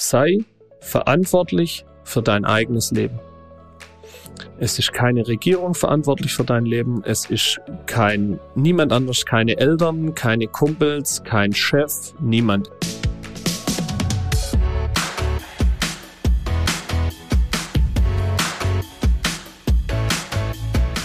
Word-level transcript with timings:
sei 0.00 0.38
verantwortlich 0.80 1.84
für 2.04 2.22
dein 2.22 2.44
eigenes 2.44 2.90
Leben. 2.90 3.18
Es 4.58 4.78
ist 4.78 4.92
keine 4.92 5.26
Regierung 5.26 5.74
verantwortlich 5.74 6.34
für 6.34 6.44
dein 6.44 6.64
Leben. 6.64 7.02
Es 7.04 7.26
ist 7.26 7.60
kein, 7.86 8.38
niemand 8.54 8.92
anders, 8.92 9.24
keine 9.24 9.56
Eltern, 9.58 10.14
keine 10.14 10.46
Kumpels, 10.46 11.22
kein 11.24 11.52
Chef, 11.52 12.14
niemand. 12.20 12.70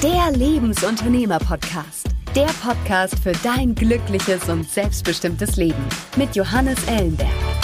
Der 0.04 0.32
Lebensunternehmer-Podcast. 0.38 2.08
Der 2.36 2.50
Podcast 2.62 3.18
für 3.20 3.32
dein 3.44 3.74
glückliches 3.74 4.50
und 4.50 4.70
selbstbestimmtes 4.70 5.56
Leben 5.56 5.84
mit 6.18 6.36
Johannes 6.36 6.78
Ellenberg. 6.88 7.55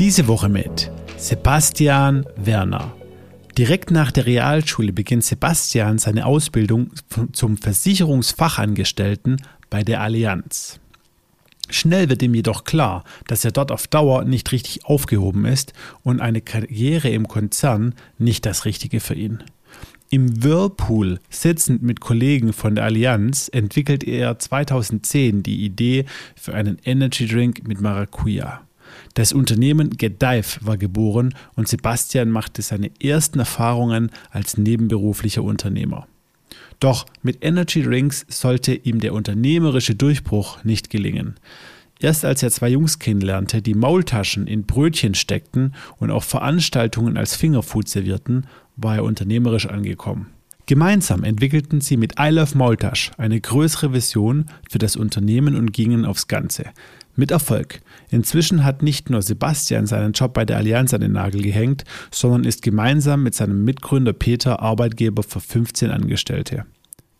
Diese 0.00 0.28
Woche 0.28 0.48
mit 0.48 0.90
Sebastian 1.18 2.24
Werner. 2.34 2.96
Direkt 3.58 3.90
nach 3.90 4.10
der 4.10 4.24
Realschule 4.24 4.94
beginnt 4.94 5.24
Sebastian 5.24 5.98
seine 5.98 6.24
Ausbildung 6.24 6.90
zum 7.32 7.58
Versicherungsfachangestellten 7.58 9.42
bei 9.68 9.82
der 9.82 10.00
Allianz. 10.00 10.80
Schnell 11.68 12.08
wird 12.08 12.22
ihm 12.22 12.34
jedoch 12.34 12.64
klar, 12.64 13.04
dass 13.26 13.44
er 13.44 13.50
dort 13.50 13.70
auf 13.70 13.88
Dauer 13.88 14.24
nicht 14.24 14.50
richtig 14.52 14.86
aufgehoben 14.86 15.44
ist 15.44 15.74
und 16.02 16.22
eine 16.22 16.40
Karriere 16.40 17.10
im 17.10 17.28
Konzern 17.28 17.94
nicht 18.16 18.46
das 18.46 18.64
Richtige 18.64 19.00
für 19.00 19.12
ihn. 19.12 19.44
Im 20.08 20.42
Whirlpool 20.42 21.20
sitzend 21.28 21.82
mit 21.82 22.00
Kollegen 22.00 22.54
von 22.54 22.74
der 22.74 22.84
Allianz 22.84 23.50
entwickelt 23.52 24.02
er 24.04 24.38
2010 24.38 25.42
die 25.42 25.62
Idee 25.62 26.06
für 26.36 26.54
einen 26.54 26.78
Energy 26.86 27.26
Drink 27.26 27.68
mit 27.68 27.82
Maracuja. 27.82 28.62
Das 29.14 29.32
Unternehmen 29.32 29.96
Gedive 29.96 30.58
war 30.60 30.76
geboren 30.76 31.34
und 31.54 31.68
Sebastian 31.68 32.30
machte 32.30 32.62
seine 32.62 32.90
ersten 33.02 33.40
Erfahrungen 33.40 34.10
als 34.30 34.56
nebenberuflicher 34.56 35.42
Unternehmer. 35.42 36.06
Doch 36.78 37.06
mit 37.22 37.44
Energy 37.44 37.82
Drinks 37.82 38.24
sollte 38.28 38.74
ihm 38.74 39.00
der 39.00 39.12
unternehmerische 39.12 39.94
Durchbruch 39.94 40.64
nicht 40.64 40.90
gelingen. 40.90 41.34
Erst 42.00 42.24
als 42.24 42.42
er 42.42 42.50
zwei 42.50 42.70
Jungs 42.70 42.98
kennenlernte, 42.98 43.60
die 43.60 43.74
Maultaschen 43.74 44.46
in 44.46 44.64
Brötchen 44.64 45.14
steckten 45.14 45.74
und 45.98 46.10
auf 46.10 46.24
Veranstaltungen 46.24 47.18
als 47.18 47.36
Fingerfood 47.36 47.88
servierten, 47.88 48.46
war 48.76 48.96
er 48.96 49.04
unternehmerisch 49.04 49.66
angekommen. 49.66 50.28
Gemeinsam 50.64 51.24
entwickelten 51.24 51.82
sie 51.82 51.98
mit 51.98 52.14
I 52.18 52.30
Love 52.30 52.56
Maultasch 52.56 53.10
eine 53.18 53.38
größere 53.38 53.92
Vision 53.92 54.46
für 54.70 54.78
das 54.78 54.96
Unternehmen 54.96 55.56
und 55.56 55.72
gingen 55.72 56.06
aufs 56.06 56.28
Ganze. 56.28 56.66
Mit 57.20 57.32
Erfolg. 57.32 57.82
Inzwischen 58.08 58.64
hat 58.64 58.82
nicht 58.82 59.10
nur 59.10 59.20
Sebastian 59.20 59.86
seinen 59.86 60.12
Job 60.12 60.32
bei 60.32 60.46
der 60.46 60.56
Allianz 60.56 60.94
an 60.94 61.02
den 61.02 61.12
Nagel 61.12 61.42
gehängt, 61.42 61.84
sondern 62.10 62.44
ist 62.44 62.62
gemeinsam 62.62 63.22
mit 63.22 63.34
seinem 63.34 63.62
Mitgründer 63.62 64.14
Peter 64.14 64.60
Arbeitgeber 64.60 65.22
für 65.22 65.40
15 65.40 65.90
Angestellte. 65.90 66.64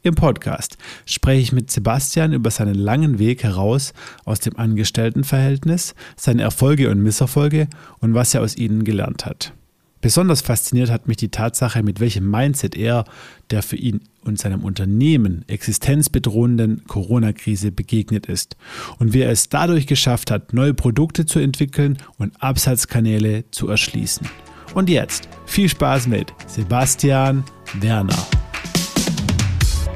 Im 0.03 0.15
Podcast 0.15 0.79
spreche 1.05 1.43
ich 1.43 1.53
mit 1.53 1.71
Sebastian 1.71 2.33
über 2.33 2.51
seinen 2.51 2.77
langen 2.77 3.19
Weg 3.19 3.43
heraus 3.43 3.93
aus 4.25 4.41
dem 4.41 4.57
Angestelltenverhältnis, 4.57 5.95
seine 6.17 6.41
Erfolge 6.41 6.89
und 6.89 7.03
Misserfolge 7.03 7.69
und 7.99 8.15
was 8.15 8.33
er 8.33 8.41
aus 8.41 8.57
ihnen 8.57 8.85
gelernt 8.85 9.27
hat. 9.27 9.53
Besonders 10.01 10.41
fasziniert 10.41 10.91
hat 10.91 11.09
mich 11.09 11.19
die 11.19 11.29
Tatsache, 11.29 11.83
mit 11.83 12.01
welchem 12.01 12.31
Mindset 12.31 12.75
er 12.75 13.05
der 13.51 13.63
für 13.63 13.77
ihn 13.77 14.01
und 14.25 14.39
seinem 14.39 14.65
Unternehmen 14.65 15.45
existenzbedrohenden 15.47 16.85
Corona-Krise 16.87 17.71
begegnet 17.71 18.25
ist 18.25 18.57
und 18.99 19.13
wie 19.13 19.21
er 19.21 19.31
es 19.31 19.51
dadurch 19.51 19.87
geschafft 19.87 20.31
hat, 20.31 20.55
neue 20.55 20.73
Produkte 20.73 21.27
zu 21.27 21.39
entwickeln 21.39 21.99
und 22.17 22.43
Absatzkanäle 22.43 23.45
zu 23.51 23.69
erschließen. 23.69 24.27
Und 24.75 24.89
jetzt 24.89 25.29
viel 25.45 25.69
Spaß 25.69 26.07
mit 26.07 26.33
Sebastian 26.47 27.45
Werner. 27.81 28.27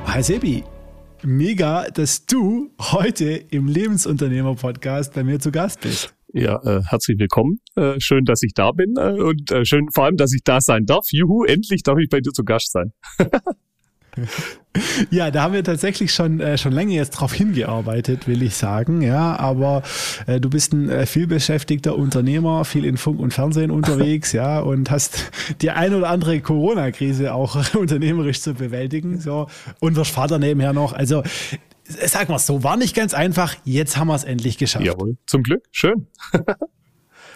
Hi 0.04 0.22
Sebi, 0.22 0.64
mega, 1.22 1.88
dass 1.90 2.26
du 2.26 2.70
heute 2.78 3.24
im 3.50 3.68
Lebensunternehmer-Podcast 3.68 5.14
bei 5.14 5.24
mir 5.24 5.40
zu 5.40 5.50
Gast 5.50 5.80
bist. 5.80 6.13
Ja, 6.36 6.60
äh, 6.64 6.82
herzlich 6.82 7.16
willkommen. 7.20 7.60
Äh, 7.76 8.00
schön, 8.00 8.24
dass 8.24 8.42
ich 8.42 8.54
da 8.54 8.72
bin 8.72 8.96
äh, 8.98 9.22
und 9.22 9.52
äh, 9.52 9.64
schön 9.64 9.86
vor 9.94 10.06
allem, 10.06 10.16
dass 10.16 10.34
ich 10.34 10.42
da 10.42 10.60
sein 10.60 10.84
darf. 10.84 11.06
Juhu, 11.12 11.44
endlich 11.44 11.84
darf 11.84 11.96
ich 12.00 12.08
bei 12.08 12.20
dir 12.20 12.32
zu 12.32 12.44
Gast 12.44 12.72
sein. 12.72 12.92
Ja, 15.10 15.32
da 15.32 15.42
haben 15.42 15.54
wir 15.54 15.64
tatsächlich 15.64 16.12
schon, 16.12 16.38
äh, 16.38 16.56
schon 16.56 16.72
länger 16.72 16.92
jetzt 16.92 17.10
drauf 17.10 17.32
hingearbeitet, 17.32 18.28
will 18.28 18.42
ich 18.42 18.54
sagen. 18.54 19.02
Ja, 19.02 19.36
aber 19.36 19.82
äh, 20.28 20.40
du 20.40 20.50
bist 20.50 20.72
ein 20.72 20.88
äh, 20.88 21.06
vielbeschäftigter 21.06 21.96
Unternehmer, 21.96 22.64
viel 22.64 22.84
in 22.84 22.96
Funk 22.96 23.18
und 23.18 23.34
Fernsehen 23.34 23.70
unterwegs, 23.72 24.32
ja, 24.32 24.60
und 24.60 24.92
hast 24.92 25.32
die 25.62 25.70
ein 25.70 25.94
oder 25.94 26.10
andere 26.10 26.40
Corona-Krise 26.40 27.34
auch 27.34 27.74
unternehmerisch 27.74 28.40
zu 28.40 28.54
bewältigen. 28.54 29.18
So, 29.18 29.48
und 29.80 29.96
wirst 29.96 30.12
Vater 30.12 30.38
nebenher 30.38 30.72
noch. 30.72 30.92
Also 30.92 31.24
sag 31.84 32.28
mal 32.28 32.38
so, 32.38 32.62
war 32.62 32.76
nicht 32.76 32.94
ganz 32.94 33.14
einfach. 33.14 33.56
Jetzt 33.64 33.96
haben 33.96 34.08
wir 34.08 34.14
es 34.14 34.24
endlich 34.24 34.58
geschafft. 34.58 34.84
Jawohl, 34.84 35.16
zum 35.26 35.42
Glück. 35.42 35.62
Schön. 35.70 36.06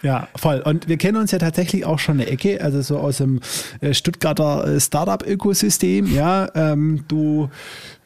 Ja, 0.02 0.28
voll. 0.36 0.60
Und 0.60 0.88
wir 0.88 0.96
kennen 0.96 1.16
uns 1.16 1.32
ja 1.32 1.38
tatsächlich 1.38 1.84
auch 1.84 1.98
schon 1.98 2.20
eine 2.20 2.26
Ecke, 2.26 2.62
also 2.62 2.82
so 2.82 2.98
aus 2.98 3.18
dem 3.18 3.40
äh, 3.80 3.94
Stuttgarter 3.94 4.66
äh, 4.66 4.80
Startup-Ökosystem. 4.80 6.14
Ja, 6.14 6.48
ähm, 6.54 7.04
du 7.08 7.50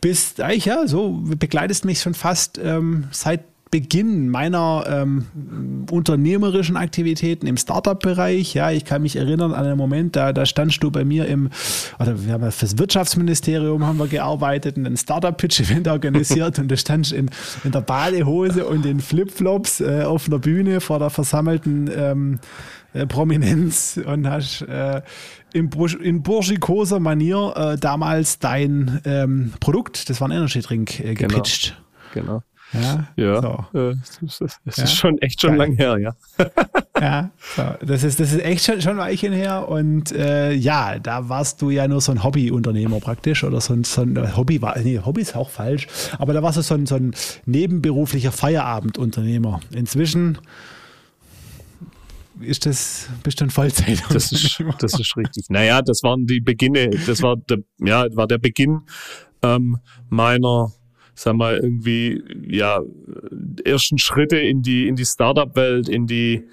bist 0.01 0.41
eigentlich 0.41 0.65
ja 0.65 0.87
so, 0.87 1.21
begleitest 1.23 1.85
mich 1.85 2.01
schon 2.01 2.15
fast 2.15 2.59
ähm, 2.59 3.09
seit 3.11 3.45
Beginn 3.73 4.29
meiner 4.29 4.85
ähm, 4.87 5.87
unternehmerischen 5.91 6.77
Aktivitäten 6.77 7.47
im 7.47 7.57
Startup-Bereich. 7.57 8.53
Ja, 8.53 8.71
ich 8.71 8.85
kann 8.85 9.01
mich 9.01 9.17
erinnern 9.17 9.55
an 9.55 9.65
einen 9.65 9.79
Moment, 9.79 10.15
da, 10.15 10.35
da 10.35 10.45
standst 10.45 10.83
du 10.83 10.91
bei 10.91 11.07
mir 11.07 11.25
im, 11.25 11.49
oder 11.99 12.23
wir 12.23 12.35
haben 12.35 12.43
ja 12.43 12.51
fürs 12.51 12.77
Wirtschaftsministerium 12.77 13.87
haben 13.87 13.99
wir 13.99 14.09
gearbeitet 14.09 14.77
und 14.77 14.85
ein 14.85 14.99
Startup-Pitch-Event 14.99 15.89
organisiert 15.89 16.59
und 16.59 16.69
du 16.69 16.77
standst 16.77 17.13
in, 17.13 17.31
in 17.65 17.73
der 17.73 17.81
Badehose 17.81 18.67
und 18.67 18.85
in 18.85 19.01
Flipflops 19.01 19.81
äh, 19.81 20.03
auf 20.03 20.27
einer 20.27 20.39
Bühne 20.39 20.83
vor 20.83 20.99
der 20.99 21.09
versammelten 21.09 21.91
ähm, 21.97 22.41
äh, 22.93 23.07
Prominenz 23.07 23.99
und 24.05 24.29
hast 24.29 24.61
äh, 24.69 25.01
in, 25.55 25.71
in 26.03 26.23
burschikoser 26.23 27.01
Manier 27.01 27.55
äh, 27.57 27.79
damals 27.79 28.39
dein 28.39 29.01
ähm, 29.07 29.55
Produkt, 29.61 30.11
das 30.11 30.21
war 30.21 30.29
ein 30.29 30.33
Energy 30.33 30.61
Drink, 30.61 31.01
äh, 31.01 31.15
genau. 31.15 31.29
gepitcht. 31.29 31.81
Genau. 32.13 32.27
genau. 32.27 32.43
Ja, 32.73 33.09
ja. 33.17 33.43
So. 33.43 33.79
Äh, 33.79 33.95
es 34.65 34.79
ist 34.79 34.95
schon 34.95 35.19
echt 35.19 35.41
schon 35.41 35.57
lang 35.57 35.73
her, 35.77 35.99
ja. 35.99 36.15
ja, 37.01 37.31
so. 37.57 37.63
das 37.85 38.03
ist 38.03 38.19
das 38.19 38.33
ist 38.33 38.43
echt 38.43 38.65
schon 38.65 38.81
schon 38.81 38.93
ein 38.93 38.99
Weilchen 38.99 39.33
her 39.33 39.69
und 39.69 40.13
äh, 40.13 40.53
ja, 40.53 40.99
da 40.99 41.29
warst 41.29 41.61
du 41.61 41.71
ja 41.71 41.87
nur 41.87 42.01
so 42.01 42.13
ein 42.13 42.23
Hobbyunternehmer 42.23 43.01
praktisch 43.01 43.45
oder 43.45 43.61
so 43.61 43.75
ein, 43.75 43.85
so 43.85 44.03
ein 44.03 44.37
Hobby 44.37 44.63
war 44.63 44.79
nee, 44.79 45.01
Hobby 45.05 45.21
ist 45.21 45.37
auch 45.37 45.51
falsch, 45.51 45.87
aber 46.19 46.33
da 46.33 46.43
warst 46.43 46.59
du 46.59 46.63
so 46.63 46.75
ein, 46.75 46.87
so 46.87 46.95
ein 46.95 47.15
nebenberuflicher 47.45 48.33
Feierabendunternehmer. 48.33 49.61
Inzwischen 49.73 50.39
ist 52.41 52.67
das, 52.67 53.09
bist 53.23 53.41
du 53.41 53.45
ein 53.45 53.51
Vollzeit. 53.51 54.03
Das 54.11 54.33
ist, 54.33 54.63
das 54.79 54.99
ist 54.99 55.17
richtig. 55.17 55.47
Naja, 55.49 55.83
das 55.83 56.03
waren 56.03 56.27
die 56.27 56.41
Beginne, 56.41 56.91
das 57.07 57.23
war 57.23 57.37
der, 57.37 57.59
ja, 57.79 58.07
war 58.15 58.27
der 58.27 58.39
Beginn 58.39 58.81
ähm, 59.43 59.79
meiner 60.09 60.73
sag 61.15 61.37
mal, 61.37 61.57
irgendwie, 61.57 62.23
ja, 62.49 62.81
ersten 63.65 63.99
Schritte 63.99 64.39
in 64.39 64.63
die, 64.63 64.89
in 64.89 64.97
die 64.97 65.05
Startup-Welt, 65.05 65.89
in 65.89 66.07
die, 66.07 66.45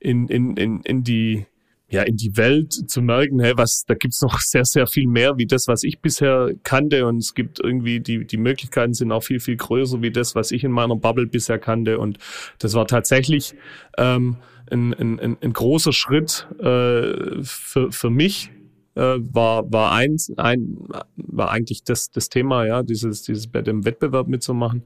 in, 0.00 0.28
in, 0.28 0.56
in, 0.56 0.80
in 0.82 1.04
die, 1.04 1.46
ja, 1.90 2.02
in 2.02 2.16
die 2.16 2.36
Welt 2.36 2.72
zu 2.72 3.00
merken, 3.00 3.40
hey, 3.40 3.54
was, 3.56 3.84
da 3.86 3.94
gibt's 3.94 4.20
noch 4.20 4.40
sehr, 4.40 4.64
sehr 4.64 4.86
viel 4.86 5.06
mehr 5.06 5.38
wie 5.38 5.46
das, 5.46 5.68
was 5.68 5.82
ich 5.82 6.00
bisher 6.00 6.50
kannte. 6.62 7.06
Und 7.06 7.18
es 7.18 7.34
gibt 7.34 7.60
irgendwie, 7.60 8.00
die, 8.00 8.26
die 8.26 8.36
Möglichkeiten 8.36 8.92
sind 8.92 9.10
auch 9.10 9.22
viel, 9.22 9.40
viel 9.40 9.56
größer 9.56 10.02
wie 10.02 10.10
das, 10.10 10.34
was 10.34 10.50
ich 10.50 10.64
in 10.64 10.72
meiner 10.72 10.96
Bubble 10.96 11.26
bisher 11.26 11.58
kannte. 11.58 11.98
Und 11.98 12.18
das 12.58 12.74
war 12.74 12.86
tatsächlich 12.86 13.54
ähm, 13.96 14.36
ein, 14.70 14.92
ein, 14.92 15.38
ein 15.40 15.52
großer 15.52 15.92
Schritt 15.92 16.46
äh, 16.58 17.42
für, 17.42 17.90
für 17.90 18.10
mich, 18.10 18.50
war, 18.98 19.70
war 19.70 19.92
eins, 19.92 20.32
ein, 20.36 20.76
war 21.16 21.50
eigentlich 21.50 21.84
das, 21.84 22.10
das 22.10 22.28
Thema, 22.28 22.66
ja, 22.66 22.82
dieses, 22.82 23.22
dieses 23.22 23.46
bei 23.46 23.62
dem 23.62 23.84
Wettbewerb 23.84 24.28
mitzumachen. 24.28 24.82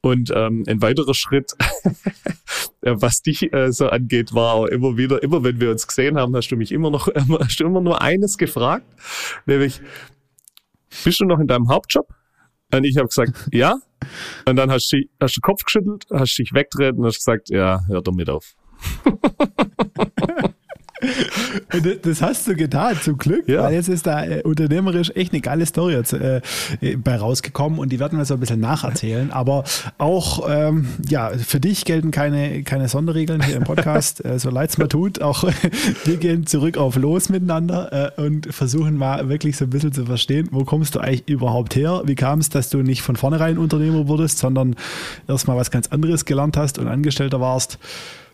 Und 0.00 0.30
ähm, 0.34 0.64
ein 0.68 0.80
weiterer 0.80 1.14
Schritt, 1.14 1.52
was 2.82 3.20
dich 3.20 3.52
äh, 3.52 3.72
so 3.72 3.88
angeht, 3.88 4.32
war 4.32 4.70
immer 4.70 4.96
wieder, 4.96 5.22
immer 5.22 5.42
wenn 5.42 5.60
wir 5.60 5.70
uns 5.70 5.86
gesehen 5.86 6.16
haben, 6.16 6.36
hast 6.36 6.48
du 6.48 6.56
mich 6.56 6.70
immer 6.70 6.90
noch, 6.90 7.08
hast 7.40 7.58
du 7.58 7.64
immer 7.64 7.80
nur 7.80 8.00
eines 8.00 8.38
gefragt, 8.38 8.86
nämlich, 9.46 9.80
bist 11.04 11.20
du 11.20 11.24
noch 11.24 11.40
in 11.40 11.48
deinem 11.48 11.68
Hauptjob? 11.68 12.06
Und 12.72 12.84
ich 12.84 12.96
habe 12.96 13.08
gesagt, 13.08 13.48
ja. 13.52 13.80
Und 14.46 14.56
dann 14.56 14.70
hast 14.70 14.92
du, 14.92 14.98
hast 15.20 15.36
du 15.36 15.40
den 15.40 15.42
Kopf 15.42 15.64
geschüttelt, 15.64 16.06
hast 16.12 16.38
dich 16.38 16.52
wegtreten 16.52 17.00
und 17.00 17.06
hast 17.06 17.18
gesagt, 17.18 17.50
ja, 17.50 17.80
hör 17.88 18.02
damit 18.02 18.30
auf. 18.30 18.54
Das 22.02 22.22
hast 22.22 22.46
du 22.48 22.54
getan, 22.54 22.96
zum 23.02 23.18
Glück. 23.18 23.48
Ja. 23.48 23.64
Weil 23.64 23.74
jetzt 23.74 23.88
ist 23.88 24.06
da 24.06 24.24
äh, 24.24 24.42
unternehmerisch 24.42 25.12
echt 25.14 25.32
eine 25.32 25.40
geile 25.40 25.66
Story 25.66 25.94
jetzt, 25.94 26.12
äh, 26.12 26.40
bei 26.96 27.16
rausgekommen 27.16 27.78
und 27.78 27.90
die 27.90 28.00
werden 28.00 28.18
wir 28.18 28.24
so 28.24 28.34
ein 28.34 28.40
bisschen 28.40 28.60
nacherzählen. 28.60 29.30
Aber 29.32 29.64
auch, 29.98 30.48
ähm, 30.48 30.88
ja, 31.08 31.30
für 31.30 31.60
dich 31.60 31.84
gelten 31.84 32.10
keine, 32.10 32.62
keine 32.62 32.88
Sonderregeln 32.88 33.42
hier 33.42 33.56
im 33.56 33.64
Podcast, 33.64 34.24
äh, 34.24 34.38
so 34.38 34.50
leid 34.50 34.70
es 34.70 34.78
mir 34.78 34.88
tut. 34.88 35.22
Auch 35.22 35.44
wir 36.04 36.16
gehen 36.16 36.46
zurück 36.46 36.76
auf 36.76 36.96
Los 36.96 37.28
miteinander 37.28 38.14
äh, 38.16 38.20
und 38.20 38.52
versuchen 38.52 38.96
mal 38.96 39.28
wirklich 39.28 39.56
so 39.56 39.64
ein 39.64 39.70
bisschen 39.70 39.92
zu 39.92 40.06
verstehen, 40.06 40.48
wo 40.50 40.64
kommst 40.64 40.94
du 40.94 41.00
eigentlich 41.00 41.28
überhaupt 41.28 41.76
her? 41.76 42.02
Wie 42.04 42.14
kam 42.14 42.40
es, 42.40 42.48
dass 42.48 42.70
du 42.70 42.78
nicht 42.78 43.02
von 43.02 43.16
vornherein 43.16 43.58
Unternehmer 43.58 44.08
wurdest, 44.08 44.38
sondern 44.38 44.76
erstmal 45.26 45.56
was 45.56 45.70
ganz 45.70 45.88
anderes 45.88 46.24
gelernt 46.24 46.56
hast 46.56 46.78
und 46.78 46.88
Angestellter 46.88 47.40
warst? 47.40 47.78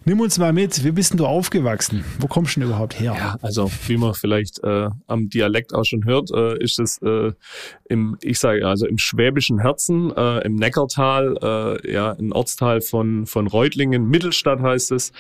Nimm 0.07 0.21
uns 0.21 0.39
mal 0.39 0.53
mit, 0.53 0.85
wie 0.85 0.91
bist 0.91 1.13
denn 1.13 1.19
du 1.19 1.27
aufgewachsen? 1.27 2.05
Wo 2.19 2.27
kommst 2.27 2.57
du 2.57 2.61
denn 2.61 2.69
überhaupt 2.69 3.01
her? 3.01 3.15
Ja, 3.17 3.37
also 3.41 3.71
wie 3.87 3.97
man 3.97 4.13
vielleicht 4.13 4.63
äh, 4.63 4.91
am 5.07 5.31
Dialekt 5.31 5.73
auch 5.75 5.85
schon 5.85 6.05
hört, 6.05 6.31
äh, 6.31 6.63
ist 6.63 6.79
es 6.79 7.01
äh, 7.01 7.33
im, 7.89 8.19
ich 8.21 8.39
sage 8.39 8.67
also 8.67 8.87
im 8.87 8.99
schwäbischen 8.99 9.61
Herzen, 9.61 10.15
äh, 10.15 10.41
im 10.41 10.57
Neckartal, 10.57 11.39
äh, 11.43 11.91
ja, 11.91 12.13
ein 12.13 12.35
Ortsteil 12.35 12.83
von 12.83 13.25
von 13.25 13.47
Reutlingen, 13.47 14.07
Mittelstadt 14.07 14.61
heißt 14.61 14.93
es, 14.93 15.13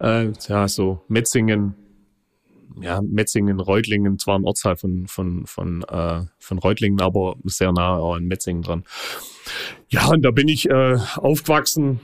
äh, 0.00 0.32
ja 0.48 0.68
so 0.68 1.02
Metzingen, 1.08 1.74
ja, 2.80 3.02
Metzingen, 3.02 3.60
Reutlingen, 3.60 4.18
zwar 4.18 4.38
ein 4.38 4.44
Ortsteil 4.46 4.76
von, 4.76 5.06
von, 5.06 5.44
von, 5.44 5.82
äh, 5.82 6.22
von 6.38 6.58
Reutlingen, 6.58 7.02
aber 7.02 7.36
sehr 7.44 7.72
nah 7.72 7.98
an 7.98 8.24
Metzingen 8.24 8.62
dran. 8.62 8.84
Ja, 9.90 10.06
und 10.06 10.22
da 10.22 10.30
bin 10.30 10.48
ich 10.48 10.70
äh, 10.70 10.96
aufgewachsen, 11.16 12.00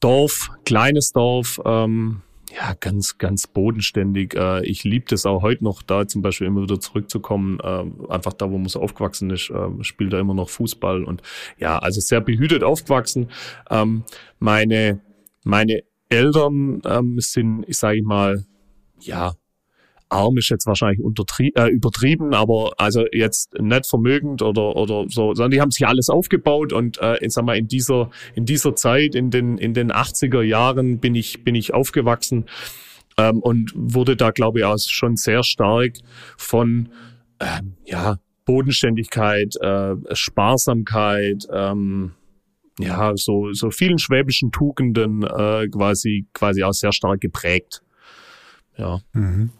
Dorf, 0.00 0.50
kleines 0.64 1.12
Dorf, 1.12 1.60
ähm, 1.64 2.22
ja, 2.54 2.74
ganz, 2.74 3.18
ganz 3.18 3.46
bodenständig. 3.46 4.34
Äh, 4.34 4.64
ich 4.64 4.84
liebe 4.84 5.04
das 5.08 5.26
auch 5.26 5.42
heute 5.42 5.64
noch, 5.64 5.82
da 5.82 6.06
zum 6.06 6.22
Beispiel 6.22 6.46
immer 6.46 6.62
wieder 6.62 6.80
zurückzukommen. 6.80 7.58
Äh, 7.60 7.84
einfach 8.08 8.32
da, 8.32 8.50
wo 8.50 8.58
man 8.58 8.68
so 8.68 8.80
aufgewachsen 8.80 9.30
ist, 9.30 9.50
äh, 9.50 9.84
spielt 9.84 10.12
er 10.12 10.20
immer 10.20 10.34
noch 10.34 10.48
Fußball 10.48 11.04
und 11.04 11.22
ja, 11.58 11.78
also 11.78 12.00
sehr 12.00 12.20
behütet 12.20 12.62
aufgewachsen. 12.62 13.30
Ähm, 13.70 14.04
meine, 14.38 15.00
meine 15.44 15.82
Eltern 16.08 16.80
ähm, 16.84 17.16
sind, 17.18 17.64
ich 17.68 17.76
sage 17.76 18.02
mal, 18.02 18.44
ja, 19.00 19.34
arm 20.08 20.36
ist 20.38 20.48
jetzt 20.48 20.66
wahrscheinlich 20.66 21.00
äh, 21.54 21.68
übertrieben, 21.68 22.34
aber 22.34 22.72
also 22.78 23.04
jetzt 23.12 23.54
nicht 23.60 23.86
vermögend 23.86 24.42
oder 24.42 24.76
oder 24.76 25.04
so, 25.08 25.34
sondern 25.34 25.50
die 25.50 25.60
haben 25.60 25.70
sich 25.70 25.86
alles 25.86 26.08
aufgebaut 26.08 26.72
und 26.72 26.98
äh, 26.98 27.24
ich 27.24 27.32
sag 27.32 27.44
mal 27.44 27.56
in 27.56 27.68
dieser 27.68 28.10
in 28.34 28.44
dieser 28.44 28.74
Zeit 28.74 29.14
in 29.14 29.30
den 29.30 29.58
in 29.58 29.74
den 29.74 29.92
80er 29.92 30.42
Jahren 30.42 30.98
bin 30.98 31.14
ich 31.14 31.44
bin 31.44 31.54
ich 31.54 31.74
aufgewachsen 31.74 32.46
ähm, 33.18 33.40
und 33.40 33.72
wurde 33.74 34.16
da 34.16 34.30
glaube 34.30 34.60
ich 34.60 34.64
auch 34.64 34.78
schon 34.78 35.16
sehr 35.16 35.42
stark 35.42 35.94
von 36.36 36.88
ähm, 37.40 37.74
ja 37.84 38.18
Bodenständigkeit, 38.44 39.56
äh, 39.60 39.94
Sparsamkeit, 40.12 41.46
ähm, 41.52 42.12
ja 42.78 43.12
so 43.16 43.52
so 43.52 43.70
vielen 43.70 43.98
schwäbischen 43.98 44.52
Tugenden 44.52 45.22
äh, 45.22 45.68
quasi 45.68 46.26
quasi 46.32 46.62
auch 46.62 46.72
sehr 46.72 46.92
stark 46.92 47.20
geprägt. 47.20 47.82
Ja. 48.78 49.00
Mhm. 49.12 49.50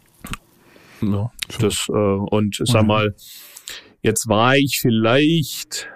Ja, 1.01 1.31
das, 1.59 1.87
äh, 1.89 1.93
und 1.93 2.57
sag 2.63 2.85
mal, 2.85 3.15
jetzt 4.01 4.27
war 4.27 4.55
ich 4.55 4.79
vielleicht 4.81 5.87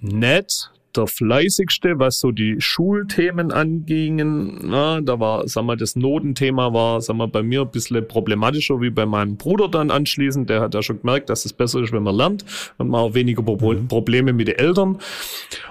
nett 0.00 0.70
der 0.96 1.06
fleißigste, 1.06 1.98
was 1.98 2.20
so 2.20 2.32
die 2.32 2.56
Schulthemen 2.58 3.52
angingen. 3.52 4.58
Na, 4.62 5.00
da 5.00 5.20
war, 5.20 5.46
sag 5.48 5.64
mal, 5.64 5.76
das 5.76 5.96
Notenthema 5.96 6.72
war, 6.72 7.00
sag 7.00 7.16
mal, 7.16 7.28
bei 7.28 7.42
mir 7.42 7.62
ein 7.62 7.70
bisschen 7.70 8.06
problematischer 8.06 8.80
wie 8.80 8.90
bei 8.90 9.06
meinem 9.06 9.36
Bruder 9.36 9.68
dann 9.68 9.90
anschließend. 9.90 10.50
Der 10.50 10.60
hat 10.60 10.74
ja 10.74 10.82
schon 10.82 11.00
gemerkt, 11.00 11.30
dass 11.30 11.44
es 11.44 11.52
besser 11.52 11.80
ist, 11.80 11.92
wenn 11.92 12.02
man 12.02 12.16
lernt 12.16 12.44
und 12.78 12.88
man 12.88 13.00
auch 13.00 13.14
weniger 13.14 13.42
Pro 13.42 13.72
mhm. 13.72 13.88
Probleme 13.88 14.32
mit 14.32 14.48
den 14.48 14.56
Eltern. 14.56 14.98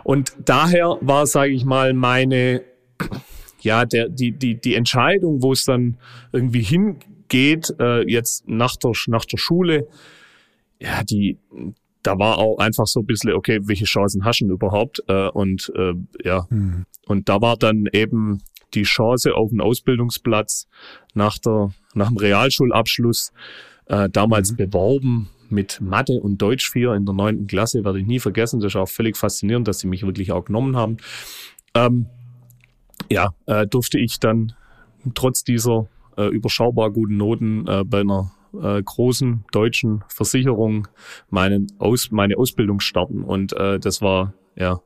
Und 0.03 0.33
daher 0.45 0.97
war, 1.01 1.25
sage 1.27 1.51
ich 1.51 1.65
mal, 1.65 1.93
meine 1.93 2.63
ja, 3.61 3.85
der, 3.85 4.09
die, 4.09 4.31
die, 4.31 4.59
die 4.59 4.75
Entscheidung, 4.75 5.41
wo 5.41 5.51
es 5.51 5.65
dann 5.65 5.97
irgendwie 6.31 6.61
hin 6.61 6.97
geht, 7.29 7.73
äh, 7.79 8.01
jetzt 8.09 8.47
nach 8.47 8.75
der, 8.75 8.91
nach 9.07 9.25
der 9.25 9.37
Schule, 9.37 9.87
ja, 10.79 11.03
die, 11.03 11.37
da 12.03 12.17
war 12.17 12.37
auch 12.37 12.59
einfach 12.59 12.87
so 12.87 13.01
ein 13.01 13.05
bisschen, 13.05 13.33
okay, 13.33 13.59
welche 13.63 13.85
Chancen 13.85 14.25
hast 14.25 14.39
du 14.39 14.51
überhaupt? 14.51 15.03
Äh, 15.07 15.29
und 15.29 15.71
äh, 15.75 15.93
ja, 16.23 16.47
mhm. 16.49 16.85
und 17.05 17.29
da 17.29 17.41
war 17.41 17.57
dann 17.57 17.87
eben 17.91 18.41
die 18.73 18.83
Chance 18.83 19.33
auf 19.35 19.51
einen 19.51 19.61
Ausbildungsplatz 19.61 20.67
nach 21.13 21.37
der, 21.39 21.71
nach 21.93 22.09
dem 22.09 22.17
Realschulabschluss 22.17 23.31
äh, 23.87 24.09
damals 24.09 24.51
mhm. 24.51 24.57
beworben 24.57 25.29
mit 25.49 25.81
Mathe 25.81 26.19
und 26.21 26.37
Deutsch 26.37 26.69
4 26.69 26.93
in 26.93 27.05
der 27.05 27.15
neunten 27.15 27.47
Klasse, 27.47 27.83
werde 27.83 27.99
ich 27.99 28.05
nie 28.05 28.19
vergessen. 28.19 28.59
Das 28.59 28.73
ist 28.73 28.75
auch 28.75 28.87
völlig 28.87 29.17
faszinierend, 29.17 29.67
dass 29.67 29.79
sie 29.79 29.87
mich 29.87 30.05
wirklich 30.05 30.31
auch 30.31 30.45
genommen 30.45 30.75
haben. 30.77 30.97
Ähm, 31.73 32.05
ja, 33.09 33.33
äh, 33.47 33.65
durfte 33.65 33.97
ich 33.97 34.19
dann 34.19 34.53
trotz 35.15 35.43
dieser 35.43 35.87
äh, 36.19 36.27
überschaubar 36.27 36.91
guten 36.91 37.17
Noten 37.17 37.65
äh, 37.67 37.83
bei 37.85 38.01
einer 38.01 38.31
äh, 38.53 38.83
großen 38.83 39.45
deutschen 39.51 40.03
Versicherung 40.07 40.87
meinen 41.29 41.67
Aus, 41.79 42.11
meine 42.11 42.37
Ausbildung 42.37 42.79
starten. 42.79 43.23
Und 43.23 43.53
äh, 43.53 43.79
das 43.79 44.01
war 44.01 44.33
ja 44.55 44.79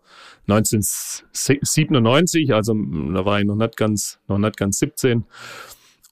1997, 0.48 2.54
also 2.54 2.74
da 2.74 3.26
war 3.26 3.40
ich 3.40 3.46
noch 3.46 3.56
nicht 3.56 3.78
ganz, 3.78 4.20
noch 4.28 4.38
nicht 4.38 4.58
ganz 4.58 4.80
17. 4.80 5.24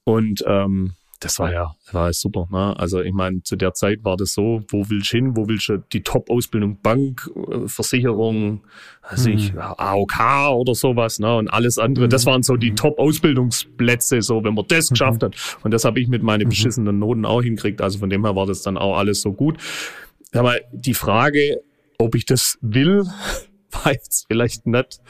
Und 0.04 0.42
ähm, 0.46 0.94
das 1.22 1.38
war 1.38 1.52
ja, 1.52 1.74
war 1.92 2.12
super. 2.12 2.48
Ne? 2.50 2.78
Also 2.78 3.00
ich 3.00 3.12
meine, 3.12 3.42
zu 3.42 3.56
der 3.56 3.74
Zeit 3.74 4.04
war 4.04 4.16
das 4.16 4.32
so, 4.32 4.62
wo 4.68 4.88
willst 4.88 5.12
du 5.12 5.16
hin, 5.16 5.36
wo 5.36 5.48
willst 5.48 5.68
du 5.68 5.78
die 5.78 6.02
Top-Ausbildung, 6.02 6.80
Bank, 6.82 7.30
äh, 7.50 7.68
Versicherung, 7.68 8.62
also 9.02 9.30
mhm. 9.30 9.36
ich, 9.36 9.54
AOK 9.56 10.50
oder 10.52 10.74
sowas, 10.74 11.18
ne? 11.18 11.36
Und 11.36 11.48
alles 11.48 11.78
andere. 11.78 12.06
Mhm. 12.06 12.10
Das 12.10 12.26
waren 12.26 12.42
so 12.42 12.56
die 12.56 12.72
mhm. 12.72 12.76
Top-Ausbildungsplätze, 12.76 14.22
so 14.22 14.42
wenn 14.42 14.54
man 14.54 14.66
das 14.68 14.90
mhm. 14.90 14.94
geschafft 14.94 15.22
hat. 15.22 15.36
Und 15.62 15.72
das 15.72 15.84
habe 15.84 16.00
ich 16.00 16.08
mit 16.08 16.22
meinen 16.22 16.44
mhm. 16.44 16.50
beschissenen 16.50 16.98
Noten 16.98 17.24
auch 17.24 17.42
hinkriegt. 17.42 17.80
Also 17.80 17.98
von 17.98 18.10
dem 18.10 18.24
her 18.24 18.34
war 18.34 18.46
das 18.46 18.62
dann 18.62 18.76
auch 18.76 18.96
alles 18.96 19.22
so 19.22 19.32
gut. 19.32 19.58
Aber 20.32 20.56
die 20.72 20.94
Frage, 20.94 21.60
ob 21.98 22.14
ich 22.14 22.26
das 22.26 22.58
will, 22.62 23.04
war 23.84 23.92
jetzt 23.92 24.26
vielleicht 24.28 24.66
nicht, 24.66 25.00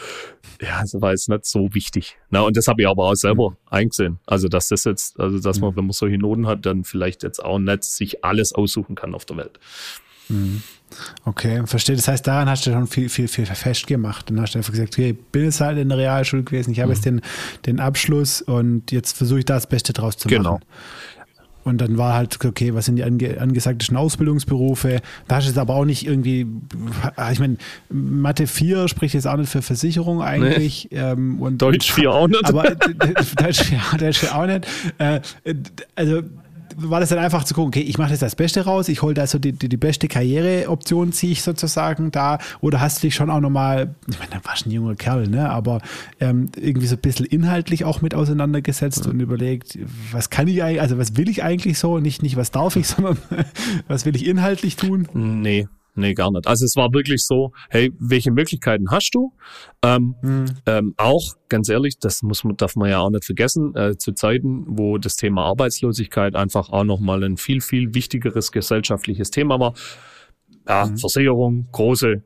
ja, 0.60 0.78
also 0.78 1.00
war 1.00 1.10
jetzt 1.10 1.28
nicht 1.28 1.44
so 1.44 1.74
wichtig. 1.74 2.16
Na, 2.30 2.40
und 2.42 2.56
das 2.56 2.68
habe 2.68 2.82
ich 2.82 2.88
aber 2.88 3.04
auch 3.04 3.14
selber 3.14 3.50
mhm. 3.50 3.56
eingesehen. 3.70 4.18
Also, 4.26 4.48
dass 4.48 4.68
das 4.68 4.84
jetzt, 4.84 5.18
also, 5.18 5.38
dass 5.38 5.60
man, 5.60 5.72
mhm. 5.72 5.76
wenn 5.76 5.84
man 5.86 5.92
solche 5.92 6.18
Noten 6.18 6.46
hat, 6.46 6.64
dann 6.66 6.84
vielleicht 6.84 7.22
jetzt 7.22 7.44
auch 7.44 7.58
nicht 7.58 7.84
sich 7.84 8.24
alles 8.24 8.52
aussuchen 8.52 8.94
kann 8.94 9.14
auf 9.14 9.24
der 9.24 9.36
Welt. 9.36 9.58
Mhm. 10.28 10.62
Okay, 11.24 11.62
verstehe. 11.66 11.96
Das 11.96 12.06
heißt, 12.06 12.26
daran 12.26 12.48
hast 12.48 12.66
du 12.66 12.72
schon 12.72 12.86
viel, 12.86 13.08
viel, 13.08 13.28
viel 13.28 13.46
festgemacht. 13.46 14.28
Dann 14.30 14.40
hast 14.40 14.54
du 14.54 14.58
einfach 14.58 14.72
gesagt, 14.72 14.94
okay, 14.94 15.10
ich 15.10 15.18
bin 15.30 15.44
jetzt 15.44 15.60
halt 15.60 15.78
in 15.78 15.88
der 15.88 15.98
Realschule 15.98 16.42
gewesen, 16.42 16.72
ich 16.72 16.80
habe 16.80 16.88
mhm. 16.88 16.94
jetzt 16.94 17.04
den, 17.04 17.20
den 17.66 17.80
Abschluss 17.80 18.42
und 18.42 18.92
jetzt 18.92 19.16
versuche 19.16 19.40
ich 19.40 19.44
da 19.44 19.54
das 19.54 19.66
Beste 19.66 19.92
draus 19.92 20.16
zu 20.16 20.28
genau. 20.28 20.54
machen. 20.54 20.60
Genau. 20.60 20.72
Und 21.64 21.80
dann 21.80 21.96
war 21.96 22.14
halt, 22.14 22.44
okay, 22.44 22.74
was 22.74 22.86
sind 22.86 22.96
die 22.96 23.04
ange 23.04 23.40
angesagten 23.40 23.96
Ausbildungsberufe? 23.96 25.00
Da 25.28 25.36
hast 25.36 25.46
du 25.46 25.52
es 25.52 25.58
aber 25.58 25.74
auch 25.74 25.84
nicht 25.84 26.06
irgendwie, 26.06 26.46
ich 27.30 27.38
meine, 27.38 27.56
Mathe 27.88 28.46
4 28.46 28.88
spricht 28.88 29.14
jetzt 29.14 29.26
auch 29.26 29.36
nicht 29.36 29.50
für 29.50 29.62
Versicherung 29.62 30.22
eigentlich. 30.22 30.88
Nee. 30.90 30.98
Ähm, 30.98 31.40
und, 31.40 31.62
Deutsch 31.62 31.92
4 31.92 32.10
auch 32.12 32.28
nicht. 32.28 32.44
Aber 32.46 32.64
Deutsch 33.36 33.62
4, 33.62 33.80
Deutsch 33.98 34.18
4 34.18 34.36
auch 34.36 34.46
nicht. 34.46 34.66
Äh, 34.98 35.20
also 35.94 36.22
war 36.76 37.00
das 37.00 37.10
dann 37.10 37.18
einfach 37.18 37.44
zu 37.44 37.54
gucken, 37.54 37.68
okay, 37.68 37.80
ich 37.80 37.98
mache 37.98 38.10
jetzt 38.10 38.22
das 38.22 38.36
Beste 38.36 38.64
raus, 38.64 38.88
ich 38.88 39.02
hole 39.02 39.14
da 39.14 39.26
so 39.26 39.38
die, 39.38 39.52
die, 39.52 39.68
die 39.68 39.76
beste 39.76 40.08
Karriereoption, 40.08 41.12
ziehe 41.12 41.32
ich 41.32 41.42
sozusagen 41.42 42.10
da, 42.10 42.38
oder 42.60 42.80
hast 42.80 42.98
du 42.98 43.06
dich 43.06 43.14
schon 43.14 43.30
auch 43.30 43.40
nochmal, 43.40 43.94
ich 44.08 44.18
meine, 44.18 44.30
da 44.30 44.40
warst 44.44 44.66
ein 44.66 44.70
junger 44.70 44.94
Kerl, 44.94 45.28
ne, 45.28 45.50
aber 45.50 45.80
ähm, 46.20 46.50
irgendwie 46.56 46.86
so 46.86 46.96
ein 46.96 47.00
bisschen 47.00 47.26
inhaltlich 47.26 47.84
auch 47.84 48.02
mit 48.02 48.14
auseinandergesetzt 48.14 49.06
mhm. 49.06 49.12
und 49.12 49.20
überlegt, 49.20 49.78
was 50.10 50.30
kann 50.30 50.48
ich 50.48 50.62
eigentlich, 50.62 50.80
also 50.80 50.98
was 50.98 51.16
will 51.16 51.28
ich 51.28 51.42
eigentlich 51.42 51.78
so, 51.78 51.98
nicht, 51.98 52.22
nicht 52.22 52.36
was 52.36 52.50
darf 52.50 52.76
ich, 52.76 52.86
sondern 52.88 53.18
was 53.88 54.04
will 54.04 54.16
ich 54.16 54.26
inhaltlich 54.26 54.76
tun? 54.76 55.08
Nee, 55.14 55.68
Nee, 55.94 56.14
gar 56.14 56.30
nicht. 56.30 56.46
Also 56.46 56.64
es 56.64 56.74
war 56.76 56.92
wirklich 56.94 57.22
so, 57.24 57.52
hey, 57.68 57.92
welche 57.98 58.30
Möglichkeiten 58.30 58.90
hast 58.90 59.10
du? 59.14 59.32
Ähm, 59.82 60.14
mhm. 60.22 60.46
ähm, 60.66 60.94
auch, 60.96 61.34
ganz 61.48 61.68
ehrlich, 61.68 61.98
das 61.98 62.22
muss 62.22 62.44
man, 62.44 62.56
darf 62.56 62.76
man 62.76 62.88
ja 62.88 63.00
auch 63.00 63.10
nicht 63.10 63.26
vergessen, 63.26 63.74
äh, 63.74 63.96
zu 63.98 64.12
Zeiten, 64.12 64.64
wo 64.66 64.96
das 64.96 65.16
Thema 65.16 65.44
Arbeitslosigkeit 65.44 66.34
einfach 66.34 66.70
auch 66.70 66.84
nochmal 66.84 67.22
ein 67.24 67.36
viel, 67.36 67.60
viel 67.60 67.94
wichtigeres 67.94 68.52
gesellschaftliches 68.52 69.30
Thema 69.30 69.60
war. 69.60 69.74
Ja, 70.66 70.86
mhm. 70.86 70.96
Versicherung, 70.96 71.68
große, 71.72 72.22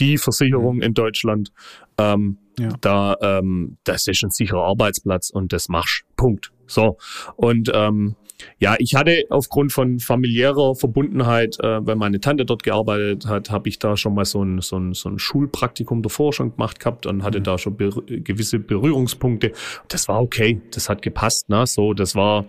die 0.00 0.18
Versicherung 0.18 0.76
mhm. 0.76 0.82
in 0.82 0.94
Deutschland. 0.94 1.52
Ähm, 1.98 2.38
ja. 2.58 2.70
Da, 2.80 3.16
ähm, 3.20 3.78
das 3.84 4.08
ist 4.08 4.24
ein 4.24 4.30
sicherer 4.30 4.64
Arbeitsplatz 4.64 5.30
und 5.30 5.52
das 5.52 5.68
machst. 5.68 6.02
Punkt. 6.16 6.50
So. 6.66 6.98
Und 7.36 7.70
ähm, 7.72 8.16
ja, 8.58 8.76
ich 8.78 8.94
hatte 8.94 9.24
aufgrund 9.30 9.72
von 9.72 9.98
familiärer 9.98 10.74
Verbundenheit, 10.74 11.58
äh, 11.60 11.84
weil 11.86 11.96
meine 11.96 12.20
Tante 12.20 12.44
dort 12.44 12.62
gearbeitet 12.62 13.26
hat, 13.26 13.50
habe 13.50 13.68
ich 13.68 13.78
da 13.78 13.96
schon 13.96 14.14
mal 14.14 14.24
so 14.24 14.42
ein, 14.42 14.60
so, 14.60 14.78
ein, 14.78 14.94
so 14.94 15.08
ein 15.08 15.18
Schulpraktikum 15.18 16.02
davor 16.02 16.32
schon 16.32 16.52
gemacht 16.52 16.78
gehabt 16.78 17.06
und 17.06 17.22
hatte 17.22 17.40
mhm. 17.40 17.44
da 17.44 17.58
schon 17.58 17.76
ber 17.76 17.90
gewisse 18.06 18.58
Berührungspunkte. 18.58 19.52
Das 19.88 20.08
war 20.08 20.22
okay, 20.22 20.60
das 20.72 20.88
hat 20.88 21.02
gepasst, 21.02 21.48
ne? 21.48 21.66
So, 21.66 21.94
das 21.94 22.14
war, 22.14 22.46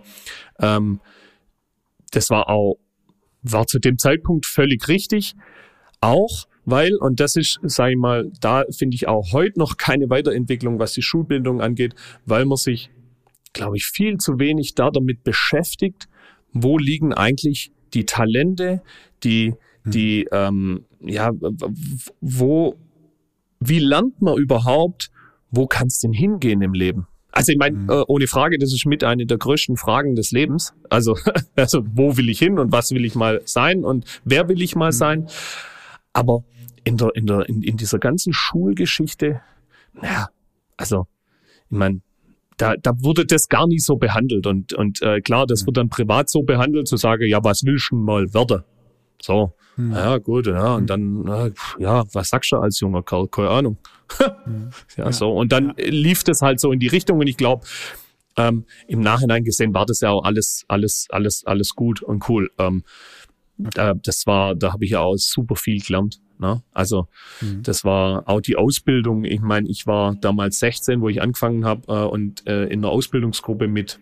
ähm, 0.60 1.00
das 2.12 2.30
war 2.30 2.48
auch, 2.48 2.76
war 3.42 3.66
zu 3.66 3.78
dem 3.78 3.98
Zeitpunkt 3.98 4.46
völlig 4.46 4.86
richtig. 4.88 5.34
Auch 6.00 6.46
weil, 6.64 6.94
und 6.96 7.20
das 7.20 7.36
ist, 7.36 7.58
sage 7.62 7.92
ich 7.92 7.98
mal, 7.98 8.30
da 8.40 8.64
finde 8.70 8.94
ich 8.94 9.08
auch 9.08 9.32
heute 9.32 9.58
noch 9.58 9.76
keine 9.76 10.08
Weiterentwicklung, 10.08 10.78
was 10.78 10.92
die 10.92 11.02
Schulbildung 11.02 11.60
angeht, 11.60 11.94
weil 12.26 12.44
man 12.44 12.56
sich 12.56 12.90
glaube 13.52 13.76
ich, 13.76 13.86
viel 13.86 14.18
zu 14.18 14.38
wenig 14.38 14.74
da 14.74 14.90
damit 14.90 15.24
beschäftigt, 15.24 16.08
wo 16.52 16.78
liegen 16.78 17.12
eigentlich 17.12 17.72
die 17.94 18.06
Talente, 18.06 18.82
die, 19.24 19.54
hm. 19.84 19.90
die, 19.90 20.28
ähm, 20.32 20.84
ja, 21.00 21.32
wo, 22.20 22.76
wie 23.60 23.78
lernt 23.78 24.20
man 24.22 24.36
überhaupt, 24.36 25.10
wo 25.50 25.66
kann 25.66 25.88
es 25.88 25.98
denn 25.98 26.12
hingehen 26.12 26.62
im 26.62 26.74
Leben? 26.74 27.06
Also 27.32 27.52
ich 27.52 27.58
meine, 27.58 27.76
mhm. 27.76 27.90
äh, 27.90 28.02
ohne 28.08 28.26
Frage, 28.26 28.58
das 28.58 28.72
ist 28.72 28.86
mit 28.86 29.04
eine 29.04 29.24
der 29.24 29.38
größten 29.38 29.76
Fragen 29.76 30.16
des 30.16 30.32
Lebens. 30.32 30.74
Also, 30.88 31.16
also 31.56 31.84
wo 31.94 32.16
will 32.16 32.28
ich 32.28 32.38
hin 32.38 32.58
und 32.58 32.72
was 32.72 32.90
will 32.90 33.04
ich 33.04 33.14
mal 33.14 33.40
sein 33.44 33.84
und 33.84 34.04
wer 34.24 34.48
will 34.48 34.60
ich 34.62 34.74
mal 34.74 34.88
mhm. 34.88 34.96
sein? 34.96 35.28
Aber 36.12 36.44
in 36.82 36.96
der, 36.96 37.14
in 37.14 37.26
der, 37.26 37.48
in, 37.48 37.62
in 37.62 37.76
dieser 37.76 37.98
ganzen 37.98 38.32
Schulgeschichte, 38.32 39.40
naja, 39.92 40.28
also, 40.76 41.06
ich 41.70 41.76
meine, 41.76 42.00
da, 42.60 42.74
da 42.76 42.92
wurde 43.00 43.24
das 43.24 43.48
gar 43.48 43.66
nicht 43.66 43.84
so 43.84 43.96
behandelt. 43.96 44.46
Und, 44.46 44.74
und 44.74 45.00
äh, 45.02 45.20
klar, 45.20 45.46
das 45.46 45.66
wird 45.66 45.76
dann 45.76 45.88
privat 45.88 46.28
so 46.28 46.42
behandelt, 46.42 46.88
zu 46.88 46.96
sagen, 46.96 47.26
ja, 47.26 47.42
was 47.42 47.64
willst 47.64 47.90
du 47.90 47.96
mal 47.96 48.32
werden? 48.34 48.62
So, 49.22 49.54
hm. 49.76 49.92
ja, 49.92 50.18
gut, 50.18 50.46
ja, 50.46 50.74
und 50.74 50.88
dann, 50.88 51.52
ja, 51.78 52.04
was 52.12 52.28
sagst 52.28 52.52
du 52.52 52.56
als 52.56 52.80
junger 52.80 53.02
Kerl? 53.02 53.28
Keine 53.28 53.50
Ahnung. 53.50 53.78
hm. 54.44 54.70
ja, 54.96 55.04
ja, 55.04 55.12
so. 55.12 55.32
Und 55.32 55.52
dann 55.52 55.74
ja. 55.78 55.86
lief 55.86 56.24
das 56.24 56.42
halt 56.42 56.60
so 56.60 56.72
in 56.72 56.80
die 56.80 56.88
Richtung 56.88 57.18
und 57.18 57.26
ich 57.26 57.36
glaube, 57.36 57.66
ähm, 58.36 58.64
im 58.86 59.00
Nachhinein 59.00 59.44
gesehen 59.44 59.74
war 59.74 59.86
das 59.86 60.00
ja 60.00 60.10
auch 60.10 60.24
alles, 60.24 60.64
alles, 60.68 61.06
alles, 61.10 61.44
alles 61.46 61.74
gut 61.74 62.02
und 62.02 62.28
cool. 62.28 62.50
Ähm, 62.58 62.84
äh, 63.76 63.94
das 64.02 64.26
war, 64.26 64.54
da 64.54 64.72
habe 64.72 64.84
ich 64.84 64.92
ja 64.92 65.00
auch 65.00 65.16
super 65.16 65.56
viel 65.56 65.80
gelernt. 65.80 66.20
Ne? 66.40 66.62
Also 66.72 67.06
mhm. 67.40 67.62
das 67.62 67.84
war 67.84 68.28
auch 68.28 68.40
die 68.40 68.56
Ausbildung. 68.56 69.24
Ich 69.24 69.40
meine, 69.40 69.68
ich 69.68 69.86
war 69.86 70.14
damals 70.14 70.58
16, 70.58 71.00
wo 71.02 71.08
ich 71.08 71.20
angefangen 71.20 71.64
habe 71.66 71.82
äh, 71.88 72.06
und 72.06 72.46
äh, 72.46 72.64
in 72.64 72.80
einer 72.80 72.88
Ausbildungsgruppe 72.88 73.68
mit 73.68 74.00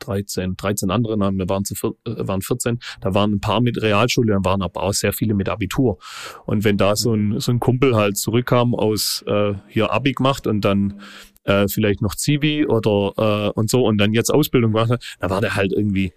13, 0.00 0.56
13 0.56 0.90
andere, 0.90 1.16
nein, 1.16 1.38
wir 1.38 1.48
waren, 1.48 1.64
zu, 1.64 1.74
äh, 2.04 2.28
waren 2.28 2.42
14, 2.42 2.80
da 3.00 3.14
waren 3.14 3.32
ein 3.32 3.40
paar 3.40 3.62
mit 3.62 3.80
Realschule, 3.80 4.34
dann 4.34 4.44
waren 4.44 4.60
aber 4.60 4.82
auch 4.82 4.92
sehr 4.92 5.14
viele 5.14 5.34
mit 5.34 5.48
Abitur. 5.48 5.98
Und 6.44 6.64
wenn 6.64 6.76
da 6.76 6.96
so 6.96 7.14
ein, 7.14 7.40
so 7.40 7.50
ein 7.50 7.60
Kumpel 7.60 7.96
halt 7.96 8.18
zurückkam 8.18 8.74
aus 8.74 9.24
äh, 9.26 9.54
hier 9.68 9.90
Abi 9.90 10.12
gemacht 10.12 10.46
und 10.46 10.62
dann 10.62 11.00
äh, 11.44 11.66
vielleicht 11.68 12.02
noch 12.02 12.14
Zivi 12.14 12.66
oder 12.66 13.12
äh, 13.16 13.50
und 13.58 13.70
so 13.70 13.86
und 13.86 13.98
dann 13.98 14.12
jetzt 14.12 14.30
Ausbildung 14.30 14.72
gemacht 14.72 14.90
hat, 14.90 15.16
da 15.18 15.30
war 15.30 15.40
der 15.40 15.56
halt 15.56 15.72
irgendwie 15.72 16.12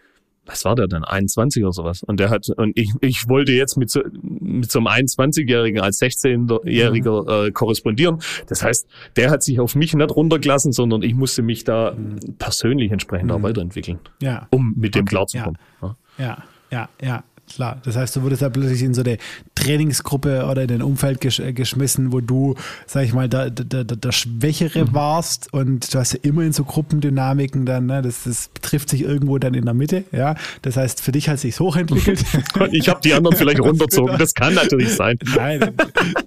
was 0.46 0.66
war 0.66 0.76
der 0.76 0.88
denn, 0.88 1.04
21 1.04 1.64
oder 1.64 1.74
sowas. 1.74 2.04
Und 2.04 2.20
der 2.20 2.30
hat, 2.30 2.50
und 2.50 2.78
ich, 2.78 2.92
ich 3.02 3.28
wollte 3.28 3.52
jetzt 3.52 3.78
mit 3.78 3.90
so, 3.90 4.02
mit 4.22 4.72
so 4.72 4.80
einem 4.80 4.88
21-Jährigen 4.88 5.82
als 5.82 6.02
16-Jähriger 6.02 7.44
mhm. 7.44 7.48
äh, 7.48 7.52
korrespondieren. 7.52 8.22
Das 8.48 8.64
heißt, 8.64 8.88
der 9.16 9.32
hat 9.32 9.44
sich 9.44 9.60
auf 9.60 9.76
mich 9.76 9.94
nicht 9.94 10.12
runtergelassen, 10.12 10.72
sondern 10.72 11.02
ich 11.02 11.16
musste 11.16 11.42
mich 11.42 11.64
da 11.64 11.92
mhm. 11.92 12.38
persönlich 12.38 12.92
entsprechend 12.92 13.30
mhm. 13.30 13.38
auch 13.38 13.44
weiterentwickeln. 13.44 14.00
Ja. 14.22 14.48
Um 14.52 14.74
mit 14.78 14.96
dem 14.96 15.02
okay. 15.02 15.10
klarzukommen. 15.10 15.58
Ja. 15.82 15.98
ja, 16.18 16.38
ja, 16.72 16.90
ja 17.02 17.24
klar. 17.54 17.82
Das 17.84 17.96
heißt, 17.96 18.16
du 18.16 18.24
wurdest 18.24 18.42
da 18.42 18.50
plötzlich 18.50 18.82
in 18.82 18.94
so 18.94 19.02
eine 19.02 19.18
Trainingsgruppe 19.56 20.46
oder 20.46 20.64
in 20.64 20.72
ein 20.72 20.82
Umfeld 20.82 21.22
gesch 21.22 21.40
äh, 21.40 21.54
geschmissen, 21.54 22.12
wo 22.12 22.22
du, 22.22 22.56
sag 22.88 23.04
ich 23.04 23.14
mal, 23.14 23.30
der, 23.30 23.50
der, 23.50 23.84
der, 23.84 24.12
Schwächere 24.12 24.86
mhm. 24.86 24.94
warst 24.94 25.54
und 25.54 25.94
du 25.94 26.00
hast 26.00 26.14
ja 26.14 26.20
immer 26.24 26.44
in 26.44 26.54
so 26.54 26.64
Gruppendynamiken 26.64 27.66
dann, 27.66 27.88
ne? 27.88 28.02
das, 28.02 28.24
das 28.24 28.50
trifft 28.62 28.90
sich 28.90 29.02
irgendwo 29.02 29.38
dann 29.38 29.54
in 29.54 29.66
der 29.66 29.74
Mitte, 29.74 30.06
ja. 30.12 30.36
Das 30.62 30.78
heißt, 30.78 31.02
für 31.02 31.12
dich 31.12 31.28
hat 31.28 31.36
es 31.36 31.42
sich 31.42 31.60
hochentwickelt. 31.60 32.24
ich 32.72 32.90
habe 32.90 33.02
die 33.04 33.14
anderen 33.14 33.36
vielleicht 33.36 33.60
runterzogen, 33.62 34.18
das 34.18 34.34
kann 34.34 34.54
natürlich 34.54 34.94
sein. 34.94 35.18
Nein, 35.36 35.72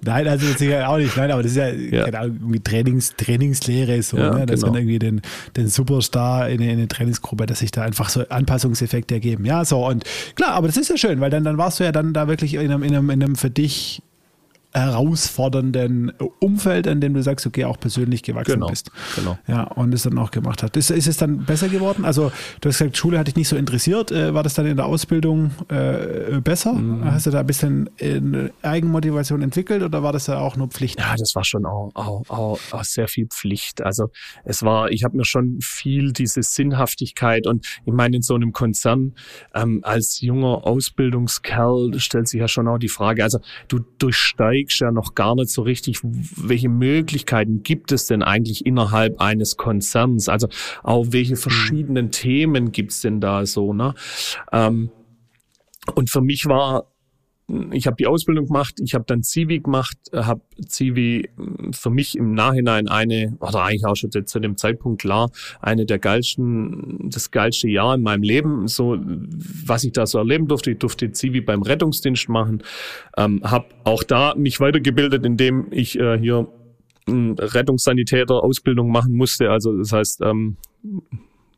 nein, 0.03 0.27
also 0.27 0.45
sicher 0.53 0.87
auch 0.87 0.97
nicht, 0.97 1.15
nein, 1.17 1.31
aber 1.31 1.43
das 1.43 1.51
ist 1.51 1.57
ja, 1.57 1.69
ja. 1.69 2.05
Genau, 2.05 2.23
irgendwie 2.23 2.59
Trainings, 2.59 3.15
Trainingslehre, 3.17 4.01
so, 4.03 4.17
ja, 4.17 4.33
ne? 4.33 4.45
dass 4.45 4.61
genau. 4.61 4.73
man 4.73 4.81
irgendwie 4.81 4.99
den, 4.99 5.21
den 5.55 5.67
Superstar 5.67 6.49
in 6.49 6.59
in 6.61 6.77
eine 6.77 6.87
Trainingsgruppe, 6.87 7.45
dass 7.45 7.59
sich 7.59 7.71
da 7.71 7.83
einfach 7.83 8.09
so 8.09 8.27
Anpassungseffekte 8.27 9.15
ergeben. 9.15 9.45
Ja, 9.45 9.65
so 9.65 9.85
und 9.85 10.03
klar, 10.35 10.51
aber 10.51 10.67
das 10.67 10.77
ist 10.77 10.89
ja 10.89 10.97
schön 10.97 11.08
schön, 11.09 11.21
weil 11.21 11.29
dann, 11.29 11.43
dann 11.43 11.57
warst 11.57 11.79
du 11.79 11.83
ja 11.83 11.91
dann 11.91 12.13
da 12.13 12.27
wirklich 12.27 12.53
in 12.53 12.59
einem, 12.59 12.83
in 12.83 12.95
einem, 12.95 13.09
in 13.09 13.23
einem 13.23 13.35
für 13.35 13.49
dich 13.49 14.01
herausfordernden 14.71 16.11
Umfeld, 16.39 16.85
in 16.85 17.01
dem 17.01 17.15
du 17.15 17.23
sagst, 17.23 17.47
okay, 17.47 17.65
auch 17.65 17.79
persönlich 17.79 18.21
gewachsen 18.21 18.53
genau, 18.53 18.67
bist. 18.67 18.91
Genau. 19.15 19.37
Ja, 19.47 19.63
und 19.63 19.93
es 19.93 20.03
dann 20.03 20.17
auch 20.19 20.29
gemacht 20.29 20.61
hat. 20.61 20.77
Ist, 20.77 20.91
ist 20.91 21.07
es 21.07 21.17
dann 21.17 21.45
besser 21.45 21.69
geworden? 21.69 22.05
Also, 22.05 22.31
du 22.61 22.69
hast 22.69 22.77
gesagt, 22.77 22.95
Schule 22.95 23.17
hat 23.17 23.27
dich 23.27 23.35
nicht 23.35 23.47
so 23.47 23.55
interessiert. 23.55 24.11
Äh, 24.11 24.33
war 24.33 24.43
das 24.43 24.53
dann 24.53 24.67
in 24.67 24.77
der 24.77 24.85
Ausbildung 24.85 25.51
äh, 25.69 26.39
besser? 26.39 26.73
Mhm. 26.73 27.03
Hast 27.05 27.25
du 27.25 27.31
da 27.31 27.39
ein 27.39 27.47
bisschen 27.47 27.89
Eigenmotivation 28.61 29.41
entwickelt 29.41 29.81
oder 29.81 30.03
war 30.03 30.13
das 30.13 30.25
da 30.25 30.39
auch 30.39 30.55
nur 30.55 30.67
Pflicht? 30.67 30.99
Ja, 30.99 31.15
das 31.17 31.33
war 31.33 31.43
schon 31.43 31.65
auch, 31.65 31.91
auch, 31.95 32.29
auch, 32.29 32.59
auch 32.71 32.83
sehr 32.83 33.07
viel 33.07 33.27
Pflicht. 33.27 33.81
Also, 33.81 34.09
es 34.45 34.61
war, 34.61 34.91
ich 34.91 35.03
habe 35.03 35.17
mir 35.17 35.25
schon 35.25 35.57
viel 35.61 36.13
diese 36.13 36.43
Sinnhaftigkeit 36.43 37.47
und 37.47 37.65
ich 37.85 37.93
meine, 37.93 38.17
in 38.17 38.21
so 38.21 38.35
einem 38.35 38.53
Konzern 38.53 39.13
ähm, 39.55 39.79
als 39.83 40.21
junger 40.21 40.67
Ausbildungskerl 40.67 41.99
stellt 41.99 42.27
sich 42.27 42.39
ja 42.39 42.47
schon 42.47 42.67
auch 42.67 42.77
die 42.77 42.87
Frage, 42.87 43.23
also 43.23 43.39
du 43.67 43.79
durchsteigst 43.97 44.58
überlegst 44.59 44.79
ja 44.81 44.91
noch 44.91 45.15
gar 45.15 45.35
nicht 45.35 45.49
so 45.49 45.61
richtig, 45.61 45.99
welche 46.03 46.69
Möglichkeiten 46.69 47.63
gibt 47.63 47.91
es 47.91 48.07
denn 48.07 48.21
eigentlich 48.21 48.65
innerhalb 48.65 49.19
eines 49.21 49.57
Konzerns? 49.57 50.29
Also 50.29 50.49
auch 50.83 51.07
welche 51.09 51.33
mhm. 51.33 51.37
verschiedenen 51.37 52.11
Themen 52.11 52.71
gibt's 52.71 53.01
denn 53.01 53.21
da 53.21 53.45
so, 53.45 53.73
ne? 53.73 53.93
Ähm, 54.51 54.91
und 55.95 56.09
für 56.09 56.21
mich 56.21 56.45
war 56.45 56.85
ich 57.71 57.87
habe 57.87 57.95
die 57.97 58.05
Ausbildung 58.05 58.45
gemacht, 58.45 58.75
ich 58.83 58.93
habe 58.93 59.05
dann 59.07 59.23
Zivi 59.23 59.59
gemacht, 59.59 59.97
habe 60.13 60.41
Zivi 60.67 61.29
hm, 61.35 61.73
für 61.73 61.89
mich 61.89 62.17
im 62.17 62.33
Nachhinein 62.33 62.87
eine, 62.87 63.37
oder 63.39 63.63
eigentlich 63.63 63.85
auch 63.85 63.95
schon 63.95 64.11
zu 64.11 64.39
dem 64.39 64.57
Zeitpunkt 64.57 65.01
klar, 65.01 65.31
eine 65.59 65.85
der 65.85 65.99
geilsten, 65.99 67.09
das 67.09 67.31
geilste 67.31 67.69
Jahr 67.69 67.95
in 67.95 68.01
meinem 68.01 68.23
Leben, 68.23 68.67
so 68.67 68.97
was 69.65 69.83
ich 69.83 69.93
da 69.93 70.05
so 70.05 70.19
erleben 70.19 70.47
durfte. 70.47 70.71
Ich 70.71 70.77
durfte 70.77 71.11
Zivi 71.11 71.41
beim 71.41 71.61
Rettungsdienst 71.61 72.29
machen, 72.29 72.63
ähm, 73.17 73.41
habe 73.43 73.65
auch 73.83 74.03
da 74.03 74.35
mich 74.35 74.59
weitergebildet, 74.59 75.25
indem 75.25 75.67
ich 75.71 75.97
äh, 75.99 76.19
hier 76.19 76.47
hm, 77.07 77.35
Rettungssanitäter 77.39 78.43
Ausbildung 78.43 78.91
machen 78.91 79.13
musste. 79.13 79.49
Also 79.49 79.77
das 79.77 79.91
heißt, 79.91 80.21
ähm, 80.21 80.57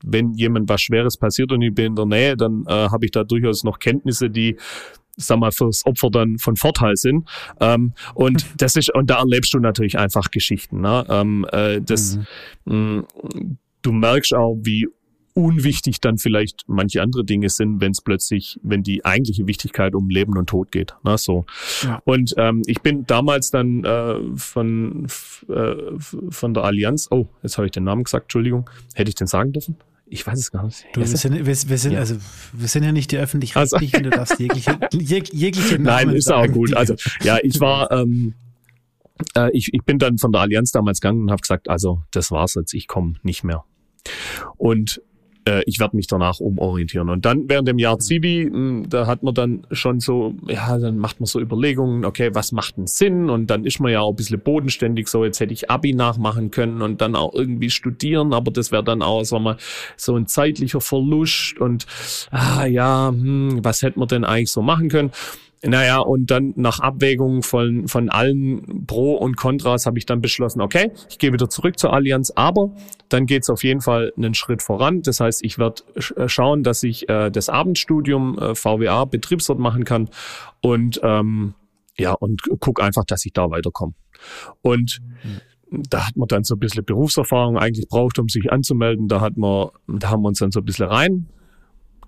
wenn 0.03 0.33
jemand 0.33 0.69
was 0.69 0.81
Schweres 0.81 1.17
passiert 1.17 1.51
und 1.51 1.61
ich 1.61 1.73
bin 1.73 1.87
in 1.87 1.95
der 1.95 2.05
Nähe, 2.05 2.37
dann 2.37 2.65
äh, 2.67 2.71
habe 2.71 3.05
ich 3.05 3.11
da 3.11 3.23
durchaus 3.23 3.63
noch 3.63 3.79
Kenntnisse, 3.79 4.29
die 4.29 4.57
sag 5.25 5.39
mal, 5.39 5.51
fürs 5.51 5.85
Opfer 5.85 6.09
dann 6.09 6.37
von 6.37 6.55
Vorteil 6.55 6.95
sind. 6.95 7.27
Ähm, 7.59 7.93
und 8.13 8.45
das 8.57 8.75
ist, 8.75 8.93
und 8.93 9.09
da 9.09 9.19
erlebst 9.19 9.53
du 9.53 9.59
natürlich 9.59 9.97
einfach 9.97 10.31
Geschichten. 10.31 10.81
Ne? 10.81 11.05
Ähm, 11.09 11.45
äh, 11.51 11.81
das, 11.81 12.19
mhm. 12.65 13.05
mh, 13.05 13.53
du 13.81 13.91
merkst 13.91 14.33
auch, 14.33 14.57
wie 14.61 14.87
unwichtig 15.33 16.01
dann 16.01 16.17
vielleicht 16.17 16.63
manche 16.67 17.01
andere 17.01 17.23
Dinge 17.23 17.49
sind, 17.49 17.81
wenn 17.81 17.91
es 17.91 18.01
plötzlich, 18.01 18.59
wenn 18.63 18.83
die 18.83 19.05
eigentliche 19.05 19.47
Wichtigkeit 19.47 19.95
um 19.95 20.09
Leben 20.09 20.37
und 20.37 20.49
Tod 20.49 20.71
geht. 20.71 20.93
Ne, 21.03 21.17
so. 21.17 21.45
Ja. 21.83 22.01
Und 22.05 22.33
ähm, 22.37 22.63
ich 22.65 22.81
bin 22.81 23.05
damals 23.05 23.51
dann 23.51 23.83
äh, 23.83 24.15
von, 24.35 25.07
äh, 25.49 25.75
von 26.29 26.53
der 26.53 26.63
Allianz, 26.63 27.07
oh, 27.11 27.27
jetzt 27.43 27.57
habe 27.57 27.67
ich 27.67 27.71
den 27.71 27.83
Namen 27.83 28.03
gesagt, 28.03 28.25
Entschuldigung, 28.25 28.69
hätte 28.93 29.09
ich 29.09 29.15
den 29.15 29.27
sagen 29.27 29.53
dürfen? 29.53 29.77
Ich 30.13 30.27
weiß 30.27 30.37
es 30.37 30.51
gar 30.51 30.65
nicht. 30.65 30.85
Du, 30.91 30.99
wir, 30.99 31.07
sind, 31.07 31.33
wir, 31.33 31.45
wir, 31.45 31.77
sind, 31.77 31.93
ja. 31.93 31.99
also, 31.99 32.17
wir 32.51 32.67
sind 32.67 32.83
ja 32.83 32.91
nicht 32.91 33.13
die 33.13 33.17
öffentlich-rechtlichen, 33.17 33.95
also, 33.95 34.09
du 34.09 34.17
darfst 34.17 34.39
jegliche, 34.39 34.77
jeg, 34.91 35.29
jegliche 35.31 35.75
Namen 35.75 36.07
Nein, 36.07 36.09
ist 36.09 36.25
sagen, 36.25 36.51
auch 36.51 36.53
gut. 36.53 36.75
Also, 36.75 36.95
ja, 37.23 37.37
ich 37.41 37.61
war, 37.61 37.89
ähm, 37.91 38.33
äh, 39.37 39.49
ich, 39.53 39.73
ich 39.73 39.83
bin 39.83 39.99
dann 39.99 40.17
von 40.17 40.33
der 40.33 40.41
Allianz 40.41 40.71
damals 40.71 40.99
gegangen 40.99 41.21
und 41.21 41.31
habe 41.31 41.39
gesagt, 41.39 41.69
also, 41.69 42.01
das 42.11 42.29
war's 42.29 42.55
jetzt, 42.55 42.73
ich 42.73 42.87
komme 42.87 43.13
nicht 43.23 43.45
mehr. 43.45 43.63
Und 44.57 45.01
äh, 45.45 45.63
ich 45.65 45.79
werde 45.79 45.95
mich 45.95 46.07
danach 46.07 46.39
umorientieren. 46.39 47.09
Und 47.09 47.25
dann 47.25 47.49
während 47.49 47.67
dem 47.67 47.79
Jahr 47.79 47.99
Zivi, 47.99 48.49
hm, 48.51 48.85
da 48.89 49.07
hat 49.07 49.23
man 49.23 49.33
dann 49.33 49.65
schon 49.71 49.99
so, 49.99 50.35
ja, 50.47 50.77
dann 50.77 50.97
macht 50.97 51.19
man 51.19 51.27
so 51.27 51.39
Überlegungen, 51.39 52.05
okay, 52.05 52.29
was 52.33 52.51
macht 52.51 52.77
denn 52.77 52.87
Sinn? 52.87 53.29
Und 53.29 53.47
dann 53.47 53.65
ist 53.65 53.79
man 53.79 53.91
ja 53.91 54.01
auch 54.01 54.11
ein 54.11 54.15
bisschen 54.15 54.39
bodenständig, 54.39 55.07
so 55.07 55.25
jetzt 55.25 55.39
hätte 55.39 55.53
ich 55.53 55.69
Abi 55.69 55.93
nachmachen 55.93 56.51
können 56.51 56.81
und 56.81 57.01
dann 57.01 57.15
auch 57.15 57.33
irgendwie 57.33 57.69
studieren, 57.69 58.33
aber 58.33 58.51
das 58.51 58.71
wäre 58.71 58.83
dann 58.83 59.01
auch, 59.01 59.23
sagen 59.23 59.43
wir 59.43 59.51
mal, 59.51 59.57
so 59.97 60.15
ein 60.15 60.27
zeitlicher 60.27 60.81
Verlust 60.81 61.59
und 61.59 61.85
ah 62.31 62.65
ja, 62.65 63.09
hm, 63.09 63.59
was 63.63 63.81
hätte 63.81 63.99
man 63.99 64.07
denn 64.07 64.23
eigentlich 64.23 64.51
so 64.51 64.61
machen 64.61 64.89
können? 64.89 65.11
Naja, 65.63 65.99
und 65.99 66.31
dann 66.31 66.53
nach 66.55 66.79
Abwägung 66.79 67.43
von, 67.43 67.87
von 67.87 68.09
allen 68.09 68.87
Pro 68.87 69.13
und 69.13 69.37
Kontras 69.37 69.85
habe 69.85 69.99
ich 69.99 70.07
dann 70.07 70.19
beschlossen, 70.19 70.59
okay, 70.59 70.91
ich 71.07 71.19
gehe 71.19 71.31
wieder 71.33 71.49
zurück 71.49 71.77
zur 71.77 71.93
Allianz, 71.93 72.31
aber 72.35 72.75
dann 73.09 73.27
geht's 73.27 73.49
auf 73.49 73.63
jeden 73.63 73.81
Fall 73.81 74.11
einen 74.17 74.33
Schritt 74.33 74.63
voran. 74.63 75.03
Das 75.03 75.19
heißt, 75.19 75.43
ich 75.43 75.59
werde 75.59 75.83
äh, 76.15 76.27
schauen, 76.27 76.63
dass 76.63 76.81
ich 76.81 77.07
äh, 77.09 77.29
das 77.29 77.49
Abendstudium 77.49 78.39
äh, 78.39 78.55
VWA 78.55 79.05
Betriebswirt 79.05 79.59
machen 79.59 79.83
kann 79.83 80.09
und 80.61 80.99
ähm, 81.03 81.53
ja, 81.97 82.13
und 82.13 82.41
guck 82.59 82.81
einfach, 82.81 83.05
dass 83.05 83.23
ich 83.25 83.33
da 83.33 83.51
weiterkomme. 83.51 83.93
Und 84.61 84.99
mhm. 85.23 85.83
da 85.89 86.07
hat 86.07 86.15
man 86.15 86.27
dann 86.27 86.43
so 86.43 86.55
ein 86.55 86.59
bisschen 86.59 86.85
Berufserfahrung 86.85 87.59
eigentlich 87.59 87.87
braucht, 87.87 88.17
um 88.17 88.29
sich 88.29 88.51
anzumelden. 88.51 89.07
Da 89.07 89.21
hat 89.21 89.37
man, 89.37 89.69
da 89.87 90.09
haben 90.09 90.23
wir 90.23 90.29
uns 90.29 90.39
dann 90.39 90.51
so 90.51 90.61
ein 90.61 90.65
bisschen 90.65 90.87
rein 90.87 91.27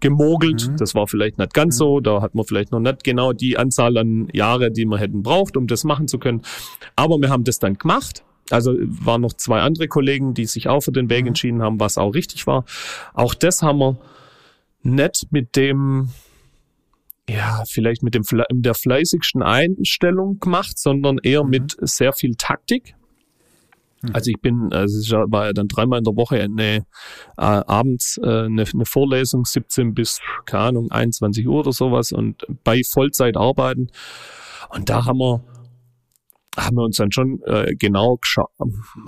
gemogelt. 0.04 0.68
Mhm. 0.70 0.78
Das 0.78 0.94
war 0.94 1.08
vielleicht 1.08 1.40
nicht 1.40 1.54
ganz 1.54 1.76
mhm. 1.76 1.80
so. 1.80 2.00
Da 2.02 2.22
hat 2.22 2.36
man 2.36 2.46
vielleicht 2.46 2.72
noch 2.72 2.80
nicht 2.80 3.04
genau 3.04 3.34
die 3.34 3.58
Anzahl 3.58 3.98
an 3.98 4.28
Jahre, 4.34 4.70
die 4.70 4.86
man 4.86 5.00
hätten 5.00 5.24
braucht, 5.24 5.58
um 5.58 5.66
das 5.66 5.84
machen 5.86 6.08
zu 6.08 6.20
können. 6.20 6.42
Aber 6.96 7.18
wir 7.20 7.30
haben 7.30 7.46
das 7.46 7.58
dann 7.58 7.76
gemacht. 7.76 8.24
Also 8.50 8.76
waren 8.78 9.22
noch 9.22 9.34
zwei 9.34 9.62
andere 9.62 9.88
Kollegen, 9.88 10.34
die 10.34 10.46
sich 10.46 10.68
auch 10.68 10.82
für 10.82 10.92
den 10.92 11.10
Weg 11.10 11.22
mhm. 11.22 11.30
entschieden 11.30 11.62
haben, 11.64 11.80
was 11.80 11.98
auch 11.98 12.14
richtig 12.14 12.46
war. 12.46 12.66
Auch 13.14 13.34
das 13.34 13.64
haben 13.64 13.80
wir 13.80 13.98
nicht 14.84 15.28
mit 15.32 15.56
dem, 15.56 16.10
ja, 17.30 17.64
vielleicht 17.66 18.04
mit 18.04 18.14
dem 18.14 18.24
der 18.52 18.74
fleißigsten 18.74 19.42
Einstellung 19.42 20.40
gemacht, 20.42 20.78
sondern 20.78 21.18
eher 21.24 21.46
mhm. 21.46 21.50
mit 21.50 21.78
sehr 21.80 22.12
viel 22.12 22.36
Taktik. 22.36 22.96
Hm. 24.04 24.12
Also 24.14 24.30
ich 24.30 24.42
bin, 24.42 24.72
also 24.72 24.98
es 24.98 25.12
war 25.32 25.48
ja 25.48 25.54
dann 25.54 25.68
dreimal 25.68 26.00
in 26.00 26.04
der 26.04 26.16
Woche 26.16 26.42
eine, 26.42 26.76
äh, 26.76 26.84
abends 27.38 28.20
äh, 28.22 28.46
eine, 28.46 28.66
eine 28.72 28.86
Vorlesung, 28.86 29.46
17 29.46 29.94
bis, 29.94 30.20
keine 30.46 30.64
Ahnung, 30.64 30.92
21 30.92 31.48
Uhr 31.48 31.60
oder 31.60 31.72
sowas 31.72 32.12
und 32.12 32.46
bei 32.64 32.82
Vollzeit 32.84 33.38
arbeiten. 33.38 33.88
Und 34.70 34.90
da 34.90 35.06
haben 35.06 35.20
wir 35.20 35.44
haben 36.56 36.78
wir 36.78 36.84
uns 36.84 36.98
dann 36.98 37.12
schon 37.12 37.42
äh, 37.46 37.74
genau 37.76 38.20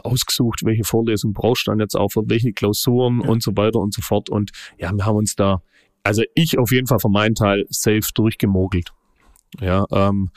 ausgesucht, 0.04 0.62
welche 0.64 0.84
Vorlesung 0.84 1.34
brauchst 1.34 1.68
du 1.68 1.72
dann 1.72 1.80
jetzt 1.80 1.96
auch 1.96 2.10
für 2.10 2.24
welche 2.28 2.54
Klausuren 2.54 3.22
ja. 3.22 3.30
und 3.30 3.44
so 3.44 3.56
weiter 3.56 3.80
und 3.80 3.94
so 3.94 4.02
fort. 4.02 4.30
Und 4.30 4.52
ja, 4.80 4.92
wir 4.92 5.06
haben 5.06 5.18
uns 5.18 5.36
da, 5.36 5.62
also 6.04 6.24
ich 6.34 6.58
auf 6.58 6.72
jeden 6.72 6.88
Fall 6.88 7.00
für 7.00 7.10
meinen 7.10 7.36
Teil 7.36 7.66
safe 7.70 8.02
durchgemogelt. 8.16 8.92
Ja, 9.62 9.86
ähm, 9.92 10.30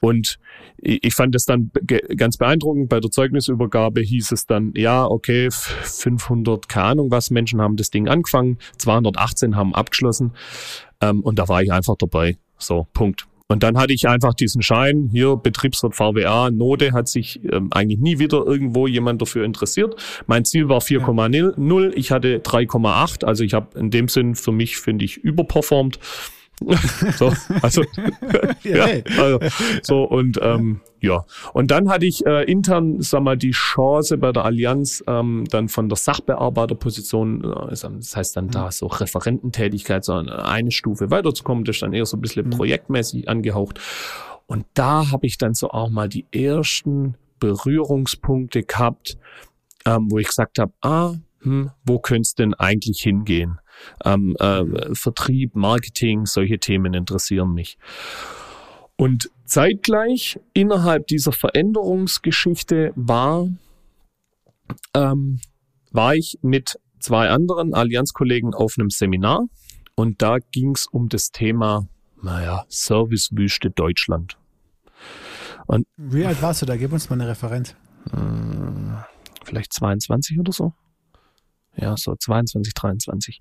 und 0.00 0.38
ich 0.78 1.14
fand 1.14 1.34
es 1.34 1.44
dann 1.44 1.70
ganz 2.16 2.38
beeindruckend. 2.38 2.88
Bei 2.88 3.00
der 3.00 3.10
Zeugnisübergabe 3.10 4.00
hieß 4.00 4.32
es 4.32 4.46
dann, 4.46 4.72
ja, 4.76 5.04
okay, 5.04 5.48
500, 5.50 6.68
keine 6.68 6.86
Ahnung 6.86 7.10
was, 7.10 7.30
Menschen 7.30 7.60
haben 7.60 7.76
das 7.76 7.90
Ding 7.90 8.08
angefangen, 8.08 8.58
218 8.78 9.56
haben 9.56 9.74
abgeschlossen 9.74 10.32
ähm, 11.00 11.20
und 11.20 11.38
da 11.38 11.48
war 11.48 11.62
ich 11.62 11.72
einfach 11.72 11.96
dabei. 11.98 12.38
So, 12.58 12.86
Punkt. 12.94 13.26
Und 13.48 13.62
dann 13.62 13.76
hatte 13.76 13.92
ich 13.92 14.08
einfach 14.08 14.32
diesen 14.32 14.62
Schein, 14.62 15.10
hier 15.12 15.36
Betriebswirt 15.36 15.94
VWA, 15.94 16.50
Note, 16.50 16.92
hat 16.92 17.06
sich 17.06 17.38
ähm, 17.52 17.68
eigentlich 17.70 18.00
nie 18.00 18.18
wieder 18.18 18.46
irgendwo 18.46 18.86
jemand 18.86 19.20
dafür 19.20 19.44
interessiert. 19.44 19.94
Mein 20.26 20.46
Ziel 20.46 20.70
war 20.70 20.80
4,0, 20.80 21.92
ich 21.94 22.10
hatte 22.12 22.38
3,8, 22.38 23.26
also 23.26 23.44
ich 23.44 23.52
habe 23.52 23.78
in 23.78 23.90
dem 23.90 24.08
Sinn 24.08 24.36
für 24.36 24.52
mich, 24.52 24.78
finde 24.78 25.04
ich, 25.04 25.18
überperformt. 25.18 25.98
so, 27.16 27.32
also, 27.62 27.82
ja, 28.62 28.86
also, 29.18 29.38
so 29.82 30.04
und 30.04 30.38
ähm, 30.42 30.80
ja. 31.00 31.24
Und 31.52 31.70
dann 31.72 31.88
hatte 31.88 32.06
ich 32.06 32.24
äh, 32.24 32.44
intern, 32.44 33.00
sag 33.00 33.22
mal, 33.22 33.36
die 33.36 33.50
Chance 33.50 34.18
bei 34.18 34.30
der 34.30 34.44
Allianz 34.44 35.02
ähm, 35.08 35.44
dann 35.50 35.68
von 35.68 35.88
der 35.88 35.96
Sachbearbeiterposition, 35.96 37.44
äh, 37.44 37.70
das 37.70 38.16
heißt 38.16 38.36
dann 38.36 38.48
da 38.48 38.66
mhm. 38.66 38.70
so 38.70 38.86
Referententätigkeit, 38.86 40.04
so 40.04 40.14
eine 40.14 40.70
Stufe 40.70 41.10
weiterzukommen, 41.10 41.64
das 41.64 41.76
ist 41.76 41.82
dann 41.82 41.92
eher 41.92 42.06
so 42.06 42.16
ein 42.16 42.20
bisschen 42.20 42.46
mhm. 42.46 42.50
projektmäßig 42.50 43.28
angehaucht. 43.28 43.80
Und 44.46 44.66
da 44.74 45.10
habe 45.10 45.26
ich 45.26 45.38
dann 45.38 45.54
so 45.54 45.70
auch 45.70 45.90
mal 45.90 46.08
die 46.08 46.26
ersten 46.30 47.16
Berührungspunkte 47.40 48.62
gehabt, 48.62 49.18
ähm, 49.84 50.06
wo 50.10 50.18
ich 50.18 50.28
gesagt 50.28 50.58
habe, 50.58 50.72
ah, 50.82 51.14
hm, 51.40 51.70
wo 51.84 51.98
könnte 51.98 52.22
es 52.22 52.34
denn 52.34 52.54
eigentlich 52.54 53.02
hingehen? 53.02 53.58
Ähm, 54.04 54.36
äh, 54.38 54.94
Vertrieb, 54.94 55.54
Marketing, 55.54 56.26
solche 56.26 56.58
Themen 56.58 56.94
interessieren 56.94 57.52
mich. 57.52 57.78
Und 58.96 59.30
zeitgleich 59.44 60.38
innerhalb 60.54 61.06
dieser 61.06 61.32
Veränderungsgeschichte 61.32 62.92
war, 62.94 63.48
ähm, 64.94 65.40
war 65.90 66.14
ich 66.14 66.38
mit 66.42 66.78
zwei 67.00 67.28
anderen 67.28 67.74
Allianzkollegen 67.74 68.54
auf 68.54 68.74
einem 68.78 68.90
Seminar 68.90 69.46
und 69.94 70.22
da 70.22 70.38
ging 70.38 70.74
es 70.74 70.86
um 70.86 71.08
das 71.08 71.30
Thema, 71.30 71.88
naja, 72.22 72.64
Servicewüste 72.68 73.70
Deutschland. 73.70 74.38
Und, 75.66 75.86
Wie 75.96 76.24
alt 76.24 76.40
warst 76.40 76.62
du 76.62 76.66
da? 76.66 76.76
Gib 76.76 76.92
uns 76.92 77.10
mal 77.10 77.20
eine 77.20 77.28
Referenz. 77.28 77.74
Äh, 78.12 79.02
vielleicht 79.44 79.72
22 79.72 80.38
oder 80.38 80.52
so 80.52 80.72
ja, 81.76 81.96
so 81.96 82.14
22, 82.14 82.74
23. 82.74 83.40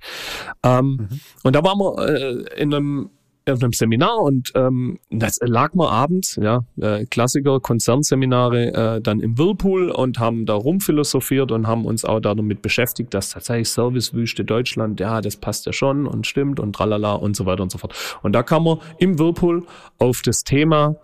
Ähm, 0.63 0.85
mhm. 1.09 1.19
Und 1.43 1.55
da 1.55 1.63
waren 1.63 1.77
wir 1.79 2.07
äh, 2.07 2.61
in 2.61 2.73
einem 2.73 3.09
auf 3.49 3.63
einem 3.63 3.73
Seminar 3.73 4.19
und 4.19 4.51
ähm, 4.55 4.99
das 5.09 5.39
lag 5.41 5.73
mal 5.73 5.89
abends, 5.89 6.35
ja, 6.41 6.63
äh, 6.79 7.05
Klassiker, 7.05 7.59
Konzernseminare, 7.59 8.97
äh, 8.97 9.01
dann 9.01 9.19
im 9.19 9.37
Whirlpool 9.37 9.89
und 9.89 10.19
haben 10.19 10.45
da 10.45 10.53
rumphilosophiert 10.53 11.51
und 11.51 11.67
haben 11.67 11.85
uns 11.85 12.05
auch 12.05 12.19
damit 12.19 12.61
beschäftigt, 12.61 13.13
dass 13.13 13.31
tatsächlich 13.31 13.69
Servicewüste 13.69 14.45
Deutschland, 14.45 14.99
ja, 14.99 15.21
das 15.21 15.37
passt 15.37 15.65
ja 15.65 15.73
schon 15.73 16.05
und 16.05 16.27
stimmt 16.27 16.59
und 16.59 16.73
tralala 16.73 17.13
und 17.13 17.35
so 17.35 17.45
weiter 17.45 17.63
und 17.63 17.71
so 17.71 17.79
fort. 17.79 17.95
Und 18.21 18.33
da 18.33 18.43
kam 18.43 18.63
man 18.63 18.79
im 18.99 19.17
Whirlpool 19.17 19.65
auf 19.97 20.21
das 20.21 20.43
Thema, 20.43 20.95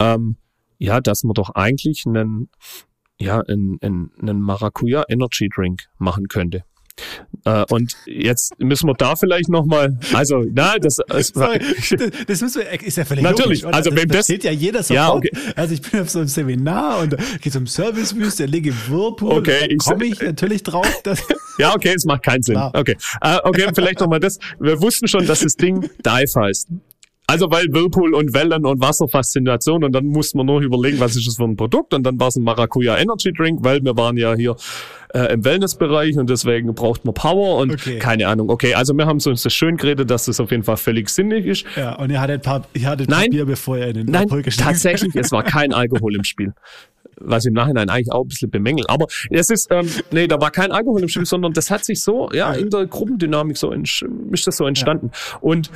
ähm, 0.00 0.36
ja, 0.78 1.00
dass 1.00 1.24
man 1.24 1.34
doch 1.34 1.50
eigentlich 1.50 2.04
einen 2.06 2.48
ja, 3.18 3.40
einen, 3.40 3.78
einen, 3.80 4.10
einen 4.20 4.40
Maracuja 4.40 5.04
Energy 5.08 5.48
Drink 5.54 5.84
machen 5.98 6.28
könnte. 6.28 6.64
Äh, 7.44 7.64
und 7.70 7.96
jetzt 8.06 8.58
müssen 8.58 8.88
wir 8.88 8.94
da 8.94 9.16
vielleicht 9.16 9.48
nochmal, 9.48 9.98
also, 10.12 10.44
na, 10.52 10.78
das, 10.78 10.96
das, 11.08 11.32
das 11.32 12.40
müssen 12.40 12.54
wir, 12.54 12.82
ist 12.82 12.96
ja 12.96 13.04
völlig 13.04 13.24
Natürlich, 13.24 13.62
logisch, 13.62 13.76
also 13.76 13.90
das 13.90 13.98
wenn 13.98 14.08
das. 14.08 14.28
ja 14.28 14.50
jeder 14.52 14.82
sofort. 14.82 14.94
Ja, 14.94 15.12
okay. 15.12 15.30
Also 15.56 15.74
ich 15.74 15.82
bin 15.82 16.00
auf 16.00 16.10
so 16.10 16.20
einem 16.20 16.28
Seminar 16.28 17.00
und 17.00 17.16
geht 17.40 17.56
um 17.56 17.66
Servicewüste, 17.66 18.46
liege 18.46 18.70
im 18.70 18.76
Whirlpool, 18.88 19.32
okay, 19.32 19.68
da 19.68 19.76
komme 19.76 20.06
ich 20.06 20.20
natürlich 20.20 20.62
drauf. 20.62 20.86
Dass 21.02 21.22
ja, 21.58 21.74
okay, 21.74 21.94
es 21.94 22.04
macht 22.04 22.22
keinen 22.22 22.42
Sinn. 22.42 22.56
Okay, 22.56 22.96
uh, 23.24 23.38
okay, 23.44 23.68
vielleicht 23.74 24.00
nochmal 24.00 24.20
das. 24.20 24.38
Wir 24.58 24.80
wussten 24.80 25.06
schon, 25.06 25.26
dass 25.26 25.40
das 25.40 25.54
Ding 25.54 25.82
Dive 26.04 26.40
heißt. 26.40 26.68
Also 27.26 27.50
weil 27.50 27.66
Whirlpool 27.72 28.14
und 28.14 28.34
Wellen 28.34 28.66
und 28.66 28.80
Wasserfaszination 28.80 29.82
und 29.82 29.92
dann 29.92 30.06
mussten 30.06 30.38
wir 30.38 30.44
nur 30.44 30.60
überlegen, 30.60 31.00
was 31.00 31.16
ist 31.16 31.26
das 31.26 31.36
für 31.36 31.44
ein 31.44 31.56
Produkt 31.56 31.94
und 31.94 32.02
dann 32.02 32.20
war 32.20 32.28
es 32.28 32.36
ein 32.36 32.44
Maracuja 32.44 32.98
Energy 32.98 33.32
Drink, 33.32 33.60
weil 33.62 33.82
wir 33.82 33.96
waren 33.96 34.18
ja 34.18 34.34
hier 34.34 34.56
äh, 35.14 35.32
im 35.32 35.42
Wellnessbereich 35.42 36.18
und 36.18 36.28
deswegen 36.28 36.74
braucht 36.74 37.06
man 37.06 37.14
Power 37.14 37.58
und 37.58 37.72
okay. 37.72 37.98
keine 37.98 38.28
Ahnung. 38.28 38.50
Okay, 38.50 38.74
also 38.74 38.92
wir 38.94 39.06
haben 39.06 39.20
uns 39.24 39.42
das 39.42 39.54
schön 39.54 39.78
geredet, 39.78 40.10
dass 40.10 40.26
das 40.26 40.38
auf 40.38 40.50
jeden 40.50 40.64
Fall 40.64 40.76
völlig 40.76 41.08
sinnig 41.08 41.46
ist. 41.46 41.64
Ja, 41.76 41.94
und 41.94 42.10
ihr 42.10 42.20
hattet 42.20 42.40
ein 42.40 42.42
paar, 42.42 42.68
ihr 42.74 42.88
hattet 42.88 43.08
nein, 43.08 43.30
Bier, 43.30 43.46
bevor 43.46 43.78
ihr 43.78 43.86
in 43.86 43.94
den 43.94 44.06
Nein, 44.06 44.28
tatsächlich, 44.58 45.14
es 45.16 45.32
war 45.32 45.44
kein 45.44 45.72
Alkohol 45.72 46.16
im 46.16 46.24
Spiel 46.24 46.52
was 47.20 47.44
im 47.44 47.54
Nachhinein 47.54 47.88
eigentlich 47.90 48.12
auch 48.12 48.24
ein 48.24 48.28
bisschen 48.28 48.50
bemängelt. 48.50 48.90
Aber 48.90 49.06
es 49.30 49.48
ist, 49.48 49.68
ähm, 49.70 49.88
nee, 50.10 50.26
da 50.26 50.40
war 50.40 50.50
kein 50.50 50.72
Alkohol 50.72 51.02
im 51.02 51.08
Spiel, 51.08 51.24
sondern 51.26 51.52
das 51.52 51.70
hat 51.70 51.84
sich 51.84 52.02
so, 52.02 52.28
ja, 52.32 52.52
in 52.52 52.70
der 52.70 52.86
Gruppendynamik 52.86 53.56
so, 53.56 53.70
ist 53.70 54.46
das 54.46 54.56
so 54.56 54.66
entstanden. 54.66 55.10
Ja. 55.12 55.38
Und 55.40 55.70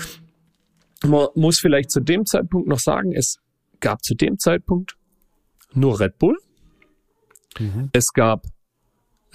man 1.04 1.28
muss 1.34 1.60
vielleicht 1.60 1.90
zu 1.90 2.00
dem 2.00 2.26
Zeitpunkt 2.26 2.68
noch 2.68 2.78
sagen, 2.78 3.12
es 3.12 3.38
gab 3.80 4.02
zu 4.02 4.14
dem 4.14 4.38
Zeitpunkt 4.38 4.96
nur 5.72 6.00
Red 6.00 6.18
Bull. 6.18 6.36
Mhm. 7.58 7.90
Es 7.92 8.12
gab 8.12 8.46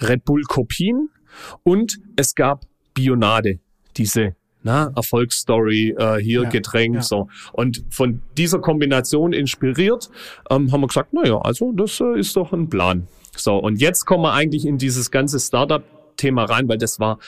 Red 0.00 0.24
Bull 0.24 0.42
Kopien 0.42 1.10
und 1.62 1.98
es 2.16 2.34
gab 2.34 2.64
Bionade, 2.94 3.60
diese 3.96 4.36
na, 4.64 4.90
Erfolgsstory, 4.96 5.94
äh, 5.96 6.16
hier 6.16 6.44
ja, 6.44 6.48
Getränk, 6.48 6.96
ja. 6.96 7.02
so. 7.02 7.28
Und 7.52 7.84
von 7.90 8.22
dieser 8.38 8.60
Kombination 8.60 9.34
inspiriert, 9.34 10.10
ähm, 10.50 10.72
haben 10.72 10.80
wir 10.80 10.86
gesagt, 10.86 11.10
na 11.12 11.26
ja, 11.26 11.38
also 11.38 11.72
das 11.72 12.00
äh, 12.00 12.18
ist 12.18 12.34
doch 12.34 12.52
ein 12.52 12.70
Plan. 12.70 13.06
So, 13.36 13.56
und 13.56 13.80
jetzt 13.80 14.06
kommen 14.06 14.22
wir 14.22 14.32
eigentlich 14.32 14.64
in 14.64 14.78
dieses 14.78 15.10
ganze 15.10 15.38
Startup-Thema 15.38 16.44
rein, 16.44 16.66
weil 16.68 16.78
das 16.78 16.98
war, 16.98 17.18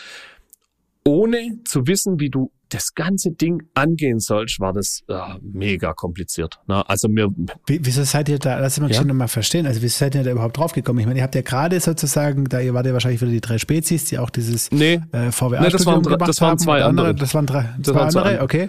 ohne 1.05 1.59
zu 1.65 1.87
wissen, 1.87 2.21
wie 2.21 2.31
du 2.31 2.51
das 2.69 2.95
ganze 2.95 3.31
Ding 3.31 3.63
angehen 3.75 4.19
sollst, 4.19 4.59
war 4.61 4.73
das 4.73 5.03
äh, 5.09 5.15
mega 5.41 5.93
kompliziert. 5.93 6.59
Na, 6.67 6.83
also 6.83 7.09
mir. 7.09 7.29
Wie, 7.67 7.81
wieso 7.83 8.03
seid 8.05 8.29
ihr 8.29 8.39
da, 8.39 8.59
lass 8.59 8.81
mich 8.81 8.97
ja? 8.97 9.05
mal 9.05 9.29
verstehen, 9.29 9.67
also 9.67 9.83
wie 9.83 9.89
seid 9.89 10.15
ihr 10.15 10.25
da 10.25 10.31
überhaupt 10.31 10.57
draufgekommen? 10.57 11.01
Ich 11.01 11.07
meine, 11.07 11.21
ihr 11.21 11.23
habt 11.23 11.35
ja 11.35 11.43
gerade 11.43 11.79
sozusagen, 11.81 12.45
da 12.45 12.61
ihr 12.61 12.75
wart 12.75 12.87
ja 12.87 12.93
wahrscheinlich 12.93 13.21
wieder 13.21 13.31
die 13.31 13.41
drei 13.41 13.59
Spezies, 13.59 14.07
die 14.07 14.19
auch 14.19 14.31
dieses 14.31 14.71
nee, 14.73 15.01
äh, 15.13 15.31
VWA 15.31 15.61
nee, 15.61 15.69
das 15.69 15.87
waren, 15.87 16.03
das 16.03 16.41
waren 16.41 16.59
zwei 16.59 16.83
andere. 16.83 17.15
Das 17.15 17.35
waren 17.35 17.47
drei, 17.47 17.75
das 17.79 17.87
zwei 17.87 17.95
waren 17.95 18.09
andere, 18.09 18.37
zwei. 18.37 18.43
okay. 18.43 18.69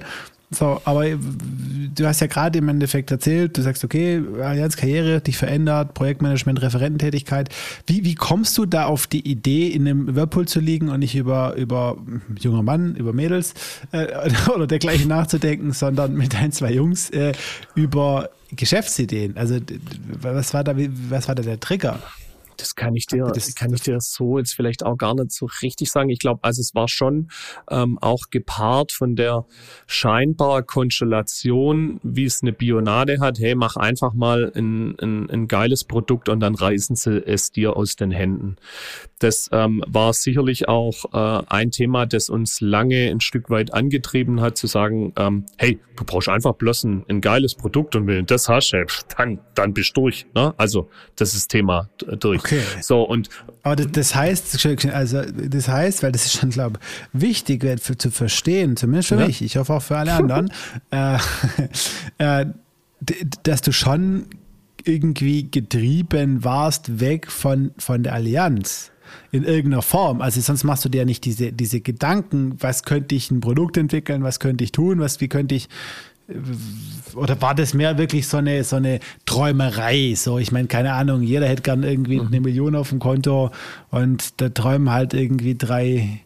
So, 0.50 0.82
aber 0.86 1.04
du 1.10 2.06
hast 2.06 2.22
ja 2.22 2.28
gerade 2.28 2.60
im 2.60 2.70
Endeffekt 2.70 3.12
erzählt, 3.12 3.58
du 3.58 3.62
sagst, 3.62 3.84
okay, 3.84 4.22
Allianz 4.42 4.78
Karriere, 4.78 5.20
dich 5.20 5.36
verändert, 5.36 5.94
Projektmanagement, 5.94 6.62
Referententätigkeit. 6.62 7.50
Wie, 7.86 8.06
wie 8.06 8.16
kommst 8.16 8.58
du 8.58 8.66
da 8.66 8.86
auf 8.86 9.08
die 9.08 9.30
Idee, 9.30 9.68
in 9.68 9.86
einem 9.86 10.16
Whirlpool 10.16 10.48
zu 10.48 10.62
liegen 10.62 10.88
und 10.88 11.00
nicht 11.00 11.16
über, 11.16 11.56
über 11.56 11.98
junger 12.40 12.64
Mann, 12.64 12.96
über 12.96 13.12
Mädels 13.12 13.56
äh, 13.92 14.08
oder 14.56 14.68
dergleichen 14.68 15.10
nachzudenken, 15.10 15.74
sondern 15.74 16.14
mit 16.14 16.34
ein, 16.36 16.54
zwei 16.54 16.72
Jungs 16.72 17.10
äh, 17.10 17.34
über 17.76 18.30
Geschäftsideen? 18.52 19.36
Also, 19.36 19.58
was 20.22 20.54
war 20.54 20.64
da, 20.64 20.76
was 21.10 21.28
war 21.28 21.36
da 21.36 21.44
der 21.44 21.60
Trigger? 21.60 22.00
Das 22.58 22.76
kann 22.76 22.96
ich 22.96 23.06
dir, 23.06 23.26
das, 23.26 23.56
kann 23.56 23.74
ich 23.74 23.82
dir 23.82 24.00
so 24.00 24.38
jetzt 24.38 24.54
vielleicht 24.54 24.84
auch 24.84 24.98
gar 24.98 25.16
nicht 25.16 25.32
so 25.32 25.48
richtig 25.62 25.92
sagen. 25.92 26.10
Ich 26.10 26.20
glaube, 26.20 26.40
also 26.44 26.60
es 26.60 26.74
war 26.76 26.88
schon 26.88 27.30
ähm, 27.70 27.98
auch 28.00 28.30
gepaart 28.32 28.92
von 28.92 29.16
der 29.16 29.46
scheinbar 29.86 30.64
Konstellation, 30.64 32.00
wie 32.04 32.26
es 32.26 32.42
eine 32.42 32.54
Bionade 32.54 33.20
hat. 33.20 33.40
Hey, 33.40 33.56
mach 33.56 33.76
einfach 33.76 34.14
mal 34.14 34.52
ein, 34.56 34.98
ein, 35.00 35.30
ein 35.30 35.48
geiles 35.48 35.84
Produkt 35.84 36.30
und 36.30 36.40
dann 36.40 36.56
reißen 36.56 36.96
sie 36.96 37.24
es 37.26 37.52
dir 37.52 37.78
aus 37.78 37.96
den 37.96 38.12
Händen. 38.12 38.58
Das 39.20 39.50
ähm, 39.52 39.84
war 39.88 40.14
sicherlich 40.14 40.68
auch 40.68 41.06
äh, 41.14 41.44
ein 41.48 41.72
Thema, 41.72 42.06
das 42.06 42.30
uns 42.30 42.62
lange 42.62 43.10
ein 43.10 43.20
Stück 43.20 43.50
weit 43.50 43.74
angetrieben 43.74 44.42
hat, 44.42 44.58
zu 44.58 44.68
sagen, 44.68 45.14
ähm, 45.18 45.46
hey, 45.58 45.80
du 45.96 46.04
brauchst 46.04 46.30
einfach 46.30 46.54
bloß 46.54 46.84
ein, 46.84 47.06
ein 47.10 47.22
geiles 47.22 47.56
Produkt 47.56 47.96
und 47.96 48.06
wenn 48.06 48.18
du 48.18 48.24
das 48.24 48.48
hast, 48.48 48.74
hey, 48.74 48.86
dann, 49.18 49.40
dann 49.56 49.74
bist 49.74 49.98
du 49.98 50.02
durch. 50.02 50.28
Ne? 50.36 50.54
Also 50.58 50.90
das 51.16 51.34
ist 51.34 51.50
Thema 51.50 51.90
durch. 52.20 52.40
Okay. 52.40 52.62
So 52.82 53.02
und 53.02 53.30
aber 53.64 53.76
das 53.76 54.16
heißt, 54.16 54.66
also 54.94 55.22
das 55.24 55.68
heißt, 55.68 56.04
weil 56.04 56.12
das 56.12 56.26
ist 56.26 56.40
schon, 56.40 56.52
glaube 56.52 56.80
ich, 57.14 57.22
wichtig 57.22 57.66
für, 57.82 57.98
zu 57.98 58.12
verstehen, 58.12 58.78
zumindest 58.78 59.10
für 59.10 59.20
ja. 59.20 59.28
mich, 59.28 59.42
ich 59.42 59.58
hoffe 59.58 59.74
auch 59.74 59.82
für 59.82 59.98
alle 59.98 60.14
anderen, 60.14 60.52
äh, 60.92 61.18
äh, 62.20 62.46
dass 63.44 63.62
du 63.62 63.72
schon 63.72 64.28
irgendwie 64.84 65.50
getrieben 65.50 66.44
warst 66.44 67.00
weg 67.00 67.30
von, 67.30 67.72
von 67.78 68.04
der 68.04 68.14
Allianz 68.14 68.92
in 69.32 69.44
irgendeiner 69.44 69.82
Form. 69.82 70.22
Also 70.22 70.42
sonst 70.42 70.64
machst 70.64 70.86
du 70.86 70.90
dir 70.90 71.00
ja 71.00 71.06
nicht 71.06 71.26
diese, 71.26 71.52
diese 71.52 71.82
Gedanken, 71.82 72.56
was 72.60 72.84
könnte 72.84 73.16
ich 73.16 73.32
ein 73.32 73.42
Produkt 73.42 73.78
entwickeln, 73.78 74.24
was 74.24 74.40
könnte 74.40 74.64
ich 74.64 74.72
tun, 74.72 75.00
was, 75.00 75.22
wie 75.22 75.28
könnte 75.28 75.56
ich 75.56 75.70
oder 77.16 77.42
war 77.42 77.56
das 77.56 77.74
mehr 77.74 77.98
wirklich 77.98 78.28
so 78.28 78.38
eine, 78.38 78.64
so 78.64 78.76
eine 78.76 79.00
Träumerei? 79.26 80.14
So, 80.16 80.40
ich 80.40 80.52
meine, 80.52 80.68
keine 80.68 80.94
Ahnung, 80.94 81.22
jeder 81.22 81.48
hätte 81.48 81.62
gern 81.62 81.84
irgendwie 81.84 82.20
mhm. 82.20 82.28
eine 82.28 82.42
Million 82.42 82.76
auf 82.76 82.90
dem 82.90 83.00
Konto 83.00 83.52
und 83.92 84.42
da 84.42 84.50
träumen 84.50 84.92
halt 84.92 85.14
irgendwie 85.14 85.56
drei, 85.56 86.20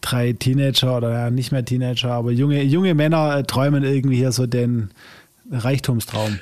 drei 0.00 0.32
Teenager 0.32 0.96
oder 0.96 1.12
ja, 1.12 1.30
nicht 1.30 1.52
mehr 1.52 1.64
Teenager, 1.64 2.12
aber 2.12 2.32
junge, 2.32 2.62
junge 2.62 2.94
Männer 2.94 3.46
träumen 3.46 3.84
irgendwie 3.84 4.16
hier 4.16 4.32
so 4.32 4.46
den 4.46 4.90
Reichtumstraum. 5.50 6.38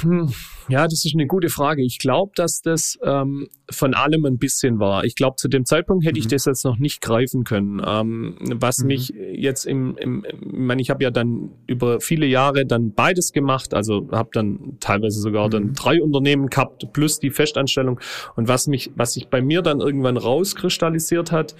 Hm. 0.00 0.32
Ja, 0.68 0.84
das 0.84 1.04
ist 1.04 1.14
eine 1.14 1.26
gute 1.26 1.50
Frage. 1.50 1.82
Ich 1.82 1.98
glaube, 1.98 2.32
dass 2.36 2.62
das 2.62 2.98
ähm, 3.02 3.48
von 3.70 3.92
allem 3.92 4.24
ein 4.24 4.38
bisschen 4.38 4.78
war. 4.78 5.04
Ich 5.04 5.14
glaube, 5.14 5.36
zu 5.36 5.48
dem 5.48 5.66
Zeitpunkt 5.66 6.06
hätte 6.06 6.14
mhm. 6.14 6.20
ich 6.20 6.26
das 6.26 6.46
jetzt 6.46 6.64
noch 6.64 6.78
nicht 6.78 7.02
greifen 7.02 7.44
können. 7.44 7.82
Ähm, 7.86 8.36
was 8.54 8.78
mhm. 8.78 8.86
mich 8.86 9.10
jetzt 9.10 9.66
im, 9.66 9.96
im, 9.98 10.24
ich 10.24 10.52
meine, 10.52 10.80
ich 10.80 10.88
habe 10.88 11.04
ja 11.04 11.10
dann 11.10 11.50
über 11.66 12.00
viele 12.00 12.24
Jahre 12.24 12.64
dann 12.64 12.94
beides 12.94 13.32
gemacht. 13.32 13.74
Also 13.74 14.08
habe 14.10 14.30
dann 14.32 14.78
teilweise 14.80 15.20
sogar 15.20 15.48
mhm. 15.48 15.50
dann 15.50 15.72
drei 15.74 16.02
Unternehmen 16.02 16.46
gehabt 16.46 16.90
plus 16.94 17.18
die 17.18 17.30
Festanstellung. 17.30 18.00
Und 18.36 18.48
was 18.48 18.66
mich, 18.66 18.90
was 18.96 19.12
sich 19.12 19.28
bei 19.28 19.42
mir 19.42 19.60
dann 19.60 19.80
irgendwann 19.80 20.16
rauskristallisiert 20.16 21.30
hat, 21.30 21.54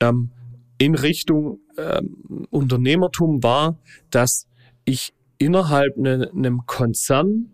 ähm, 0.00 0.30
in 0.78 0.94
Richtung 0.94 1.58
ähm, 1.78 2.46
Unternehmertum 2.50 3.42
war, 3.42 3.78
dass 4.10 4.46
ich 4.84 5.14
innerhalb 5.38 5.96
ne, 5.96 6.30
einem 6.34 6.64
Konzern 6.66 7.50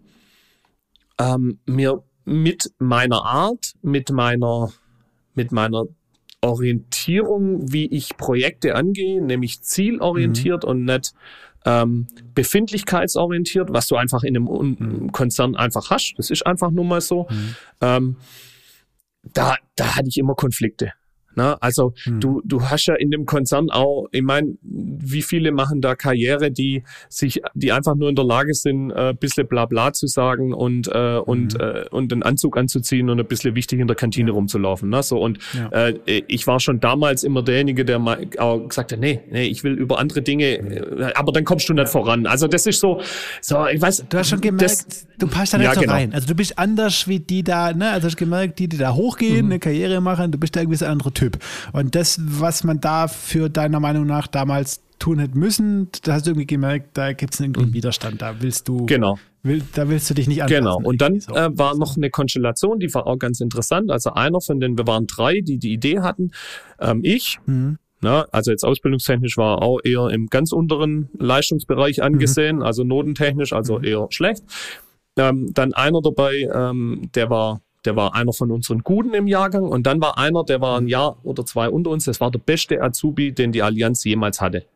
ähm, 1.18 1.58
mir 1.66 2.02
mit 2.24 2.72
meiner 2.78 3.24
Art, 3.24 3.74
mit 3.82 4.10
meiner, 4.10 4.72
mit 5.34 5.52
meiner 5.52 5.84
Orientierung, 6.40 7.72
wie 7.72 7.86
ich 7.86 8.16
Projekte 8.16 8.74
angehe, 8.74 9.22
nämlich 9.22 9.62
zielorientiert 9.62 10.64
mhm. 10.64 10.70
und 10.70 10.84
nicht 10.84 11.14
ähm, 11.64 12.08
befindlichkeitsorientiert, 12.34 13.72
was 13.72 13.86
du 13.86 13.96
einfach 13.96 14.24
in 14.24 14.36
einem 14.36 14.76
mhm. 14.78 15.12
Konzern 15.12 15.56
einfach 15.56 15.90
hast. 15.90 16.14
Das 16.16 16.30
ist 16.30 16.46
einfach 16.46 16.70
nur 16.70 16.84
mal 16.84 17.00
so. 17.00 17.28
Mhm. 17.30 17.56
Ähm, 17.80 18.16
da, 19.22 19.56
da 19.76 19.96
hatte 19.96 20.08
ich 20.08 20.18
immer 20.18 20.34
Konflikte. 20.34 20.92
Ne? 21.36 21.60
Also 21.62 21.94
hm. 22.04 22.20
du, 22.20 22.42
du 22.44 22.62
hast 22.62 22.86
ja 22.86 22.94
in 22.94 23.10
dem 23.10 23.26
Konzern 23.26 23.70
auch, 23.70 24.06
ich 24.12 24.22
meine, 24.22 24.54
wie 24.62 25.22
viele 25.22 25.52
machen 25.52 25.80
da 25.80 25.94
Karriere, 25.94 26.50
die 26.50 26.82
sich, 27.08 27.40
die 27.54 27.72
einfach 27.72 27.94
nur 27.94 28.08
in 28.08 28.14
der 28.14 28.24
Lage 28.24 28.54
sind, 28.54 28.90
äh, 28.90 29.14
bisschen 29.18 29.46
bla 29.46 29.66
bla 29.66 29.92
zu 29.92 30.06
sagen 30.06 30.52
und, 30.52 30.88
äh, 30.88 31.18
und, 31.18 31.54
hm. 31.54 31.60
äh, 31.60 31.88
und 31.90 32.12
einen 32.12 32.22
Anzug 32.22 32.56
anzuziehen 32.56 33.10
und 33.10 33.20
ein 33.20 33.26
bisschen 33.26 33.54
wichtig 33.54 33.80
in 33.80 33.86
der 33.86 33.96
Kantine 33.96 34.30
ja. 34.30 34.34
rumzulaufen. 34.34 34.88
Ne? 34.88 35.02
So, 35.02 35.20
und 35.20 35.38
ja. 35.54 35.88
äh, 35.88 36.22
ich 36.28 36.46
war 36.46 36.60
schon 36.60 36.80
damals 36.80 37.24
immer 37.24 37.42
derjenige, 37.42 37.84
der 37.84 37.98
mal 37.98 38.26
auch 38.38 38.68
gesagt 38.68 38.92
hat, 38.92 39.00
nee, 39.00 39.20
nee, 39.30 39.44
ich 39.44 39.64
will 39.64 39.72
über 39.72 39.98
andere 39.98 40.22
Dinge, 40.22 40.44
äh, 40.44 41.12
aber 41.14 41.32
dann 41.32 41.44
kommst 41.44 41.68
du 41.68 41.74
nicht 41.74 41.88
voran. 41.88 42.26
Also 42.26 42.48
das 42.48 42.66
ist 42.66 42.80
so, 42.80 43.00
so 43.40 43.66
ich 43.66 43.80
weiß. 43.80 44.04
Du 44.08 44.18
hast 44.18 44.28
schon 44.28 44.40
gemerkt, 44.40 44.64
das, 44.64 45.06
du 45.18 45.26
passt 45.26 45.54
da 45.54 45.58
nicht 45.58 45.66
ja, 45.66 45.74
so 45.74 45.80
genau. 45.80 45.92
rein. 45.92 46.12
Also 46.12 46.26
du 46.26 46.34
bist 46.34 46.58
anders 46.58 47.08
wie 47.08 47.20
die 47.20 47.42
da, 47.42 47.72
ne? 47.72 47.90
Also 47.90 48.06
hast 48.06 48.16
gemerkt, 48.16 48.58
die, 48.58 48.68
die 48.68 48.76
da 48.76 48.94
hochgehen, 48.94 49.46
mhm. 49.46 49.52
eine 49.52 49.58
Karriere 49.58 50.00
machen, 50.00 50.30
du 50.30 50.38
bist 50.38 50.56
da 50.56 50.60
irgendwie 50.60 50.78
so 50.78 50.84
ein 50.84 50.92
anderer 50.92 51.12
Typ. 51.12 51.21
Typ. 51.22 51.38
Und 51.72 51.94
das, 51.94 52.20
was 52.20 52.64
man 52.64 52.80
da 52.80 53.06
für 53.06 53.48
deiner 53.48 53.78
Meinung 53.78 54.06
nach 54.06 54.26
damals 54.26 54.82
tun 54.98 55.20
hätte 55.20 55.38
müssen, 55.38 55.88
da 56.02 56.14
hast 56.14 56.26
du 56.26 56.30
irgendwie 56.30 56.48
gemerkt, 56.48 56.96
da 56.96 57.12
gibt 57.12 57.34
es 57.34 57.40
einen 57.40 57.52
mhm. 57.52 57.72
Widerstand, 57.72 58.22
da 58.22 58.40
willst 58.40 58.66
du, 58.66 58.86
genau. 58.86 59.18
Will, 59.44 59.62
da 59.74 59.88
willst 59.88 60.10
du 60.10 60.14
dich 60.14 60.26
nicht 60.26 60.42
anpassen. 60.42 60.64
Genau, 60.64 60.80
und 60.82 61.00
dann 61.00 61.20
so. 61.20 61.32
äh, 61.34 61.56
war 61.56 61.76
noch 61.76 61.96
eine 61.96 62.10
Konstellation, 62.10 62.80
die 62.80 62.92
war 62.92 63.06
auch 63.06 63.18
ganz 63.18 63.40
interessant. 63.40 63.92
Also 63.92 64.14
einer 64.14 64.40
von 64.40 64.58
den, 64.58 64.76
wir 64.76 64.86
waren 64.88 65.06
drei, 65.06 65.40
die 65.40 65.58
die 65.58 65.72
Idee 65.72 66.00
hatten, 66.00 66.32
ähm, 66.80 67.00
ich, 67.04 67.38
mhm. 67.46 67.78
Na, 68.04 68.26
also 68.32 68.50
jetzt 68.50 68.64
ausbildungstechnisch 68.64 69.36
war 69.36 69.62
auch 69.62 69.78
eher 69.84 70.08
im 70.08 70.26
ganz 70.26 70.50
unteren 70.50 71.08
Leistungsbereich 71.20 72.02
angesehen, 72.02 72.56
mhm. 72.56 72.62
also 72.62 72.82
notentechnisch, 72.82 73.52
also 73.52 73.78
mhm. 73.78 73.84
eher 73.84 74.06
schlecht. 74.10 74.42
Ähm, 75.16 75.52
dann 75.54 75.72
einer 75.72 76.00
dabei, 76.02 76.48
ähm, 76.52 77.10
der 77.14 77.30
war 77.30 77.60
der 77.84 77.96
war 77.96 78.14
einer 78.14 78.32
von 78.32 78.50
unseren 78.50 78.80
Guten 78.80 79.14
im 79.14 79.26
Jahrgang 79.26 79.64
und 79.64 79.86
dann 79.86 80.00
war 80.00 80.18
einer, 80.18 80.44
der 80.44 80.60
war 80.60 80.78
ein 80.78 80.88
Jahr 80.88 81.18
oder 81.24 81.44
zwei 81.44 81.68
unter 81.68 81.90
uns, 81.90 82.04
das 82.04 82.20
war 82.20 82.30
der 82.30 82.38
beste 82.38 82.82
Azubi, 82.82 83.32
den 83.32 83.52
die 83.52 83.62
Allianz 83.62 84.04
jemals 84.04 84.40
hatte. 84.40 84.66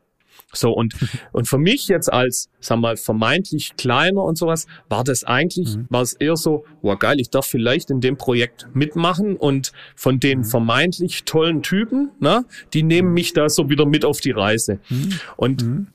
So, 0.53 0.73
und, 0.73 0.95
und 1.33 1.49
für 1.49 1.59
mich 1.59 1.89
jetzt 1.89 2.13
als, 2.13 2.49
sag 2.61 2.79
mal, 2.79 2.97
vermeintlich 2.97 3.77
kleiner 3.77 4.23
und 4.23 4.39
sowas, 4.39 4.67
war 4.89 5.05
das 5.05 5.25
eigentlich, 5.25 5.77
mhm. 5.77 5.87
war 5.89 6.03
es 6.03 6.15
eher 6.15 6.37
so, 6.37 6.65
wow, 6.83 6.99
geil, 6.99 7.21
ich 7.21 7.31
darf 7.31 7.47
vielleicht 7.47 7.91
in 7.91 8.01
dem 8.01 8.17
Projekt 8.17 8.69
mitmachen 8.75 9.37
und 9.37 9.73
von 9.95 10.21
den 10.21 10.41
mhm. 10.41 10.45
vermeintlich 10.45 11.25
tollen 11.25 11.63
Typen, 11.63 12.11
na, 12.21 12.45
die 12.73 12.83
nehmen 12.83 13.13
mich 13.13 13.33
da 13.33 13.49
so 13.49 13.69
wieder 13.71 13.87
mit 13.87 14.05
auf 14.05 14.21
die 14.21 14.31
Reise. 14.33 14.81
Mhm. 14.89 15.21
Und 15.37 15.65
mhm 15.65 15.87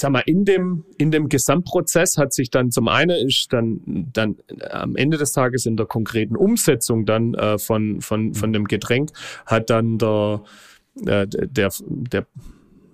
sag 0.00 0.10
mal, 0.10 0.22
in 0.26 0.44
dem, 0.44 0.84
in 0.98 1.10
dem 1.10 1.28
Gesamtprozess 1.28 2.16
hat 2.16 2.32
sich 2.32 2.50
dann 2.50 2.70
zum 2.70 2.88
einen 2.88 3.26
ist 3.26 3.52
dann, 3.52 3.80
dann 4.12 4.36
am 4.70 4.96
Ende 4.96 5.18
des 5.18 5.32
Tages 5.32 5.66
in 5.66 5.76
der 5.76 5.86
konkreten 5.86 6.36
Umsetzung 6.36 7.04
dann 7.06 7.34
äh, 7.34 7.58
von, 7.58 8.00
von, 8.00 8.34
von 8.34 8.52
dem 8.52 8.64
Getränk 8.64 9.10
hat 9.46 9.70
dann 9.70 9.98
der, 9.98 10.42
äh, 11.06 11.26
der, 11.26 11.70
der, 11.80 12.26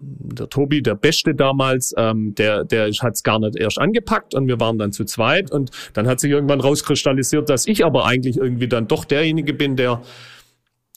der 0.00 0.48
Tobi, 0.48 0.82
der 0.82 0.94
Beste 0.94 1.34
damals, 1.34 1.94
ähm, 1.96 2.34
der, 2.34 2.64
der 2.64 2.90
hat 2.90 3.14
es 3.14 3.22
gar 3.22 3.38
nicht 3.38 3.56
erst 3.56 3.78
angepackt 3.78 4.34
und 4.34 4.48
wir 4.48 4.60
waren 4.60 4.78
dann 4.78 4.92
zu 4.92 5.04
zweit 5.04 5.50
und 5.50 5.70
dann 5.94 6.06
hat 6.06 6.20
sich 6.20 6.30
irgendwann 6.30 6.60
rauskristallisiert, 6.60 7.48
dass 7.48 7.66
ich 7.66 7.84
aber 7.84 8.06
eigentlich 8.06 8.36
irgendwie 8.36 8.68
dann 8.68 8.88
doch 8.88 9.04
derjenige 9.04 9.54
bin, 9.54 9.76
der 9.76 10.02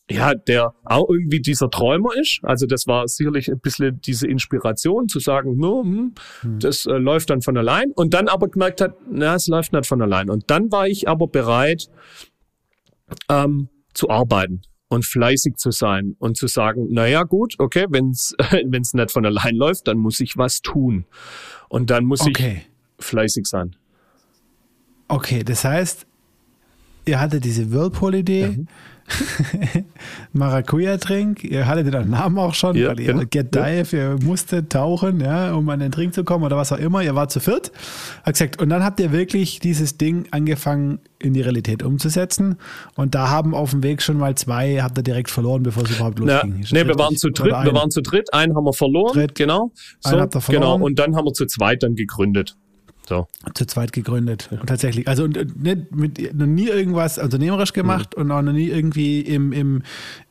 ja, 0.09 0.33
der 0.33 0.73
auch 0.85 1.09
irgendwie 1.09 1.41
dieser 1.41 1.69
Träumer 1.69 2.09
ist. 2.15 2.39
Also 2.43 2.65
das 2.65 2.87
war 2.87 3.07
sicherlich 3.07 3.49
ein 3.49 3.59
bisschen 3.59 3.99
diese 4.01 4.27
Inspiration 4.27 5.09
zu 5.09 5.19
sagen, 5.19 5.57
no, 5.57 5.83
hm, 5.83 6.13
hm. 6.41 6.59
das 6.59 6.85
äh, 6.85 6.93
läuft 6.93 7.29
dann 7.29 7.41
von 7.41 7.57
allein. 7.57 7.91
Und 7.91 8.13
dann 8.13 8.27
aber 8.27 8.47
gemerkt 8.47 8.79
hat, 8.79 8.95
na, 9.11 9.35
es 9.35 9.47
läuft 9.47 9.73
nicht 9.73 9.85
von 9.85 10.01
allein. 10.01 10.29
Und 10.29 10.49
dann 10.49 10.71
war 10.71 10.87
ich 10.87 11.09
aber 11.09 11.27
bereit 11.27 11.89
ähm, 13.29 13.67
zu 13.93 14.09
arbeiten 14.09 14.61
und 14.89 15.05
fleißig 15.05 15.55
zu 15.57 15.71
sein 15.71 16.15
und 16.19 16.37
zu 16.37 16.47
sagen, 16.47 16.87
na 16.89 17.05
ja, 17.07 17.23
gut, 17.23 17.55
okay, 17.57 17.85
wenn's 17.89 18.33
wenn's 18.65 18.93
nicht 18.93 19.11
von 19.11 19.25
allein 19.25 19.55
läuft, 19.55 19.87
dann 19.87 19.97
muss 19.97 20.19
ich 20.21 20.37
was 20.37 20.61
tun. 20.61 21.05
Und 21.67 21.89
dann 21.89 22.05
muss 22.05 22.21
okay. 22.21 22.63
ich 22.99 23.05
fleißig 23.05 23.45
sein. 23.45 23.75
Okay, 25.09 25.43
das 25.43 25.65
heißt, 25.65 26.05
ihr 27.05 27.19
hattet 27.19 27.43
diese 27.43 27.71
Whirlpool-Idee. 27.71 28.47
Mhm. 28.47 28.67
Maracuja-Trink. 30.33 31.43
Ihr 31.43 31.65
hattet 31.67 31.93
den 31.93 32.09
Namen 32.09 32.37
auch 32.37 32.53
schon, 32.53 32.75
ja, 32.75 32.89
weil 32.89 32.99
ihr 32.99 33.13
genau. 33.13 33.25
Get 33.29 33.55
Dive, 33.55 33.95
ihr 33.95 34.17
musstet 34.21 34.71
tauchen, 34.71 35.19
ja, 35.19 35.53
um 35.53 35.67
an 35.69 35.79
den 35.79 35.91
Trink 35.91 36.13
zu 36.13 36.23
kommen 36.23 36.43
oder 36.43 36.57
was 36.57 36.71
auch 36.71 36.77
immer. 36.77 37.01
Ihr 37.01 37.15
wart 37.15 37.31
zu 37.31 37.39
viert. 37.39 37.71
Hat 38.23 38.33
gesagt, 38.33 38.61
und 38.61 38.69
dann 38.69 38.83
habt 38.83 38.99
ihr 38.99 39.11
wirklich 39.11 39.59
dieses 39.59 39.97
Ding 39.97 40.27
angefangen 40.31 40.99
in 41.19 41.33
die 41.33 41.41
Realität 41.41 41.83
umzusetzen. 41.83 42.57
Und 42.95 43.15
da 43.15 43.29
haben 43.29 43.55
auf 43.55 43.71
dem 43.71 43.83
Weg 43.83 44.01
schon 44.01 44.17
mal 44.17 44.35
zwei, 44.35 44.81
habt 44.81 44.97
ihr 44.97 45.03
direkt 45.03 45.29
verloren, 45.29 45.63
bevor 45.63 45.83
es 45.83 45.95
überhaupt 45.95 46.19
losging. 46.19 46.61
Ja, 46.61 46.67
nee, 46.71 46.87
wir 46.87 46.99
waren 46.99 47.15
zu 47.15 47.31
dritt, 47.31 47.51
wir 47.51 47.73
waren 47.73 47.89
zu 47.89 48.01
dritt, 48.01 48.33
einen 48.33 48.55
haben 48.55 48.65
wir 48.65 48.73
verloren, 48.73 49.13
dritt, 49.13 49.35
genau. 49.35 49.71
So, 49.99 50.11
einen 50.11 50.21
habt 50.21 50.35
ihr 50.35 50.41
verloren. 50.41 50.63
Genau, 50.63 50.85
und 50.85 50.99
dann 50.99 51.15
haben 51.15 51.25
wir 51.25 51.33
zu 51.33 51.45
zweit 51.45 51.83
dann 51.83 51.95
gegründet. 51.95 52.55
So. 53.07 53.27
Zu 53.53 53.65
zweit 53.65 53.93
gegründet. 53.93 54.49
Ja. 54.51 54.59
Und 54.59 54.67
tatsächlich. 54.67 55.07
Also 55.07 55.23
und, 55.23 55.63
nicht 55.63 55.95
mit, 55.95 56.35
noch 56.35 56.45
nie 56.45 56.67
irgendwas 56.67 57.17
unternehmerisch 57.17 57.71
gemacht 57.71 58.15
mhm. 58.15 58.23
und 58.23 58.31
auch 58.31 58.41
noch 58.41 58.51
nie 58.51 58.67
irgendwie 58.67 59.21
im, 59.21 59.53
im, 59.53 59.81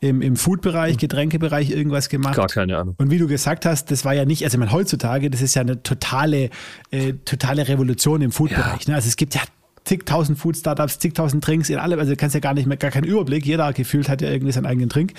im, 0.01 0.21
im 0.21 0.37
Food-Bereich, 0.37 0.95
mhm. 0.95 0.99
Getränkebereich 0.99 1.71
irgendwas 1.71 2.11
gemacht. 2.11 2.37
Gar 2.37 2.49
keine 2.49 2.77
Ahnung. 2.77 2.95
Und 2.99 3.11
wie 3.11 3.19
du 3.19 3.29
gesagt 3.29 3.65
hast, 3.65 3.91
das 3.91 4.05
war 4.05 4.13
ja 4.13 4.27
nicht, 4.27 4.45
also 4.45 4.57
ich 4.57 4.59
meine, 4.59 4.73
heutzutage, 4.73 5.31
das 5.31 5.41
ist 5.41 5.55
ja 5.55 5.63
eine 5.63 5.83
totale, 5.83 6.51
äh, 6.91 7.15
totale 7.25 7.67
Revolution 7.67 8.21
im 8.21 8.31
Food-Bereich. 8.31 8.83
Ja. 8.83 8.91
Ne? 8.91 8.95
Also 8.97 9.09
es 9.09 9.17
gibt 9.17 9.35
ja 9.35 9.41
zigtausend 9.87 10.39
Food-Startups, 10.39 10.99
zigtausend 10.99 11.45
Trinks 11.45 11.71
in 11.71 11.79
alle, 11.79 11.97
also 11.97 12.11
du 12.11 12.17
kannst 12.17 12.35
ja 12.35 12.41
gar 12.41 12.55
nicht 12.55 12.67
mehr, 12.67 12.77
gar 12.77 12.91
keinen 12.91 13.05
Überblick. 13.05 13.47
Jeder 13.47 13.73
gefühlt 13.73 14.09
hat 14.09 14.21
ja 14.21 14.29
irgendwie 14.31 14.51
seinen 14.53 14.67
eigenen 14.67 14.89
Trink. 14.89 15.13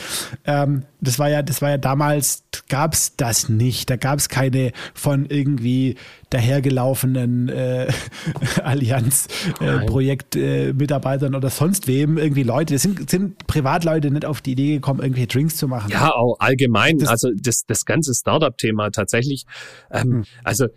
Ähm, 0.46 0.84
das 1.00 1.20
war 1.20 1.30
ja, 1.30 1.42
das 1.42 1.62
war 1.62 1.70
ja 1.70 1.78
damals, 1.78 2.44
gab 2.68 2.92
es 2.94 3.16
das 3.16 3.48
nicht. 3.48 3.90
Da 3.90 3.96
gab 3.96 4.20
es 4.20 4.28
keine 4.28 4.74
von 4.94 5.28
irgendwie 5.28 5.96
dahergelaufenen 6.30 7.48
äh, 7.48 7.88
Allianz-Projekt-Mitarbeitern 8.64 11.32
äh, 11.32 11.36
äh, 11.36 11.38
oder 11.38 11.50
sonst 11.50 11.88
wem, 11.88 12.18
irgendwie 12.18 12.44
Leute. 12.44 12.74
Das 12.74 12.84
sind, 12.84 13.10
sind 13.10 13.48
Privatleute 13.48 14.12
nicht 14.12 14.26
auf 14.26 14.42
die 14.42 14.52
Idee 14.52 14.74
gekommen, 14.74 15.00
irgendwelche 15.00 15.28
Drinks 15.28 15.56
zu 15.56 15.70
machen. 15.70 15.92
Ja, 15.92 16.14
auch 16.14 16.36
allgemein. 16.40 16.98
Das, 16.98 17.08
also 17.08 17.30
das, 17.34 17.64
das 17.66 17.86
ganze 17.86 18.14
Startup-Thema 18.14 18.92
tatsächlich. 18.92 19.46
Ähm, 19.92 20.04
hm. 20.04 20.26
Also 20.44 20.68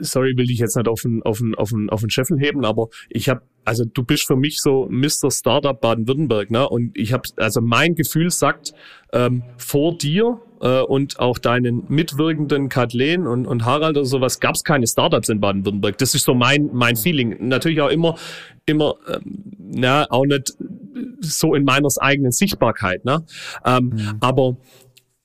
sorry, 0.00 0.36
will 0.36 0.50
ich 0.50 0.58
jetzt 0.58 0.76
nicht 0.76 0.88
auf 0.88 1.02
den, 1.02 1.22
auf 1.22 1.38
den, 1.38 1.54
auf 1.54 1.70
den, 1.70 1.88
auf 1.90 2.00
den 2.00 2.10
Scheffel 2.10 2.38
heben, 2.38 2.64
aber 2.64 2.88
ich 3.08 3.28
habe, 3.28 3.42
also 3.64 3.84
du 3.84 4.02
bist 4.02 4.26
für 4.26 4.36
mich 4.36 4.60
so 4.60 4.88
Mr. 4.90 5.30
Startup 5.30 5.80
Baden-Württemberg, 5.80 6.50
ne? 6.50 6.68
Und 6.68 6.96
ich 6.96 7.12
habe, 7.12 7.28
also 7.36 7.60
mein 7.60 7.94
Gefühl 7.94 8.30
sagt, 8.30 8.72
ähm, 9.12 9.42
vor 9.56 9.96
dir 9.96 10.40
äh, 10.60 10.80
und 10.80 11.20
auch 11.20 11.38
deinen 11.38 11.84
mitwirkenden 11.88 12.68
Kathleen 12.68 13.26
und, 13.26 13.46
und 13.46 13.64
Harald 13.64 13.96
oder 13.96 14.06
sowas 14.06 14.40
gab 14.40 14.54
es 14.56 14.64
keine 14.64 14.86
Startups 14.86 15.28
in 15.28 15.40
Baden-Württemberg. 15.40 15.98
Das 15.98 16.14
ist 16.14 16.24
so 16.24 16.34
mein, 16.34 16.70
mein 16.72 16.96
Feeling. 16.96 17.36
Natürlich 17.48 17.80
auch 17.80 17.90
immer, 17.90 18.16
immer, 18.66 18.96
ähm, 19.08 19.44
na, 19.58 20.06
auch 20.10 20.26
nicht 20.26 20.56
so 21.20 21.54
in 21.54 21.64
meiner 21.64 21.88
eigenen 22.00 22.32
Sichtbarkeit, 22.32 23.04
ne? 23.04 23.24
Ähm, 23.64 23.92
mhm. 23.94 24.16
Aber 24.20 24.56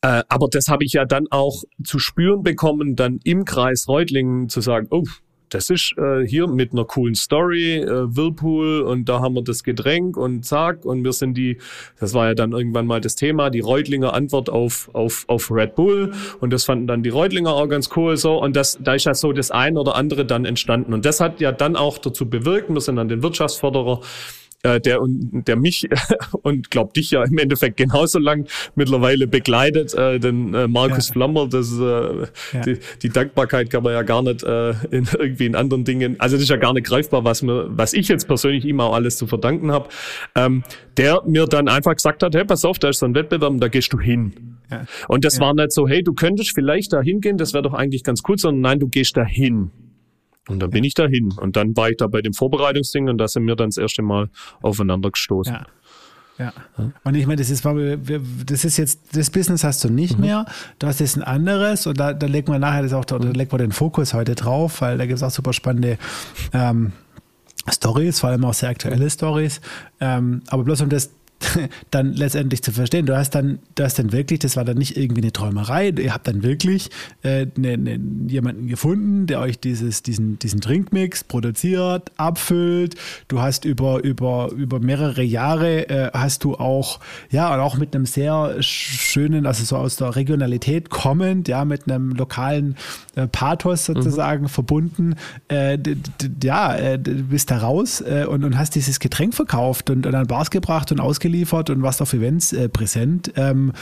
äh, 0.02 0.24
aber 0.30 0.48
das 0.52 0.68
habe 0.68 0.84
ich 0.84 0.94
ja 0.94 1.06
dann 1.06 1.28
auch 1.30 1.64
zu 1.84 2.00
spüren 2.00 2.44
bekommen, 2.44 2.96
dann 2.96 3.20
im 3.24 3.46
Kreis 3.46 3.88
Reutlingen 3.88 4.50
zu 4.50 4.62
sagen, 4.62 4.88
oh, 4.92 5.04
das 5.50 5.70
ist 5.70 5.94
äh, 5.98 6.26
hier 6.28 6.48
mit 6.48 6.74
einer 6.74 6.86
coolen 6.86 7.16
Story, 7.16 7.78
äh, 7.78 8.16
Whirlpool 8.16 8.82
und 8.82 9.08
da 9.08 9.22
haben 9.22 9.36
wir 9.36 9.44
das 9.44 9.64
Getränk 9.64 10.18
und 10.18 10.46
zack 10.46 10.86
und 10.86 11.04
wir 11.04 11.14
sind 11.14 11.36
die, 11.36 11.60
das 12.00 12.14
war 12.14 12.28
ja 12.28 12.34
dann 12.34 12.52
irgendwann 12.52 12.86
mal 12.86 13.00
das 13.00 13.16
Thema, 13.16 13.50
die 13.50 13.60
Reutlinger 13.60 14.14
Antwort 14.14 14.50
auf, 14.50 14.90
auf, 14.94 15.26
auf 15.28 15.52
Red 15.52 15.76
Bull. 15.76 16.14
Und 16.40 16.52
das 16.52 16.66
fanden 16.66 16.88
dann 16.88 17.04
die 17.04 17.10
Reutlinger 17.10 17.54
auch 17.54 17.68
ganz 17.68 17.90
cool 17.96 18.18
so. 18.18 18.42
Und 18.42 18.56
das, 18.56 18.78
da 18.82 18.96
ist 18.96 19.06
ja 19.06 19.14
so 19.14 19.32
das 19.32 19.52
ein 19.52 19.78
oder 19.78 19.96
andere 19.96 20.26
dann 20.26 20.46
entstanden. 20.46 20.94
Und 20.94 21.06
das 21.06 21.20
hat 21.20 21.40
ja 21.40 21.52
dann 21.52 21.76
auch 21.76 21.98
dazu 21.98 22.30
bewirkt, 22.30 22.70
wir 22.70 22.82
sind 22.82 22.96
dann 22.98 23.08
den 23.08 23.24
Wirtschaftsförderer 23.24 24.02
äh, 24.66 24.82
der, 24.82 25.00
der 25.06 25.56
mich 25.56 25.88
und 26.42 26.72
glaub 26.72 26.94
dich 26.94 27.12
ja 27.12 27.24
im 27.24 27.38
Endeffekt 27.38 27.78
genauso 27.78 28.20
lang 28.20 28.48
mittlerweile 28.76 29.28
begleitet, 29.28 29.94
äh, 29.94 30.20
den 30.20 30.54
äh, 30.54 30.68
Markus 30.68 31.10
ja. 31.10 31.14
Flammer, 31.14 31.48
das 31.48 31.72
äh, 31.74 31.84
ja. 31.84 32.26
die, 32.66 32.80
die 33.04 33.10
Dankbarkeit 33.10 33.70
kann 33.70 33.84
man 33.84 33.94
ja 33.94 34.02
gar 34.02 34.24
nicht 34.24 34.44
äh, 34.44 34.72
in 34.92 35.08
irgendwie 35.20 35.46
in 35.46 35.56
anderen 35.56 35.84
Dingen, 35.84 36.20
also 36.20 36.36
das 36.36 36.44
ist 36.44 36.50
ja 36.50 36.58
gar 36.58 36.74
nicht 36.74 36.88
greifbar, 36.88 37.24
was 37.24 37.42
mir, 37.42 37.68
was 37.70 37.94
ich 37.94 38.08
jetzt 38.08 38.28
persönlich 38.28 38.66
ihm 38.66 38.80
auch 38.80 38.94
alles 38.94 39.18
zu 39.18 39.28
verdanken 39.28 39.72
habe, 39.72 39.90
ähm, 40.36 40.64
der 40.98 41.22
mir 41.26 41.46
dann 41.46 41.68
einfach 41.68 41.94
gesagt 41.94 42.24
hat, 42.24 42.34
hey, 42.36 42.46
pass 42.46 42.66
auf, 42.66 42.80
da 42.80 42.90
ist 42.90 43.00
so 43.00 43.06
ein 43.06 43.16
Wettbewerb, 43.16 43.54
da 43.58 43.68
gehst 43.68 43.94
du 43.94 44.00
hin. 44.00 44.58
Ja. 44.72 44.86
Und 45.08 45.26
das 45.26 45.40
war 45.40 45.54
nicht 45.54 45.72
so, 45.72 45.88
hey, 45.88 46.02
du 46.04 46.14
könntest 46.14 46.56
vielleicht 46.56 46.94
da 46.94 47.02
hingehen, 47.02 47.38
das 47.38 47.54
wäre 47.54 47.64
doch 47.64 47.74
eigentlich 47.74 48.04
ganz 48.04 48.24
cool, 48.28 48.38
sondern 48.38 48.62
nein, 48.62 48.80
du 48.80 48.88
gehst 48.88 49.16
da 49.16 49.24
hin. 49.24 49.72
Und 50.48 50.60
dann 50.60 50.70
bin 50.70 50.84
ich 50.84 50.94
dahin. 50.94 51.32
Und 51.32 51.56
dann 51.56 51.76
war 51.76 51.90
ich 51.90 51.98
da 51.98 52.08
bei 52.08 52.22
dem 52.22 52.34
Vorbereitungsding 52.34 53.10
und 53.10 53.18
da 53.18 53.28
sind 53.28 53.46
wir 53.48 53.56
dann 53.56 53.70
das 53.70 53.78
erste 53.78 54.02
Mal 54.02 54.30
aufeinander 54.62 55.12
gestoßen. 55.12 55.54
Ja. 55.54 55.66
Ja. 56.38 56.52
Und 57.04 57.16
ich 57.16 57.28
meine, 57.28 57.38
das 57.38 57.50
ist, 57.50 57.64
das 57.66 58.66
ist 58.66 58.78
jetzt, 58.78 59.16
das 59.16 59.30
Business 59.30 59.64
hast 59.64 59.84
du 59.84 59.90
nicht 59.90 60.18
mhm. 60.18 60.26
mehr. 60.26 60.46
Du 60.80 60.88
hast 60.88 61.00
jetzt 61.00 61.16
ein 61.16 61.24
anderes 61.24 61.88
und 61.88 61.98
da, 61.98 62.14
da 62.14 62.28
legen 62.28 62.52
wir 62.52 62.60
nachher 62.60 62.84
das 62.84 62.92
auch, 62.92 63.06
da 63.06 63.18
legen 63.18 63.52
wir 63.52 63.58
den 63.58 63.72
Fokus 63.72 64.14
heute 64.14 64.36
drauf, 64.36 64.82
weil 64.82 64.98
da 64.98 65.06
gibt 65.06 65.18
es 65.18 65.24
auch 65.24 65.32
super 65.32 65.54
spannende 65.54 65.98
ähm, 66.52 66.92
Stories, 67.70 68.20
vor 68.20 68.30
allem 68.30 68.44
auch 68.44 68.54
sehr 68.54 68.70
aktuelle 68.70 69.10
Stories. 69.10 69.62
Ähm, 70.02 70.42
aber 70.48 70.66
bloß 70.66 70.82
um 70.82 70.90
das 70.90 71.10
dann 71.92 72.14
letztendlich 72.14 72.62
zu 72.64 72.72
verstehen. 72.72 73.06
Du 73.06 73.16
hast 73.16 73.32
dann, 73.32 73.60
du 73.76 73.84
hast 73.84 74.00
dann 74.00 74.12
wirklich, 74.12 74.40
das 74.40 74.56
war 74.56 74.66
dann 74.66 74.78
nicht 74.78 74.98
irgendwie 74.98 75.22
eine 75.22 75.32
Träumerei, 75.32 75.90
ihr 75.90 76.14
habt 76.14 76.28
dann 76.28 76.44
wirklich 76.44 76.90
äh, 77.24 77.48
ne, 77.56 77.78
ne, 77.78 78.00
jemanden 78.28 78.68
gefunden, 78.68 79.28
der 79.28 79.40
euch 79.40 79.60
dieses, 79.60 80.04
diesen, 80.04 80.40
diesen 80.40 80.62
Trinkmix 80.62 81.24
produziert, 81.24 82.12
abfüllt. 82.18 82.96
Du 83.28 83.42
hast 83.42 83.66
über, 83.66 84.04
über, 84.04 84.52
über 84.52 84.80
mehrere 84.80 85.24
Jahre 85.24 85.90
äh, 85.90 86.12
hast 86.14 86.44
du 86.44 86.56
auch, 86.56 87.00
ja, 87.30 87.54
und 87.54 87.60
auch 87.60 87.78
mit 87.78 87.96
einem 87.96 88.06
sehr 88.06 88.56
schönen, 88.62 89.46
also 89.46 89.64
so 89.64 89.78
aus 89.78 89.98
der 89.98 90.16
Regionalität 90.16 90.90
kommend, 90.90 91.48
ja, 91.48 91.66
mit 91.66 91.90
einem 91.90 92.12
lokalen 92.12 92.76
äh, 93.16 93.28
Pathos 93.28 93.86
sozusagen 93.86 94.44
mhm. 94.44 94.50
verbunden, 94.50 95.16
äh, 95.48 95.78
ja, 96.44 96.76
äh, 96.76 97.00
du 97.00 97.24
bist 97.24 97.52
da 97.52 97.58
raus 97.58 98.02
äh, 98.02 98.26
und, 98.26 98.44
und 98.44 98.58
hast 98.58 98.76
dieses 98.76 99.00
Getränk 99.00 99.34
verkauft 99.34 99.90
und, 99.90 100.06
und 100.06 100.16
an 100.16 100.28
Bars 100.28 100.52
gebracht 100.52 100.92
und 100.92 101.00
ausgeliefert 101.26 101.70
und 101.70 101.82
warst 101.82 102.02
auf 102.02 102.14
Events 102.14 102.54
äh, 102.54 102.70
präsent. 102.70 103.34
Ähm, 103.36 103.74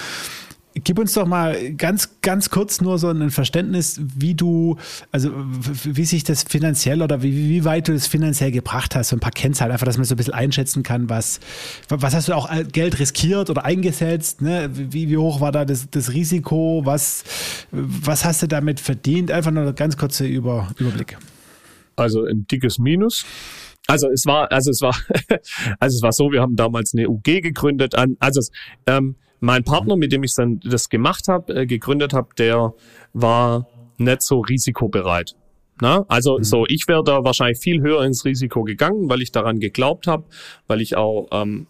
Gib 0.76 0.98
uns 0.98 1.14
doch 1.14 1.28
mal 1.28 1.72
ganz, 1.74 2.20
ganz 2.22 2.50
kurz 2.50 2.82
nur 2.82 2.98
so 2.98 3.08
ein 3.08 3.30
Verständnis, 3.30 4.02
wie 4.16 4.34
du, 4.34 4.78
also 5.12 5.30
wie 5.84 6.04
sich 6.04 6.24
das 6.24 6.42
finanziell 6.42 7.04
oder 7.04 7.22
wie, 7.22 7.48
wie 7.48 7.64
weit 7.64 7.90
du 7.90 7.94
das 7.94 8.08
finanziell 8.08 8.50
gebracht 8.50 8.96
hast, 8.96 9.10
so 9.10 9.16
ein 9.16 9.20
paar 9.20 9.30
Kennzahlen, 9.30 9.72
einfach, 9.72 9.86
dass 9.86 9.98
man 9.98 10.06
so 10.06 10.16
ein 10.16 10.18
bisschen 10.18 10.34
einschätzen 10.34 10.82
kann, 10.82 11.12
was, 11.12 11.40
was 11.90 12.16
hast 12.16 12.28
du 12.28 12.34
auch 12.34 12.50
Geld 12.72 12.98
riskiert 12.98 13.52
oder 13.52 13.66
eingesetzt, 13.66 14.42
ne? 14.42 14.72
wie, 14.74 15.10
wie 15.10 15.18
hoch 15.18 15.42
war 15.42 15.52
da 15.52 15.64
das, 15.64 15.92
das 15.92 16.12
Risiko, 16.12 16.82
was, 16.84 17.24
was 17.70 18.26
hast 18.26 18.42
du 18.42 18.48
damit 18.48 18.80
verdient? 18.80 19.30
Einfach 19.30 19.52
nur 19.52 19.74
ganz 19.74 19.96
kurzer 19.96 20.26
Über, 20.26 20.72
Überblick. 20.80 21.20
Also 21.96 22.26
ein 22.26 22.48
dickes 22.48 22.80
Minus. 22.80 23.28
Also 23.88 24.10
es 24.10 24.26
war, 24.26 24.52
also 24.52 24.72
es 24.72 24.82
war, 24.82 24.96
also 25.80 25.96
es 25.98 26.02
war 26.02 26.12
so, 26.12 26.32
wir 26.32 26.42
haben 26.42 26.56
damals 26.56 26.94
eine 26.94 27.10
UG 27.10 27.42
gegründet. 27.42 27.96
An, 27.96 28.16
also 28.20 28.42
ähm, 28.88 29.16
mein 29.40 29.64
Partner, 29.64 29.98
mit 29.98 30.12
dem 30.12 30.24
ich 30.24 30.34
dann 30.36 30.60
das 30.62 30.90
gemacht 30.90 31.28
habe, 31.28 31.54
äh, 31.54 31.66
gegründet 31.66 32.14
habe, 32.14 32.30
der 32.38 32.74
war 33.14 33.68
nicht 33.98 34.22
so 34.22 34.40
risikobereit. 34.40 35.36
Na? 35.82 36.06
Also 36.08 36.38
mhm. 36.38 36.44
so, 36.44 36.66
ich 36.68 36.88
wäre 36.88 37.04
da 37.04 37.24
wahrscheinlich 37.24 37.60
viel 37.60 37.82
höher 37.82 38.04
ins 38.06 38.24
Risiko 38.26 38.64
gegangen, 38.64 39.10
weil 39.10 39.22
ich 39.22 39.32
daran 39.32 39.60
geglaubt 39.60 40.08
habe, 40.08 40.26
weil 40.68 40.82
ich 40.82 40.96
auch 40.96 41.28
ähm, 41.32 41.68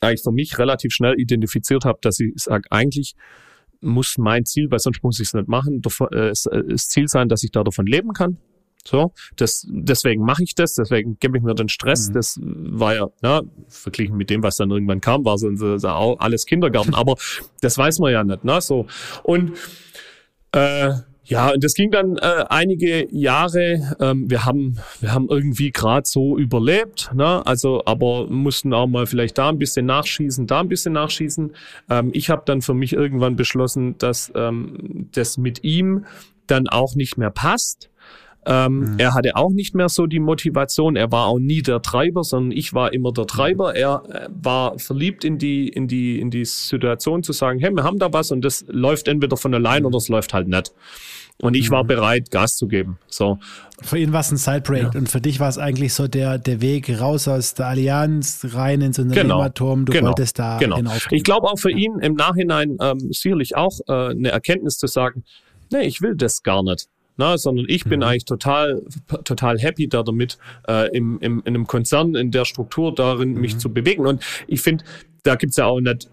eigentlich 0.00 0.22
für 0.22 0.32
mich 0.32 0.58
relativ 0.58 0.92
schnell 0.92 1.14
identifiziert 1.18 1.84
habe, 1.84 1.98
dass 2.02 2.20
ich 2.20 2.32
sage, 2.36 2.64
eigentlich 2.70 3.14
muss 3.80 4.18
mein 4.18 4.44
Ziel, 4.44 4.70
weil 4.70 4.78
sonst 4.78 5.02
muss 5.02 5.18
ich 5.18 5.28
es 5.28 5.34
nicht 5.34 5.48
machen, 5.48 5.80
davon, 5.80 6.08
äh, 6.12 6.28
es, 6.28 6.46
äh, 6.46 6.62
das 6.68 6.88
Ziel 6.88 7.08
sein, 7.08 7.28
dass 7.28 7.42
ich 7.42 7.52
da 7.52 7.64
davon 7.64 7.86
leben 7.86 8.12
kann. 8.12 8.38
So, 8.84 9.12
das, 9.36 9.66
deswegen 9.70 10.24
mache 10.24 10.42
ich 10.42 10.54
das, 10.54 10.74
deswegen 10.74 11.16
gebe 11.20 11.38
ich 11.38 11.44
mir 11.44 11.54
den 11.54 11.68
Stress. 11.68 12.08
Mhm. 12.08 12.12
Das 12.14 12.40
war 12.42 12.94
ja, 12.94 13.06
ja, 13.22 13.42
verglichen 13.68 14.16
mit 14.16 14.28
dem, 14.30 14.42
was 14.42 14.56
dann 14.56 14.70
irgendwann 14.70 15.00
kam, 15.00 15.24
war 15.24 15.38
so, 15.38 15.54
so, 15.54 16.16
alles 16.18 16.46
Kindergarten. 16.46 16.94
Aber 16.94 17.16
das 17.60 17.78
weiß 17.78 18.00
man 18.00 18.12
ja 18.12 18.24
nicht, 18.24 18.44
ne? 18.44 18.60
So 18.60 18.86
und 19.22 19.52
äh, 20.52 20.92
ja, 21.24 21.50
und 21.50 21.62
das 21.62 21.74
ging 21.74 21.90
dann 21.92 22.16
äh, 22.16 22.44
einige 22.48 23.06
Jahre. 23.14 23.96
Ähm, 24.00 24.28
wir 24.28 24.44
haben, 24.44 24.78
wir 25.00 25.14
haben 25.14 25.28
irgendwie 25.30 25.70
gerade 25.70 26.02
so 26.04 26.36
überlebt, 26.36 27.10
ne? 27.14 27.46
Also, 27.46 27.82
aber 27.86 28.26
mussten 28.26 28.74
auch 28.74 28.88
mal 28.88 29.06
vielleicht 29.06 29.38
da 29.38 29.48
ein 29.48 29.58
bisschen 29.58 29.86
nachschießen, 29.86 30.48
da 30.48 30.60
ein 30.60 30.68
bisschen 30.68 30.94
nachschießen. 30.94 31.52
Ähm, 31.88 32.10
ich 32.12 32.28
habe 32.28 32.42
dann 32.44 32.60
für 32.60 32.74
mich 32.74 32.92
irgendwann 32.92 33.36
beschlossen, 33.36 33.96
dass 33.98 34.32
ähm, 34.34 35.08
das 35.12 35.38
mit 35.38 35.62
ihm 35.62 36.06
dann 36.48 36.68
auch 36.68 36.96
nicht 36.96 37.16
mehr 37.16 37.30
passt. 37.30 37.88
Ähm, 38.44 38.80
mhm. 38.80 38.98
Er 38.98 39.14
hatte 39.14 39.36
auch 39.36 39.50
nicht 39.50 39.74
mehr 39.74 39.88
so 39.88 40.06
die 40.06 40.18
Motivation. 40.18 40.96
Er 40.96 41.12
war 41.12 41.26
auch 41.26 41.38
nie 41.38 41.62
der 41.62 41.80
Treiber, 41.80 42.24
sondern 42.24 42.56
ich 42.56 42.74
war 42.74 42.92
immer 42.92 43.12
der 43.12 43.26
Treiber. 43.26 43.76
Er 43.76 44.02
äh, 44.08 44.28
war 44.32 44.78
verliebt 44.78 45.24
in 45.24 45.38
die, 45.38 45.68
in 45.68 45.86
die, 45.86 46.18
in 46.18 46.30
die 46.30 46.44
Situation 46.44 47.22
zu 47.22 47.32
sagen, 47.32 47.60
hey, 47.60 47.70
wir 47.70 47.84
haben 47.84 47.98
da 47.98 48.12
was 48.12 48.32
und 48.32 48.44
das 48.44 48.64
läuft 48.68 49.06
entweder 49.06 49.36
von 49.36 49.54
allein 49.54 49.84
oder 49.84 49.98
es 49.98 50.08
läuft 50.08 50.34
halt 50.34 50.48
nicht. 50.48 50.72
Und 51.40 51.54
ich 51.54 51.70
war 51.70 51.82
bereit, 51.82 52.30
Gas 52.30 52.56
zu 52.56 52.68
geben. 52.68 52.98
So. 53.08 53.38
Für 53.80 53.98
ihn 53.98 54.12
war 54.12 54.20
es 54.20 54.30
ein 54.30 54.36
Side-Projekt 54.36 54.94
Ja. 54.94 55.00
und 55.00 55.08
für 55.08 55.20
dich 55.20 55.40
war 55.40 55.48
es 55.48 55.58
eigentlich 55.58 55.92
so 55.92 56.06
der, 56.06 56.38
der 56.38 56.60
Weg 56.60 56.88
raus 57.00 57.26
aus 57.26 57.54
der 57.54 57.66
Allianz, 57.66 58.46
rein 58.52 58.80
ins 58.80 58.96
Genau. 58.98 59.10
Unternehmerturm. 59.10 59.84
Du 59.84 59.92
genau. 59.92 60.08
wolltest 60.08 60.38
da 60.38 60.58
genau. 60.58 60.78
Ich 61.10 61.24
glaube 61.24 61.48
auch 61.48 61.58
für 61.58 61.72
ihn 61.72 61.98
im 62.00 62.14
Nachhinein 62.14 62.76
ähm, 62.80 62.98
sicherlich 63.10 63.56
auch 63.56 63.80
äh, 63.88 64.10
eine 64.10 64.28
Erkenntnis 64.30 64.78
zu 64.78 64.86
sagen, 64.86 65.24
nee, 65.72 65.82
ich 65.82 66.00
will 66.00 66.14
das 66.14 66.42
gar 66.42 66.62
nicht. 66.62 66.88
Na, 67.22 67.38
sondern 67.38 67.66
ich 67.68 67.84
bin 67.84 68.02
eigentlich 68.02 68.24
total, 68.24 68.82
total 69.24 69.56
happy 69.60 69.86
da 69.88 70.02
damit, 70.02 70.38
äh, 70.66 70.88
im, 70.96 71.20
im, 71.20 71.38
in 71.44 71.54
einem 71.54 71.66
Konzern, 71.68 72.16
in 72.16 72.32
der 72.32 72.44
Struktur 72.44 72.92
darin 72.92 73.34
mich 73.34 73.58
zu 73.58 73.72
bewegen. 73.72 74.06
Und 74.08 74.24
ich 74.48 74.60
finde, 74.60 74.82
da 75.22 75.36
gibt's 75.36 75.56
ja 75.56 75.66
auch 75.66 75.78
nicht 75.80 76.10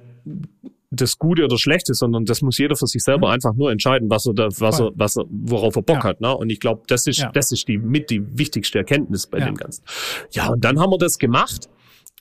das 0.92 1.18
Gute 1.18 1.46
oder 1.46 1.58
Schlechte, 1.58 1.96
sondern 1.96 2.26
das 2.26 2.44
muss 2.44 2.60
jeder 2.60 2.76
für 2.76 2.86
sich 2.86 3.04
selber 3.04 3.32
einfach 3.32 3.54
nur 3.56 3.72
entscheiden, 3.72 4.08
was 4.12 4.28
er 4.28 4.34
da, 4.36 4.50
was 4.60 4.80
er, 4.80 4.92
was 4.94 5.18
er, 5.18 5.26
worauf 5.30 5.76
er 5.78 5.82
Bock 5.82 5.98
Ja. 5.98 6.04
hat. 6.04 6.22
Ne? 6.22 6.36
Und 6.36 6.52
ich 6.52 6.60
glaube, 6.60 6.84
das 6.88 7.08
ist, 7.08 7.18
Ja. 7.20 7.32
das 7.32 7.52
ist 7.52 7.68
die 7.68 7.80
mit 7.80 8.12
die 8.12 8.22
wichtigste 8.38 8.78
Erkenntnis 8.78 9.26
bei 9.26 9.40
Ja. 9.40 9.46
dem 9.46 9.56
Ganzen. 9.56 9.84
Ja, 10.32 10.50
und 10.50 10.64
dann 10.64 10.80
haben 10.80 10.92
wir 10.92 10.98
das 11.00 11.18
gemacht. 11.18 11.70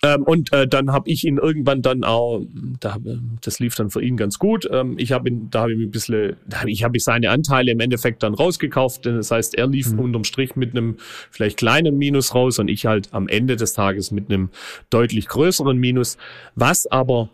Ähm, 0.03 0.23
und 0.23 0.53
äh, 0.53 0.69
dann 0.69 0.93
habe 0.93 1.11
ich 1.11 1.25
ihn 1.25 1.39
irgendwann 1.39 1.83
dann 1.83 2.05
auch, 2.05 2.43
da, 2.79 2.95
hab- 2.95 3.03
das 3.41 3.59
lief 3.59 3.75
dann 3.75 3.91
für 3.91 4.01
ihn 4.01 4.17
ganz 4.17 4.39
gut. 4.39 4.69
Ähm, 4.71 4.95
ich 4.97 5.11
habe 5.11 5.29
ihn, 5.29 5.51
da 5.51 5.63
habe 5.63 5.73
ich 5.73 5.81
ein 5.81 5.91
bisschen, 5.91 6.37
da 6.47 6.61
hab 6.61 6.69
ich 6.69 6.85
habe 6.85 6.97
ich 6.97 7.03
seine 7.03 7.31
Anteile 7.31 7.73
im 7.73 7.81
Endeffekt 7.81 8.23
dann 8.23 8.35
rausgekauft. 8.35 9.05
Denn 9.05 9.17
Das 9.17 9.31
heißt, 9.33 9.57
er 9.57 9.67
lief 9.67 9.93
unterm 9.99 10.23
Strich 10.25 10.55
mit 10.55 10.71
einem 10.77 10.99
vielleicht 11.31 11.57
kleinen 11.57 11.99
Minus 11.99 12.35
raus 12.35 12.61
und 12.61 12.69
ich 12.69 12.87
halt 12.87 13.13
am 13.13 13.27
Ende 13.27 13.57
des 13.57 13.73
Tages 13.73 14.13
mit 14.13 14.31
einem 14.31 14.51
deutlich 14.91 15.27
größeren 15.27 15.77
Minus. 15.77 16.17
Was 16.55 16.87
aber, 16.87 17.29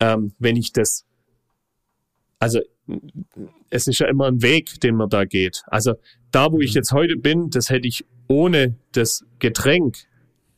ähm, 0.00 0.32
wenn 0.40 0.56
ich 0.56 0.72
das, 0.72 1.06
also 2.40 2.60
es 3.70 3.86
ist 3.86 4.00
ja 4.00 4.08
immer 4.08 4.26
ein 4.26 4.42
Weg, 4.42 4.80
den 4.80 4.96
man 4.96 5.08
da 5.10 5.24
geht. 5.24 5.62
Also 5.68 5.94
da, 6.32 6.50
wo 6.50 6.60
ich 6.60 6.74
jetzt 6.74 6.90
heute 6.90 7.16
bin, 7.16 7.50
das 7.50 7.70
hätte 7.70 7.86
ich 7.86 8.04
ohne 8.26 8.74
das 8.92 9.24
Getränk 9.38 9.96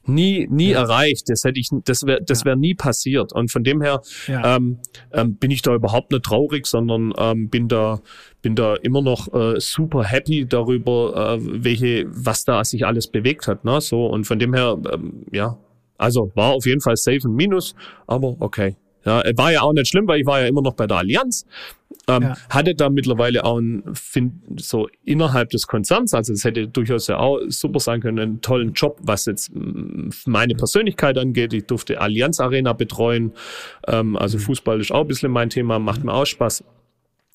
nie, 0.04 0.46
nie 0.50 0.72
erreicht. 0.72 1.28
Das 1.28 1.44
hätte 1.44 1.60
ich, 1.60 1.68
das 1.84 2.04
wäre, 2.04 2.20
das 2.22 2.44
wäre 2.44 2.56
nie 2.56 2.74
passiert. 2.74 3.32
Und 3.32 3.50
von 3.50 3.64
dem 3.64 3.80
her 3.82 4.00
Ja. 4.26 4.56
ähm, 4.56 4.78
ähm, 5.12 5.36
bin 5.36 5.50
ich 5.50 5.62
da 5.62 5.74
überhaupt 5.74 6.10
nicht 6.12 6.24
traurig, 6.24 6.66
sondern 6.66 7.12
ähm, 7.16 7.48
bin 7.48 7.68
da, 7.68 8.00
bin 8.42 8.54
da 8.54 8.74
immer 8.74 9.02
noch 9.02 9.32
äh, 9.32 9.60
super 9.60 10.04
happy 10.04 10.46
darüber, 10.46 11.36
äh, 11.36 11.64
welche, 11.64 12.06
was 12.08 12.44
da 12.44 12.64
sich 12.64 12.84
alles 12.86 13.08
bewegt 13.08 13.46
hat. 13.46 13.64
Ne? 13.64 13.80
So 13.80 14.06
und 14.06 14.24
von 14.24 14.38
dem 14.38 14.54
her, 14.54 14.78
ähm, 14.92 15.24
ja, 15.32 15.58
also 15.98 16.32
war 16.34 16.52
auf 16.52 16.66
jeden 16.66 16.80
Fall 16.80 16.96
safe 16.96 17.20
ein 17.28 17.34
Minus, 17.34 17.74
aber 18.06 18.36
okay. 18.40 18.76
Ja, 19.04 19.22
war 19.36 19.52
ja 19.52 19.62
auch 19.62 19.72
nicht 19.72 19.88
schlimm, 19.88 20.06
weil 20.06 20.20
ich 20.20 20.26
war 20.26 20.40
ja 20.40 20.46
immer 20.46 20.62
noch 20.62 20.74
bei 20.74 20.86
der 20.86 20.98
Allianz. 20.98 21.46
Ähm, 22.08 22.22
Ja. 22.22 22.36
Hatte 22.50 22.74
da 22.74 22.88
mittlerweile 22.88 23.44
auch 23.44 23.58
ein, 23.58 23.82
find, 23.94 24.34
so 24.60 24.88
innerhalb 25.04 25.50
des 25.50 25.66
Konzerns, 25.66 26.14
also 26.14 26.32
es 26.32 26.44
hätte 26.44 26.68
durchaus 26.68 27.06
ja 27.06 27.18
auch 27.18 27.40
super 27.48 27.80
sein 27.80 28.00
können, 28.00 28.18
einen 28.18 28.40
tollen 28.40 28.72
Job, 28.72 28.98
was 29.02 29.26
jetzt 29.26 29.52
meine 30.26 30.54
Persönlichkeit 30.54 31.18
angeht. 31.18 31.52
Ich 31.52 31.66
durfte 31.66 32.00
Allianz 32.00 32.40
Arena 32.40 32.72
betreuen. 32.72 33.32
Ähm, 33.86 34.16
also 34.16 34.38
Fußball 34.38 34.80
ist 34.80 34.92
auch 34.92 35.02
ein 35.02 35.08
bisschen 35.08 35.30
mein 35.30 35.50
Thema, 35.50 35.78
macht 35.78 36.02
mir 36.04 36.12
auch 36.12 36.26
Spaß. 36.26 36.64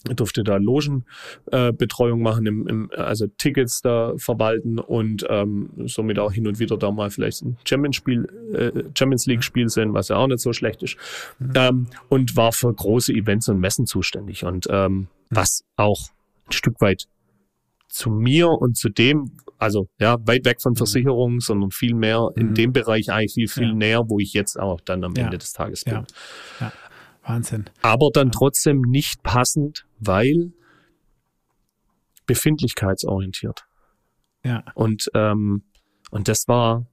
Ich 0.10 0.16
durfte 0.16 0.44
da 0.44 0.58
Logenbetreuung 0.58 2.20
äh, 2.20 2.24
machen, 2.24 2.46
im, 2.46 2.68
im, 2.68 2.92
also 2.96 3.28
Tickets 3.38 3.82
da 3.82 4.14
verwalten 4.18 4.80
und 4.80 5.26
ähm, 5.30 5.70
somit 5.86 6.20
auch 6.20 6.32
hin 6.32 6.48
und 6.48 6.60
wieder 6.60 6.78
da 6.78 6.92
mal 6.92 7.10
vielleicht 7.10 7.44
ein 7.44 7.58
Champions, 7.66 7.96
Spiel, 7.96 8.28
äh, 8.54 8.84
Champions 8.98 9.26
League 9.26 9.44
Spiel 9.44 9.70
sehen, 9.70 9.94
was 9.94 10.10
ja 10.10 10.18
auch 10.18 10.28
nicht 10.28 10.40
so 10.40 10.54
schlecht 10.54 10.84
ist. 10.84 10.98
Ähm, 11.56 11.88
und 12.10 12.36
war 12.36 12.52
für 12.52 12.74
große 12.74 13.14
Events 13.14 13.50
und 13.50 13.60
Messen 13.60 13.86
zuständig 13.86 14.44
und 14.44 14.68
ähm, 14.70 15.08
was 15.30 15.64
auch 15.76 16.00
ein 16.48 16.52
Stück 16.54 16.80
weit 16.82 17.06
zu 17.90 18.10
mir 18.10 18.50
und 18.50 18.78
zu 18.78 18.90
dem, 18.90 19.32
also 19.58 19.88
ja, 20.00 20.18
weit 20.26 20.46
weg 20.46 20.62
von 20.62 20.76
Versicherungen, 20.76 21.40
sondern 21.40 21.72
viel 21.72 21.96
mehr 21.96 22.30
in 22.36 22.54
dem 22.54 22.74
Bereich 22.74 23.10
eigentlich 23.12 23.34
viel, 23.34 23.48
viel 23.48 23.70
Ja. 23.70 23.74
näher, 23.74 24.02
wo 24.08 24.20
ich 24.20 24.34
jetzt 24.34 24.60
auch 24.60 24.80
dann 24.82 25.04
am 25.04 25.14
Ja. 25.16 25.26
Ende 25.26 25.38
des 25.38 25.54
Tages 25.54 25.84
bin. 25.84 26.06
Ja. 26.60 26.72
Wahnsinn. 27.28 27.66
Aber 27.82 28.10
dann 28.14 28.32
trotzdem 28.32 28.82
nicht 28.82 29.22
passend, 29.24 29.86
weil 30.00 30.52
befindlichkeitsorientiert. 32.26 33.66
Ja. 34.44 34.64
Und, 34.76 35.10
ähm, 35.14 35.64
und 36.12 36.28
das 36.28 36.48
war, 36.48 36.86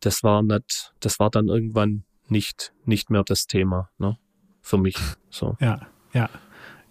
das 0.00 0.22
war 0.22 0.42
nicht, 0.42 0.92
das 1.00 1.18
war 1.18 1.30
dann 1.30 1.48
irgendwann 1.48 2.04
nicht, 2.28 2.72
nicht 2.84 3.10
mehr 3.10 3.22
das 3.24 3.46
Thema, 3.46 3.90
ne? 3.98 4.16
Für 4.62 4.78
mich. 4.78 4.96
So. 5.30 5.56
Ja, 5.60 5.80
ja. 6.12 6.28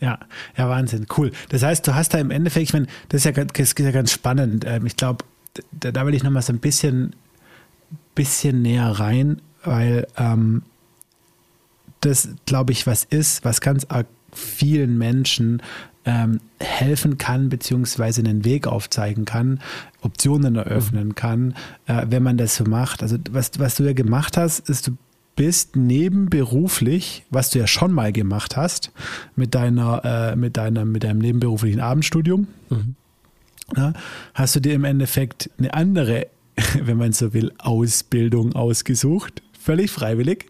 Ja, 0.01 0.17
ja, 0.57 0.69
Wahnsinn, 0.69 1.07
cool. 1.17 1.31
Das 1.49 1.61
heißt, 1.61 1.85
du 1.85 1.93
hast 1.93 2.13
da 2.13 2.19
im 2.19 2.31
Endeffekt, 2.31 2.63
ich 2.69 2.71
meine, 2.73 2.87
das 3.09 3.19
ist 3.19 3.25
ja, 3.25 3.31
ganz- 3.31 3.51
das 3.51 3.67
ist 3.73 3.79
ja 3.79 3.91
ganz 3.91 4.13
spannend. 4.13 4.63
Ähm, 4.65 4.85
Ich 4.85 4.95
glaube, 4.95 5.25
da, 5.73 5.91
da 5.91 6.05
will 6.05 6.13
ich 6.13 6.23
nochmal 6.23 6.41
so 6.41 6.53
ein 6.53 6.59
bisschen, 6.59 7.13
bisschen 8.15 8.61
näher 8.61 8.91
rein, 8.91 9.41
weil 9.61 10.07
ähm, 10.15 10.63
das, 12.01 12.29
glaube 12.45 12.71
ich, 12.71 12.87
was 12.87 13.03
ist, 13.03 13.43
was 13.45 13.61
ganz 13.61 13.85
vielen 14.31 14.97
Menschen 14.97 15.61
ähm, 16.05 16.39
helfen 16.59 17.17
kann, 17.17 17.49
beziehungsweise 17.49 18.21
einen 18.21 18.45
Weg 18.45 18.67
aufzeigen 18.67 19.25
kann, 19.25 19.59
Optionen 20.01 20.55
eröffnen 20.55 21.15
kann, 21.15 21.55
äh, 21.87 22.05
wenn 22.09 22.23
man 22.23 22.37
das 22.37 22.55
so 22.55 22.63
macht. 22.63 23.03
Also 23.03 23.17
was, 23.31 23.51
was 23.59 23.75
du 23.75 23.83
ja 23.83 23.93
gemacht 23.93 24.37
hast, 24.37 24.69
ist, 24.69 24.87
du 24.87 24.97
bist 25.35 25.75
nebenberuflich, 25.75 27.25
was 27.29 27.49
du 27.49 27.59
ja 27.59 27.67
schon 27.67 27.91
mal 27.91 28.11
gemacht 28.11 28.57
hast, 28.57 28.91
mit 29.35 29.55
deiner, 29.55 30.03
äh, 30.03 30.35
mit 30.35 30.57
deiner, 30.57 30.85
mit 30.85 31.03
deinem 31.03 31.19
nebenberuflichen 31.19 31.79
Abendstudium, 31.79 32.47
ja, 33.77 33.93
hast 34.33 34.55
du 34.55 34.59
dir 34.59 34.73
im 34.73 34.83
Endeffekt 34.83 35.49
eine 35.57 35.73
andere, 35.73 36.27
wenn 36.81 36.97
man 36.97 37.13
so 37.13 37.33
will, 37.33 37.51
Ausbildung 37.57 38.53
ausgesucht. 38.53 39.41
Völlig 39.61 39.91
freiwillig. 39.91 40.45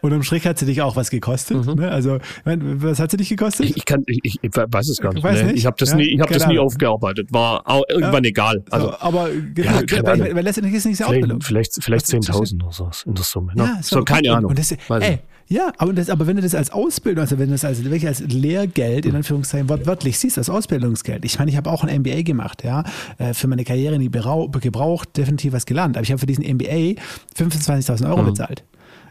Und 0.00 0.12
am 0.14 0.22
Strich 0.22 0.46
hat 0.46 0.58
sie 0.58 0.64
dich 0.66 0.80
auch 0.80 0.96
was 0.96 1.10
gekostet. 1.10 1.66
Ne? 1.76 1.90
Also, 1.90 2.18
was 2.44 2.98
hat 2.98 3.10
sie 3.10 3.18
dich 3.18 3.28
gekostet? 3.28 3.66
Ich, 3.66 3.76
ich 3.76 3.84
kann, 3.84 4.02
ich, 4.06 4.38
ich 4.40 4.50
weiß 4.52 4.88
es 4.88 4.98
gar 4.98 5.12
nicht. 5.12 5.22
Ne? 5.22 5.44
nicht? 5.44 5.56
Ich 5.56 5.66
habe 5.66 5.76
das 5.78 5.90
Ja, 5.90 5.96
nie, 5.96 6.04
ich 6.04 6.20
habe 6.20 6.32
das 6.32 6.46
nie 6.46 6.58
aufgearbeitet. 6.58 7.28
War 7.30 7.62
auch 7.68 7.82
irgendwann 7.90 8.24
egal. 8.24 8.64
Also 8.70 8.86
So, 8.86 8.94
aber 9.00 9.28
Ja, 9.30 9.80
genau, 9.82 10.02
keine 10.02 10.04
weil, 10.04 10.34
weil 10.36 10.44
letztendlich 10.44 10.74
ist 10.74 10.86
nicht 10.86 10.98
die 10.98 11.04
Ausbildung. 11.04 11.40
vielleicht, 11.42 11.74
vielleicht, 11.82 12.06
vielleicht 12.06 12.28
Was- 12.30 12.52
10.000 12.52 12.62
oder 12.62 12.72
so 12.72 12.90
in 13.06 13.14
der 13.14 13.24
Summe. 13.24 13.52
Ne? 13.54 13.62
Ja, 13.64 13.78
so, 13.82 14.02
keine 14.02 14.32
Ahnung. 14.32 14.50
Und 14.50 14.58
das, 14.58 14.72
ey, 14.72 14.78
nicht. 14.98 15.22
Ja, 15.48 15.72
aber, 15.78 15.92
das, 15.92 16.08
aber 16.08 16.26
wenn 16.26 16.36
du 16.36 16.42
das 16.42 16.54
als 16.54 16.70
Ausbildung, 16.70 17.22
also 17.22 17.38
wenn 17.38 17.46
du 17.46 17.52
das 17.52 17.64
als, 17.64 17.84
wirklich 17.84 18.06
als 18.06 18.20
Lehrgeld 18.20 19.06
in 19.06 19.14
Anführungszeichen 19.14 19.68
wortwörtlich 19.68 20.18
siehst, 20.18 20.38
als 20.38 20.48
Ausbildungsgeld. 20.48 21.24
Ich 21.24 21.38
meine, 21.38 21.50
ich 21.50 21.56
habe 21.56 21.70
auch 21.70 21.84
ein 21.84 22.00
MBA 22.00 22.22
gemacht, 22.22 22.64
ja, 22.64 22.84
äh, 23.18 23.34
für 23.34 23.46
meine 23.46 23.64
Karriere 23.64 23.98
nie 23.98 24.10
gebraucht, 24.10 25.16
definitiv 25.16 25.52
was 25.52 25.66
gelernt. 25.66 25.96
Aber 25.96 26.04
ich 26.04 26.10
habe 26.10 26.18
für 26.18 26.26
diesen 26.26 26.44
MBA 26.44 27.00
25.000 27.36 28.08
Euro 28.08 28.22
bezahlt. 28.22 28.64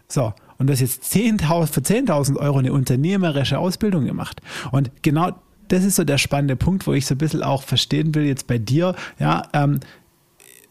So, 0.07 0.33
und 0.57 0.69
das 0.69 0.79
jetzt 0.79 1.03
10.000 1.03 1.67
für 1.67 1.81
10.000 1.81 2.37
Euro 2.37 2.59
eine 2.59 2.73
unternehmerische 2.73 3.59
Ausbildung 3.59 4.05
gemacht. 4.05 4.41
Und 4.71 4.91
genau 5.01 5.31
das 5.67 5.83
ist 5.83 5.95
so 5.95 6.03
der 6.03 6.17
spannende 6.17 6.55
Punkt, 6.55 6.87
wo 6.87 6.93
ich 6.93 7.05
so 7.05 7.15
ein 7.15 7.17
bisschen 7.17 7.43
auch 7.43 7.63
verstehen 7.63 8.13
will 8.15 8.25
jetzt 8.25 8.47
bei 8.47 8.57
dir, 8.57 8.95
ja, 9.19 9.43
ähm, 9.53 9.79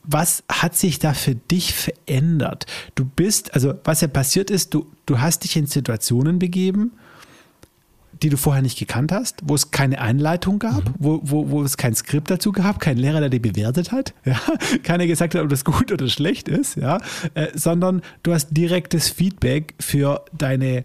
was 0.05 0.43
hat 0.51 0.77
sich 0.77 0.99
da 0.99 1.15
für 1.15 1.35
dich 1.35 1.75
verändert? 1.75 2.67
Du 2.95 3.05
bist, 3.05 3.55
also 3.55 3.75
was 3.85 4.01
ja 4.01 4.09
passiert 4.09 4.51
ist, 4.51 4.75
du, 4.75 4.87
du 5.07 5.21
hast 5.21 5.45
dich 5.45 5.57
in 5.57 5.67
Situationen 5.67 6.39
begeben, 6.39 6.93
die 8.23 8.29
du 8.29 8.37
vorher 8.37 8.63
nicht 8.63 8.79
gekannt 8.79 9.11
hast, 9.11 9.41
wo 9.43 9.55
es 9.55 9.71
keine 9.71 10.01
Einleitung 10.01 10.59
gab, 10.59 10.83
wo, 10.99 11.21
wo, 11.25 11.51
wo 11.51 11.63
es 11.63 11.77
kein 11.77 11.95
Skript 11.95 12.31
dazu 12.31 12.53
gab, 12.53 12.79
kein 12.79 12.97
Lehrer, 12.97 13.21
der 13.21 13.31
dich 13.31 13.43
bewertet 13.43 13.91
hat, 13.91 14.15
ja, 14.25 14.41
keiner 14.83 15.07
gesagt 15.07 15.35
hat, 15.35 15.43
ob 15.43 15.49
das 15.49 15.65
gut 15.65 15.91
oder 15.91 16.09
schlecht 16.09 16.49
ist, 16.49 16.77
ja, 16.77 16.99
äh, 17.35 17.49
sondern 17.55 18.03
du 18.23 18.33
hast 18.33 18.49
direktes 18.51 19.09
Feedback 19.09 19.75
für 19.81 20.25
deine 20.33 20.85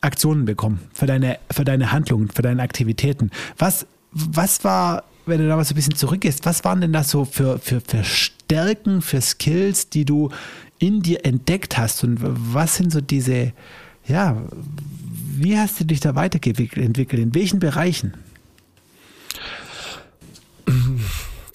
Aktionen 0.00 0.44
bekommen, 0.44 0.80
für 0.92 1.06
deine, 1.06 1.38
für 1.50 1.64
deine 1.64 1.92
Handlungen, 1.92 2.28
für 2.28 2.42
deine 2.42 2.62
Aktivitäten. 2.62 3.30
Was, 3.56 3.86
was 4.12 4.62
war, 4.64 5.04
wenn 5.28 5.40
du 5.40 5.48
da 5.48 5.56
mal 5.56 5.64
so 5.64 5.72
ein 5.72 5.76
bisschen 5.76 5.94
zurückgehst, 5.94 6.44
was 6.46 6.64
waren 6.64 6.80
denn 6.80 6.92
das 6.92 7.10
so 7.10 7.24
für, 7.24 7.58
für, 7.58 7.80
für 7.80 8.04
Stärken, 8.04 9.02
für 9.02 9.20
Skills, 9.20 9.88
die 9.88 10.04
du 10.04 10.30
in 10.78 11.02
dir 11.02 11.24
entdeckt 11.24 11.76
hast 11.76 12.04
und 12.04 12.18
was 12.20 12.76
sind 12.76 12.92
so 12.92 13.00
diese, 13.00 13.52
ja, 14.06 14.42
wie 15.36 15.58
hast 15.58 15.80
du 15.80 15.84
dich 15.84 16.00
da 16.00 16.14
weiterentwickelt, 16.14 16.84
entwickelt? 16.84 17.22
in 17.22 17.34
welchen 17.34 17.58
Bereichen? 17.58 18.14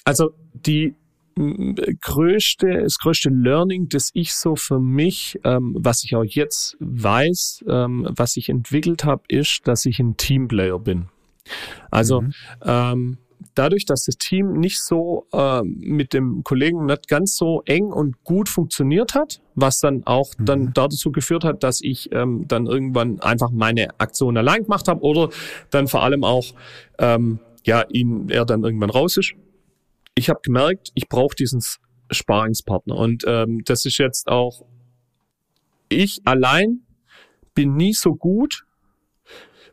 Also 0.06 0.32
die 0.54 0.96
m, 1.38 1.76
größte, 2.02 2.82
das 2.84 2.98
größte 3.00 3.30
Learning, 3.30 3.90
das 3.90 4.10
ich 4.14 4.34
so 4.34 4.56
für 4.56 4.80
mich, 4.80 5.40
ähm, 5.44 5.76
was 5.78 6.04
ich 6.04 6.16
auch 6.16 6.24
jetzt 6.24 6.78
weiß, 6.80 7.66
ähm, 7.68 8.08
was 8.10 8.38
ich 8.38 8.50
entwickelt 8.50 9.04
habe, 9.04 9.24
ist, 9.28 9.68
dass 9.68 9.86
ich 9.86 10.00
ein 10.00 10.18
Teamplayer 10.18 10.80
bin. 10.80 11.08
Also 11.92 12.24
ähm, 12.64 13.18
dadurch, 13.56 13.86
dass 13.86 14.06
das 14.06 14.18
Team 14.18 14.54
nicht 14.54 14.82
so 14.82 15.28
ähm, 15.34 15.78
mit 15.80 16.14
dem 16.14 16.44
Kollegen 16.44 16.86
nicht 16.86 17.08
ganz 17.08 17.36
so 17.36 17.62
eng 17.66 17.92
und 17.92 18.24
gut 18.24 18.50
funktioniert 18.50 19.16
hat, 19.16 19.42
was 19.56 19.80
dann 19.80 20.04
auch 20.06 20.34
dann 20.40 20.74
dazu 20.74 21.12
geführt 21.12 21.44
hat, 21.44 21.64
dass 21.64 21.82
ich 21.82 22.12
ähm, 22.12 22.46
dann 22.48 22.66
irgendwann 22.66 23.20
einfach 23.22 23.52
meine 23.52 24.00
Aktion 24.00 24.38
allein 24.38 24.64
gemacht 24.64 24.88
habe 24.88 25.02
oder 25.02 25.30
dann 25.70 25.88
vor 25.88 26.04
allem 26.04 26.24
auch 26.24 26.46
ähm, 27.00 27.40
ja, 27.66 27.86
ihn, 27.90 28.30
er 28.30 28.46
dann 28.46 28.64
irgendwann 28.64 28.90
raus 28.90 29.18
ist. 29.18 29.34
Ich 30.16 30.30
habe 30.30 30.40
gemerkt, 30.44 30.92
ich 30.96 31.08
brauche 31.08 31.36
diesen 31.36 31.62
Sparingspartner. 32.12 32.96
Und 32.96 33.24
ähm, 33.28 33.62
das 33.66 33.86
ist 33.86 33.98
jetzt 33.98 34.28
auch, 34.28 34.66
ich 35.90 36.22
allein 36.26 36.82
bin 37.56 37.76
nie 37.76 37.94
so 37.94 38.16
gut, 38.16 38.66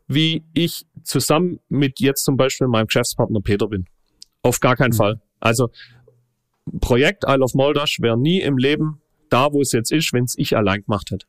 wie 0.06 0.44
ich 0.54 0.86
zusammen 1.04 1.60
mit 1.68 2.00
jetzt 2.00 2.24
zum 2.24 2.36
Beispiel 2.36 2.66
meinem 2.66 2.86
Geschäftspartner 2.86 3.40
Peter 3.40 3.68
bin. 3.68 3.86
Auf 4.42 4.60
gar 4.60 4.76
keinen 4.76 4.90
mhm. 4.90 4.96
Fall. 4.96 5.20
Also 5.40 5.70
Projekt 6.80 7.24
Isle 7.26 7.42
of 7.42 7.54
Moldasch 7.54 8.00
wäre 8.00 8.18
nie 8.18 8.40
im 8.40 8.58
Leben 8.58 9.00
da, 9.28 9.52
wo 9.52 9.60
es 9.60 9.72
jetzt 9.72 9.92
ist, 9.92 10.12
wenn 10.12 10.24
es 10.24 10.34
ich 10.36 10.56
allein 10.56 10.82
gemacht 10.82 11.10
hätte. 11.10 11.26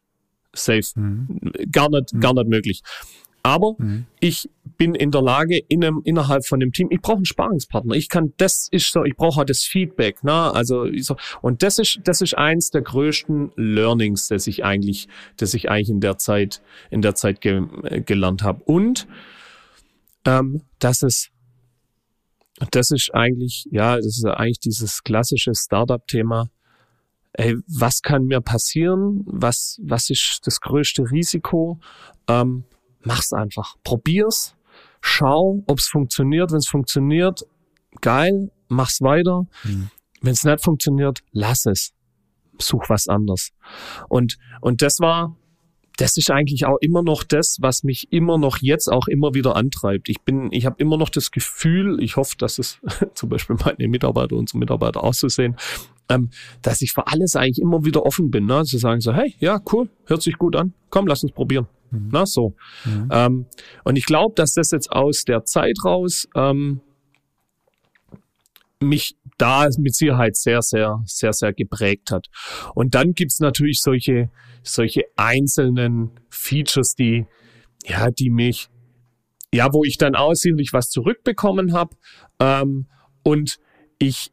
Safe. 0.53 0.81
Mhm. 0.95 1.39
Gar 1.71 1.89
nicht, 1.89 2.13
mhm. 2.13 2.19
gar 2.19 2.33
nicht 2.33 2.47
möglich. 2.47 2.81
Aber 3.43 3.75
mhm. 3.77 4.05
ich 4.19 4.49
bin 4.77 4.93
in 4.93 5.11
der 5.11 5.21
Lage, 5.21 5.59
in 5.67 5.83
einem, 5.83 6.01
innerhalb 6.03 6.45
von 6.45 6.59
dem 6.59 6.71
Team, 6.71 6.89
ich 6.91 7.01
brauche 7.01 7.17
einen 7.17 7.25
Sparingspartner. 7.25 7.95
Ich 7.95 8.09
kann, 8.09 8.33
das 8.37 8.67
ist 8.69 8.91
so, 8.91 9.03
ich 9.03 9.15
brauche 9.15 9.37
halt 9.37 9.49
das 9.49 9.63
Feedback, 9.63 10.23
ne? 10.23 10.53
Also, 10.53 10.87
so, 10.97 11.15
und 11.41 11.63
das 11.63 11.79
ist, 11.79 12.01
das 12.03 12.21
ist 12.21 12.37
eins 12.37 12.69
der 12.69 12.81
größten 12.81 13.51
Learnings, 13.55 14.27
das 14.27 14.47
ich 14.47 14.63
eigentlich, 14.63 15.07
das 15.37 15.53
ich 15.53 15.69
eigentlich 15.69 15.89
in 15.89 16.01
der 16.01 16.17
Zeit, 16.17 16.61
in 16.89 17.01
der 17.01 17.15
Zeit 17.15 17.41
ge, 17.41 17.63
gelernt 18.05 18.43
habe. 18.43 18.61
Und, 18.65 19.07
ähm, 20.25 20.63
dass 20.79 21.01
es, 21.01 21.29
das 22.71 22.91
ist 22.91 23.09
eigentlich, 23.13 23.65
ja, 23.71 23.95
das 23.95 24.05
ist 24.05 24.25
eigentlich 24.25 24.59
dieses 24.59 25.03
klassische 25.03 25.53
Startup-Thema. 25.55 26.49
Ey, 27.33 27.55
was 27.67 28.01
kann 28.01 28.25
mir 28.25 28.41
passieren? 28.41 29.23
Was, 29.25 29.79
was 29.81 30.09
ist 30.09 30.41
das 30.43 30.59
größte 30.59 31.09
Risiko? 31.11 31.79
Ähm, 32.27 32.65
mach's 33.03 33.31
einfach. 33.31 33.75
Probier's, 33.83 34.55
schau, 34.99 35.63
ob's 35.65 35.87
funktioniert. 35.87 36.51
Wenn 36.51 36.57
es 36.57 36.67
funktioniert, 36.67 37.45
geil, 38.01 38.51
mach's 38.67 39.01
weiter. 39.01 39.47
Mhm. 39.63 39.89
Wenn 40.21 40.33
es 40.33 40.43
nicht 40.43 40.63
funktioniert, 40.63 41.23
lass 41.31 41.65
es. 41.65 41.93
Such 42.59 42.89
was 42.89 43.07
anderes. 43.07 43.51
Und, 44.07 44.37
und 44.59 44.81
das 44.81 44.99
war, 44.99 45.35
das 45.97 46.17
ist 46.17 46.31
eigentlich 46.31 46.65
auch 46.65 46.77
immer 46.81 47.03
noch 47.03 47.23
das, 47.23 47.57
was 47.61 47.83
mich 47.83 48.11
immer 48.11 48.37
noch 48.37 48.57
jetzt 48.61 48.87
auch 48.87 49.07
immer 49.07 49.33
wieder 49.33 49.55
antreibt. 49.55 50.09
Ich 50.09 50.21
bin, 50.21 50.51
ich 50.51 50.65
habe 50.65 50.75
immer 50.79 50.97
noch 50.97 51.09
das 51.09 51.31
Gefühl, 51.31 52.01
ich 52.01 52.15
hoffe, 52.15 52.35
dass 52.37 52.59
es 52.59 52.79
zum 53.13 53.29
Beispiel 53.29 53.55
meine 53.63 53.87
Mitarbeiter, 53.87 54.35
unsere 54.35 54.57
Mitarbeiter 54.59 55.03
auch 55.03 55.13
so 55.13 55.27
sehen, 55.27 55.55
ähm, 56.09 56.29
dass 56.61 56.81
ich 56.81 56.93
für 56.93 57.07
alles 57.07 57.35
eigentlich 57.35 57.61
immer 57.61 57.85
wieder 57.85 58.05
offen 58.05 58.31
bin, 58.31 58.45
ne? 58.45 58.63
zu 58.63 58.77
sagen 58.77 59.01
so, 59.01 59.13
hey, 59.13 59.35
ja, 59.39 59.61
cool, 59.71 59.89
hört 60.05 60.21
sich 60.21 60.37
gut 60.37 60.55
an, 60.55 60.73
komm, 60.89 61.07
lass 61.07 61.23
uns 61.23 61.31
probieren. 61.31 61.67
Mhm. 61.91 62.09
Na, 62.11 62.25
so. 62.25 62.55
Mhm. 62.85 63.09
Ähm, 63.11 63.45
und 63.83 63.97
ich 63.97 64.05
glaube, 64.05 64.33
dass 64.35 64.53
das 64.53 64.71
jetzt 64.71 64.91
aus 64.91 65.23
der 65.25 65.45
Zeit 65.45 65.77
raus 65.83 66.27
ähm, 66.35 66.81
mich 68.81 69.15
da 69.37 69.67
mit 69.77 69.95
Sicherheit 69.95 70.35
sehr, 70.35 70.61
sehr, 70.61 71.01
sehr, 71.05 71.33
sehr 71.33 71.53
geprägt 71.53 72.11
hat. 72.11 72.27
Und 72.75 72.95
dann 72.95 73.13
gibt's 73.13 73.39
natürlich 73.39 73.81
solche, 73.81 74.29
solche 74.63 75.03
einzelnen 75.15 76.11
Features, 76.29 76.95
die, 76.95 77.25
ja, 77.85 78.09
die 78.11 78.29
mich, 78.29 78.69
ja, 79.53 79.71
wo 79.73 79.83
ich 79.83 79.97
dann 79.97 80.15
auch 80.15 80.31
was 80.31 80.89
zurückbekommen 80.89 81.73
habe 81.73 81.95
ähm, 82.39 82.87
und 83.23 83.57
ich 83.99 84.31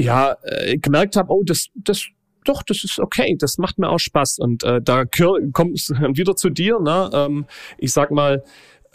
ja 0.00 0.36
äh, 0.42 0.78
gemerkt 0.78 1.16
habe, 1.16 1.32
oh, 1.32 1.42
das, 1.44 1.68
das, 1.74 2.06
doch, 2.44 2.62
das 2.62 2.84
ist 2.84 2.98
okay, 2.98 3.36
das 3.38 3.58
macht 3.58 3.78
mir 3.78 3.88
auch 3.88 3.98
Spaß. 3.98 4.38
Und 4.38 4.64
äh, 4.64 4.80
da 4.82 5.04
kommt 5.04 5.74
es 5.74 5.90
wieder 6.14 6.36
zu 6.36 6.50
dir. 6.50 6.78
Ne? 6.80 7.10
Ähm, 7.12 7.46
ich 7.78 7.92
sag 7.92 8.10
mal, 8.10 8.42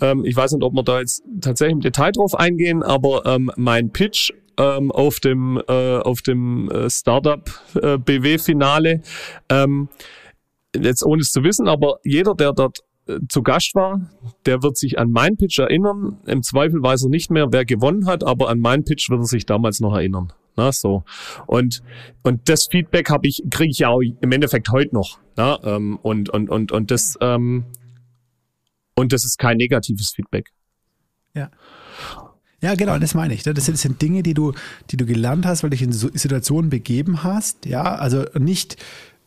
ähm, 0.01 0.23
ich 0.25 0.35
weiß 0.35 0.53
nicht, 0.53 0.63
ob 0.63 0.73
wir 0.73 0.83
da 0.83 0.99
jetzt 0.99 1.23
tatsächlich 1.41 1.73
im 1.73 1.81
Detail 1.81 2.11
drauf 2.11 2.35
eingehen, 2.35 2.83
aber 2.83 3.25
ähm, 3.25 3.51
mein 3.57 3.91
Pitch 3.91 4.31
ähm, 4.57 4.91
auf 4.91 5.19
dem 5.19 5.61
äh, 5.67 5.97
auf 5.97 6.21
dem 6.21 6.69
äh, 6.69 6.89
Startup 6.89 7.49
äh, 7.81 7.97
BW 7.97 8.37
Finale, 8.37 9.01
ähm, 9.49 9.89
jetzt 10.75 11.05
ohne 11.05 11.21
es 11.21 11.31
zu 11.31 11.43
wissen, 11.43 11.67
aber 11.67 11.99
jeder, 12.03 12.35
der 12.35 12.53
dort 12.53 12.79
äh, 13.07 13.19
zu 13.29 13.41
Gast 13.41 13.73
war, 13.75 14.09
der 14.45 14.61
wird 14.61 14.77
sich 14.77 14.99
an 14.99 15.11
meinen 15.11 15.37
Pitch 15.37 15.59
erinnern. 15.59 16.17
Im 16.25 16.43
Zweifel 16.43 16.81
weiß 16.81 17.03
er 17.03 17.09
nicht 17.09 17.31
mehr, 17.31 17.47
wer 17.51 17.65
gewonnen 17.65 18.05
hat, 18.05 18.23
aber 18.23 18.49
an 18.49 18.59
meinen 18.59 18.83
Pitch 18.83 19.09
wird 19.09 19.21
er 19.21 19.25
sich 19.25 19.45
damals 19.45 19.79
noch 19.79 19.95
erinnern. 19.95 20.33
Ne, 20.57 20.71
so. 20.73 21.03
Und, 21.47 21.81
und 22.23 22.49
das 22.49 22.67
Feedback 22.69 23.09
habe 23.09 23.27
ich, 23.27 23.43
kriege 23.49 23.71
ich 23.71 23.79
ja 23.79 23.89
auch 23.89 24.01
im 24.01 24.31
Endeffekt 24.31 24.69
heute 24.71 24.93
noch. 24.93 25.19
Ne? 25.37 25.57
Ähm, 25.63 25.99
und, 26.01 26.29
und, 26.29 26.49
und, 26.49 26.73
und 26.73 26.91
das, 26.91 27.17
ähm, 27.21 27.63
und 28.99 29.13
das 29.13 29.25
ist 29.25 29.37
kein 29.37 29.57
negatives 29.57 30.11
Feedback. 30.15 30.49
Ja. 31.33 31.51
Ja, 32.61 32.75
genau, 32.75 32.99
das 32.99 33.13
meine 33.13 33.33
ich. 33.33 33.43
Das 33.43 33.65
sind, 33.65 33.75
das 33.75 33.81
sind 33.81 34.01
Dinge, 34.01 34.21
die 34.21 34.33
du, 34.33 34.53
die 34.89 34.97
du 34.97 35.05
gelernt 35.05 35.45
hast, 35.45 35.63
weil 35.63 35.69
du 35.69 35.77
dich 35.77 35.83
in 35.83 35.93
Situationen 35.93 36.69
begeben 36.69 37.23
hast. 37.23 37.65
Ja, 37.65 37.95
also 37.95 38.25
nicht, 38.37 38.75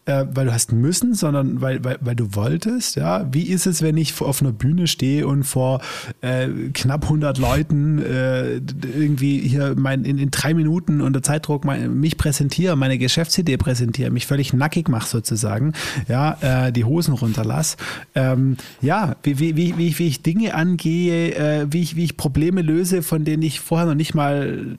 äh, 0.04 0.24
weil 0.32 0.46
du 0.46 0.52
hast 0.52 0.72
müssen, 0.72 1.14
sondern 1.14 1.60
weil, 1.60 1.84
weil, 1.84 1.98
weil 2.00 2.16
du 2.16 2.34
wolltest. 2.34 2.96
Ja, 2.96 3.26
wie 3.32 3.44
ist 3.44 3.66
es, 3.66 3.82
wenn 3.82 3.96
ich 3.96 4.20
auf 4.20 4.40
einer 4.40 4.52
Bühne 4.52 4.86
stehe 4.86 5.26
und 5.26 5.44
vor 5.44 5.80
äh, 6.20 6.48
knapp 6.74 7.04
100 7.04 7.38
Leuten 7.38 7.98
äh, 8.00 8.54
irgendwie 8.54 9.38
hier 9.40 9.74
mein, 9.76 10.04
in, 10.04 10.18
in 10.18 10.30
drei 10.30 10.54
Minuten 10.54 11.00
unter 11.00 11.22
Zeitdruck 11.22 11.64
mein, 11.64 12.00
mich 12.00 12.18
präsentiere, 12.18 12.74
meine 12.76 12.98
Geschäftsidee 12.98 13.56
präsentiere, 13.56 14.10
mich 14.10 14.26
völlig 14.26 14.52
nackig 14.52 14.88
mache 14.88 15.08
sozusagen, 15.08 15.72
ja, 16.08 16.36
äh, 16.40 16.72
die 16.72 16.84
Hosen 16.84 17.14
runterlass. 17.14 17.76
Ähm, 18.14 18.56
ja, 18.80 19.16
wie, 19.22 19.38
wie, 19.38 19.56
wie, 19.56 19.76
wie, 19.78 19.88
ich, 19.88 19.98
wie 19.98 20.08
ich 20.08 20.22
Dinge 20.22 20.54
angehe, 20.54 21.34
äh, 21.34 21.66
wie, 21.70 21.82
ich, 21.82 21.94
wie 21.94 22.04
ich 22.04 22.16
Probleme 22.16 22.62
löse, 22.62 23.02
von 23.02 23.24
denen 23.24 23.42
ich 23.42 23.60
vorher 23.60 23.86
noch 23.86 23.94
nicht 23.94 24.14
mal 24.14 24.78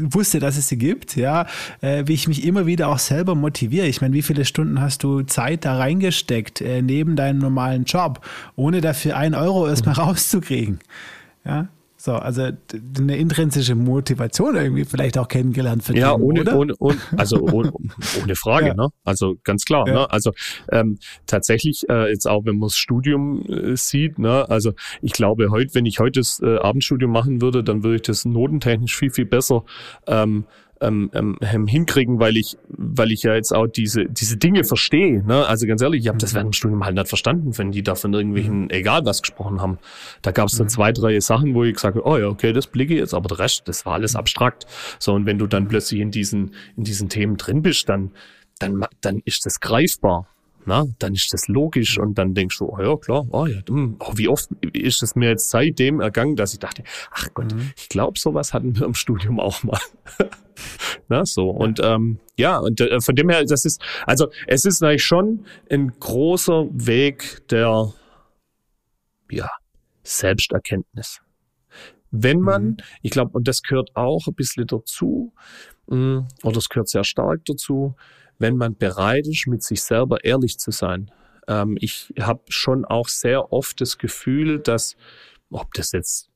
wusste, 0.00 0.40
dass 0.40 0.56
es 0.56 0.68
sie 0.68 0.78
gibt, 0.78 1.16
ja, 1.16 1.46
äh, 1.80 2.04
wie 2.06 2.14
ich 2.14 2.28
mich 2.28 2.44
immer 2.44 2.66
wieder 2.66 2.88
auch 2.88 2.98
selber 2.98 3.34
motiviere. 3.34 3.86
Ich 3.86 4.00
meine, 4.00 4.15
wie 4.16 4.22
viele 4.22 4.46
Stunden 4.46 4.80
hast 4.80 5.02
du 5.02 5.24
Zeit 5.24 5.66
da 5.66 5.76
reingesteckt, 5.76 6.62
äh, 6.62 6.80
neben 6.80 7.16
deinem 7.16 7.38
normalen 7.38 7.84
Job, 7.84 8.26
ohne 8.56 8.80
dafür 8.80 9.14
einen 9.14 9.34
Euro 9.34 9.68
erstmal 9.68 9.94
mhm. 9.94 10.00
rauszukriegen? 10.08 10.78
Ja, 11.44 11.68
so, 11.98 12.12
also 12.12 12.48
eine 12.98 13.16
intrinsische 13.18 13.74
Motivation 13.74 14.56
irgendwie 14.56 14.86
vielleicht 14.86 15.18
auch 15.18 15.28
kennengelernt 15.28 15.82
für 15.84 15.94
Ja, 15.94 16.14
ohne, 16.14 16.40
oder? 16.40 16.56
ohne, 16.56 16.74
ohne 16.78 16.96
also 17.18 17.40
ohne, 17.52 17.70
ohne 18.22 18.36
Frage, 18.36 18.68
ja. 18.68 18.74
ne? 18.74 18.88
Also 19.04 19.36
ganz 19.44 19.66
klar, 19.66 19.86
ja. 19.86 19.92
ne? 19.92 20.10
Also 20.10 20.32
ähm, 20.72 20.98
tatsächlich 21.26 21.86
äh, 21.90 22.08
jetzt 22.08 22.26
auch, 22.26 22.46
wenn 22.46 22.54
man 22.54 22.68
das 22.68 22.76
Studium 22.76 23.44
äh, 23.50 23.76
sieht, 23.76 24.18
ne? 24.18 24.48
Also 24.48 24.72
ich 25.02 25.12
glaube, 25.12 25.50
heute, 25.50 25.74
wenn 25.74 25.84
ich 25.84 25.98
heute 25.98 26.20
das 26.20 26.40
äh, 26.42 26.56
Abendstudium 26.56 27.10
machen 27.10 27.42
würde, 27.42 27.62
dann 27.62 27.82
würde 27.82 27.96
ich 27.96 28.02
das 28.02 28.24
notentechnisch 28.24 28.96
viel 28.96 29.10
viel 29.10 29.26
besser 29.26 29.64
ähm, 30.06 30.44
ähm, 30.80 31.10
ähm, 31.14 31.66
hinkriegen, 31.66 32.18
weil 32.18 32.36
ich, 32.36 32.56
weil 32.68 33.12
ich 33.12 33.22
ja 33.22 33.34
jetzt 33.34 33.52
auch 33.52 33.66
diese, 33.66 34.06
diese 34.06 34.36
Dinge 34.36 34.64
verstehe. 34.64 35.24
Ne? 35.24 35.46
Also 35.46 35.66
ganz 35.66 35.82
ehrlich, 35.82 36.02
ich 36.02 36.08
habe 36.08 36.18
das 36.18 36.34
während 36.34 36.48
dem 36.48 36.52
Studium 36.52 36.84
halt 36.84 36.94
nicht 36.94 37.08
verstanden, 37.08 37.56
wenn 37.58 37.72
die 37.72 37.82
da 37.82 37.94
von 37.94 38.12
irgendwelchen, 38.12 38.64
mhm. 38.64 38.70
egal 38.70 39.04
was 39.04 39.22
gesprochen 39.22 39.60
haben. 39.60 39.78
Da 40.22 40.32
gab 40.32 40.48
es 40.48 40.56
dann 40.56 40.66
mhm. 40.66 40.70
zwei, 40.70 40.92
drei 40.92 41.18
Sachen, 41.20 41.54
wo 41.54 41.64
ich 41.64 41.74
gesagt 41.74 41.96
habe, 41.96 42.06
oh 42.06 42.16
ja, 42.16 42.26
okay, 42.26 42.52
das 42.52 42.66
blicke 42.66 42.94
ich 42.94 43.00
jetzt, 43.00 43.14
aber 43.14 43.28
der 43.28 43.38
Rest, 43.38 43.62
das 43.66 43.86
war 43.86 43.94
alles 43.94 44.14
mhm. 44.14 44.20
abstrakt. 44.20 44.66
So, 44.98 45.14
und 45.14 45.26
wenn 45.26 45.38
du 45.38 45.46
dann 45.46 45.68
plötzlich 45.68 46.00
in 46.00 46.10
diesen, 46.10 46.54
in 46.76 46.84
diesen 46.84 47.08
Themen 47.08 47.36
drin 47.36 47.62
bist, 47.62 47.88
dann, 47.88 48.12
dann, 48.58 48.84
dann 49.00 49.20
ist 49.24 49.46
das 49.46 49.60
greifbar 49.60 50.28
na, 50.66 50.84
dann 50.98 51.14
ist 51.14 51.32
das 51.32 51.48
logisch 51.48 51.98
und 51.98 52.18
dann 52.18 52.34
denkst 52.34 52.58
du, 52.58 52.66
oh 52.66 52.80
ja, 52.80 52.96
klar, 52.96 53.24
oh 53.30 53.46
ja, 53.46 53.60
hm, 53.68 53.96
oh, 54.00 54.12
wie 54.16 54.28
oft 54.28 54.50
ist 54.72 55.02
es 55.02 55.14
mir 55.14 55.28
jetzt 55.28 55.48
seitdem 55.48 56.00
ergangen, 56.00 56.36
dass 56.36 56.52
ich 56.52 56.58
dachte, 56.58 56.82
ach 57.12 57.28
Gott, 57.34 57.54
mhm. 57.54 57.72
ich 57.76 57.88
glaube, 57.88 58.18
sowas 58.18 58.52
hatten 58.52 58.76
wir 58.76 58.84
im 58.84 58.94
Studium 58.94 59.38
auch 59.38 59.62
mal. 59.62 59.78
na, 61.08 61.24
so, 61.24 61.50
und 61.50 61.80
ähm, 61.82 62.18
ja, 62.36 62.58
und 62.58 62.80
äh, 62.80 63.00
von 63.00 63.14
dem 63.14 63.30
her, 63.30 63.44
das 63.44 63.64
ist, 63.64 63.80
also 64.06 64.28
es 64.48 64.64
ist 64.64 64.82
eigentlich 64.82 65.04
schon 65.04 65.46
ein 65.70 65.92
großer 66.00 66.66
Weg 66.72 67.46
der, 67.48 67.92
ja, 69.30 69.48
Selbsterkenntnis. 70.02 71.20
Wenn 72.10 72.40
man, 72.40 72.64
mhm. 72.64 72.76
ich 73.02 73.12
glaube, 73.12 73.32
und 73.32 73.46
das 73.46 73.62
gehört 73.62 73.94
auch 73.94 74.26
ein 74.26 74.34
bisschen 74.34 74.66
dazu, 74.66 75.32
hm, 75.88 76.26
oder 76.42 76.58
es 76.58 76.68
gehört 76.68 76.88
sehr 76.88 77.04
stark 77.04 77.44
dazu, 77.44 77.94
wenn 78.38 78.56
man 78.56 78.76
bereit 78.76 79.26
ist, 79.26 79.46
mit 79.46 79.62
sich 79.62 79.82
selber 79.82 80.24
ehrlich 80.24 80.58
zu 80.58 80.70
sein. 80.70 81.10
Ähm, 81.48 81.76
ich 81.80 82.12
habe 82.20 82.42
schon 82.48 82.84
auch 82.84 83.08
sehr 83.08 83.52
oft 83.52 83.80
das 83.80 83.98
Gefühl, 83.98 84.60
dass, 84.60 84.96
ob 85.50 85.72
das 85.74 85.92
jetzt 85.92 86.28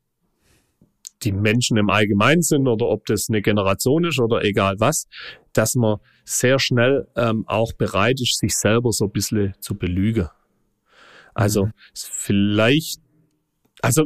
die 1.23 1.33
Menschen 1.33 1.77
im 1.77 1.91
Allgemeinen 1.91 2.43
sind 2.43 2.67
oder 2.67 2.87
ob 2.87 3.07
das 3.07 3.27
eine 3.29 3.43
Generation 3.43 4.05
ist 4.05 4.19
oder 4.19 4.43
egal 4.43 4.77
was, 4.79 5.07
dass 5.53 5.75
man 5.75 5.99
sehr 6.25 6.59
schnell 6.59 7.09
ähm, 7.17 7.45
auch 7.47 7.73
bereit 7.73 8.21
ist, 8.21 8.39
sich 8.39 8.57
selber 8.57 8.93
so 8.93 9.07
ein 9.07 9.13
bisschen 9.13 9.55
zu 9.61 9.77
belügen. 9.77 10.29
Also 11.35 11.67
mhm. 11.67 11.73
vielleicht, 11.95 13.01
also 13.83 14.05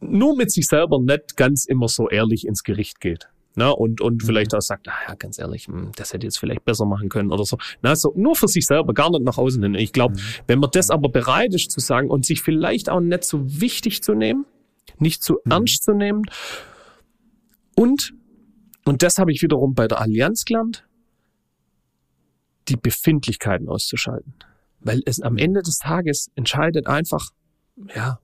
nur 0.00 0.36
mit 0.36 0.50
sich 0.50 0.66
selber 0.66 0.98
nicht 1.00 1.36
ganz 1.36 1.64
immer 1.66 1.88
so 1.88 2.08
ehrlich 2.08 2.46
ins 2.46 2.62
Gericht 2.62 3.00
geht. 3.00 3.28
Na, 3.56 3.70
und, 3.70 4.00
und 4.00 4.22
mhm. 4.22 4.26
vielleicht 4.26 4.54
auch 4.54 4.60
sagt, 4.60 4.86
naja, 4.86 5.14
ganz 5.18 5.38
ehrlich, 5.38 5.66
hm, 5.66 5.90
das 5.96 6.12
hätte 6.12 6.26
jetzt 6.26 6.38
vielleicht 6.38 6.64
besser 6.64 6.86
machen 6.86 7.08
können 7.08 7.32
oder 7.32 7.44
so. 7.44 7.58
Na, 7.82 7.96
so 7.96 8.12
nur 8.16 8.36
für 8.36 8.48
sich 8.48 8.66
selber, 8.66 8.94
gar 8.94 9.10
nicht 9.10 9.24
nach 9.24 9.38
außen 9.38 9.62
hin. 9.62 9.74
Ich 9.74 9.92
glaube, 9.92 10.14
mhm. 10.14 10.20
wenn 10.46 10.58
man 10.60 10.70
das 10.72 10.90
aber 10.90 11.08
bereit 11.08 11.52
ist 11.54 11.70
zu 11.70 11.80
sagen 11.80 12.10
und 12.10 12.24
sich 12.24 12.42
vielleicht 12.42 12.88
auch 12.88 13.00
nicht 13.00 13.24
so 13.24 13.60
wichtig 13.60 14.02
zu 14.02 14.14
nehmen, 14.14 14.46
nicht 14.98 15.22
zu 15.22 15.40
mhm. 15.44 15.50
ernst 15.50 15.82
zu 15.82 15.92
nehmen 15.92 16.22
und, 17.80 18.12
und 18.84 19.02
das 19.02 19.16
habe 19.18 19.32
ich 19.32 19.42
wiederum 19.42 19.74
bei 19.74 19.88
der 19.88 20.00
Allianz 20.00 20.44
gelernt, 20.44 20.86
die 22.68 22.76
Befindlichkeiten 22.76 23.68
auszuschalten. 23.68 24.34
Weil 24.80 25.00
es 25.06 25.20
am 25.20 25.38
Ende 25.38 25.62
des 25.62 25.78
Tages 25.78 26.30
entscheidet 26.34 26.86
einfach, 26.86 27.30
ja, 27.94 28.20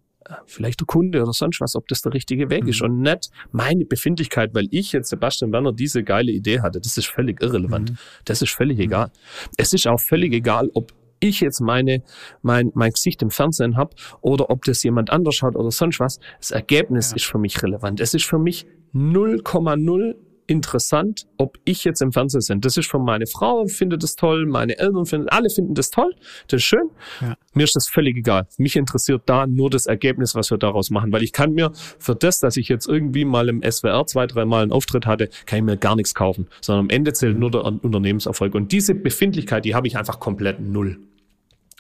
vielleicht 0.47 0.81
der 0.81 0.87
Kunde 0.87 1.23
oder 1.23 1.33
sonst 1.33 1.61
was, 1.61 1.75
ob 1.75 1.89
das 1.89 2.03
der 2.03 2.13
richtige 2.13 2.51
Weg 2.51 2.65
mhm. 2.65 2.69
ist 2.71 2.83
und 2.83 3.01
nicht 3.01 3.31
meine 3.53 3.85
Befindlichkeit, 3.85 4.55
weil 4.55 4.69
ich 4.71 4.93
jetzt 4.93 5.09
Sebastian 5.11 5.53
Werner 5.53 5.73
diese 5.73 6.03
geile 6.03 6.33
Idee 6.33 6.61
hatte. 6.61 6.81
Das 6.81 6.97
ist 6.97 7.07
völlig 7.07 7.43
irrelevant. 7.43 7.91
Mhm. 7.91 7.99
Das 8.25 8.43
ist 8.43 8.53
völlig 8.53 8.79
mhm. 8.79 8.85
egal. 8.85 9.11
Es 9.57 9.73
ist 9.73 9.87
auch 9.87 10.01
völlig 10.01 10.33
egal, 10.33 10.71
ob 10.75 10.93
ich 11.21 11.41
jetzt 11.41 11.61
meine, 11.61 12.03
mein, 12.43 12.71
mein 12.75 12.93
Gesicht 12.93 13.23
im 13.23 13.31
Fernsehen 13.31 13.77
habe 13.77 13.97
oder 14.21 14.51
ob 14.51 14.65
das 14.65 14.83
jemand 14.83 15.11
anders 15.11 15.43
hat 15.43 15.57
oder 15.57 15.71
sonst 15.71 16.01
was. 16.01 16.19
Das 16.39 16.51
Ergebnis 16.51 17.11
ja. 17.11 17.17
ist 17.17 17.25
für 17.25 17.39
mich 17.39 17.63
relevant. 17.63 18.01
Es 18.01 18.15
ist 18.15 18.25
für 18.25 18.39
mich 18.39 18.67
0,0 18.95 20.15
interessant, 20.47 21.27
ob 21.37 21.59
ich 21.65 21.85
jetzt 21.85 22.03
im 22.03 22.13
Fernsehen 22.13 22.43
bin. 22.49 22.61
Das 22.61 22.77
ist 22.77 22.91
von 22.91 23.05
meine 23.05 23.27
Frau, 23.27 23.67
findet 23.67 24.03
das 24.03 24.17
toll, 24.17 24.47
meine 24.47 24.79
Eltern 24.79 25.07
finden, 25.07 25.29
alle 25.29 25.51
finden 25.51 25.75
das 25.75 25.91
toll, 25.91 26.15
das 26.49 26.59
ist 26.59 26.65
schön. 26.65 26.91
Ja. 27.21 27.37
Mir 27.55 27.65
ist 27.65 27.77
das 27.77 27.89
völlig 27.89 28.17
egal. 28.17 28.47
Mich 28.59 28.77
interessiert 28.77 29.23
da 29.27 29.47
nur 29.47 29.71
das 29.71 29.87
Ergebnis, 29.87 30.35
was 30.35 30.51
wir 30.51 30.59
daraus 30.59 30.91
machen, 30.91 31.13
weil 31.13 31.23
ich 31.23 31.33
kann 31.33 31.53
mir 31.53 31.73
für 31.99 32.15
das, 32.15 32.41
dass 32.41 32.57
ich 32.57 32.69
jetzt 32.69 32.87
irgendwie 32.87 33.25
mal 33.25 33.49
im 33.49 33.63
SWR 33.63 34.07
zwei, 34.07 34.27
drei 34.27 34.45
Mal 34.45 34.63
einen 34.63 34.73
Auftritt 34.73 35.07
hatte, 35.07 35.29
kann 35.47 35.59
ich 35.59 35.65
mir 35.65 35.77
gar 35.77 35.97
nichts 35.97 36.15
kaufen, 36.15 36.49
sondern 36.61 36.87
am 36.87 36.91
Ende 36.91 37.13
zählt 37.13 37.39
nur 37.39 37.51
der 37.51 37.65
Unternehmenserfolg. 37.65 38.55
Und 38.55 38.73
diese 38.73 38.95
Befindlichkeit, 38.95 39.65
die 39.65 39.75
habe 39.75 39.87
ich 39.87 39.97
einfach 39.97 40.21
komplett 40.21 40.61
null. 40.61 40.99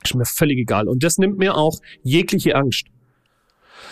Ist 0.04 0.14
mir 0.14 0.24
völlig 0.24 0.58
egal. 0.58 0.88
Und 0.88 1.02
das 1.02 1.18
nimmt 1.18 1.38
mir 1.38 1.56
auch 1.56 1.78
jegliche 2.02 2.54
Angst. 2.54 2.86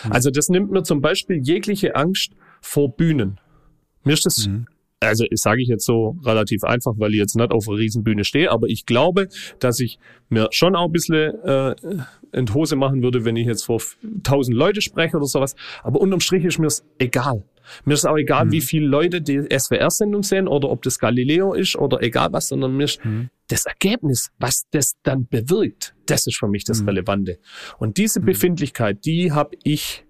Mhm. 0.03 0.11
Also 0.11 0.29
das 0.29 0.49
nimmt 0.49 0.71
mir 0.71 0.83
zum 0.83 1.01
Beispiel 1.01 1.41
jegliche 1.43 1.95
Angst 1.95 2.31
vor 2.61 2.95
Bühnen. 2.95 3.39
Mir 4.05 4.13
ist 4.13 4.25
das, 4.25 4.47
mhm. 4.47 4.67
also 4.99 5.25
sage 5.33 5.61
ich 5.61 5.67
jetzt 5.67 5.85
so 5.85 6.15
relativ 6.23 6.63
einfach, 6.63 6.93
weil 6.97 7.11
ich 7.11 7.19
jetzt 7.19 7.35
nicht 7.35 7.51
auf 7.51 7.67
einer 7.67 7.77
Riesenbühne 7.77 8.23
stehe, 8.23 8.51
aber 8.51 8.67
ich 8.67 8.85
glaube, 8.85 9.27
dass 9.59 9.79
ich 9.79 9.99
mir 10.29 10.47
schon 10.51 10.75
auch 10.75 10.85
ein 10.85 10.91
bisschen 10.91 11.33
äh, 11.43 11.75
in 12.31 12.53
Hose 12.53 12.75
machen 12.75 13.01
würde, 13.01 13.25
wenn 13.25 13.35
ich 13.35 13.47
jetzt 13.47 13.63
vor 13.63 13.81
tausend 14.23 14.55
Leute 14.55 14.81
spreche 14.81 15.17
oder 15.17 15.25
sowas. 15.25 15.55
Aber 15.83 15.99
unterm 16.01 16.19
Strich 16.19 16.45
ist 16.45 16.59
mir 16.59 16.67
es 16.67 16.85
egal. 16.99 17.43
Mir 17.83 17.93
ist 17.93 18.05
auch 18.05 18.17
egal, 18.17 18.45
mhm. 18.45 18.51
wie 18.51 18.61
viele 18.61 18.87
Leute 18.87 19.21
die 19.21 19.41
SWR-Sendung 19.51 20.23
sehen 20.23 20.47
oder 20.47 20.69
ob 20.69 20.83
das 20.83 20.99
Galileo 20.99 21.53
ist 21.53 21.75
oder 21.75 22.01
egal 22.01 22.29
was, 22.31 22.49
sondern 22.49 22.77
mir 22.77 22.85
ist 22.85 23.03
mhm. 23.03 23.29
das 23.47 23.65
Ergebnis, 23.65 24.29
was 24.37 24.65
das 24.71 24.93
dann 25.03 25.27
bewirkt, 25.27 25.95
das 26.05 26.27
ist 26.27 26.37
für 26.37 26.47
mich 26.47 26.63
das 26.63 26.81
mhm. 26.81 26.89
Relevante. 26.89 27.39
Und 27.77 27.97
diese 27.97 28.19
mhm. 28.19 28.25
Befindlichkeit, 28.25 29.05
die 29.05 29.31
habe 29.31 29.57
ich 29.63 30.04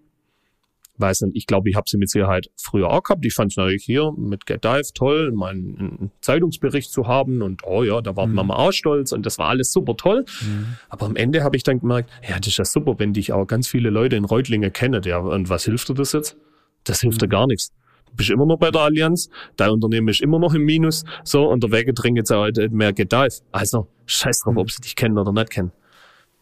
weiß 0.97 1.21
nicht, 1.21 1.35
ich 1.35 1.47
glaube, 1.47 1.69
ich 1.69 1.75
habe 1.75 1.85
sie 1.89 1.97
mit 1.97 2.09
Sicherheit 2.09 2.49
früher 2.55 2.89
auch 2.89 3.03
gehabt. 3.03 3.25
Ich 3.25 3.33
fand 3.33 3.51
es 3.51 3.57
natürlich 3.57 3.83
hier 3.83 4.11
mit 4.17 4.45
Get 4.45 4.63
Dive 4.63 4.93
toll, 4.93 5.31
meinen 5.31 6.11
Zeitungsbericht 6.21 6.91
zu 6.91 7.07
haben 7.07 7.41
und 7.41 7.61
oh 7.65 7.83
ja, 7.83 8.01
da 8.01 8.15
war 8.15 8.27
mhm. 8.27 8.35
Mama 8.35 8.55
auch 8.55 8.71
stolz 8.71 9.11
und 9.11 9.25
das 9.25 9.37
war 9.37 9.49
alles 9.49 9.71
super 9.71 9.97
toll. 9.97 10.25
Mhm. 10.41 10.75
Aber 10.89 11.05
am 11.05 11.15
Ende 11.15 11.43
habe 11.43 11.57
ich 11.57 11.63
dann 11.63 11.79
gemerkt, 11.79 12.09
ja, 12.27 12.37
das 12.37 12.47
ist 12.47 12.57
ja 12.57 12.65
super, 12.65 12.95
wenn 12.97 13.13
dich 13.13 13.33
auch 13.33 13.45
ganz 13.45 13.67
viele 13.67 13.89
Leute 13.89 14.15
in 14.15 14.25
Reutlinge 14.25 14.71
kennen. 14.71 15.01
Ja, 15.03 15.19
und 15.19 15.49
was 15.49 15.65
hilft 15.65 15.89
dir 15.89 15.95
das 15.95 16.13
jetzt? 16.13 16.37
Das 16.83 17.01
hilft 17.01 17.17
mhm. 17.17 17.25
dir 17.25 17.29
gar 17.29 17.47
nichts. 17.47 17.71
Du 18.07 18.15
bist 18.15 18.29
immer 18.29 18.45
noch 18.45 18.57
bei 18.57 18.71
der 18.71 18.81
Allianz, 18.81 19.29
dein 19.57 19.71
Unternehmen 19.71 20.07
ist 20.07 20.21
immer 20.21 20.39
noch 20.39 20.53
im 20.53 20.63
Minus, 20.63 21.03
so, 21.23 21.49
und 21.49 21.63
der 21.63 21.71
Wege 21.71 21.93
dringt 21.93 22.17
jetzt 22.17 22.31
auch 22.31 22.47
mehr 22.69 22.93
Get 22.93 23.11
Dive. 23.11 23.41
Also, 23.51 23.87
scheiß 24.05 24.39
drauf, 24.39 24.53
mhm. 24.53 24.59
ob 24.59 24.71
sie 24.71 24.81
dich 24.81 24.95
kennen 24.95 25.17
oder 25.17 25.33
nicht 25.33 25.49
kennen. 25.49 25.71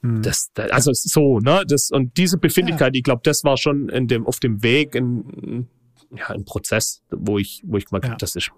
Mhm. 0.03 0.21
Das, 0.21 0.51
also 0.55 0.91
so, 0.93 1.39
ne? 1.39 1.63
Das, 1.67 1.89
und 1.89 2.17
diese 2.17 2.37
Befindlichkeit, 2.37 2.93
ja. 2.93 2.97
ich 2.99 3.03
glaube, 3.03 3.21
das 3.23 3.43
war 3.43 3.57
schon 3.57 3.89
in 3.89 4.07
dem, 4.07 4.27
auf 4.27 4.39
dem 4.39 4.61
Weg 4.61 4.95
ein, 4.95 5.67
ja, 6.15 6.27
ein 6.27 6.45
Prozess, 6.45 7.01
wo 7.09 7.39
ich, 7.39 7.63
wo 7.65 7.77
ich 7.77 7.85
gemerkt 7.85 8.05
ja. 8.05 8.11
habe, 8.11 8.19
das 8.19 8.35
ist 8.35 8.51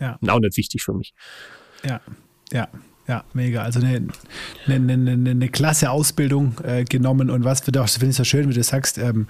ja. 0.00 0.18
auch 0.28 0.38
nicht 0.38 0.56
wichtig 0.56 0.82
für 0.82 0.94
mich. 0.94 1.12
Ja, 1.84 2.00
ja. 2.52 2.68
Ja, 3.06 3.22
mega. 3.34 3.62
Also 3.62 3.80
eine, 3.80 4.08
eine, 4.66 4.92
eine, 4.94 5.30
eine 5.30 5.48
klasse 5.50 5.90
Ausbildung 5.90 6.54
äh, 6.64 6.84
genommen 6.84 7.28
und 7.28 7.44
was 7.44 7.66
wird 7.66 7.76
auch, 7.76 7.86
finde 7.86 8.10
ich 8.10 8.16
so 8.16 8.24
schön, 8.24 8.48
wie 8.48 8.54
du 8.54 8.62
sagst, 8.62 8.96
ähm, 8.96 9.26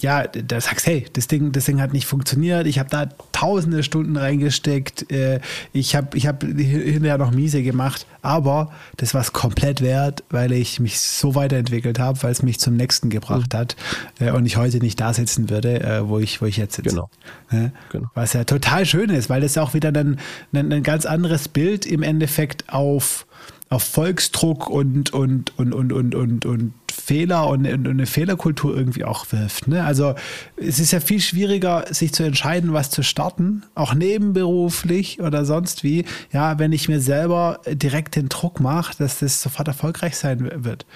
ja, 0.00 0.26
da 0.26 0.60
sagst, 0.60 0.86
hey, 0.86 1.06
das 1.12 1.28
Ding, 1.28 1.52
das 1.52 1.64
Ding 1.64 1.80
hat 1.80 1.92
nicht 1.92 2.06
funktioniert, 2.06 2.66
ich 2.66 2.78
habe 2.78 2.90
da 2.90 3.08
tausende 3.32 3.82
Stunden 3.82 4.16
reingesteckt, 4.16 5.10
äh, 5.10 5.40
ich 5.72 5.94
habe 5.96 6.16
ich 6.16 6.26
hab 6.26 6.42
hinterher 6.42 7.18
noch 7.18 7.30
miese 7.30 7.62
gemacht, 7.62 8.06
aber 8.22 8.72
das 8.96 9.14
war 9.14 9.20
es 9.20 9.32
komplett 9.32 9.80
wert, 9.80 10.24
weil 10.30 10.52
ich 10.52 10.80
mich 10.80 11.00
so 11.00 11.34
weiterentwickelt 11.34 11.98
habe, 11.98 12.22
weil 12.22 12.32
es 12.32 12.42
mich 12.42 12.58
zum 12.58 12.76
nächsten 12.76 13.10
gebracht 13.10 13.52
mhm. 13.52 13.58
hat 13.58 13.76
äh, 14.18 14.30
und 14.30 14.46
ich 14.46 14.56
heute 14.56 14.78
nicht 14.78 15.00
da 15.00 15.14
sitzen 15.14 15.50
würde, 15.50 15.80
äh, 15.80 16.08
wo, 16.08 16.18
ich, 16.18 16.42
wo 16.42 16.46
ich 16.46 16.56
jetzt 16.56 16.76
sitze. 16.76 16.90
Genau. 16.90 17.10
Ja? 17.50 17.70
genau. 17.90 18.08
Was 18.14 18.32
ja 18.32 18.44
total 18.44 18.86
schön 18.86 19.10
ist, 19.10 19.30
weil 19.30 19.40
das 19.40 19.56
auch 19.58 19.74
wieder 19.74 19.92
dann 19.92 20.18
ein, 20.52 20.72
ein 20.72 20.82
ganz 20.82 21.06
anderes 21.06 21.48
Bild 21.48 21.86
im 21.86 22.02
Endeffekt 22.02 22.68
auf 22.72 23.26
auf 23.70 23.84
Volksdruck 23.84 24.68
und, 24.68 25.12
und, 25.12 25.56
und, 25.56 25.72
und, 25.72 25.92
und, 25.92 26.14
und, 26.16 26.44
und 26.44 26.74
Fehler 27.10 27.48
und, 27.48 27.66
und 27.66 27.88
eine 27.88 28.06
Fehlerkultur 28.06 28.76
irgendwie 28.76 29.02
auch 29.02 29.32
wirft. 29.32 29.66
Ne? 29.66 29.82
Also 29.82 30.14
es 30.56 30.78
ist 30.78 30.92
ja 30.92 31.00
viel 31.00 31.18
schwieriger, 31.18 31.84
sich 31.90 32.12
zu 32.12 32.22
entscheiden, 32.22 32.72
was 32.72 32.88
zu 32.92 33.02
starten, 33.02 33.64
auch 33.74 33.94
nebenberuflich 33.94 35.20
oder 35.20 35.44
sonst 35.44 35.82
wie, 35.82 36.04
ja, 36.32 36.60
wenn 36.60 36.70
ich 36.70 36.88
mir 36.88 37.00
selber 37.00 37.62
direkt 37.66 38.14
den 38.14 38.28
Druck 38.28 38.60
mache, 38.60 38.96
dass 38.96 39.18
das 39.18 39.42
sofort 39.42 39.66
erfolgreich 39.66 40.16
sein 40.16 40.64
wird. 40.64 40.86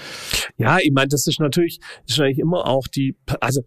Ja, 0.57 0.79
ich 0.81 0.93
meine, 0.93 1.09
das 1.09 1.27
ist 1.27 1.41
natürlich, 1.41 1.81
das 2.07 2.13
ist 2.13 2.19
natürlich 2.19 2.39
immer 2.39 2.65
auch 2.65 2.87
die, 2.87 3.17
also 3.41 3.63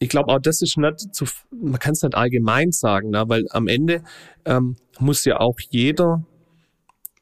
ich 0.00 0.08
glaube 0.08 0.32
auch, 0.32 0.40
das 0.40 0.60
ist 0.60 0.76
nicht 0.76 1.14
zu, 1.14 1.24
man 1.52 1.78
kann 1.78 1.92
es 1.92 2.02
nicht 2.02 2.16
allgemein 2.16 2.72
sagen, 2.72 3.10
ne? 3.10 3.22
weil 3.28 3.46
am 3.50 3.68
Ende 3.68 4.02
ähm, 4.44 4.74
muss 4.98 5.24
ja 5.24 5.38
auch 5.38 5.60
jeder 5.70 6.26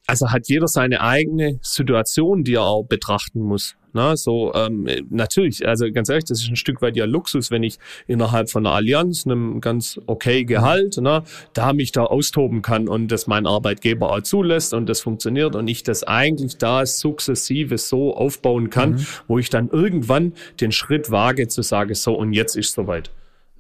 also 0.07 0.33
hat 0.33 0.49
jeder 0.49 0.67
seine 0.67 1.03
eigene 1.03 1.61
Situation, 1.63 2.43
die 2.43 2.55
er 2.55 2.65
auch 2.65 2.83
betrachten 2.83 3.41
muss. 3.43 3.77
Na, 3.93 4.17
so 4.17 4.53
ähm, 4.55 4.89
natürlich, 5.11 5.67
also 5.67 5.91
ganz 5.93 6.09
ehrlich, 6.09 6.25
das 6.25 6.43
ist 6.43 6.49
ein 6.49 6.57
Stück 6.57 6.81
weit 6.83 6.97
ja 6.97 7.07
Luxus, 7.07 7.51
wenn 7.51 7.63
ich 7.63 7.79
innerhalb 8.07 8.51
von 8.51 8.67
einer 8.67 8.75
Allianz 8.75 9.27
einem 9.27 9.61
ganz 9.61 10.01
okay 10.07 10.45
Gehalt, 10.45 10.97
na, 11.01 11.25
da 11.53 11.73
mich 11.73 11.93
da 11.93 12.05
austoben 12.05 12.63
kann 12.63 12.89
und 12.89 13.09
das 13.09 13.27
mein 13.27 13.47
Arbeitgeber 13.47 14.13
auch 14.13 14.21
zulässt 14.21 14.75
und 14.75 14.89
das 14.89 15.01
funktioniert 15.01 15.57
und 15.57 15.69
ich 15.69 15.83
das 15.83 16.05
eigentlich 16.05 16.59
da 16.59 16.87
sukzessive 16.87 17.79
so 17.79 18.15
aufbauen 18.15 18.71
kann, 18.71 18.93
mhm. 18.93 19.07
wo 19.27 19.39
ich 19.39 19.51
dann 19.51 19.69
irgendwann 19.71 20.35
den 20.61 20.73
Schritt 20.73 21.11
wage 21.11 21.49
zu 21.49 21.63
sagen, 21.63 21.95
so 21.95 22.15
und 22.15 22.33
jetzt 22.33 22.57
ist 22.57 22.73
soweit. 22.73 23.11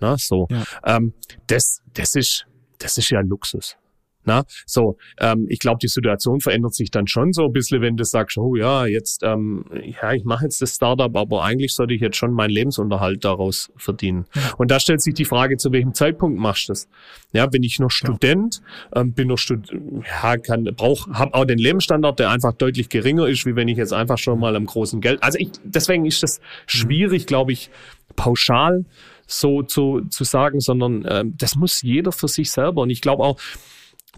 Na, 0.00 0.16
so. 0.16 0.46
Ja. 0.50 0.64
Ähm, 0.96 1.12
das, 1.46 1.82
das 1.94 2.14
ist, 2.14 2.46
das 2.78 2.96
ist 2.98 3.10
ja 3.10 3.20
Luxus. 3.20 3.76
Na, 4.24 4.44
so, 4.66 4.98
ähm, 5.18 5.46
ich 5.48 5.58
glaube, 5.58 5.78
die 5.80 5.88
Situation 5.88 6.40
verändert 6.40 6.74
sich 6.74 6.90
dann 6.90 7.06
schon 7.06 7.32
so 7.32 7.46
ein 7.46 7.52
bisschen, 7.52 7.80
wenn 7.80 7.96
du 7.96 8.04
sagst, 8.04 8.36
oh 8.36 8.54
ja, 8.54 8.84
jetzt, 8.84 9.22
ähm, 9.22 9.64
ja, 9.82 10.12
ich 10.12 10.24
mache 10.24 10.44
jetzt 10.44 10.60
das 10.60 10.74
Startup, 10.74 11.14
aber 11.16 11.42
eigentlich 11.42 11.74
sollte 11.74 11.94
ich 11.94 12.02
jetzt 12.02 12.16
schon 12.16 12.32
meinen 12.32 12.50
Lebensunterhalt 12.50 13.24
daraus 13.24 13.72
verdienen. 13.76 14.26
Und 14.58 14.70
da 14.70 14.78
stellt 14.78 15.00
sich 15.00 15.14
die 15.14 15.24
Frage, 15.24 15.56
zu 15.56 15.72
welchem 15.72 15.94
Zeitpunkt 15.94 16.38
machst 16.38 16.68
du 16.68 16.72
das? 16.72 16.88
Ja, 17.32 17.46
bin 17.46 17.62
ich 17.62 17.78
noch 17.78 17.90
Student, 17.90 18.60
ähm, 18.94 19.12
bin 19.12 19.28
noch 19.28 19.38
Stud 19.38 19.70
ja, 19.70 20.36
kann, 20.36 20.64
brauch, 20.76 21.08
habe 21.08 21.34
auch 21.34 21.44
den 21.44 21.58
Lebensstandard, 21.58 22.18
der 22.18 22.30
einfach 22.30 22.52
deutlich 22.52 22.88
geringer 22.88 23.26
ist, 23.26 23.46
wie 23.46 23.56
wenn 23.56 23.68
ich 23.68 23.78
jetzt 23.78 23.92
einfach 23.92 24.18
schon 24.18 24.38
mal 24.38 24.54
am 24.54 24.66
großen 24.66 25.00
Geld. 25.00 25.22
Also 25.22 25.38
ich, 25.38 25.50
deswegen 25.64 26.04
ist 26.04 26.22
das 26.22 26.40
schwierig, 26.66 27.26
glaube 27.26 27.52
ich, 27.52 27.70
pauschal 28.16 28.84
so 29.26 29.62
zu, 29.62 30.02
zu 30.10 30.24
sagen, 30.24 30.60
sondern 30.60 31.06
ähm, 31.08 31.34
das 31.38 31.54
muss 31.54 31.82
jeder 31.82 32.12
für 32.12 32.28
sich 32.28 32.50
selber. 32.50 32.82
Und 32.82 32.90
ich 32.90 33.00
glaube 33.00 33.22
auch, 33.22 33.38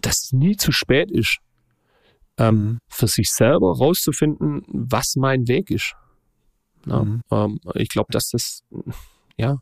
dass 0.01 0.25
es 0.25 0.31
nie 0.33 0.55
zu 0.55 0.71
spät 0.71 1.11
ist, 1.11 1.39
ähm, 2.37 2.55
mhm. 2.55 2.79
für 2.87 3.07
sich 3.07 3.31
selber 3.31 3.77
rauszufinden, 3.77 4.63
was 4.67 5.15
mein 5.15 5.47
Weg 5.47 5.69
ist. 5.69 5.95
Ja, 6.85 7.03
mhm. 7.03 7.21
ähm, 7.31 7.59
ich 7.75 7.89
glaube, 7.89 8.11
dass 8.11 8.29
das, 8.29 8.63
ja, 9.37 9.61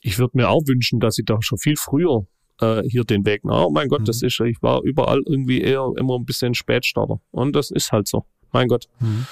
ich 0.00 0.18
würde 0.18 0.36
mir 0.36 0.48
auch 0.48 0.62
wünschen, 0.66 1.00
dass 1.00 1.18
ich 1.18 1.24
da 1.24 1.38
schon 1.40 1.58
viel 1.58 1.76
früher 1.76 2.26
äh, 2.60 2.82
hier 2.88 3.04
den 3.04 3.24
Weg, 3.24 3.42
na, 3.44 3.64
oh 3.64 3.70
mein 3.70 3.88
Gott, 3.88 4.00
mhm. 4.00 4.04
das 4.06 4.22
ist, 4.22 4.38
ich 4.40 4.62
war 4.62 4.82
überall 4.82 5.22
irgendwie 5.26 5.60
eher 5.60 5.90
immer 5.96 6.18
ein 6.18 6.24
bisschen 6.24 6.54
Spätstarter. 6.54 7.20
Und 7.30 7.54
das 7.54 7.70
ist 7.70 7.92
halt 7.92 8.08
so. 8.08 8.24
Mein 8.52 8.68
Gott. 8.68 8.88
Mhm. 9.00 9.26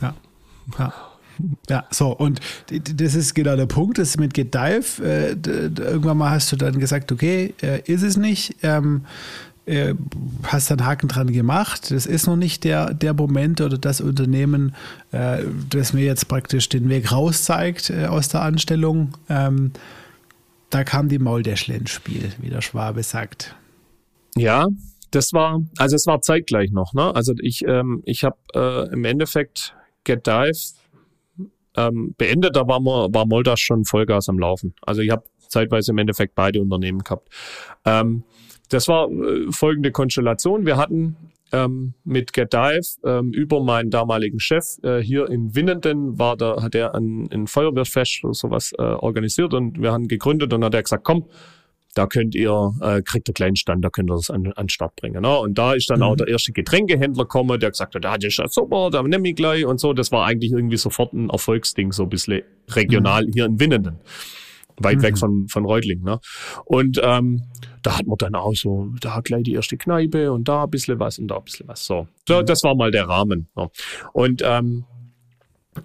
Ja. 0.00 0.14
Ja. 0.78 1.09
Ja, 1.68 1.84
so, 1.90 2.10
und 2.16 2.40
das 2.68 3.14
ist 3.14 3.34
genau 3.34 3.56
der 3.56 3.66
Punkt, 3.66 3.98
das 3.98 4.16
mit 4.16 4.34
Get 4.34 4.54
Dive. 4.54 5.02
Äh, 5.02 5.36
irgendwann 5.80 6.18
mal 6.18 6.30
hast 6.30 6.50
du 6.52 6.56
dann 6.56 6.78
gesagt, 6.78 7.12
okay, 7.12 7.54
äh, 7.62 7.80
ist 7.84 8.02
es 8.02 8.16
nicht. 8.16 8.56
Ähm, 8.62 9.02
äh, 9.66 9.94
hast 10.42 10.70
dann 10.70 10.84
Haken 10.84 11.08
dran 11.08 11.32
gemacht. 11.32 11.90
Das 11.90 12.06
ist 12.06 12.26
noch 12.26 12.36
nicht 12.36 12.64
der, 12.64 12.92
der 12.92 13.14
Moment 13.14 13.60
oder 13.60 13.78
das 13.78 14.00
Unternehmen, 14.00 14.74
äh, 15.12 15.44
das 15.68 15.92
mir 15.92 16.04
jetzt 16.04 16.28
praktisch 16.28 16.68
den 16.68 16.88
Weg 16.88 17.12
raus 17.12 17.44
zeigt 17.44 17.90
äh, 17.90 18.06
aus 18.06 18.28
der 18.28 18.42
Anstellung. 18.42 19.16
Ähm, 19.28 19.72
da 20.70 20.84
kam 20.84 21.08
die 21.08 21.18
Mauldeschle 21.18 21.74
ins 21.74 21.90
Spiel, 21.90 22.32
wie 22.40 22.50
der 22.50 22.62
Schwabe 22.62 23.02
sagt. 23.02 23.54
Ja, 24.36 24.66
das 25.10 25.32
war, 25.32 25.60
also 25.76 25.96
es 25.96 26.06
war 26.06 26.20
zeitgleich 26.22 26.70
noch. 26.70 26.94
Ne? 26.94 27.14
Also 27.14 27.34
ich, 27.40 27.64
ähm, 27.66 28.02
ich 28.04 28.24
habe 28.24 28.36
äh, 28.54 28.92
im 28.92 29.04
Endeffekt 29.04 29.74
Get 30.04 30.26
Dive 30.26 30.58
ähm, 31.76 32.14
beendet, 32.16 32.56
da 32.56 32.66
war, 32.66 32.80
war 32.80 33.26
Moldas 33.26 33.60
schon 33.60 33.84
Vollgas 33.84 34.28
am 34.28 34.38
Laufen. 34.38 34.74
Also 34.82 35.02
ich 35.02 35.10
habe 35.10 35.24
zeitweise 35.48 35.92
im 35.92 35.98
Endeffekt 35.98 36.34
beide 36.34 36.60
Unternehmen 36.60 37.00
gehabt. 37.00 37.28
Ähm, 37.84 38.24
das 38.68 38.88
war 38.88 39.10
äh, 39.10 39.50
folgende 39.50 39.90
Konstellation. 39.90 40.64
Wir 40.64 40.76
hatten 40.76 41.16
ähm, 41.52 41.94
mit 42.04 42.32
GetDive 42.32 42.96
ähm, 43.04 43.32
über 43.32 43.62
meinen 43.62 43.90
damaligen 43.90 44.38
Chef 44.38 44.78
äh, 44.82 45.00
hier 45.00 45.28
in 45.28 45.54
Winnenden 45.54 46.18
war 46.18 46.36
da 46.36 46.62
hat 46.62 46.74
er 46.74 46.94
ein, 46.94 47.28
ein 47.32 47.46
Feuerwehrfest 47.46 48.24
oder 48.24 48.34
sowas 48.34 48.72
äh, 48.78 48.82
organisiert 48.82 49.54
und 49.54 49.80
wir 49.80 49.92
haben 49.92 50.06
gegründet 50.06 50.52
und 50.52 50.64
hat 50.64 50.74
er 50.74 50.82
gesagt, 50.82 51.04
komm, 51.04 51.26
da 51.94 52.06
könnt 52.06 52.34
ihr, 52.34 52.72
äh, 52.80 53.02
kriegt 53.02 53.28
ihr 53.28 53.34
kleinen 53.34 53.56
Stand, 53.56 53.84
da 53.84 53.90
könnt 53.90 54.10
ihr 54.10 54.14
das 54.14 54.30
an, 54.30 54.52
an 54.54 54.68
Start 54.68 54.94
bringen. 54.96 55.22
Ne? 55.22 55.38
Und 55.38 55.58
da 55.58 55.72
ist 55.72 55.90
dann 55.90 55.98
mhm. 55.98 56.04
auch 56.04 56.16
der 56.16 56.28
erste 56.28 56.52
Getränkehändler 56.52 57.24
gekommen, 57.24 57.58
der 57.58 57.70
gesagt 57.70 57.94
hat, 57.94 58.04
da 58.04 58.16
das 58.16 58.26
ist 58.26 58.38
ja 58.38 58.48
super, 58.48 58.90
da 58.90 59.02
nehme 59.02 59.28
ich 59.28 59.36
gleich 59.36 59.64
und 59.64 59.80
so. 59.80 59.92
Das 59.92 60.12
war 60.12 60.26
eigentlich 60.26 60.52
irgendwie 60.52 60.76
sofort 60.76 61.12
ein 61.12 61.30
Erfolgsding, 61.30 61.92
so 61.92 62.04
ein 62.04 62.08
bisschen 62.08 62.42
regional 62.68 63.26
mhm. 63.26 63.32
hier 63.32 63.44
in 63.46 63.58
Winnenden. 63.58 63.98
Weit 64.82 64.98
mhm. 64.98 65.02
weg 65.02 65.18
von, 65.18 65.48
von 65.48 65.64
Reutling. 65.64 66.02
Ne? 66.02 66.20
Und 66.64 67.00
ähm, 67.02 67.42
da 67.82 67.98
hat 67.98 68.06
man 68.06 68.16
dann 68.18 68.34
auch 68.34 68.54
so, 68.54 68.88
da 69.00 69.20
gleich 69.20 69.42
die 69.42 69.52
erste 69.52 69.76
Kneipe 69.76 70.32
und 70.32 70.48
da 70.48 70.64
ein 70.64 70.70
bisschen 70.70 70.98
was 70.98 71.18
und 71.18 71.28
da 71.28 71.36
ein 71.36 71.44
bisschen 71.44 71.68
was. 71.68 71.84
So, 71.84 72.06
so 72.26 72.40
mhm. 72.40 72.46
das 72.46 72.62
war 72.62 72.74
mal 72.74 72.90
der 72.90 73.08
Rahmen. 73.08 73.48
Ne? 73.56 73.68
Und 74.12 74.42
ähm, 74.44 74.84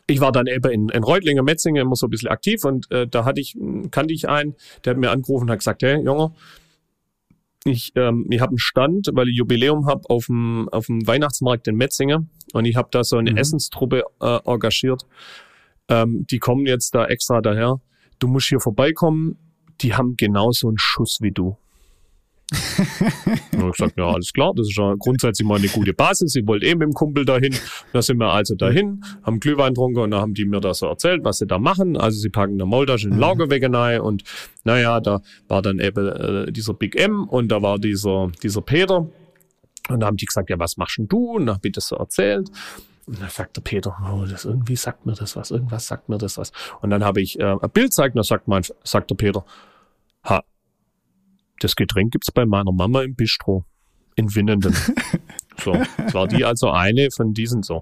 ich 0.07 0.19
war 0.19 0.31
dann 0.31 0.47
eben 0.47 0.71
in, 0.71 0.89
in 0.89 1.03
Reutlinger, 1.03 1.43
Metzinge 1.43 1.81
immer 1.81 1.95
so 1.95 2.07
ein 2.07 2.09
bisschen 2.09 2.29
aktiv 2.29 2.63
und 2.63 2.91
äh, 2.91 3.07
da 3.07 3.25
hatte 3.25 3.39
ich, 3.39 3.55
kannte 3.91 4.13
ich 4.13 4.27
einen, 4.27 4.55
der 4.83 4.91
hat 4.91 4.99
mir 4.99 5.11
angerufen 5.11 5.43
und 5.43 5.51
hat 5.51 5.59
gesagt, 5.59 5.83
hey, 5.83 6.03
Junge, 6.03 6.33
ich, 7.65 7.93
ähm, 7.95 8.27
ich 8.29 8.41
habe 8.41 8.51
einen 8.51 8.59
Stand, 8.59 9.09
weil 9.13 9.29
ich 9.29 9.37
Jubiläum 9.37 9.87
habe 9.87 10.09
auf 10.09 10.27
dem, 10.27 10.69
auf 10.69 10.87
dem 10.87 11.05
Weihnachtsmarkt 11.07 11.67
in 11.67 11.75
Metzinge 11.75 12.27
und 12.53 12.65
ich 12.65 12.75
habe 12.75 12.89
da 12.91 13.03
so 13.03 13.17
eine 13.17 13.31
mhm. 13.31 13.37
Essenstruppe 13.37 14.03
äh, 14.21 14.39
engagiert. 14.45 15.05
Ähm, 15.87 16.25
die 16.29 16.39
kommen 16.39 16.65
jetzt 16.65 16.93
da 16.95 17.05
extra 17.05 17.41
daher. 17.41 17.79
Du 18.19 18.27
musst 18.27 18.47
hier 18.47 18.59
vorbeikommen. 18.59 19.37
Die 19.81 19.93
haben 19.93 20.15
genauso 20.15 20.67
einen 20.67 20.77
Schuss 20.77 21.17
wie 21.21 21.31
du 21.31 21.57
und 22.51 23.67
ich 23.69 23.71
gesagt, 23.71 23.97
ja, 23.97 24.07
alles 24.07 24.31
klar, 24.31 24.53
das 24.55 24.67
ist 24.67 24.77
ja 24.77 24.93
grundsätzlich 24.99 25.47
mal 25.47 25.57
eine 25.57 25.67
gute 25.67 25.93
Basis. 25.93 26.35
Ich 26.35 26.45
wollte 26.47 26.65
eh 26.67 26.75
mit 26.75 26.83
dem 26.83 26.93
Kumpel 26.93 27.25
dahin. 27.25 27.55
Da 27.91 28.01
sind 28.01 28.17
wir 28.17 28.31
also 28.31 28.55
dahin, 28.55 29.03
haben 29.23 29.39
Glühwein 29.39 29.73
getrunken 29.73 29.99
und 29.99 30.11
dann 30.11 30.21
haben 30.21 30.33
die 30.33 30.45
mir 30.45 30.61
da 30.61 30.73
so 30.73 30.85
erzählt, 30.85 31.23
was 31.23 31.39
sie 31.39 31.47
da 31.47 31.57
machen. 31.57 31.97
Also 31.97 32.19
sie 32.19 32.29
packen 32.29 32.53
eine 32.53 32.65
Maultasche 32.65 33.05
in 33.05 33.11
den 33.11 33.17
mhm. 33.17 33.21
Lagerwege 33.21 34.01
und 34.03 34.23
naja, 34.63 34.99
da 34.99 35.21
war 35.47 35.61
dann 35.61 35.79
eben 35.79 36.07
äh, 36.07 36.51
dieser 36.51 36.73
Big 36.73 36.95
M 36.95 37.27
und 37.27 37.49
da 37.49 37.61
war 37.61 37.79
dieser, 37.79 38.31
dieser 38.43 38.61
Peter. 38.61 39.07
Und 39.89 39.99
da 39.99 40.07
haben 40.07 40.17
die 40.17 40.25
gesagt, 40.25 40.49
ja, 40.49 40.59
was 40.59 40.77
machst 40.77 40.97
denn 40.97 41.07
du? 41.07 41.31
Und 41.31 41.47
dann 41.47 41.55
habe 41.55 41.67
ich 41.67 41.73
das 41.73 41.87
so 41.87 41.95
erzählt. 41.95 42.49
Und 43.05 43.21
dann 43.21 43.29
sagt 43.29 43.55
der 43.57 43.61
Peter, 43.61 43.95
oh, 44.11 44.25
das 44.25 44.45
irgendwie 44.45 44.75
sagt 44.75 45.05
mir 45.05 45.13
das 45.13 45.35
was, 45.35 45.51
irgendwas 45.51 45.87
sagt 45.87 46.09
mir 46.09 46.17
das 46.17 46.37
was. 46.37 46.51
Und 46.81 46.89
dann 46.89 47.03
habe 47.03 47.21
ich 47.21 47.39
äh, 47.39 47.43
ein 47.43 47.69
Bild 47.71 47.93
zeigt, 47.93 48.15
und 48.15 48.19
dann 48.19 48.23
sagt 48.23 48.47
mein, 48.47 48.63
sagt 48.83 49.11
der 49.11 49.15
Peter, 49.15 49.45
ha, 50.23 50.43
das 51.65 51.75
Getränk 51.75 52.11
gibt's 52.11 52.31
bei 52.31 52.45
meiner 52.45 52.71
Mama 52.71 53.01
im 53.01 53.15
Bistro 53.15 53.65
in 54.15 54.33
Winnenden. 54.35 54.75
So, 55.63 55.73
das 55.97 56.13
war 56.13 56.27
die 56.27 56.45
also 56.45 56.69
eine 56.69 57.09
von 57.11 57.33
diesen 57.33 57.63
so. 57.63 57.81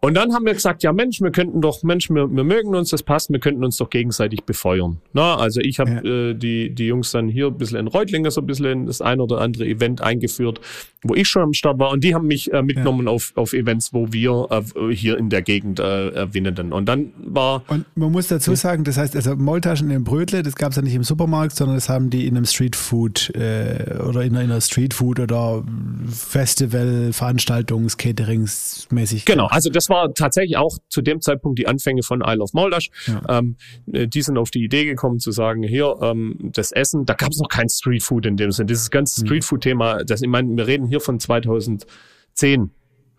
Und 0.00 0.14
dann 0.14 0.32
haben 0.32 0.44
wir 0.44 0.54
gesagt, 0.54 0.82
ja 0.82 0.92
Mensch, 0.92 1.20
wir 1.20 1.30
könnten 1.30 1.60
doch, 1.60 1.82
Mensch, 1.82 2.10
wir, 2.10 2.30
wir 2.30 2.44
mögen 2.44 2.74
uns, 2.74 2.90
das 2.90 3.02
passt, 3.02 3.30
wir 3.30 3.40
könnten 3.40 3.64
uns 3.64 3.76
doch 3.76 3.90
gegenseitig 3.90 4.44
befeuern. 4.44 4.98
Na, 5.12 5.36
also 5.36 5.60
ich 5.60 5.78
habe 5.78 5.90
ja. 5.90 6.30
äh, 6.30 6.34
die, 6.34 6.74
die 6.74 6.86
Jungs 6.86 7.12
dann 7.12 7.28
hier 7.28 7.46
ein 7.46 7.58
bisschen 7.58 7.78
in 7.78 7.86
Reutlinger 7.86 8.30
so 8.30 8.40
ein 8.40 8.46
bisschen 8.46 8.66
in 8.66 8.86
das 8.86 9.00
ein 9.00 9.20
oder 9.20 9.40
andere 9.40 9.66
Event 9.66 10.02
eingeführt, 10.02 10.60
wo 11.02 11.14
ich 11.14 11.28
schon 11.28 11.42
am 11.42 11.52
Start 11.54 11.78
war 11.78 11.90
und 11.90 12.04
die 12.04 12.14
haben 12.14 12.26
mich 12.26 12.52
äh, 12.52 12.62
mitgenommen 12.62 13.06
ja. 13.06 13.12
auf, 13.12 13.32
auf 13.36 13.52
Events, 13.52 13.92
wo 13.92 14.12
wir 14.12 14.48
äh, 14.50 14.94
hier 14.94 15.18
in 15.18 15.30
der 15.30 15.42
Gegend 15.42 15.80
äh, 15.80 16.32
Winnenden. 16.32 16.72
Und 16.72 16.86
dann 16.86 17.12
war... 17.18 17.62
Und 17.68 17.84
man 17.94 18.12
muss 18.12 18.28
dazu 18.28 18.54
sagen, 18.54 18.84
das 18.84 18.96
heißt, 18.98 19.16
also 19.16 19.36
Maultaschen 19.36 19.90
in 19.90 20.04
Brötle, 20.04 20.42
das 20.42 20.56
gab 20.56 20.70
es 20.70 20.76
ja 20.76 20.82
nicht 20.82 20.94
im 20.94 21.04
Supermarkt, 21.04 21.56
sondern 21.56 21.76
das 21.76 21.88
haben 21.88 22.10
die 22.10 22.26
in 22.26 22.36
einem 22.36 22.46
Streetfood 22.46 23.30
äh, 23.34 23.98
oder 24.06 24.22
in 24.22 24.36
einer 24.36 24.60
Streetfood 24.60 25.20
oder 25.20 25.64
Festival 26.08 27.12
Veranstaltungs-, 27.14 27.96
Caterings-mäßig. 27.96 29.24
Genau, 29.24 29.46
also 29.46 29.70
das 29.70 29.88
war 29.88 30.12
tatsächlich 30.14 30.56
auch 30.56 30.78
zu 30.88 31.02
dem 31.02 31.20
Zeitpunkt 31.20 31.58
die 31.58 31.66
Anfänge 31.66 32.02
von 32.02 32.22
Isle 32.24 32.42
of 32.42 32.52
Moldash. 32.52 32.90
Ja. 33.06 33.38
Ähm, 33.38 33.56
äh, 33.92 34.06
die 34.06 34.22
sind 34.22 34.36
auf 34.38 34.50
die 34.50 34.64
Idee 34.64 34.84
gekommen 34.84 35.20
zu 35.20 35.30
sagen, 35.30 35.62
hier, 35.62 35.96
ähm, 36.02 36.36
das 36.40 36.72
Essen, 36.72 37.06
da 37.06 37.14
gab 37.14 37.30
es 37.30 37.38
noch 37.38 37.48
kein 37.48 37.68
Streetfood 37.68 38.26
in 38.26 38.36
dem 38.36 38.50
Sinne. 38.50 38.66
Dieses 38.66 38.90
ganze 38.90 39.22
mhm. 39.22 39.26
Streetfood-Thema, 39.26 40.04
das, 40.04 40.22
ich 40.22 40.28
meine, 40.28 40.56
wir 40.56 40.66
reden 40.66 40.86
hier 40.86 41.00
von 41.00 41.20
2010, 41.20 42.70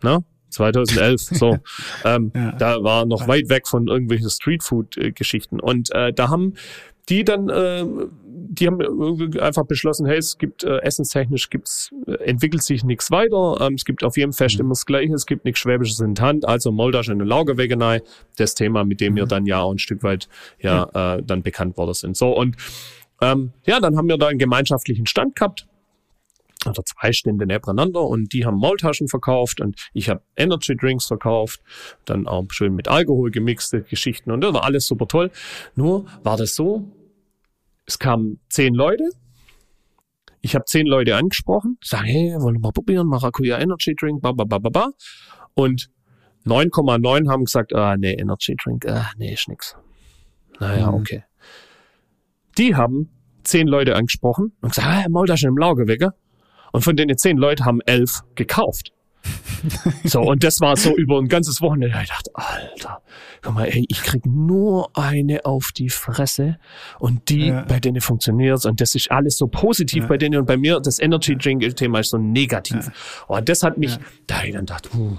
ne? 0.03 0.23
2011, 0.49 1.21
so. 1.31 1.57
ähm, 2.05 2.31
ja. 2.33 2.51
Da 2.53 2.83
war 2.83 3.05
noch 3.05 3.27
weit 3.27 3.49
weg 3.49 3.67
von 3.67 3.87
irgendwelchen 3.87 4.29
Streetfood-Geschichten. 4.29 5.59
Und 5.59 5.91
äh, 5.93 6.13
da 6.13 6.29
haben 6.29 6.53
die 7.09 7.23
dann, 7.23 7.49
äh, 7.49 7.85
die 8.23 8.67
haben 8.67 9.39
einfach 9.39 9.65
beschlossen, 9.65 10.05
hey, 10.05 10.17
es 10.17 10.37
gibt 10.37 10.63
äh, 10.63 10.79
essenstechnisch 10.79 11.49
gibt's, 11.49 11.91
äh, 12.07 12.13
entwickelt 12.23 12.63
sich 12.63 12.83
nichts 12.83 13.11
weiter. 13.11 13.57
Ähm, 13.61 13.73
es 13.75 13.85
gibt 13.85 14.03
auf 14.03 14.17
jedem 14.17 14.33
Fest 14.33 14.55
mhm. 14.55 14.61
immer 14.61 14.71
das 14.71 14.85
Gleiche, 14.85 15.13
es 15.13 15.25
gibt 15.25 15.45
nichts 15.45 15.59
Schwäbisches 15.59 15.99
in 15.99 16.15
der 16.15 16.25
Hand, 16.25 16.47
also 16.47 16.71
Moldasch 16.71 17.09
in 17.09 17.19
der 17.19 17.27
Laugerwegenei, 17.27 18.01
das 18.37 18.55
Thema, 18.55 18.83
mit 18.83 19.01
dem 19.01 19.13
mhm. 19.13 19.17
wir 19.17 19.25
dann 19.25 19.45
ja 19.45 19.61
auch 19.61 19.71
ein 19.71 19.79
Stück 19.79 20.03
weit 20.03 20.27
ja, 20.59 20.89
ja. 20.93 21.15
Äh, 21.15 21.23
dann 21.23 21.43
bekannt 21.43 21.77
worden 21.77 21.93
sind. 21.93 22.17
So 22.17 22.35
und 22.35 22.55
ähm, 23.21 23.53
ja, 23.65 23.79
dann 23.79 23.97
haben 23.97 24.07
wir 24.07 24.17
da 24.17 24.27
einen 24.27 24.39
gemeinschaftlichen 24.39 25.05
Stand 25.05 25.35
gehabt 25.35 25.67
oder 26.67 26.83
zwei 26.83 27.11
Stände 27.11 27.45
nebeneinander 27.45 28.01
und 28.01 28.33
die 28.33 28.45
haben 28.45 28.57
Maultaschen 28.57 29.07
verkauft 29.07 29.61
und 29.61 29.89
ich 29.93 30.09
habe 30.09 30.21
Energy 30.35 30.75
Drinks 30.75 31.05
verkauft, 31.05 31.61
dann 32.05 32.27
auch 32.27 32.45
schön 32.49 32.73
mit 32.73 32.87
Alkohol 32.87 33.31
gemixte 33.31 33.81
Geschichten 33.83 34.31
und 34.31 34.41
das 34.41 34.53
war 34.53 34.63
alles 34.63 34.87
super 34.87 35.07
toll. 35.07 35.31
Nur 35.75 36.05
war 36.23 36.37
das 36.37 36.55
so, 36.55 36.91
es 37.85 37.99
kamen 37.99 38.39
zehn 38.49 38.73
Leute, 38.73 39.09
ich 40.41 40.53
habe 40.53 40.65
zehn 40.65 40.85
Leute 40.85 41.15
angesprochen, 41.15 41.77
sage, 41.83 42.05
hey, 42.05 42.35
wollen 42.39 42.55
wir 42.55 42.59
mal 42.59 42.71
probieren, 42.71 43.07
Maracuja 43.07 43.57
Energy 43.57 43.95
Drink, 43.95 44.21
ba, 44.21 44.31
ba, 44.31 44.43
ba, 44.43 44.59
ba, 44.59 44.69
ba. 44.69 44.89
Und 45.55 45.89
9,9 46.45 47.31
haben 47.31 47.45
gesagt, 47.45 47.73
ah, 47.73 47.97
nee, 47.97 48.13
Energy 48.13 48.55
Drink, 48.55 48.85
ah, 48.85 49.09
nee, 49.17 49.33
ist 49.33 49.47
nix. 49.47 49.75
Naja, 50.59 50.91
mhm. 50.91 50.97
okay. 50.97 51.23
Die 52.59 52.75
haben 52.75 53.09
zehn 53.43 53.67
Leute 53.67 53.95
angesprochen 53.95 54.53
und 54.61 54.69
gesagt, 54.69 54.87
ah, 54.87 55.09
Maultaschen 55.09 55.49
im 55.49 55.57
Laugewecker. 55.57 56.13
Und 56.75 56.81
von 56.81 56.97
den 56.97 57.17
zehn 57.17 57.37
Leuten 57.37 57.63
haben 57.63 57.79
elf 57.85 58.21
gekauft. 58.35 58.91
so, 60.03 60.19
und 60.21 60.43
das 60.43 60.59
war 60.59 60.75
so 60.75 60.93
über 60.95 61.17
ein 61.17 61.29
ganzes 61.29 61.61
Wochenende. 61.61 61.97
Ich 62.03 62.09
dachte, 62.09 62.31
Alter, 62.33 63.01
guck 63.41 63.55
mal, 63.55 63.65
ey, 63.65 63.85
ich 63.87 64.03
krieg 64.03 64.25
nur 64.25 64.89
eine 64.93 65.45
auf 65.45 65.71
die 65.71 65.89
Fresse 65.89 66.57
und 66.99 67.29
die, 67.29 67.47
ja. 67.47 67.63
bei 67.63 67.79
denen 67.79 68.01
funktioniert's 68.01 68.65
und 68.65 68.81
das 68.81 68.93
ist 68.93 69.09
alles 69.09 69.37
so 69.37 69.47
positiv 69.47 70.03
ja. 70.03 70.09
bei 70.09 70.17
denen 70.17 70.37
und 70.37 70.45
bei 70.45 70.57
mir, 70.57 70.81
das 70.81 70.99
Energy 70.99 71.37
Drink 71.37 71.63
Thema 71.77 72.01
ist 72.01 72.09
so 72.09 72.17
negativ. 72.17 72.87
Ja. 72.87 73.37
Und 73.37 73.47
das 73.47 73.63
hat 73.63 73.77
mich, 73.77 73.97
da 74.27 74.43
ich 74.43 74.53
dann 74.53 74.65
dachte, 74.65 74.89
uh, 74.97 75.17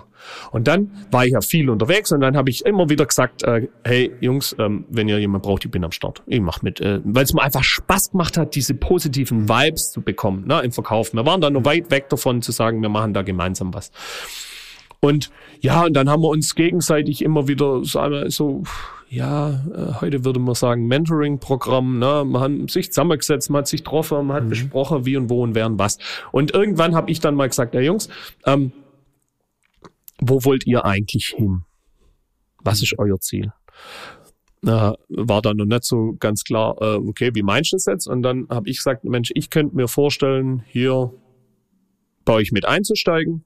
und 0.52 0.68
dann 0.68 0.90
war 1.10 1.24
ich 1.24 1.32
ja 1.32 1.40
viel 1.40 1.70
unterwegs 1.70 2.12
und 2.12 2.20
dann 2.20 2.36
habe 2.36 2.50
ich 2.50 2.64
immer 2.64 2.88
wieder 2.88 3.06
gesagt, 3.06 3.42
äh, 3.44 3.68
hey 3.84 4.12
Jungs, 4.20 4.54
ähm, 4.58 4.84
wenn 4.88 5.08
ihr 5.08 5.18
jemand 5.18 5.44
braucht, 5.44 5.64
ich 5.64 5.70
bin 5.70 5.84
am 5.84 5.92
Start. 5.92 6.22
Ich 6.26 6.40
mach 6.40 6.62
mit, 6.62 6.80
äh, 6.80 7.00
weil 7.04 7.24
es 7.24 7.32
mir 7.32 7.42
einfach 7.42 7.64
Spaß 7.64 8.12
gemacht 8.12 8.36
hat, 8.36 8.54
diese 8.54 8.74
positiven 8.74 9.48
Vibes 9.48 9.92
zu 9.92 10.00
bekommen 10.00 10.46
ne, 10.46 10.60
im 10.60 10.72
Verkauf. 10.72 11.12
Wir 11.12 11.26
waren 11.26 11.40
da 11.40 11.50
noch 11.50 11.64
weit 11.64 11.90
weg 11.90 12.08
davon 12.08 12.42
zu 12.42 12.52
sagen, 12.52 12.82
wir 12.82 12.88
machen 12.88 13.14
da 13.14 13.22
gemeinsam 13.22 13.74
was. 13.74 13.90
Und 15.00 15.30
ja, 15.60 15.84
und 15.84 15.94
dann 15.94 16.08
haben 16.08 16.22
wir 16.22 16.28
uns 16.28 16.54
gegenseitig 16.54 17.22
immer 17.22 17.48
wieder 17.48 17.82
so, 17.84 18.62
ja, 19.08 19.50
äh, 19.50 20.00
heute 20.00 20.24
würde 20.24 20.40
man 20.40 20.54
sagen, 20.54 20.86
Mentoring-Programm. 20.86 21.98
Ne? 21.98 22.24
Man 22.26 22.42
hat 22.42 22.70
sich 22.70 22.92
zusammengesetzt, 22.92 23.50
man 23.50 23.60
hat 23.60 23.68
sich 23.68 23.84
getroffen, 23.84 24.26
man 24.26 24.36
hat 24.36 24.44
mhm. 24.44 24.48
besprochen, 24.48 25.06
wie 25.06 25.16
und 25.16 25.30
wo 25.30 25.42
und 25.42 25.54
wer 25.54 25.66
und 25.66 25.78
was. 25.78 25.98
Und 26.32 26.52
irgendwann 26.54 26.94
habe 26.94 27.10
ich 27.10 27.20
dann 27.20 27.34
mal 27.34 27.48
gesagt, 27.48 27.74
ja 27.74 27.80
Jungs, 27.80 28.08
ähm, 28.44 28.72
wo 30.20 30.44
wollt 30.44 30.66
ihr 30.66 30.84
eigentlich 30.84 31.34
hin? 31.36 31.62
Was 32.62 32.82
ist 32.82 32.94
euer 32.98 33.20
Ziel? 33.20 33.52
Äh, 34.64 34.92
war 35.08 35.42
dann 35.42 35.58
noch 35.58 35.66
nicht 35.66 35.84
so 35.84 36.16
ganz 36.18 36.42
klar, 36.42 36.76
äh, 36.80 36.96
okay, 36.96 37.30
wie 37.34 37.42
meinst 37.42 37.72
du 37.72 37.76
das 37.76 37.86
jetzt? 37.86 38.06
Und 38.06 38.22
dann 38.22 38.48
habe 38.48 38.68
ich 38.68 38.78
gesagt, 38.78 39.04
Mensch, 39.04 39.30
ich 39.34 39.50
könnte 39.50 39.76
mir 39.76 39.86
vorstellen, 39.86 40.62
hier 40.66 41.12
bei 42.24 42.32
euch 42.34 42.52
mit 42.52 42.64
einzusteigen, 42.66 43.44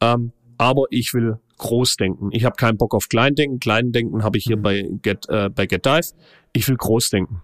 ähm, 0.00 0.32
aber 0.56 0.84
ich 0.90 1.12
will 1.12 1.38
groß 1.58 1.96
denken. 1.96 2.30
Ich 2.32 2.44
habe 2.44 2.56
keinen 2.56 2.78
Bock 2.78 2.94
auf 2.94 3.08
Kleindenken. 3.08 3.60
Kleindenken 3.60 4.22
habe 4.22 4.38
ich 4.38 4.44
hier 4.44 4.56
mhm. 4.56 4.62
bei 4.62 4.88
Get 5.02 5.28
äh, 5.28 5.50
bei 5.50 5.66
Get 5.66 5.84
Dive. 5.84 6.12
Ich 6.52 6.68
will 6.68 6.76
groß 6.76 7.10
denken. 7.10 7.42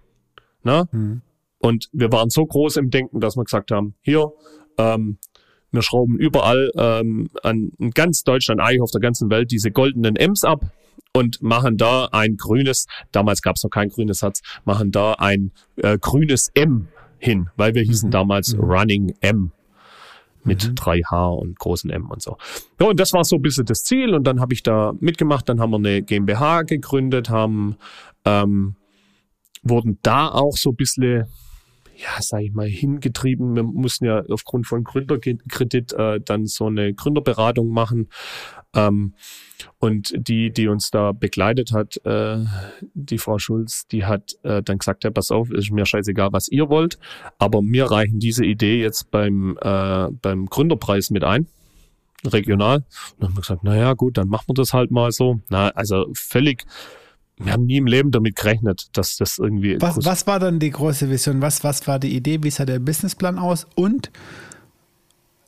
Na? 0.62 0.88
Mhm. 0.92 1.22
Und 1.58 1.88
wir 1.92 2.10
waren 2.10 2.30
so 2.30 2.44
groß 2.46 2.76
im 2.76 2.90
Denken, 2.90 3.20
dass 3.20 3.36
wir 3.36 3.44
gesagt 3.44 3.70
haben, 3.70 3.94
hier, 4.00 4.32
ähm, 4.78 5.18
wir 5.72 5.82
schrauben 5.82 6.16
überall 6.16 6.70
ähm, 6.76 7.30
an 7.42 7.72
in 7.78 7.90
ganz 7.90 8.22
Deutschland, 8.24 8.60
eigentlich 8.60 8.82
auf 8.82 8.90
der 8.90 9.00
ganzen 9.00 9.30
Welt, 9.30 9.50
diese 9.50 9.70
goldenen 9.70 10.16
M's 10.16 10.44
ab 10.44 10.64
und 11.12 11.42
machen 11.42 11.76
da 11.76 12.08
ein 12.12 12.36
grünes, 12.36 12.86
damals 13.12 13.42
gab 13.42 13.56
es 13.56 13.62
noch 13.62 13.70
kein 13.70 13.88
grünes 13.88 14.22
Herz, 14.22 14.40
machen 14.64 14.92
da 14.92 15.14
ein 15.14 15.52
äh, 15.76 15.98
grünes 15.98 16.50
M 16.54 16.88
hin, 17.18 17.50
weil 17.56 17.74
wir 17.74 17.82
hießen 17.82 18.08
mhm. 18.08 18.12
damals 18.12 18.54
mhm. 18.54 18.60
Running 18.60 19.14
M. 19.20 19.52
mit 20.44 20.68
mhm. 20.68 20.74
3H 20.74 21.38
und 21.38 21.58
großen 21.58 21.90
M 21.90 22.10
und 22.10 22.22
so. 22.22 22.36
Ja, 22.80 22.86
und 22.86 22.98
das 22.98 23.12
war 23.12 23.24
so 23.24 23.36
ein 23.36 23.42
bisschen 23.42 23.66
das 23.66 23.84
Ziel 23.84 24.14
und 24.14 24.24
dann 24.24 24.40
habe 24.40 24.54
ich 24.54 24.62
da 24.62 24.94
mitgemacht, 25.00 25.48
dann 25.48 25.60
haben 25.60 25.70
wir 25.70 25.76
eine 25.76 26.02
GmbH 26.02 26.62
gegründet, 26.62 27.28
haben 27.28 27.76
ähm, 28.24 28.76
wurden 29.62 29.98
da 30.02 30.28
auch 30.28 30.56
so 30.56 30.70
ein 30.70 30.76
bisschen 30.76 31.26
ja, 32.00 32.20
sag 32.20 32.42
ich 32.42 32.52
mal, 32.52 32.68
hingetrieben. 32.68 33.54
Wir 33.54 33.62
mussten 33.62 34.06
ja 34.06 34.22
aufgrund 34.28 34.66
von 34.66 34.84
Gründerkredit 34.84 35.92
äh, 35.92 36.20
dann 36.20 36.46
so 36.46 36.66
eine 36.66 36.94
Gründerberatung 36.94 37.68
machen. 37.68 38.08
Ähm, 38.74 39.14
und 39.78 40.12
die, 40.16 40.50
die 40.52 40.68
uns 40.68 40.90
da 40.90 41.12
begleitet 41.12 41.72
hat, 41.72 42.00
äh, 42.04 42.44
die 42.94 43.18
Frau 43.18 43.38
Schulz, 43.38 43.86
die 43.88 44.04
hat 44.04 44.36
äh, 44.42 44.62
dann 44.62 44.78
gesagt, 44.78 45.04
ja, 45.04 45.10
pass 45.10 45.30
auf, 45.30 45.50
ist 45.50 45.70
mir 45.70 45.84
scheißegal, 45.84 46.32
was 46.32 46.48
ihr 46.48 46.68
wollt, 46.68 46.98
aber 47.38 47.60
mir 47.60 47.90
reichen 47.90 48.20
diese 48.20 48.44
Idee 48.44 48.80
jetzt 48.80 49.10
beim, 49.10 49.58
äh, 49.60 50.08
beim 50.10 50.46
Gründerpreis 50.46 51.10
mit 51.10 51.24
ein 51.24 51.46
regional. 52.24 52.76
Und 52.78 52.84
dann 53.18 53.28
haben 53.28 53.36
wir 53.36 53.40
gesagt, 53.40 53.64
na 53.64 53.76
ja, 53.76 53.92
gut, 53.94 54.18
dann 54.18 54.28
machen 54.28 54.48
wir 54.48 54.54
das 54.54 54.72
halt 54.72 54.90
mal 54.90 55.10
so. 55.12 55.40
Na, 55.48 55.68
also 55.70 56.06
völlig 56.14 56.64
wir 57.42 57.52
haben 57.52 57.64
nie 57.64 57.78
im 57.78 57.86
Leben 57.86 58.10
damit 58.10 58.36
gerechnet, 58.36 58.88
dass 58.92 59.16
das 59.16 59.38
irgendwie. 59.38 59.80
Was, 59.80 60.04
was 60.04 60.26
war 60.26 60.38
dann 60.38 60.58
die 60.58 60.70
große 60.70 61.10
Vision? 61.10 61.40
Was, 61.40 61.64
was 61.64 61.86
war 61.86 61.98
die 61.98 62.14
Idee? 62.14 62.38
Wie 62.42 62.50
sah 62.50 62.64
der 62.64 62.78
Businessplan 62.78 63.38
aus? 63.38 63.66
Und, 63.74 64.10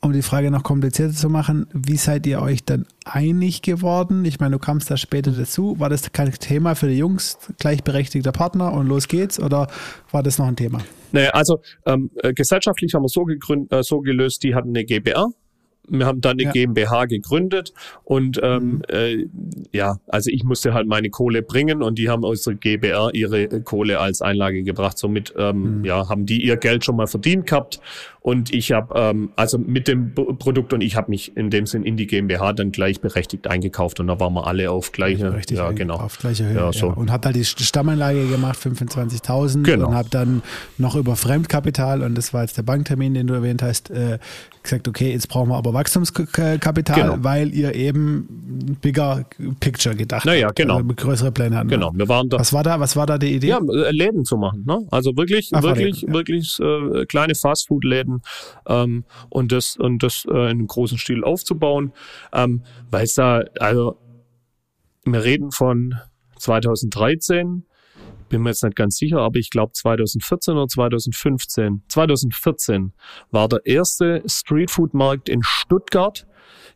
um 0.01 0.11
die 0.11 0.21
Frage 0.21 0.51
noch 0.51 0.63
komplizierter 0.63 1.13
zu 1.13 1.29
machen, 1.29 1.67
wie 1.73 1.97
seid 1.97 2.25
ihr 2.25 2.41
euch 2.41 2.63
dann 2.65 2.85
einig 3.05 3.61
geworden? 3.61 4.25
Ich 4.25 4.39
meine, 4.39 4.53
du 4.53 4.59
kamst 4.59 4.89
da 4.91 4.97
später 4.97 5.31
dazu. 5.31 5.79
War 5.79 5.89
das 5.89 6.11
kein 6.11 6.31
Thema 6.31 6.75
für 6.75 6.87
die 6.87 6.97
Jungs, 6.97 7.37
gleichberechtigter 7.59 8.31
Partner 8.31 8.73
und 8.73 8.87
los 8.87 9.07
geht's? 9.07 9.39
Oder 9.39 9.67
war 10.11 10.23
das 10.23 10.39
noch 10.39 10.47
ein 10.47 10.55
Thema? 10.55 10.79
Naja, 11.11 11.29
also 11.29 11.61
ähm, 11.85 12.09
äh, 12.21 12.33
gesellschaftlich 12.33 12.93
haben 12.95 13.03
wir 13.03 13.09
so, 13.09 13.23
gegründet, 13.23 13.71
äh, 13.71 13.83
so 13.83 14.01
gelöst, 14.01 14.43
die 14.43 14.55
hatten 14.55 14.69
eine 14.69 14.83
GBR 14.83 15.29
wir 15.87 16.05
haben 16.05 16.21
dann 16.21 16.33
eine 16.33 16.43
ja. 16.43 16.51
GmbH 16.51 17.05
gegründet 17.05 17.73
und 18.03 18.39
ähm, 18.41 18.63
mhm. 18.63 18.81
äh, 18.89 19.25
ja, 19.71 19.97
also 20.07 20.29
ich 20.31 20.43
musste 20.43 20.73
halt 20.73 20.87
meine 20.87 21.09
Kohle 21.09 21.41
bringen 21.41 21.83
und 21.83 21.97
die 21.97 22.09
haben 22.09 22.23
aus 22.23 22.43
der 22.43 22.55
GBR 22.55 23.11
ihre 23.13 23.47
Kohle 23.61 23.99
als 23.99 24.21
Einlage 24.21 24.63
gebracht. 24.63 24.97
Somit 24.97 25.33
ähm, 25.37 25.79
mhm. 25.79 25.85
ja, 25.85 26.09
haben 26.09 26.25
die 26.25 26.43
ihr 26.43 26.57
Geld 26.57 26.85
schon 26.85 26.95
mal 26.95 27.07
verdient 27.07 27.47
gehabt 27.47 27.79
und 28.23 28.53
ich 28.53 28.71
habe 28.71 28.97
ähm, 28.97 29.31
also 29.35 29.57
mit 29.57 29.89
dem 29.89 30.15
Produkt 30.15 30.71
und 30.71 30.79
ich 30.79 30.95
habe 30.95 31.11
mich 31.11 31.35
in 31.35 31.49
dem 31.49 31.65
Sinn 31.65 31.83
in 31.83 31.97
die 31.97 32.07
GmbH 32.07 32.53
dann 32.53 32.71
gleichberechtigt 32.71 33.47
eingekauft 33.47 33.99
und 33.99 34.07
da 34.07 34.17
waren 34.17 34.33
wir 34.33 34.47
alle 34.47 34.71
auf 34.71 34.93
gleiche, 34.93 35.37
ja 35.49 35.71
genau, 35.71 35.95
auf 35.95 36.19
gleiche 36.19 36.45
Höhe. 36.45 36.55
Ja, 36.55 36.71
so. 36.71 36.87
ja. 36.87 36.93
Und 36.93 37.11
habe 37.11 37.25
halt 37.25 37.35
die 37.35 37.43
Stammanlage 37.43 38.25
gemacht, 38.27 38.57
25.000 38.57 39.63
genau. 39.63 39.89
und 39.89 39.95
habe 39.95 40.09
dann 40.09 40.41
noch 40.77 40.95
über 40.95 41.17
Fremdkapital 41.17 42.01
und 42.01 42.15
das 42.15 42.33
war 42.33 42.43
jetzt 42.43 42.57
der 42.57 42.63
Banktermin, 42.63 43.13
den 43.13 43.27
du 43.27 43.33
erwähnt 43.33 43.61
hast, 43.61 43.89
äh, 43.89 44.19
gesagt, 44.63 44.87
okay, 44.87 45.11
jetzt 45.11 45.27
brauchen 45.27 45.49
wir 45.49 45.57
aber 45.57 45.72
Wachstumskapital, 45.73 47.01
genau. 47.01 47.15
weil 47.19 47.53
ihr 47.53 47.75
eben 47.75 48.77
bigger 48.81 49.25
Picture 49.59 49.95
gedacht 49.95 50.25
naja, 50.25 50.47
habt, 50.47 50.57
genau. 50.57 50.77
Also 50.77 50.87
größere 50.95 51.31
Pläne 51.31 51.57
hatten. 51.57 51.69
Genau, 51.69 51.91
wir 51.93 52.07
waren 52.07 52.29
da. 52.29 52.39
Was 52.39 52.53
war 52.53 52.63
da, 52.63 52.79
was 52.79 52.95
war 52.95 53.05
da 53.05 53.17
die 53.17 53.33
Idee? 53.33 53.47
Ja, 53.47 53.57
äh, 53.59 53.91
Läden 53.91 54.25
zu 54.25 54.37
machen, 54.37 54.63
ne? 54.65 54.85
Also 54.91 55.15
wirklich, 55.15 55.49
Ach, 55.53 55.63
wirklich, 55.63 56.01
Läden, 56.01 56.13
wirklich 56.13 56.59
äh, 56.59 57.05
kleine 57.05 57.35
Fastfood-Läden 57.35 58.21
ähm, 58.67 59.03
und 59.29 59.51
das 59.51 59.75
und 59.77 60.03
das 60.03 60.25
äh, 60.25 60.31
in 60.31 60.37
einem 60.37 60.67
großen 60.67 60.97
Stil 60.97 61.23
aufzubauen, 61.23 61.93
ähm, 62.33 62.63
weil 62.89 63.03
es 63.05 63.15
da 63.15 63.43
also 63.59 63.97
wir 65.05 65.23
reden 65.23 65.51
von 65.51 65.95
2013 66.37 67.65
bin 68.33 68.41
mir 68.41 68.49
jetzt 68.49 68.63
nicht 68.63 68.75
ganz 68.75 68.97
sicher, 68.97 69.19
aber 69.19 69.37
ich 69.37 69.51
glaube 69.51 69.73
2014 69.73 70.55
oder 70.55 70.67
2015. 70.67 71.83
2014 71.87 72.91
war 73.29 73.47
der 73.47 73.63
erste 73.63 74.23
Streetfood-Markt 74.25 75.29
in 75.29 75.43
Stuttgart, 75.43 76.25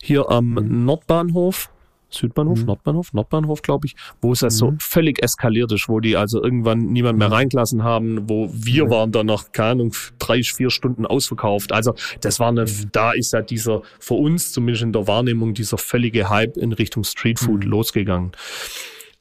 hier 0.02 0.30
am 0.30 0.52
mhm. 0.52 0.86
Nordbahnhof. 0.86 1.72
Südbahnhof, 2.10 2.60
mhm. 2.60 2.66
Nordbahnhof, 2.68 3.12
Nordbahnhof, 3.14 3.62
glaube 3.64 3.88
ich, 3.88 3.96
wo 4.22 4.32
es 4.32 4.42
mhm. 4.62 4.78
völlig 4.80 5.22
eskaliert 5.22 5.72
ist, 5.72 5.90
wo 5.90 6.00
die 6.00 6.16
also 6.16 6.42
irgendwann 6.42 6.86
niemand 6.86 7.18
mehr 7.18 7.32
reingelassen 7.32 7.84
haben, 7.84 8.30
wo 8.30 8.50
wir 8.54 8.86
mhm. 8.86 8.90
waren 8.92 9.12
dann 9.12 9.26
nach, 9.26 9.52
keine 9.52 9.72
Ahnung, 9.72 9.94
drei, 10.20 10.44
vier 10.44 10.70
Stunden 10.70 11.06
ausverkauft. 11.06 11.72
Also 11.72 11.96
das 12.22 12.40
war 12.40 12.50
eine, 12.50 12.66
mhm. 12.66 12.90
da 12.92 13.12
ist 13.12 13.34
ja 13.34 13.42
dieser, 13.42 13.82
für 14.00 14.14
uns 14.14 14.54
zumindest 14.54 14.84
in 14.84 14.94
der 14.94 15.08
Wahrnehmung, 15.08 15.56
dieser 15.56 15.80
völlige 15.80 16.30
Hype 16.30 16.56
in 16.56 16.72
Richtung 16.72 17.04
Streetfood 17.04 17.66
mhm. 17.66 17.72
losgegangen. 17.72 18.32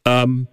Ähm, 0.05 0.47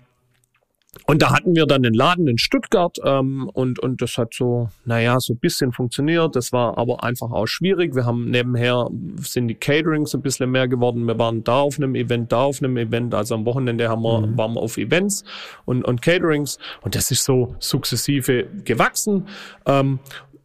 und 1.05 1.21
da 1.21 1.31
hatten 1.31 1.55
wir 1.55 1.65
dann 1.65 1.83
einen 1.83 1.93
Laden 1.93 2.27
in 2.27 2.37
Stuttgart 2.37 2.97
ähm, 3.03 3.49
und, 3.53 3.79
und 3.79 4.01
das 4.01 4.17
hat 4.17 4.33
so, 4.33 4.69
naja, 4.85 5.19
so 5.19 5.33
ein 5.33 5.37
bisschen 5.37 5.73
funktioniert. 5.73 6.35
Das 6.35 6.53
war 6.53 6.77
aber 6.77 7.03
einfach 7.03 7.31
auch 7.31 7.47
schwierig. 7.47 7.95
Wir 7.95 8.05
haben 8.05 8.29
nebenher, 8.29 8.89
sind 9.19 9.47
die 9.47 9.55
Caterings 9.55 10.13
ein 10.13 10.21
bisschen 10.21 10.51
mehr 10.51 10.67
geworden. 10.67 11.05
Wir 11.05 11.17
waren 11.17 11.43
da 11.43 11.59
auf 11.59 11.77
einem 11.77 11.95
Event, 11.95 12.31
da 12.31 12.43
auf 12.43 12.61
einem 12.61 12.77
Event. 12.77 13.13
Also 13.13 13.35
am 13.35 13.45
Wochenende 13.45 13.89
haben 13.89 14.03
wir, 14.03 14.21
mhm. 14.21 14.37
waren 14.37 14.53
wir 14.53 14.61
auf 14.61 14.77
Events 14.77 15.23
und, 15.65 15.83
und 15.83 16.01
Caterings. 16.01 16.57
Und 16.81 16.95
das 16.95 17.11
ist 17.11 17.25
so 17.25 17.55
sukzessive 17.59 18.47
gewachsen. 18.63 19.27
Ähm, 19.65 19.99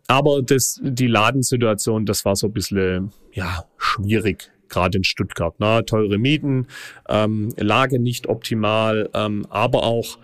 aber 0.08 0.42
das, 0.42 0.80
die 0.82 1.06
Ladensituation, 1.06 2.06
das 2.06 2.24
war 2.24 2.34
so 2.34 2.46
ein 2.46 2.52
bisschen, 2.52 3.12
ja, 3.32 3.64
schwierig 3.76 4.50
gerade 4.68 4.98
in 4.98 5.04
Stuttgart. 5.04 5.54
Na, 5.58 5.82
teure 5.82 6.18
Mieten, 6.18 6.66
ähm, 7.08 7.52
Lage 7.56 7.98
nicht 7.98 8.28
optimal, 8.28 9.10
ähm, 9.14 9.46
aber 9.50 9.82
auch 9.82 10.18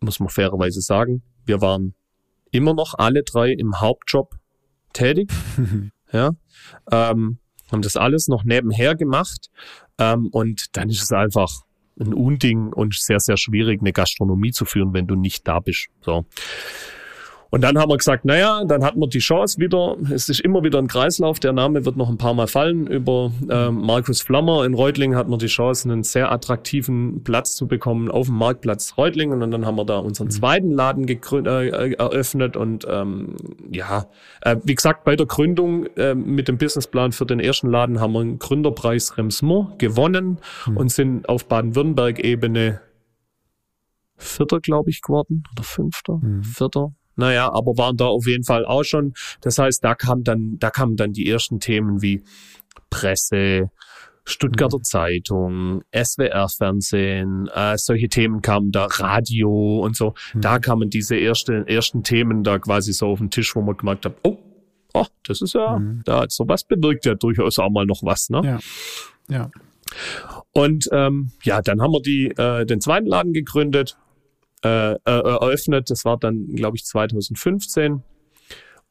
muss 0.00 0.20
man 0.20 0.28
fairerweise 0.28 0.80
sagen, 0.80 1.22
wir 1.46 1.60
waren 1.60 1.94
immer 2.50 2.74
noch 2.74 2.94
alle 2.96 3.22
drei 3.22 3.52
im 3.52 3.80
Hauptjob 3.80 4.36
tätig. 4.92 5.30
ja, 6.12 6.30
ähm, 6.90 7.38
haben 7.70 7.82
das 7.82 7.96
alles 7.96 8.28
noch 8.28 8.44
nebenher 8.44 8.94
gemacht. 8.94 9.50
Ähm, 9.98 10.28
und 10.30 10.76
dann 10.76 10.88
ist 10.88 11.02
es 11.02 11.12
einfach 11.12 11.62
ein 11.98 12.12
Unding 12.12 12.72
und 12.72 12.94
sehr, 12.94 13.20
sehr 13.20 13.36
schwierig, 13.36 13.80
eine 13.80 13.92
Gastronomie 13.92 14.52
zu 14.52 14.64
führen, 14.64 14.92
wenn 14.92 15.06
du 15.06 15.14
nicht 15.14 15.46
da 15.46 15.60
bist. 15.60 15.88
So. 16.00 16.26
Und 17.54 17.60
dann 17.60 17.78
haben 17.78 17.88
wir 17.88 17.96
gesagt, 17.96 18.24
naja, 18.24 18.64
dann 18.64 18.82
hat 18.82 18.96
man 18.96 19.08
die 19.10 19.20
Chance 19.20 19.60
wieder, 19.60 19.96
es 20.12 20.28
ist 20.28 20.40
immer 20.40 20.64
wieder 20.64 20.80
ein 20.80 20.88
Kreislauf, 20.88 21.38
der 21.38 21.52
Name 21.52 21.84
wird 21.84 21.96
noch 21.96 22.08
ein 22.08 22.18
paar 22.18 22.34
Mal 22.34 22.48
fallen. 22.48 22.88
Über 22.88 23.30
äh, 23.48 23.70
Markus 23.70 24.22
Flammer 24.22 24.64
in 24.64 24.74
Reutlingen 24.74 25.16
hat 25.16 25.28
man 25.28 25.38
die 25.38 25.46
Chance, 25.46 25.88
einen 25.88 26.02
sehr 26.02 26.32
attraktiven 26.32 27.22
Platz 27.22 27.54
zu 27.54 27.68
bekommen 27.68 28.10
auf 28.10 28.26
dem 28.26 28.38
Marktplatz 28.38 28.98
Reutlingen. 28.98 29.40
Und 29.40 29.52
dann 29.52 29.66
haben 29.66 29.76
wir 29.76 29.84
da 29.84 29.98
unseren 29.98 30.26
mhm. 30.26 30.30
zweiten 30.32 30.72
Laden 30.72 31.06
äh, 31.06 31.92
eröffnet. 31.92 32.56
Und 32.56 32.88
ähm, 32.90 33.36
ja, 33.70 34.08
äh, 34.40 34.56
wie 34.64 34.74
gesagt, 34.74 35.04
bei 35.04 35.14
der 35.14 35.26
Gründung 35.26 35.86
äh, 35.94 36.16
mit 36.16 36.48
dem 36.48 36.58
Businessplan 36.58 37.12
für 37.12 37.24
den 37.24 37.38
ersten 37.38 37.70
Laden 37.70 38.00
haben 38.00 38.14
wir 38.14 38.20
einen 38.20 38.40
Gründerpreis 38.40 39.16
Remsmont 39.16 39.78
gewonnen 39.78 40.38
mhm. 40.66 40.76
und 40.76 40.90
sind 40.90 41.28
auf 41.28 41.46
Baden-Württemberg-Ebene 41.46 42.80
Vierter, 44.16 44.58
glaube 44.58 44.90
ich, 44.90 45.02
geworden. 45.02 45.44
Oder 45.52 45.62
Fünfter? 45.62 46.18
Mhm. 46.20 46.42
Vierter 46.42 46.92
naja, 47.16 47.52
aber 47.52 47.76
waren 47.76 47.96
da 47.96 48.06
auf 48.06 48.26
jeden 48.26 48.44
Fall 48.44 48.64
auch 48.64 48.84
schon. 48.84 49.14
Das 49.40 49.58
heißt, 49.58 49.82
da 49.84 49.94
kam 49.94 50.24
dann, 50.24 50.58
da 50.58 50.70
kamen 50.70 50.96
dann 50.96 51.12
die 51.12 51.28
ersten 51.28 51.60
Themen 51.60 52.02
wie 52.02 52.22
Presse, 52.90 53.70
Stuttgarter 54.24 54.78
mhm. 54.78 54.84
Zeitung, 54.84 55.82
SWR 55.94 56.48
Fernsehen, 56.48 57.48
äh, 57.54 57.76
solche 57.76 58.08
Themen 58.08 58.40
kamen 58.40 58.72
da, 58.72 58.86
Radio 58.86 59.80
und 59.80 59.96
so. 59.96 60.14
Mhm. 60.32 60.40
Da 60.40 60.58
kamen 60.58 60.90
diese 60.90 61.18
ersten, 61.18 61.66
ersten 61.66 62.02
Themen 62.02 62.42
da 62.42 62.58
quasi 62.58 62.92
so 62.92 63.08
auf 63.08 63.18
den 63.18 63.30
Tisch, 63.30 63.54
wo 63.54 63.60
man 63.60 63.76
gemerkt 63.76 64.06
hat, 64.06 64.14
oh, 64.22 64.38
oh 64.94 65.06
das 65.24 65.42
ist 65.42 65.54
ja, 65.54 65.78
mhm. 65.78 66.02
da 66.04 66.24
sowas 66.28 66.64
bewirkt 66.64 67.04
ja 67.04 67.14
durchaus 67.14 67.58
auch 67.58 67.70
mal 67.70 67.84
noch 67.86 68.02
was, 68.02 68.30
ne? 68.30 68.40
Ja. 68.44 68.58
Ja. 69.28 69.50
Und 70.52 70.88
ähm, 70.92 71.30
ja, 71.42 71.60
dann 71.60 71.80
haben 71.82 71.92
wir 71.92 72.00
die, 72.00 72.28
äh, 72.28 72.64
den 72.64 72.80
zweiten 72.80 73.06
Laden 73.06 73.32
gegründet, 73.32 73.96
äh, 74.64 74.94
äh, 74.94 74.98
eröffnet. 75.04 75.90
Das 75.90 76.04
war 76.04 76.18
dann, 76.18 76.46
glaube 76.54 76.76
ich, 76.76 76.84
2015 76.84 78.02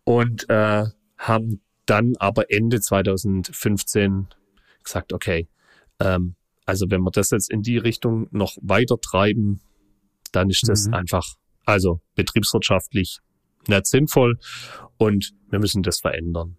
und 0.03 0.49
äh, 0.49 0.85
haben 1.17 1.61
dann 1.85 2.13
aber 2.19 2.51
Ende 2.51 2.79
2015 2.79 4.27
gesagt, 4.83 5.13
okay, 5.13 5.47
ähm, 5.99 6.35
also 6.65 6.85
wenn 6.89 7.01
wir 7.01 7.11
das 7.11 7.31
jetzt 7.31 7.51
in 7.51 7.61
die 7.61 7.77
Richtung 7.77 8.27
noch 8.31 8.55
weiter 8.61 8.97
treiben, 9.01 9.61
dann 10.31 10.49
ist 10.49 10.67
das 10.67 10.87
mhm. 10.87 10.93
einfach, 10.93 11.25
also 11.65 12.01
betriebswirtschaftlich 12.15 13.19
nicht 13.67 13.87
sinnvoll 13.87 14.37
und 14.97 15.33
wir 15.49 15.59
müssen 15.59 15.83
das 15.83 15.99
verändern. 15.99 16.57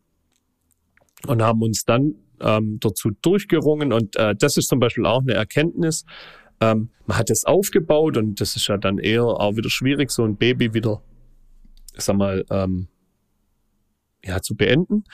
Und 1.26 1.40
haben 1.40 1.62
uns 1.62 1.84
dann 1.84 2.14
ähm, 2.40 2.78
dazu 2.80 3.10
durchgerungen 3.22 3.92
und 3.92 4.16
äh, 4.16 4.34
das 4.36 4.56
ist 4.56 4.68
zum 4.68 4.78
Beispiel 4.78 5.06
auch 5.06 5.22
eine 5.22 5.34
Erkenntnis, 5.34 6.04
ähm, 6.60 6.90
man 7.06 7.18
hat 7.18 7.30
es 7.30 7.44
aufgebaut 7.44 8.16
und 8.16 8.40
das 8.40 8.56
ist 8.56 8.66
ja 8.68 8.76
dann 8.76 8.98
eher 8.98 9.24
auch 9.24 9.56
wieder 9.56 9.70
schwierig, 9.70 10.10
so 10.10 10.24
ein 10.24 10.36
Baby 10.36 10.74
wieder, 10.74 11.02
sag 11.96 12.16
mal, 12.16 12.44
ähm, 12.50 12.88
ja, 14.24 14.40
zu 14.40 14.54
beenden. 14.54 15.04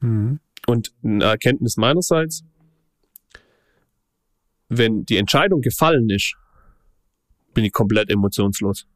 Mhm. 0.00 0.40
Und 0.66 0.92
eine 1.02 1.24
Erkenntnis 1.24 1.76
meinerseits, 1.76 2.44
wenn 4.68 5.04
die 5.04 5.16
Entscheidung 5.16 5.60
gefallen 5.60 6.08
ist, 6.10 6.36
bin 7.54 7.64
ich 7.64 7.72
komplett 7.72 8.10
emotionslos. 8.10 8.86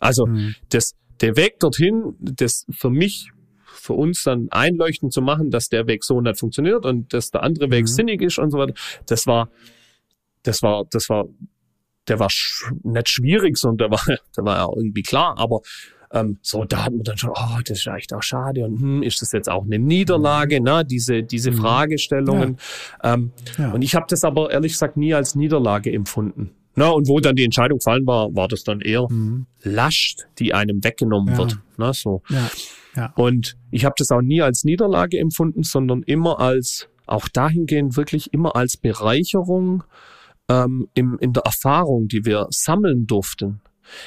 Also 0.00 0.26
mhm. 0.26 0.54
das, 0.70 0.94
der 1.20 1.36
Weg 1.36 1.60
dorthin, 1.60 2.16
das 2.18 2.66
für 2.70 2.90
mich 2.90 3.30
für 3.66 3.92
uns 3.92 4.22
dann 4.22 4.48
einleuchtend 4.50 5.12
zu 5.12 5.20
machen, 5.20 5.50
dass 5.50 5.68
der 5.68 5.86
Weg 5.86 6.04
so 6.04 6.20
nicht 6.20 6.38
funktioniert 6.38 6.86
und 6.86 7.12
dass 7.12 7.30
der 7.30 7.42
andere 7.42 7.70
Weg 7.70 7.82
Mhm. 7.82 7.88
sinnig 7.88 8.22
ist 8.22 8.38
und 8.38 8.50
so 8.50 8.58
weiter. 8.58 8.74
Das 9.06 9.26
war, 9.26 9.50
das 10.44 10.62
war, 10.62 10.84
das 10.90 11.08
war, 11.10 11.24
der 12.08 12.18
war 12.20 12.30
sch 12.30 12.70
nicht 12.84 13.08
schwierig, 13.08 13.56
sondern 13.58 13.90
der 13.90 13.98
war, 13.98 14.04
der 14.36 14.44
war 14.44 14.56
ja 14.58 14.68
irgendwie 14.76 15.02
klar, 15.02 15.34
aber 15.38 15.60
ähm, 16.12 16.38
so, 16.42 16.64
da 16.64 16.84
hat 16.84 16.92
man 16.92 17.02
dann 17.02 17.18
schon, 17.18 17.30
oh, 17.30 17.58
das 17.66 17.78
ist 17.78 17.86
echt 17.88 18.14
auch 18.14 18.22
schade 18.22 18.64
und 18.64 18.80
hm, 18.80 19.02
ist 19.02 19.20
das 19.20 19.32
jetzt 19.32 19.50
auch 19.50 19.64
eine 19.64 19.80
Niederlage, 19.80 20.60
ne? 20.60 20.84
Diese, 20.84 21.24
diese 21.24 21.50
Mhm. 21.50 21.56
Fragestellungen. 21.56 22.58
Ähm, 23.02 23.32
Ja. 23.58 23.72
Und 23.72 23.82
ich 23.82 23.96
habe 23.96 24.06
das 24.08 24.22
aber 24.22 24.50
ehrlich 24.52 24.72
gesagt 24.72 24.96
nie 24.96 25.12
als 25.12 25.34
Niederlage 25.34 25.90
empfunden. 25.92 26.50
Na, 26.76 26.88
und 26.90 27.08
wo 27.08 27.18
dann 27.20 27.34
die 27.36 27.44
Entscheidung 27.44 27.78
gefallen 27.78 28.06
war, 28.06 28.34
war 28.34 28.46
das 28.48 28.62
dann 28.64 28.80
eher 28.80 29.06
Mhm. 29.10 29.46
Last, 29.62 30.26
die 30.38 30.54
einem 30.54 30.84
weggenommen 30.84 31.32
Ja. 31.34 31.38
wird. 31.38 31.58
Na, 31.78 31.92
so. 31.92 32.22
Ja. 32.28 32.50
Ja. 32.96 33.12
Und 33.16 33.56
ich 33.72 33.84
habe 33.84 33.94
das 33.98 34.10
auch 34.12 34.22
nie 34.22 34.40
als 34.40 34.62
Niederlage 34.62 35.18
empfunden, 35.18 35.64
sondern 35.64 36.02
immer 36.04 36.38
als, 36.38 36.88
auch 37.06 37.28
dahingehend 37.28 37.96
wirklich 37.96 38.32
immer 38.32 38.54
als 38.54 38.76
Bereicherung 38.76 39.82
ähm, 40.48 40.88
im, 40.94 41.18
in 41.20 41.32
der 41.32 41.44
Erfahrung, 41.44 42.08
die 42.08 42.24
wir 42.24 42.46
sammeln 42.50 43.06
durften. 43.06 43.60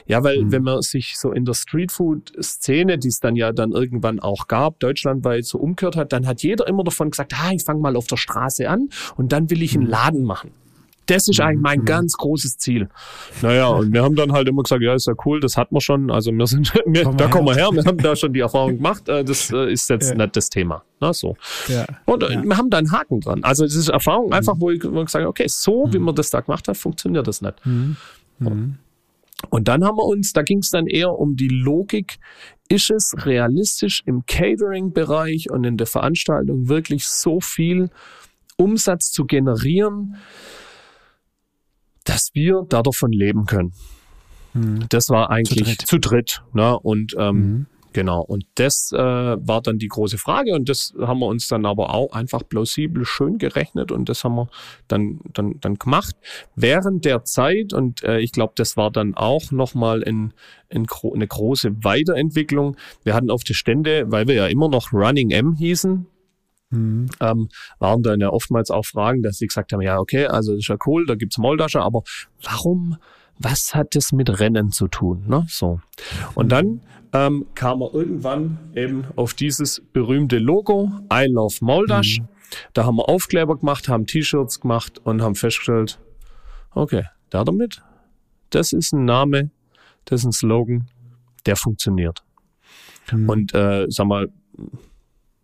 Ja, 0.07 0.23
weil 0.23 0.43
Mhm. 0.43 0.51
wenn 0.51 0.63
man 0.63 0.81
sich 0.81 1.17
so 1.19 1.31
in 1.31 1.45
der 1.45 1.53
Streetfood-Szene, 1.53 2.97
die 2.97 3.09
es 3.09 3.19
dann 3.19 3.35
ja 3.35 3.51
dann 3.51 3.71
irgendwann 3.71 4.19
auch 4.19 4.47
gab, 4.47 4.79
deutschlandweit 4.79 5.45
so 5.45 5.59
umgehört 5.59 5.95
hat, 5.95 6.13
dann 6.13 6.25
hat 6.25 6.41
jeder 6.41 6.67
immer 6.67 6.83
davon 6.83 7.11
gesagt, 7.11 7.33
ah, 7.35 7.51
ich 7.53 7.63
fange 7.63 7.79
mal 7.81 7.95
auf 7.95 8.07
der 8.07 8.17
Straße 8.17 8.67
an 8.69 8.89
und 9.17 9.31
dann 9.31 9.49
will 9.49 9.61
ich 9.61 9.75
einen 9.75 9.85
Laden 9.85 10.23
machen. 10.23 10.51
Das 11.07 11.27
ist 11.27 11.39
eigentlich 11.39 11.61
mein 11.61 11.83
ganz 11.85 12.13
großes 12.13 12.57
Ziel. 12.57 12.89
Naja, 13.41 13.67
und 13.69 13.91
wir 13.93 14.03
haben 14.03 14.15
dann 14.15 14.31
halt 14.33 14.47
immer 14.47 14.61
gesagt, 14.63 14.81
ja, 14.83 14.93
ist 14.93 15.07
ja 15.07 15.13
cool, 15.25 15.39
das 15.39 15.57
hat 15.57 15.71
man 15.71 15.81
schon. 15.81 16.11
Also 16.11 16.31
wir 16.31 16.45
sind, 16.47 16.71
wir, 16.85 17.03
Komm 17.03 17.17
da 17.17 17.25
her. 17.25 17.31
kommen 17.31 17.47
wir 17.47 17.55
her, 17.55 17.69
wir 17.71 17.83
haben 17.83 17.97
da 17.97 18.15
schon 18.15 18.33
die 18.33 18.41
Erfahrung 18.41 18.75
gemacht. 18.77 19.09
Äh, 19.09 19.23
Das 19.23 19.49
äh, 19.51 19.71
ist 19.71 19.89
jetzt 19.89 20.09
Ja. 20.11 20.15
nicht 20.15 20.35
das 20.35 20.49
Thema. 20.49 20.83
Na, 20.99 21.13
so. 21.13 21.35
Ja. 21.67 21.85
Und 22.05 22.23
äh, 22.23 22.33
Ja. 22.33 22.43
wir 22.43 22.57
haben 22.57 22.69
da 22.69 22.77
einen 22.77 22.91
Haken 22.91 23.21
dran. 23.21 23.43
Also 23.43 23.63
das 23.63 23.73
ist 23.75 23.89
Erfahrung 23.89 24.31
einfach, 24.33 24.55
wo 24.59 24.69
ich, 24.69 24.83
wo 24.83 25.01
ich 25.01 25.09
sage, 25.09 25.27
okay, 25.27 25.45
so 25.47 25.87
wie 25.91 25.99
man 25.99 26.13
das 26.15 26.29
da 26.29 26.41
gemacht 26.41 26.67
hat, 26.67 26.77
funktioniert 26.77 27.27
das 27.27 27.41
nicht. 27.41 27.65
Mhm. 27.65 27.95
Mhm. 28.39 28.75
Und 29.49 29.67
dann 29.67 29.83
haben 29.85 29.97
wir 29.97 30.05
uns, 30.05 30.33
da 30.33 30.41
ging 30.41 30.59
es 30.59 30.71
dann 30.71 30.87
eher 30.87 31.11
um 31.17 31.35
die 31.35 31.47
Logik, 31.49 32.17
ist 32.69 32.89
es 32.89 33.13
realistisch 33.25 34.01
im 34.05 34.25
Catering-Bereich 34.25 35.51
und 35.51 35.63
in 35.63 35.77
der 35.77 35.87
Veranstaltung 35.87 36.67
wirklich 36.67 37.05
so 37.07 37.39
viel 37.39 37.89
Umsatz 38.57 39.11
zu 39.11 39.25
generieren, 39.25 40.15
dass 42.07 42.29
wir 42.33 42.65
da 42.69 42.81
davon 42.81 43.11
leben 43.11 43.45
können. 43.45 43.73
Mhm. 44.53 44.85
Das 44.89 45.09
war 45.09 45.29
eigentlich 45.29 45.63
dritt. 45.63 45.81
zu 45.81 45.99
dritt. 45.99 46.41
ne? 46.53 46.79
Und 46.79 47.15
ähm, 47.17 47.35
Mhm. 47.35 47.65
Genau, 47.93 48.21
und 48.21 48.45
das 48.55 48.91
äh, 48.93 48.97
war 48.99 49.61
dann 49.63 49.79
die 49.79 49.87
große 49.87 50.19
Frage 50.19 50.53
und 50.53 50.69
das 50.69 50.93
haben 50.99 51.19
wir 51.19 51.25
uns 51.25 51.47
dann 51.47 51.65
aber 51.65 51.95
auch 51.95 52.13
einfach 52.13 52.47
plausibel 52.47 53.05
schön 53.05 53.39
gerechnet 53.39 53.91
und 53.91 54.07
das 54.07 54.23
haben 54.23 54.35
wir 54.35 54.49
dann, 54.87 55.19
dann, 55.33 55.59
dann 55.61 55.79
gemacht. 55.79 56.15
Während 56.55 57.05
der 57.05 57.23
Zeit, 57.23 57.73
und 57.73 58.03
äh, 58.03 58.19
ich 58.19 58.33
glaube, 58.33 58.53
das 58.55 58.77
war 58.77 58.91
dann 58.91 59.15
auch 59.15 59.51
nochmal 59.51 60.03
ein, 60.03 60.33
ein, 60.69 60.83
gro 60.83 61.11
eine 61.11 61.25
große 61.25 61.83
Weiterentwicklung. 61.83 62.77
Wir 63.03 63.15
hatten 63.15 63.31
auf 63.31 63.43
die 63.43 63.55
Stände, 63.55 64.05
weil 64.11 64.27
wir 64.27 64.35
ja 64.35 64.45
immer 64.45 64.69
noch 64.69 64.93
Running 64.93 65.31
M 65.31 65.55
hießen, 65.55 66.05
Mhm. 66.69 67.07
ähm, 67.21 67.47
waren 67.79 68.03
dann 68.03 68.19
ja 68.19 68.29
oftmals 68.29 68.71
auch 68.71 68.85
Fragen, 68.85 69.23
dass 69.23 69.37
sie 69.37 69.47
gesagt 69.47 69.71
haben, 69.71 69.81
ja, 69.81 69.99
okay, 69.99 70.25
also 70.25 70.51
das 70.51 70.59
ist 70.59 70.67
ja 70.67 70.77
cool, 70.85 71.05
da 71.05 71.15
gibt's 71.15 71.37
Maultasche, 71.37 71.81
aber 71.81 72.03
warum, 72.43 72.97
was 73.39 73.73
hat 73.73 73.95
das 73.95 74.11
mit 74.11 74.39
Rennen 74.39 74.71
zu 74.71 74.87
tun? 74.87 75.23
Ne? 75.27 75.45
So. 75.47 75.79
Und 76.35 76.51
dann 76.51 76.81
ähm, 77.13 77.45
kam 77.55 77.81
er 77.81 77.93
irgendwann 77.93 78.57
eben 78.75 79.05
auf 79.15 79.33
dieses 79.33 79.81
berühmte 79.93 80.39
Logo, 80.39 80.91
I 81.11 81.27
Love 81.27 81.55
Maultasch. 81.61 82.21
Da 82.73 82.85
haben 82.85 82.97
wir 82.97 83.09
Aufkleber 83.09 83.57
gemacht, 83.57 83.89
haben 83.89 84.05
T-Shirts 84.05 84.61
gemacht 84.61 84.99
und 85.03 85.21
haben 85.21 85.35
festgestellt, 85.35 85.99
okay, 86.73 87.03
da 87.29 87.43
damit, 87.43 87.81
das 88.49 88.71
ist 88.71 88.93
ein 88.93 89.05
Name, 89.05 89.51
das 90.05 90.21
ist 90.21 90.25
ein 90.25 90.31
Slogan, 90.31 90.87
der 91.45 91.55
funktioniert. 91.55 92.23
Mhm. 93.11 93.29
Und 93.29 93.53
äh, 93.53 93.85
sag 93.89 94.07
mal, 94.07 94.29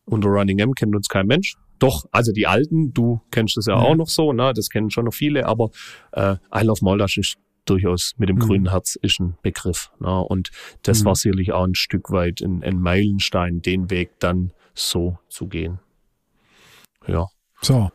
unter 0.05 0.29
Running 0.29 0.59
M 0.59 0.73
kennt 0.73 0.95
uns 0.95 1.07
kein 1.07 1.27
Mensch. 1.27 1.55
Doch, 1.79 2.05
also 2.11 2.31
die 2.31 2.47
Alten, 2.47 2.93
du 2.93 3.21
kennst 3.31 3.57
es 3.57 3.65
ja, 3.65 3.73
Ja. 3.75 3.79
auch 3.81 3.95
noch 3.95 4.07
so, 4.07 4.31
ne? 4.33 4.53
das 4.55 4.69
kennen 4.69 4.89
schon 4.89 5.05
noch 5.05 5.13
viele, 5.13 5.45
aber 5.45 5.69
äh, 6.11 6.35
I 6.55 6.63
Love 6.63 6.79
Moldasch 6.83 7.17
ist 7.17 7.35
durchaus 7.65 8.13
mit 8.17 8.29
dem 8.29 8.35
Mhm. 8.37 8.41
grünen 8.41 8.69
Herz 8.71 8.95
ist 9.01 9.19
ein 9.19 9.35
Begriff. 9.41 9.91
Ne? 9.99 10.19
Und 10.19 10.51
das 10.83 11.01
Mhm. 11.01 11.05
war 11.05 11.15
sicherlich 11.15 11.51
auch 11.53 11.65
ein 11.65 11.75
Stück 11.75 12.11
weit 12.11 12.41
ein, 12.41 12.63
ein 12.63 12.79
Meilenstein, 12.79 13.61
den 13.61 13.89
Weg 13.89 14.11
dann 14.19 14.51
so 14.73 15.17
zu 15.29 15.47
gehen. 15.47 15.79
Ja. 17.07 17.27
So. 17.61 17.91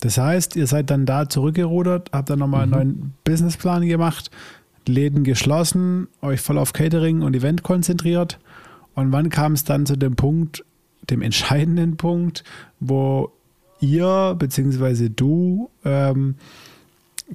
Das 0.00 0.16
heißt, 0.18 0.54
ihr 0.54 0.66
seid 0.68 0.90
dann 0.90 1.06
da 1.06 1.28
zurückgerudert, 1.28 2.10
habt 2.12 2.30
dann 2.30 2.38
nochmal 2.38 2.66
Mhm. 2.66 2.74
einen 2.74 2.88
neuen 2.92 3.14
Businessplan 3.24 3.86
gemacht, 3.88 4.30
Läden 4.86 5.24
geschlossen, 5.24 6.08
euch 6.22 6.40
voll 6.40 6.56
auf 6.56 6.72
Catering 6.72 7.22
und 7.22 7.34
Event 7.34 7.62
konzentriert. 7.62 8.38
Und 8.94 9.12
wann 9.12 9.28
kam 9.28 9.52
es 9.52 9.64
dann 9.64 9.86
zu 9.86 9.96
dem 9.96 10.16
Punkt, 10.16 10.64
dem 11.10 11.22
entscheidenden 11.22 11.96
Punkt, 11.96 12.44
wo 12.80 13.32
ihr 13.80 14.34
bzw. 14.38 15.08
du 15.08 15.70
ähm, 15.84 16.34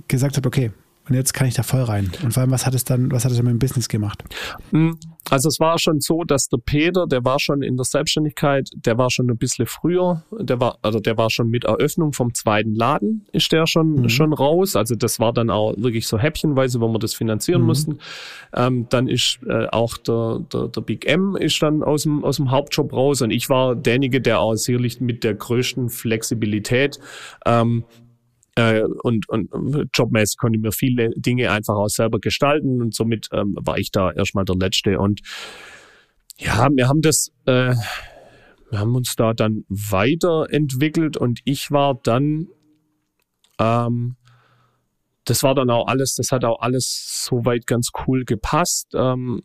gesagt 0.07 0.37
habt, 0.37 0.45
okay, 0.45 0.71
und 1.07 1.15
jetzt 1.15 1.33
kann 1.33 1.47
ich 1.47 1.53
da 1.53 1.63
voll 1.63 1.83
rein. 1.83 2.11
Und 2.23 2.33
vor 2.33 2.41
allem, 2.41 2.51
was 2.51 2.65
hat 2.65 2.73
es 2.73 2.85
dann, 2.85 3.11
was 3.11 3.25
hat 3.25 3.31
es 3.31 3.37
dann 3.37 3.45
mit 3.45 3.53
dem 3.53 3.59
Business 3.59 3.89
gemacht? 3.89 4.23
Mm, 4.71 4.91
Also 5.29 5.47
es 5.47 5.59
war 5.59 5.79
schon 5.79 5.99
so, 6.01 6.23
dass 6.23 6.49
der 6.49 6.57
Peter, 6.57 7.07
der 7.07 7.23
war 7.23 7.39
schon 7.39 7.61
in 7.63 7.77
der 7.77 7.85
Selbstständigkeit, 7.85 8.69
der 8.75 8.97
war 8.97 9.09
schon 9.09 9.29
ein 9.29 9.37
bisschen 9.37 9.65
früher, 9.65 10.23
der 10.37 10.59
war, 10.59 10.77
also 10.81 10.99
der 10.99 11.17
war 11.17 11.29
schon 11.29 11.49
mit 11.49 11.63
Eröffnung 11.63 12.11
vom 12.11 12.33
zweiten 12.33 12.75
Laden, 12.75 13.25
ist 13.31 13.51
der 13.51 13.65
schon, 13.65 13.93
Mhm. 13.93 14.09
schon 14.09 14.33
raus. 14.33 14.75
Also 14.75 14.95
das 14.95 15.19
war 15.19 15.31
dann 15.31 15.49
auch 15.49 15.75
wirklich 15.77 16.07
so 16.07 16.17
häppchenweise, 16.19 16.81
wo 16.81 16.89
wir 16.89 16.99
das 16.99 17.13
finanzieren 17.13 17.61
Mhm. 17.61 17.67
mussten. 17.67 17.97
Ähm, 18.53 18.87
dann 18.89 19.07
ist 19.07 19.39
äh, 19.47 19.67
auch 19.71 19.97
der, 19.97 20.41
der, 20.51 20.67
der 20.67 20.81
Big 20.81 21.05
M 21.07 21.35
ist 21.37 21.61
dann 21.61 21.83
aus 21.83 22.03
dem, 22.03 22.23
aus 22.23 22.35
dem 22.37 22.51
Hauptjob 22.51 22.91
raus 22.91 23.21
und 23.21 23.31
ich 23.31 23.49
war 23.49 23.75
derjenige, 23.75 24.19
der 24.19 24.39
auch 24.41 24.55
sicherlich 24.55 24.99
mit 24.99 25.23
der 25.23 25.35
größten 25.35 25.89
Flexibilität 25.89 26.99
ähm, 27.45 27.85
äh, 28.55 28.83
und, 28.83 29.27
und 29.29 29.49
jobmäßig 29.93 30.37
konnte 30.37 30.57
ich 30.57 30.61
mir 30.61 30.71
viele 30.71 31.09
Dinge 31.15 31.51
einfach 31.51 31.75
auch 31.75 31.89
selber 31.89 32.19
gestalten 32.19 32.81
und 32.81 32.93
somit 32.93 33.29
ähm, 33.31 33.57
war 33.59 33.77
ich 33.77 33.91
da 33.91 34.11
erstmal 34.11 34.45
der 34.45 34.55
Letzte. 34.55 34.99
Und 34.99 35.21
ja, 36.37 36.69
wir 36.71 36.87
haben 36.87 37.01
das, 37.01 37.31
äh, 37.45 37.73
wir 38.69 38.79
haben 38.79 38.95
uns 38.95 39.15
da 39.15 39.33
dann 39.33 39.65
weiterentwickelt 39.69 41.17
und 41.17 41.39
ich 41.45 41.71
war 41.71 41.99
dann, 42.03 42.47
ähm, 43.59 44.17
das 45.25 45.41
war 45.41 45.55
dann 45.55 45.69
auch 45.69 45.87
alles, 45.87 46.15
das 46.15 46.31
hat 46.31 46.43
auch 46.43 46.59
alles 46.59 47.23
soweit 47.25 47.65
ganz 47.65 47.91
cool 48.05 48.25
gepasst. 48.25 48.89
Ähm, 48.93 49.41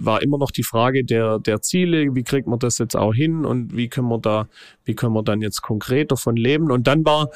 war 0.00 0.22
immer 0.22 0.38
noch 0.38 0.50
die 0.50 0.62
Frage 0.62 1.04
der, 1.04 1.38
der 1.38 1.60
Ziele, 1.60 2.14
wie 2.14 2.22
kriegt 2.22 2.48
man 2.48 2.58
das 2.58 2.78
jetzt 2.78 2.96
auch 2.96 3.12
hin 3.12 3.44
und 3.44 3.76
wie 3.76 3.88
können 3.88 4.08
wir 4.08 4.18
da, 4.18 4.48
wie 4.84 4.94
können 4.94 5.12
wir 5.12 5.22
dann 5.22 5.42
jetzt 5.42 5.60
konkret 5.60 6.10
davon 6.10 6.36
leben? 6.36 6.72
Und 6.72 6.86
dann 6.86 7.04
war 7.04 7.28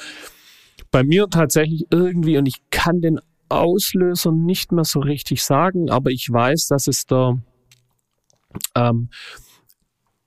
bei 0.91 1.05
mir 1.05 1.29
tatsächlich 1.29 1.87
irgendwie, 1.91 2.39
und 2.39 2.47
ich 2.47 2.63
kann 2.71 3.01
den 3.01 3.21
Auslöser 3.49 4.33
nicht 4.33 4.73
mehr 4.73 4.85
so 4.85 5.01
richtig 5.01 5.43
sagen, 5.43 5.91
aber 5.91 6.11
ich 6.11 6.31
weiß, 6.31 6.67
dass 6.69 6.87
es 6.87 7.07
der, 7.07 7.41
ähm, 8.75 9.11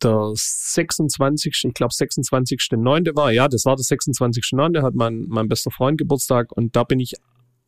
der 0.02 0.32
26., 0.34 1.66
ich 1.66 1.74
glaube 1.74 1.94
26.9. 1.94 3.16
war, 3.16 3.32
ja, 3.32 3.48
das 3.48 3.66
war 3.66 3.76
der 3.76 3.86
26.9., 3.86 4.82
hat 4.82 4.96
mein, 4.96 5.26
mein 5.28 5.48
bester 5.48 5.72
Freund 5.72 5.98
Geburtstag 5.98 6.52
und 6.52 6.76
da 6.76 6.84
bin 6.84 7.00
ich 7.00 7.14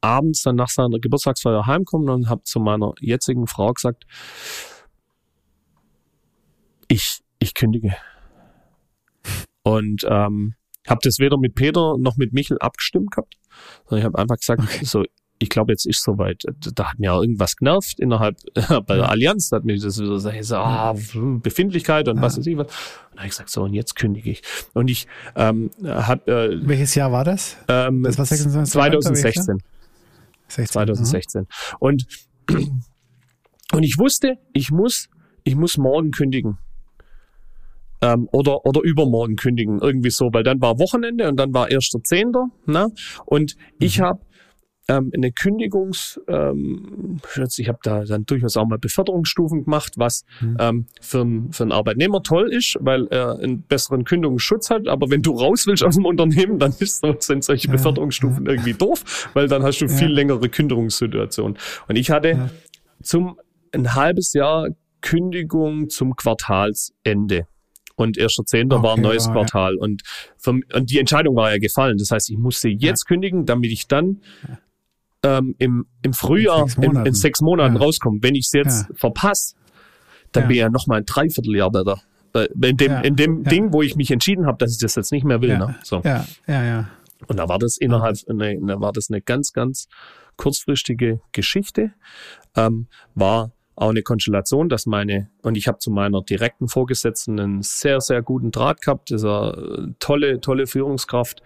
abends 0.02 0.42
dann 0.42 0.56
nach 0.56 0.70
seiner 0.70 1.00
Geburtstagsfeier 1.00 1.66
heimgekommen 1.66 2.10
und 2.10 2.30
habe 2.30 2.44
zu 2.44 2.60
meiner 2.60 2.94
jetzigen 3.00 3.48
Frau 3.48 3.72
gesagt, 3.74 4.06
ich, 6.88 7.22
ich 7.40 7.54
kündige. 7.54 7.96
Und 9.64 10.06
ähm, 10.10 10.56
habe 10.90 11.00
das 11.04 11.20
weder 11.20 11.38
mit 11.38 11.56
Peter 11.56 11.98
noch 11.98 12.18
mit 12.18 12.34
Michel 12.34 12.58
abgestimmt 12.60 13.12
gehabt, 13.12 13.36
sondern 13.88 14.00
ich 14.00 14.06
habe 14.06 14.18
einfach 14.20 14.38
gesagt, 14.38 14.62
Okay. 14.64 14.86
so, 14.86 15.04
ich 15.40 15.50
glaube, 15.50 15.74
jetzt 15.74 15.86
ist 15.86 16.02
soweit. 16.04 16.44
Da 16.76 16.92
hat 16.92 17.00
mir 17.00 17.14
auch 17.14 17.22
irgendwas 17.22 17.56
genervt 17.58 18.00
innerhalb 18.00 18.38
bei 18.88 18.96
der. 18.96 19.10
Allianz, 19.10 19.50
da 19.50 19.58
hat 19.58 19.66
mich 19.66 19.82
das 19.82 19.96
so, 19.96 20.18
so 20.18 20.56
ah, 20.56 20.96
hm, 21.12 21.42
Befindlichkeit 21.42 22.08
und 22.08 22.18
Ja. 22.18 22.22
was 22.22 22.38
weiß 22.38 22.48
ich 22.48 22.56
was. 22.58 22.68
Und 22.68 22.74
dann 23.12 23.18
habe 23.20 23.26
ich 23.28 23.32
gesagt, 23.32 23.50
so, 23.50 23.64
und 23.64 23.74
jetzt 23.74 23.96
kündige 23.96 24.30
ich. 24.30 24.42
Und 24.74 24.90
ich 24.90 25.06
ähm, 25.36 25.70
habe 25.84 26.32
äh, 26.32 26.68
Welches 26.68 26.96
Jahr 26.96 27.12
war 27.12 27.26
das? 27.26 27.58
ähm, 27.68 28.04
Das 28.04 28.18
war 28.18 28.26
26. 28.26 28.72
2016. 28.72 29.58
16. 30.48 30.68
2016. 30.68 31.48
Und, 31.80 32.06
und 33.74 33.84
ich 33.84 33.98
wusste, 33.98 34.38
ich 34.54 34.72
muss, 34.72 35.10
ich 35.44 35.56
muss 35.56 35.78
morgen 35.78 36.12
kündigen. 36.12 36.58
Ähm, 38.04 38.28
oder, 38.32 38.66
oder 38.66 38.82
übermorgen 38.82 39.36
kündigen, 39.36 39.80
irgendwie 39.80 40.10
so, 40.10 40.30
weil 40.32 40.44
dann 40.44 40.62
war 40.62 40.80
Wochenende 40.80 41.28
und 41.30 41.38
dann 41.38 41.54
war 41.54 41.68
1.10. 41.68 42.50
Ne? 42.66 42.92
Und 43.26 43.56
ich 43.80 44.02
habe 44.02 44.20
ähm, 44.90 45.12
eine 45.16 45.32
Kündigungs, 45.32 46.20
ähm, 46.28 47.22
ich 47.58 47.68
habe 47.70 47.80
da 47.84 48.04
dann 48.04 48.26
durchaus 48.26 48.58
auch 48.58 48.68
mal 48.68 48.78
Beförderungsstufen 48.78 49.64
gemacht, 49.64 49.94
was 49.96 50.26
mhm. 50.42 50.58
ähm, 50.60 50.86
für, 51.00 51.22
einen, 51.22 51.54
für 51.54 51.64
einen 51.64 51.72
Arbeitnehmer 51.72 52.22
toll 52.22 52.52
ist, 52.52 52.78
weil 52.82 53.08
er 53.08 53.40
einen 53.40 53.62
besseren 53.64 54.04
Kündigungsschutz 54.04 54.70
hat. 54.70 54.88
Aber 54.88 55.10
wenn 55.10 55.22
du 55.22 55.32
raus 55.32 55.66
willst 55.68 55.84
aus 55.84 55.96
dem 55.96 56.06
Unternehmen, 56.06 56.60
dann 56.60 56.74
ist 56.80 57.02
so, 57.02 57.16
sind 57.20 57.44
solche 57.44 57.68
ja, 57.68 57.74
Beförderungsstufen 57.74 58.46
ja. 58.46 58.52
irgendwie 58.52 58.74
doof, 58.74 59.30
weil 59.34 59.48
dann 59.48 59.64
hast 59.64 59.80
du 59.80 59.86
ja. 59.86 59.92
viel 59.92 60.10
längere 60.10 60.50
Kündigungssituationen. 60.50 61.58
Und 61.88 61.96
ich 61.96 62.12
hatte 62.12 62.50
zum 63.02 63.40
ein 63.72 63.96
halbes 63.96 64.34
Jahr 64.34 64.68
Kündigung 65.02 65.90
zum 65.90 66.16
Quartalsende. 66.16 67.48
Und 68.04 68.18
erster 68.18 68.46
Zehnter 68.46 68.78
okay, 68.78 68.88
war 68.88 68.96
ein 68.96 69.02
neues 69.02 69.26
ja, 69.26 69.32
Quartal. 69.32 69.76
Und, 69.76 70.04
für, 70.38 70.60
und 70.74 70.90
die 70.90 71.00
Entscheidung 71.00 71.36
war 71.36 71.52
ja 71.52 71.58
gefallen. 71.58 71.98
Das 71.98 72.12
heißt, 72.12 72.30
ich 72.30 72.38
musste 72.38 72.70
jetzt 72.70 73.06
kündigen, 73.06 73.46
damit 73.46 73.72
ich 73.72 73.88
dann 73.88 74.22
ähm, 75.24 75.56
im, 75.58 75.86
im 76.02 76.14
Frühjahr 76.14 76.68
in, 76.78 76.84
in, 76.84 77.06
in 77.08 77.14
sechs 77.14 77.42
Monaten 77.42 77.76
ja. 77.76 77.82
rauskommen. 77.82 78.22
Wenn 78.22 78.36
ich 78.36 78.46
es 78.46 78.52
jetzt 78.52 78.90
ja. 78.90 78.96
verpasse, 78.96 79.56
dann 80.32 80.44
ja. 80.44 80.48
bin 80.48 80.56
ich 80.56 80.62
ja 80.62 80.70
noch 80.70 80.88
mal 80.88 80.98
ein 80.98 81.06
Dreivierteljahr 81.06 81.72
bei 81.72 81.84
der 81.84 82.00
in 82.34 82.78
dem, 82.78 82.92
in 83.04 83.16
dem 83.16 83.44
Ding, 83.44 83.74
wo 83.74 83.82
ich 83.82 83.96
mich 83.96 84.10
entschieden 84.12 84.48
habe, 84.48 84.58
dass 84.58 84.72
ich 84.72 84.80
das 84.80 84.96
jetzt 84.96 85.12
nicht 85.12 85.24
mehr 85.24 85.42
will. 85.42 85.58
Ne? 85.58 85.76
So. 85.84 86.02
Ja, 86.04 86.26
ja, 86.48 86.64
ja. 86.64 86.90
Und 87.28 87.38
da 87.38 87.48
war 87.48 87.60
das 87.60 87.78
innerhalb, 87.78 88.18
eine, 88.28 88.60
da 88.60 88.82
war 88.82 88.92
das 88.92 89.10
eine 89.10 89.22
ganz, 89.22 89.54
ganz 89.54 89.88
kurzfristige 90.36 91.22
Geschichte. 91.32 91.94
Ähm, 92.56 92.88
war 93.14 93.53
auch 93.76 93.90
eine 93.90 94.04
Konstellation, 94.04 94.70
dass 94.70 94.86
meine, 94.86 95.30
und 95.42 95.58
ich 95.58 95.68
habe 95.68 95.80
zu 95.80 95.92
meiner 95.92 96.22
direkten 96.22 96.68
Vorgesetzten 96.68 97.40
einen 97.40 97.62
sehr, 97.62 98.02
sehr 98.02 98.22
guten 98.22 98.52
Draht 98.52 98.82
gehabt, 98.82 99.10
dieser 99.10 99.90
tolle, 100.00 100.40
tolle 100.42 100.68
Führungskraft. 100.68 101.42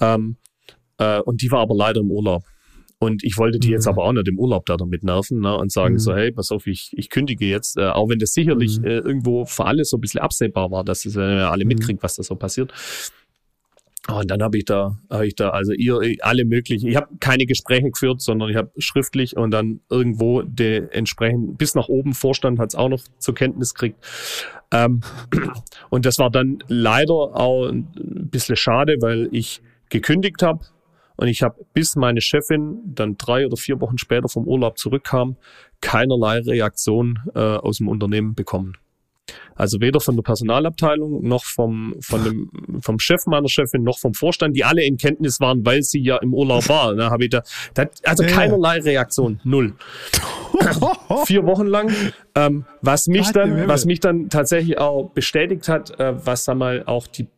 Ähm, 0.00 0.36
äh, 0.98 1.20
und 1.20 1.42
die 1.42 1.50
war 1.50 1.60
aber 1.60 1.74
leider 1.74 2.00
im 2.00 2.10
Urlaub. 2.10 2.44
Und 3.02 3.24
ich 3.24 3.38
wollte 3.38 3.58
die 3.58 3.68
mhm. 3.68 3.72
jetzt 3.74 3.88
aber 3.88 4.04
auch 4.04 4.12
nicht 4.12 4.28
im 4.28 4.38
Urlaub 4.38 4.66
da 4.66 4.76
damit 4.76 5.02
nerven 5.02 5.40
ne, 5.40 5.56
und 5.56 5.72
sagen 5.72 5.94
mhm. 5.94 5.98
so, 5.98 6.14
hey, 6.14 6.32
pass 6.32 6.50
auf, 6.50 6.66
ich, 6.66 6.92
ich 6.94 7.08
kündige 7.08 7.46
jetzt, 7.46 7.78
äh, 7.78 7.86
auch 7.86 8.10
wenn 8.10 8.18
das 8.18 8.34
sicherlich 8.34 8.78
mhm. 8.78 8.84
äh, 8.84 8.98
irgendwo 8.98 9.46
für 9.46 9.64
alle 9.64 9.84
so 9.86 9.96
ein 9.96 10.02
bisschen 10.02 10.20
absehbar 10.20 10.70
war, 10.70 10.84
dass 10.84 11.06
es 11.06 11.16
äh, 11.16 11.20
alle 11.20 11.64
mhm. 11.64 11.68
mitkriegt, 11.68 12.02
was 12.02 12.16
da 12.16 12.22
so 12.22 12.36
passiert. 12.36 12.72
Und 14.18 14.30
dann 14.30 14.42
habe 14.42 14.58
ich 14.58 14.64
da, 14.64 14.98
habe 15.10 15.26
ich 15.26 15.34
da 15.34 15.50
also 15.50 15.72
ihr 15.72 16.00
alle 16.20 16.44
möglichen. 16.44 16.88
Ich 16.88 16.96
habe 16.96 17.08
keine 17.20 17.46
Gespräche 17.46 17.90
geführt, 17.90 18.20
sondern 18.20 18.50
ich 18.50 18.56
habe 18.56 18.70
schriftlich 18.78 19.36
und 19.36 19.50
dann 19.50 19.80
irgendwo 19.88 20.42
der 20.42 20.94
entsprechend 20.94 21.58
bis 21.58 21.74
nach 21.74 21.88
oben 21.88 22.14
Vorstand 22.14 22.58
hat 22.58 22.70
es 22.70 22.74
auch 22.74 22.88
noch 22.88 23.02
zur 23.18 23.34
Kenntnis 23.34 23.74
gekriegt. 23.74 23.98
Ähm, 24.72 25.00
und 25.90 26.06
das 26.06 26.18
war 26.18 26.30
dann 26.30 26.58
leider 26.68 27.12
auch 27.14 27.68
ein 27.68 27.88
bisschen 28.30 28.56
schade, 28.56 28.96
weil 29.00 29.28
ich 29.32 29.62
gekündigt 29.88 30.42
habe 30.42 30.60
und 31.16 31.28
ich 31.28 31.42
habe, 31.42 31.66
bis 31.74 31.96
meine 31.96 32.20
Chefin 32.20 32.78
dann 32.84 33.16
drei 33.18 33.44
oder 33.44 33.56
vier 33.56 33.80
Wochen 33.80 33.98
später 33.98 34.28
vom 34.28 34.46
Urlaub 34.46 34.78
zurückkam, 34.78 35.36
keinerlei 35.82 36.38
Reaktion 36.38 37.18
äh, 37.34 37.38
aus 37.38 37.78
dem 37.78 37.88
Unternehmen 37.88 38.34
bekommen. 38.34 38.74
Also 39.54 39.80
weder 39.80 40.00
von 40.00 40.16
der 40.16 40.22
Personalabteilung 40.22 41.26
noch 41.26 41.44
vom, 41.44 41.94
von 42.00 42.24
dem, 42.24 42.50
vom 42.80 42.98
Chef 42.98 43.26
meiner 43.26 43.48
Chefin 43.48 43.82
noch 43.82 43.98
vom 43.98 44.14
Vorstand, 44.14 44.56
die 44.56 44.64
alle 44.64 44.84
in 44.84 44.96
Kenntnis 44.96 45.40
waren, 45.40 45.64
weil 45.66 45.82
sie 45.82 46.00
ja 46.00 46.16
im 46.16 46.32
Urlaub 46.32 46.68
war. 46.68 46.94
Da 46.94 47.10
habe 47.10 47.24
ich 47.24 47.30
da, 47.30 47.42
da 47.74 47.84
also 48.04 48.24
keinerlei 48.24 48.80
Reaktion, 48.80 49.40
null. 49.44 49.74
Vier 51.26 51.44
Wochen 51.44 51.66
lang, 51.66 51.92
ähm, 52.34 52.64
was 52.80 53.06
mich 53.06 53.30
dann, 53.32 53.68
was 53.68 53.84
mich 53.84 54.00
dann 54.00 54.28
tatsächlich 54.30 54.78
auch 54.78 55.10
bestätigt 55.10 55.68
hat, 55.68 55.98
äh, 55.98 56.14
was 56.24 56.44
sag 56.44 56.56
mal 56.56 56.84
auch 56.86 57.06
die 57.06 57.28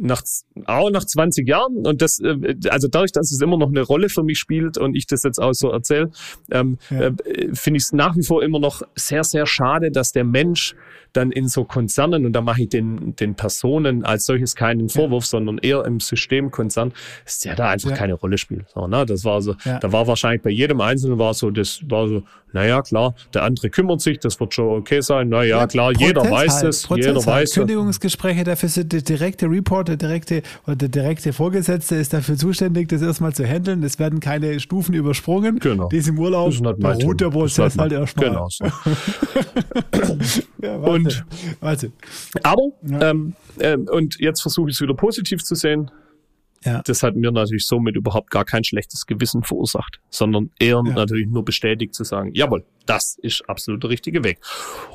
nach, 0.00 0.22
auch 0.66 0.90
nach 0.90 1.04
20 1.04 1.48
Jahren 1.48 1.86
und 1.86 2.02
das, 2.02 2.20
äh, 2.20 2.54
also 2.68 2.88
dadurch, 2.88 3.12
dass 3.12 3.32
es 3.32 3.40
immer 3.40 3.56
noch 3.56 3.68
eine 3.68 3.82
Rolle 3.82 4.08
für 4.08 4.22
mich 4.22 4.38
spielt 4.38 4.78
und 4.78 4.94
ich 4.94 5.06
das 5.06 5.22
jetzt 5.22 5.40
auch 5.40 5.52
so 5.52 5.70
erzähle, 5.70 6.10
ähm, 6.50 6.78
ja. 6.90 7.08
äh, 7.08 7.12
finde 7.52 7.78
ich 7.78 7.84
es 7.84 7.92
nach 7.92 8.16
wie 8.16 8.22
vor 8.22 8.42
immer 8.42 8.58
noch 8.58 8.82
sehr, 8.94 9.24
sehr 9.24 9.46
schade, 9.46 9.90
dass 9.90 10.12
der 10.12 10.24
Mensch 10.24 10.74
dann 11.16 11.32
in 11.32 11.48
so 11.48 11.64
Konzernen, 11.64 12.26
und 12.26 12.32
da 12.32 12.40
mache 12.40 12.62
ich 12.62 12.68
den, 12.68 13.16
den 13.16 13.34
Personen 13.34 14.04
als 14.04 14.26
solches 14.26 14.54
keinen 14.54 14.88
Vorwurf, 14.88 15.24
ja. 15.24 15.28
sondern 15.28 15.58
eher 15.58 15.84
im 15.84 16.00
Systemkonzern, 16.00 16.92
dass 17.24 17.40
der 17.40 17.54
da 17.54 17.70
einfach 17.70 17.90
ja. 17.90 17.96
keine 17.96 18.14
Rolle 18.14 18.38
spielt. 18.38 18.68
So, 18.74 18.86
ne? 18.86 19.06
Das 19.06 19.24
war 19.24 19.40
so, 19.42 19.54
da 19.64 19.92
war 19.92 20.06
wahrscheinlich 20.06 20.42
bei 20.42 20.50
jedem 20.50 20.80
Einzelnen 20.80 21.18
war 21.18 21.34
so, 21.34 21.50
das 21.50 21.80
war 21.88 22.08
so, 22.08 22.22
naja, 22.54 22.82
klar, 22.82 23.14
der 23.34 23.42
andere 23.42 23.68
kümmert 23.68 24.00
sich, 24.00 24.20
das 24.20 24.38
wird 24.38 24.54
schon 24.54 24.78
okay 24.78 25.00
sein. 25.00 25.28
Naja, 25.28 25.58
ja, 25.58 25.66
klar, 25.66 25.90
Prozess 25.92 26.06
jeder 26.06 26.30
weiß 26.30 26.54
halt, 26.54 26.64
es, 26.66 26.82
Prozess 26.86 27.06
jeder 27.06 27.16
halt. 27.16 27.26
weiß 27.26 27.54
Kündigungsgespräche, 27.54 28.44
dafür 28.44 28.68
sind 28.68 28.92
der 28.92 29.02
direkte 29.02 29.46
Report, 29.50 29.88
der 29.88 29.96
direkte, 29.96 30.42
oder 30.64 30.76
der 30.76 30.88
direkte 30.88 31.32
Vorgesetzte 31.32 31.96
ist 31.96 32.12
dafür 32.12 32.36
zuständig, 32.36 32.88
das 32.88 33.02
erstmal 33.02 33.34
zu 33.34 33.44
handeln. 33.44 33.82
Es 33.82 33.98
werden 33.98 34.20
keine 34.20 34.60
Stufen 34.60 34.94
übersprungen. 34.94 35.58
Genau. 35.58 35.88
Die 35.88 35.96
ist 35.96 36.08
im 36.08 36.16
Urlaub, 36.16 36.50
ist 36.50 36.62
beruht 36.62 37.20
der 37.20 37.30
Prozess 37.30 37.76
halt 37.76 37.90
erstmal. 37.90 38.28
Genau 38.28 38.46
so. 38.48 38.64
ja, 40.62 40.76
und, 41.06 41.24
warte. 41.60 41.92
Aber, 42.42 42.68
ja. 42.82 43.10
ähm, 43.10 43.34
äh, 43.58 43.76
und 43.76 44.18
jetzt 44.18 44.42
versuche 44.42 44.70
ich 44.70 44.76
es 44.76 44.80
wieder 44.80 44.94
positiv 44.94 45.42
zu 45.42 45.54
sehen. 45.54 45.90
Ja. 46.64 46.80
Das 46.86 47.02
hat 47.02 47.14
mir 47.14 47.30
natürlich 47.30 47.66
somit 47.66 47.94
überhaupt 47.94 48.30
gar 48.30 48.46
kein 48.46 48.64
schlechtes 48.64 49.04
Gewissen 49.04 49.42
verursacht, 49.42 50.00
sondern 50.08 50.50
eher 50.58 50.82
ja. 50.86 50.94
natürlich 50.94 51.28
nur 51.28 51.44
bestätigt 51.44 51.94
zu 51.94 52.04
sagen, 52.04 52.30
jawohl, 52.32 52.64
das 52.86 53.18
ist 53.20 53.46
absolut 53.48 53.82
der 53.82 53.90
richtige 53.90 54.24
Weg. 54.24 54.38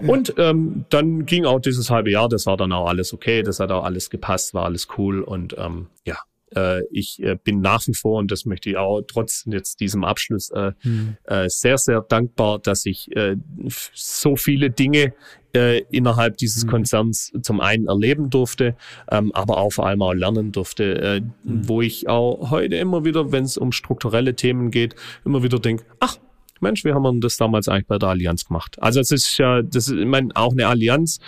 Ja. 0.02 0.08
Und 0.08 0.34
ähm, 0.38 0.86
dann 0.90 1.28
ging 1.28 1.46
auch 1.46 1.60
dieses 1.60 1.92
halbe 1.92 2.10
Jahr, 2.10 2.28
das 2.28 2.48
war 2.48 2.58
dann 2.58 2.72
auch 2.72 2.88
alles 2.88 3.14
okay, 3.14 3.44
das 3.44 3.60
hat 3.60 3.72
auch 3.72 3.84
alles 3.84 4.10
gepasst, 4.10 4.56
war 4.56 4.66
alles 4.66 4.88
cool 4.98 5.22
und 5.22 5.56
ähm, 5.60 5.88
ja, 6.06 6.18
äh, 6.56 6.84
ich 6.92 7.22
äh, 7.22 7.38
bin 7.44 7.62
nach 7.62 7.86
wie 7.88 7.94
vor, 7.94 8.20
und 8.20 8.32
das 8.32 8.46
möchte 8.46 8.70
ich 8.70 8.78
auch 8.78 9.02
trotz 9.02 9.44
jetzt 9.46 9.80
diesem 9.80 10.04
Abschluss, 10.04 10.50
äh, 10.52 10.72
mhm. 10.84 11.18
äh, 11.26 11.50
sehr, 11.50 11.78
sehr 11.78 12.02
dankbar, 12.02 12.60
dass 12.60 12.86
ich 12.86 13.16
äh, 13.16 13.36
so 13.94 14.36
viele 14.36 14.72
Dinge 14.72 15.14
äh, 15.56 15.80
innerhalb 15.90 16.38
dieses 16.38 16.66
mhm. 16.66 16.70
Konzerns 16.70 17.32
zum 17.42 17.62
einen 17.62 17.88
erleben 17.88 18.30
durfte, 18.30 18.76
ähm, 19.12 19.32
aber 19.34 19.58
auch 19.58 19.72
vor 19.72 19.88
allem 19.88 20.02
auch 20.02 20.14
lernen 20.14 20.52
durfte, 20.52 21.02
äh, 21.02 21.22
mhm. 21.22 21.68
wo 21.68 21.82
ich 21.82 22.08
auch 22.08 22.52
heute 22.52 22.76
immer 22.76 23.06
wieder, 23.06 23.32
wenn 23.32 23.44
es 23.44 23.58
um 23.58 23.72
strukturelle 23.72 24.36
Themen 24.36 24.72
geht, 24.72 24.96
immer 25.26 25.44
wieder 25.44 25.60
denke, 25.60 25.86
ach, 26.00 26.18
Mensch, 26.62 26.84
wie 26.84 26.94
haben 26.94 27.04
wir 27.04 27.20
das 27.20 27.38
damals 27.38 27.68
eigentlich 27.68 27.88
bei 27.88 27.98
der 27.98 28.10
Allianz 28.10 28.46
gemacht? 28.46 28.78
Also 28.82 29.00
es 29.00 29.12
ist 29.12 29.38
ja, 29.38 29.62
das 29.62 29.88
ist, 29.88 29.98
ich 29.98 30.06
meine, 30.06 30.30
auch 30.36 30.52
eine 30.52 30.68
Allianz, 30.68 31.20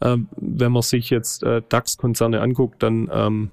äh, 0.00 0.16
wenn 0.36 0.72
man 0.72 0.82
sich 0.82 1.10
jetzt 1.10 1.42
äh, 1.42 1.62
DAX-Konzerne 1.68 2.40
anguckt, 2.40 2.82
dann 2.82 3.08
ähm, 3.12 3.50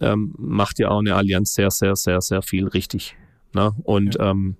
ähm, 0.00 0.34
macht 0.38 0.78
ja 0.78 0.90
auch 0.90 1.00
eine 1.00 1.16
Allianz 1.16 1.54
sehr, 1.54 1.70
sehr, 1.70 1.96
sehr, 1.96 2.20
sehr 2.20 2.42
viel 2.42 2.68
richtig. 2.68 3.16
Ne? 3.52 3.74
Und 3.82 4.16
ja. 4.16 4.30
ähm, 4.30 4.56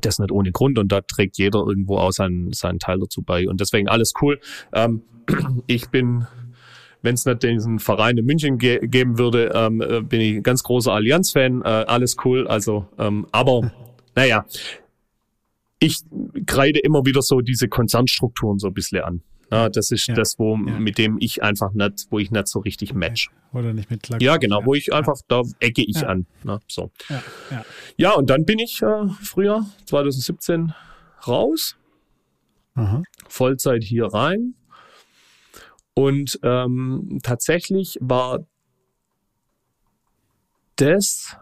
das 0.00 0.18
nicht 0.18 0.30
ohne 0.30 0.52
Grund 0.52 0.78
und 0.78 0.90
da 0.90 1.00
trägt 1.00 1.38
jeder 1.38 1.60
irgendwo 1.60 1.96
auch 1.98 2.12
seinen, 2.12 2.52
seinen 2.52 2.78
Teil 2.78 2.98
dazu 2.98 3.22
bei. 3.22 3.48
Und 3.48 3.60
deswegen 3.60 3.88
alles 3.88 4.12
cool. 4.20 4.40
Ähm, 4.72 5.02
ich 5.66 5.88
bin, 5.90 6.26
wenn 7.02 7.14
es 7.14 7.24
nicht 7.24 7.42
diesen 7.42 7.78
Verein 7.78 8.16
in 8.18 8.26
München 8.26 8.58
ge 8.58 8.86
geben 8.86 9.18
würde, 9.18 9.52
ähm, 9.54 9.80
äh, 9.80 10.00
bin 10.00 10.20
ich 10.20 10.36
ein 10.36 10.42
ganz 10.42 10.62
großer 10.62 10.92
Allianz-Fan. 10.92 11.62
Äh, 11.62 11.68
alles 11.68 12.16
cool. 12.24 12.46
Also, 12.46 12.86
ähm, 12.98 13.26
aber 13.32 13.72
naja, 14.14 14.44
ich 15.80 15.98
kreide 16.46 16.80
immer 16.80 17.04
wieder 17.06 17.22
so 17.22 17.40
diese 17.40 17.68
Konzernstrukturen 17.68 18.58
so 18.58 18.68
ein 18.68 18.74
bisschen 18.74 19.02
an. 19.02 19.22
Ja, 19.50 19.68
das 19.68 19.90
ist 19.90 20.06
ja, 20.06 20.14
das, 20.14 20.38
wo, 20.38 20.56
ja. 20.56 20.78
mit 20.78 20.98
dem 20.98 21.16
ich 21.20 21.42
einfach 21.42 21.72
nicht, 21.72 22.06
wo 22.10 22.18
ich 22.18 22.30
nicht 22.30 22.48
so 22.48 22.58
richtig 22.58 22.92
match. 22.92 23.30
Oder 23.52 23.72
nicht 23.72 23.90
mit 23.90 24.06
Ja, 24.20 24.36
genau, 24.36 24.64
wo 24.66 24.74
ich 24.74 24.92
einfach, 24.92 25.16
da 25.26 25.42
ecke 25.60 25.82
ich 25.82 26.06
an. 26.06 26.26
Ne, 26.44 26.60
so. 26.68 26.90
Ja, 27.08 27.64
ja. 27.96 28.12
und 28.12 28.28
dann 28.28 28.44
bin 28.44 28.58
ich 28.58 28.82
äh, 28.82 29.08
früher, 29.22 29.64
2017, 29.86 30.74
raus. 31.26 31.76
Aha. 32.74 33.02
Vollzeit 33.28 33.82
hier 33.82 34.06
rein. 34.06 34.54
Und 35.94 36.38
ähm, 36.42 37.18
tatsächlich 37.22 37.98
war 38.00 38.40
das, 40.76 41.36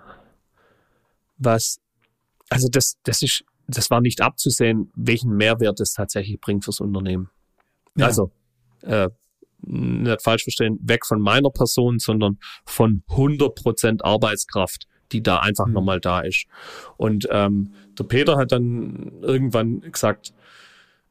was, 1.37 1.79
also 2.49 2.69
das, 2.69 2.97
das 3.03 3.21
ist, 3.23 3.45
das 3.67 3.91
war 3.91 4.01
nicht 4.01 4.21
abzusehen, 4.21 4.91
welchen 4.95 5.37
Mehrwert 5.37 5.81
es 5.81 5.93
tatsächlich 5.93 6.41
bringt 6.41 6.65
fürs 6.65 6.81
Unternehmen. 6.81 7.29
Ja. 7.97 8.07
Also, 8.07 8.31
äh, 8.83 9.09
nicht 9.67 10.23
falsch 10.23 10.45
verstehen, 10.45 10.79
weg 10.83 11.07
von 11.07 11.21
meiner 11.21 11.51
Person, 11.51 11.99
sondern 11.99 12.39
von 12.65 13.03
100% 13.09 14.03
Arbeitskraft, 14.03 14.87
die 15.13 15.23
da 15.23 15.39
einfach 15.39 15.67
mhm. 15.67 15.73
nochmal 15.73 16.01
da 16.01 16.21
ist. 16.21 16.47
Und 16.97 17.27
ähm, 17.31 17.73
der 17.99 18.05
Peter 18.05 18.37
hat 18.37 18.53
dann 18.53 19.21
irgendwann 19.23 19.81
gesagt, 19.81 20.33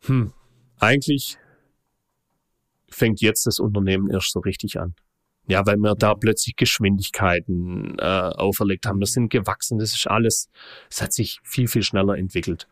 hm, 0.05 0.31
eigentlich 0.79 1.37
fängt 2.89 3.21
jetzt 3.21 3.45
das 3.45 3.59
Unternehmen 3.59 4.09
erst 4.09 4.31
so 4.31 4.39
richtig 4.39 4.79
an. 4.79 4.95
Ja, 5.47 5.65
weil 5.65 5.77
wir 5.77 5.95
da 5.95 6.15
plötzlich 6.15 6.55
Geschwindigkeiten 6.55 7.99
äh, 7.99 8.03
auferlegt 8.03 8.87
haben. 8.87 8.99
Das 8.99 9.11
sind 9.11 9.29
gewachsen, 9.29 9.77
das 9.77 9.93
ist 9.93 10.07
alles, 10.07 10.49
es 10.89 11.01
hat 11.01 11.13
sich 11.13 11.39
viel, 11.43 11.67
viel 11.67 11.83
schneller 11.83 12.17
entwickelt. 12.17 12.67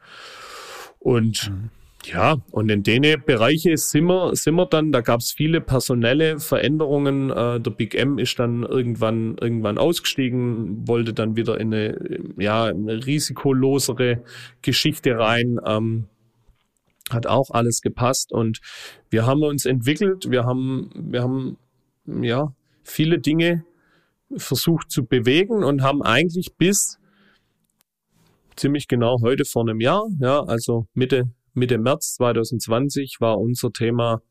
Und 0.99 1.51
mhm 1.51 1.70
ja, 2.06 2.38
und 2.51 2.70
in 2.70 2.84
den 2.84 3.01
Bereiche 3.26 3.78
sind 3.78 4.06
wir, 4.06 4.36
sind 4.36 4.56
wir 4.56 4.66
dann, 4.66 4.91
da 4.91 5.01
gab 5.01 5.22
es 5.22 5.32
viele 5.32 5.62
personelle 5.62 6.39
Veränderungen. 6.39 7.30
Äh, 7.30 7.62
der 7.62 7.72
Big 7.72 7.95
M 7.95 8.18
ist 8.20 8.38
dann 8.39 8.64
irgendwann, 8.64 9.38
irgendwann 9.39 9.78
ausgestiegen, 9.78 10.88
wollte 10.88 11.14
dann 11.14 11.36
wieder 11.36 11.60
in 11.60 11.74
eine, 11.74 12.20
ja, 12.38 12.66
eine 12.66 13.06
risikolosere 13.06 14.24
Geschichte 14.62 15.18
rein. 15.18 15.60
Ähm, 15.66 16.06
hat 17.10 17.28
auch 17.28 17.51
alles 17.51 17.82
gepasst 17.82 18.32
und 18.32 18.60
wir 19.10 19.26
haben 19.26 19.43
uns 19.43 19.66
entwickelt. 19.66 20.30
Wir 20.30 20.45
haben, 20.45 20.89
wir 20.95 21.22
haben, 21.22 21.58
ja, 22.06 22.54
viele 22.84 23.20
Dinge 23.20 23.66
versucht 24.36 24.89
zu 24.89 25.06
bewegen 25.06 25.64
und 25.64 25.84
haben 25.84 26.01
eigentlich 26.01 26.56
bis 26.58 26.97
ziemlich 28.56 28.88
genau 28.88 29.20
heute 29.22 29.45
vor 29.45 29.64
einem 29.64 29.80
Jahr, 29.80 30.08
ja, 30.20 30.43
also 30.43 30.88
Mitte 30.93 31.30
Mitte 31.54 31.78
März 31.78 32.16
2020 32.16 33.18
war 33.20 33.39
unser 33.39 33.72
Thema 33.72 34.22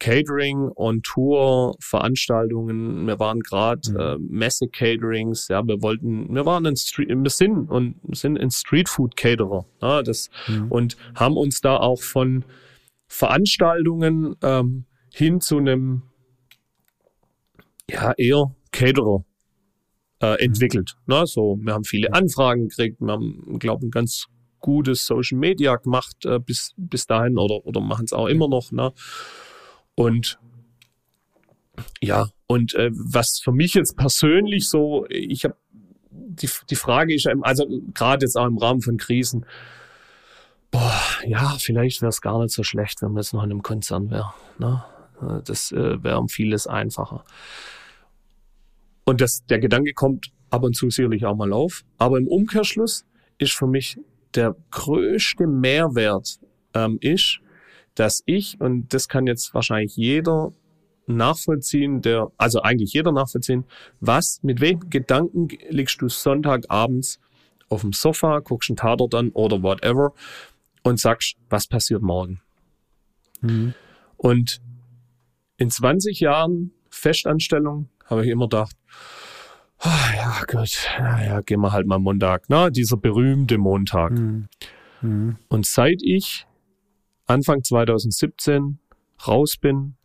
Catering 0.00 0.70
on 0.74 1.02
Tour, 1.02 1.76
Veranstaltungen. 1.80 3.06
Wir 3.06 3.18
waren 3.18 3.40
gerade 3.40 3.90
mhm. 3.90 3.96
äh, 3.96 4.18
Messe-Caterings. 4.18 5.48
Ja, 5.48 5.66
wir 5.66 5.82
wollten, 5.82 6.34
wir 6.34 6.44
waren 6.44 6.66
ein 6.66 6.76
Street, 6.76 7.08
wir 7.08 7.30
sind 7.30 7.70
und 7.70 7.96
sind 8.12 8.38
ein 8.38 8.50
Streetfood-Caterer. 8.50 9.66
Ja, 9.80 10.02
das 10.02 10.30
mhm. 10.48 10.70
und 10.70 10.96
haben 11.14 11.36
uns 11.36 11.60
da 11.60 11.76
auch 11.76 12.02
von 12.02 12.44
Veranstaltungen 13.06 14.34
ähm, 14.42 14.86
hin 15.12 15.40
zu 15.40 15.58
einem 15.58 16.02
ja 17.88 18.12
eher 18.16 18.54
Caterer 18.72 19.24
äh, 20.20 20.32
mhm. 20.32 20.36
entwickelt. 20.38 20.94
Mhm. 20.96 21.02
Na, 21.06 21.26
so, 21.26 21.58
wir 21.60 21.72
haben 21.72 21.84
viele 21.84 22.12
Anfragen 22.12 22.68
gekriegt. 22.68 23.00
Wir 23.00 23.12
haben, 23.12 23.58
glaube 23.58 23.86
ich, 23.86 23.92
ganz 23.92 24.26
gutes 24.64 25.04
Social 25.04 25.36
Media 25.38 25.76
gemacht 25.76 26.24
äh, 26.24 26.38
bis, 26.38 26.72
bis 26.78 27.06
dahin 27.06 27.36
oder, 27.36 27.66
oder 27.66 27.82
machen 27.82 28.06
es 28.06 28.14
auch 28.14 28.26
immer 28.26 28.48
noch. 28.48 28.72
Ne? 28.72 28.92
Und 29.94 30.38
ja, 32.00 32.28
und 32.46 32.74
äh, 32.74 32.90
was 32.92 33.40
für 33.44 33.52
mich 33.52 33.74
jetzt 33.74 33.94
persönlich 33.98 34.70
so, 34.70 35.06
ich 35.10 35.44
habe 35.44 35.56
die, 36.10 36.48
die 36.70 36.76
Frage 36.76 37.14
ist 37.14 37.28
also 37.42 37.66
gerade 37.92 38.24
jetzt 38.24 38.36
auch 38.36 38.46
im 38.46 38.56
Rahmen 38.56 38.80
von 38.80 38.96
Krisen, 38.96 39.44
boah, 40.70 41.02
ja, 41.26 41.56
vielleicht 41.58 42.00
wäre 42.00 42.08
es 42.08 42.22
gar 42.22 42.40
nicht 42.40 42.54
so 42.54 42.62
schlecht, 42.62 43.02
wenn 43.02 43.12
man 43.12 43.22
jetzt 43.22 43.34
noch 43.34 43.44
in 43.44 43.50
einem 43.50 43.62
Konzern 43.62 44.10
wäre. 44.10 44.32
Ne? 44.58 44.82
Das 45.44 45.72
äh, 45.72 46.02
wäre 46.02 46.18
um 46.18 46.28
vieles 46.28 46.66
einfacher. 46.66 47.24
Und 49.04 49.20
das, 49.20 49.44
der 49.44 49.58
Gedanke 49.58 49.92
kommt 49.92 50.32
ab 50.48 50.62
und 50.62 50.74
zu 50.74 50.88
sicherlich 50.88 51.26
auch 51.26 51.36
mal 51.36 51.52
auf. 51.52 51.84
Aber 51.98 52.16
im 52.16 52.26
Umkehrschluss 52.26 53.04
ist 53.36 53.52
für 53.52 53.66
mich 53.66 53.98
der 54.34 54.56
größte 54.70 55.46
Mehrwert 55.46 56.38
ähm, 56.74 56.98
ist, 57.00 57.40
dass 57.94 58.22
ich, 58.26 58.60
und 58.60 58.92
das 58.92 59.08
kann 59.08 59.26
jetzt 59.26 59.54
wahrscheinlich 59.54 59.96
jeder 59.96 60.52
nachvollziehen, 61.06 62.00
der, 62.00 62.32
also 62.36 62.62
eigentlich 62.62 62.92
jeder 62.92 63.12
nachvollziehen, 63.12 63.64
was, 64.00 64.40
mit 64.42 64.60
welchen 64.60 64.90
Gedanken 64.90 65.48
liegst 65.68 66.00
du 66.00 66.08
Sonntagabends 66.08 67.20
auf 67.68 67.82
dem 67.82 67.92
Sofa, 67.92 68.40
guckst 68.40 68.70
einen 68.70 68.76
Tatort 68.76 69.14
an 69.14 69.30
oder 69.30 69.62
whatever 69.62 70.12
und 70.82 70.98
sagst, 70.98 71.36
was 71.48 71.66
passiert 71.66 72.02
morgen? 72.02 72.40
Mhm. 73.40 73.74
Und 74.16 74.60
in 75.56 75.70
20 75.70 76.20
Jahren 76.20 76.72
Festanstellung 76.90 77.88
habe 78.06 78.24
ich 78.24 78.30
immer 78.30 78.46
gedacht, 78.48 78.76
Ah, 79.86 80.14
ja, 80.16 80.40
gut, 80.46 80.88
naja, 80.98 81.42
gehen 81.42 81.60
wir 81.60 81.72
halt 81.72 81.86
mal 81.86 81.98
Montag, 81.98 82.44
na, 82.48 82.70
dieser 82.70 82.96
berühmte 82.96 83.58
Montag. 83.58 84.12
Mhm. 84.12 84.48
Mhm. 85.02 85.36
Und 85.48 85.66
seit 85.66 86.00
ich 86.02 86.46
Anfang 87.26 87.62
2017 87.62 88.78
raus 89.26 89.58
bin, 89.58 89.96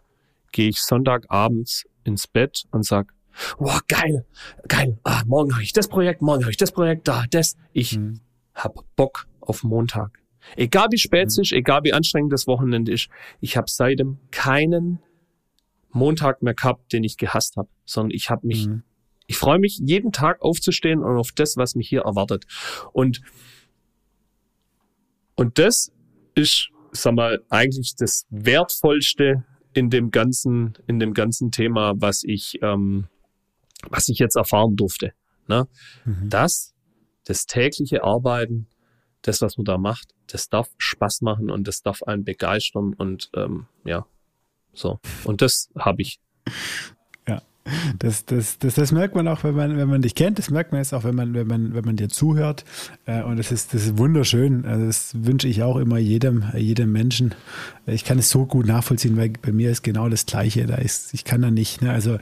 gehe 0.51 0.67
ich 0.67 0.81
Sonntagabends 0.81 1.85
ins 2.03 2.27
Bett 2.27 2.65
und 2.71 2.85
sag, 2.85 3.13
wow, 3.57 3.79
geil, 3.87 4.25
geil, 4.67 4.99
ah, 5.05 5.23
morgen 5.25 5.53
habe 5.53 5.63
ich 5.63 5.71
das 5.71 5.87
Projekt, 5.87 6.21
morgen 6.21 6.41
habe 6.43 6.51
ich 6.51 6.57
das 6.57 6.73
Projekt, 6.73 7.07
da, 7.07 7.23
das. 7.31 7.55
Ich 7.71 7.97
mhm. 7.97 8.19
hab 8.55 8.83
Bock 8.97 9.27
auf 9.39 9.63
Montag. 9.63 10.19
Egal 10.57 10.87
wie 10.91 10.97
spät 10.97 11.27
es 11.27 11.37
mhm. 11.37 11.43
ist, 11.43 11.51
egal 11.53 11.83
wie 11.83 11.93
anstrengend 11.93 12.33
das 12.33 12.47
Wochenende 12.47 12.91
ist, 12.91 13.07
ich 13.39 13.55
habe 13.55 13.69
seitdem 13.69 14.17
keinen 14.31 14.99
Montag 15.91 16.41
mehr 16.41 16.53
gehabt, 16.53 16.91
den 16.91 17.05
ich 17.05 17.15
gehasst 17.15 17.55
habe, 17.55 17.69
sondern 17.85 18.11
ich 18.11 18.29
habe 18.29 18.45
mich 18.45 18.67
mhm. 18.67 18.83
Ich 19.29 19.37
freue 19.37 19.59
mich, 19.59 19.77
jeden 19.77 20.11
Tag 20.11 20.41
aufzustehen 20.41 21.03
und 21.03 21.15
auf 21.15 21.31
das, 21.31 21.55
was 21.55 21.75
mich 21.75 21.87
hier 21.87 22.01
erwartet. 22.01 22.47
Und, 22.93 23.21
und 25.35 25.59
das 25.59 25.91
ist, 26.33 26.71
sag 26.91 27.13
mal, 27.13 27.45
eigentlich 27.47 27.95
das 27.95 28.25
Wertvollste 28.31 29.45
in 29.73 29.91
dem 29.91 30.09
ganzen, 30.09 30.73
in 30.87 30.97
dem 30.97 31.13
ganzen 31.13 31.51
Thema, 31.51 31.93
was 31.97 32.23
ich, 32.23 32.57
ähm, 32.63 33.07
was 33.87 34.09
ich 34.09 34.17
jetzt 34.17 34.35
erfahren 34.35 34.75
durfte. 34.75 35.13
Ne? 35.47 35.67
Mhm. 36.05 36.27
Das, 36.31 36.73
das 37.25 37.45
tägliche 37.45 38.03
Arbeiten, 38.03 38.65
das, 39.21 39.43
was 39.43 39.57
man 39.57 39.65
da 39.65 39.77
macht, 39.77 40.15
das 40.25 40.49
darf 40.49 40.71
Spaß 40.79 41.21
machen 41.21 41.51
und 41.51 41.67
das 41.67 41.83
darf 41.83 42.01
einen 42.01 42.23
begeistern 42.23 42.95
und 42.95 43.29
ähm, 43.35 43.67
ja, 43.85 44.07
so. 44.73 44.99
Und 45.23 45.43
das 45.43 45.69
habe 45.77 46.01
ich. 46.01 46.19
Das, 47.99 48.25
das, 48.25 48.59
das, 48.59 48.75
das 48.75 48.91
merkt 48.91 49.15
man 49.15 49.27
auch, 49.27 49.43
wenn 49.43 49.55
man, 49.55 49.77
wenn 49.77 49.89
man 49.89 50.01
dich 50.01 50.15
kennt. 50.15 50.39
Das 50.39 50.49
merkt 50.49 50.71
man 50.71 50.81
jetzt 50.81 50.93
auch, 50.93 51.03
wenn 51.03 51.15
man, 51.15 51.33
wenn 51.33 51.47
man, 51.47 51.73
wenn 51.73 51.85
man 51.85 51.95
dir 51.95 52.09
zuhört. 52.09 52.65
Äh, 53.05 53.23
und 53.23 53.37
das 53.37 53.51
ist, 53.51 53.73
das 53.73 53.85
ist 53.85 53.97
wunderschön. 53.97 54.65
Also 54.65 54.85
das 54.85 55.11
wünsche 55.15 55.47
ich 55.47 55.63
auch 55.63 55.77
immer 55.77 55.97
jedem, 55.97 56.43
jedem 56.55 56.91
Menschen. 56.91 57.35
Ich 57.85 58.05
kann 58.05 58.19
es 58.19 58.29
so 58.29 58.45
gut 58.45 58.67
nachvollziehen, 58.67 59.17
weil 59.17 59.33
bei 59.41 59.51
mir 59.51 59.71
ist 59.71 59.83
genau 59.83 60.09
das 60.09 60.25
Gleiche. 60.25 60.65
Da 60.65 60.75
ist, 60.75 61.13
ich 61.13 61.23
kann 61.23 61.41
da 61.41 61.51
nicht. 61.51 61.81
Ne? 61.81 61.91
Also 61.91 62.17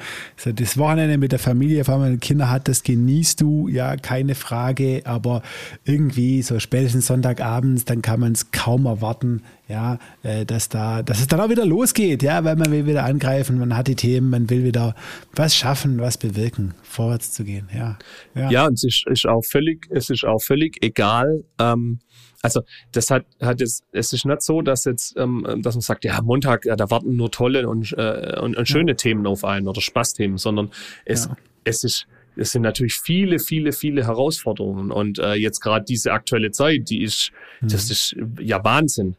das 0.46 0.78
Wochenende 0.78 1.18
mit 1.18 1.32
der 1.32 1.40
Familie, 1.40 1.84
vor 1.84 1.96
allem 1.96 2.20
Kinder 2.20 2.50
hat, 2.50 2.68
das 2.68 2.84
genießt 2.84 3.42
du, 3.42 3.68
ja, 3.68 3.96
keine 3.98 4.36
Frage. 4.36 5.02
Aber 5.06 5.42
irgendwie 5.86 6.42
so 6.42 6.60
spätestens 6.60 7.08
Sonntagabends, 7.08 7.86
dann 7.86 8.02
kann 8.02 8.20
man 8.20 8.34
es 8.34 8.52
kaum 8.52 8.86
erwarten, 8.86 9.42
ja, 9.68 10.00
äh, 10.24 10.46
dass 10.46 10.70
da, 10.70 11.04
dass 11.04 11.20
es 11.20 11.28
dann 11.28 11.40
auch 11.40 11.50
wieder 11.50 11.66
losgeht, 11.66 12.24
ja, 12.24 12.44
weil 12.44 12.56
man 12.56 12.72
will 12.72 12.86
wieder 12.86 13.04
angreifen, 13.04 13.60
man 13.60 13.76
hat 13.76 13.88
die 13.88 13.96
Themen, 13.96 14.30
man 14.30 14.50
will 14.50 14.64
wieder 14.64 14.96
was 15.34 15.56
schaffen, 15.56 16.00
was 16.00 16.18
bewirken, 16.18 16.74
vorwärts 16.84 17.34
zu 17.34 17.44
gehen, 17.44 17.70
ja. 17.74 17.98
Ja, 18.36 18.50
ja 18.50 18.68
und 18.68 18.74
es 18.74 18.84
ist, 18.84 19.06
ist 19.08 19.28
auch 19.28 19.44
völlig, 19.44 19.88
es 19.90 20.10
ist 20.10 20.26
auch 20.26 20.42
völlig 20.42 20.78
egal, 20.82 21.44
ähm, 21.60 22.00
also 22.42 22.62
das 22.92 23.10
hat, 23.10 23.26
hat 23.42 23.60
jetzt, 23.60 23.84
es 23.92 24.14
ist 24.14 24.26
nicht 24.26 24.42
so, 24.42 24.62
dass 24.62 24.86
jetzt, 24.86 25.18
ähm, 25.18 25.46
dass 25.62 25.76
man 25.76 25.82
sagt, 25.82 26.06
ja, 26.06 26.22
Montag, 26.22 26.66
ja, 26.66 26.76
da 26.76 26.90
warten 26.90 27.16
nur 27.16 27.32
tolle 27.32 27.68
und, 27.68 27.94
äh, 27.98 28.40
und, 28.40 28.56
und 28.56 28.68
schöne 28.68 28.92
ja. 28.92 28.96
Themen 28.96 29.26
auf 29.26 29.44
einen 29.44 29.68
oder 29.68 29.82
Spaßthemen, 29.82 30.38
sondern 30.38 30.70
es, 31.04 31.26
ja. 31.26 31.38
es 31.64 31.84
ist, 31.84 32.08
es 32.38 32.52
sind 32.52 32.62
natürlich 32.62 32.96
viele, 32.96 33.40
viele, 33.40 33.72
viele 33.72 34.06
Herausforderungen. 34.06 34.92
Und 34.92 35.20
äh, 35.20 35.34
jetzt 35.34 35.60
gerade 35.60 35.84
diese 35.84 36.12
aktuelle 36.12 36.52
Zeit, 36.52 36.90
die 36.90 37.02
ist, 37.02 37.32
mhm. 37.62 37.70
das 37.70 37.90
ist 37.90 38.16
ja 38.40 38.64
Wahnsinn. 38.64 39.16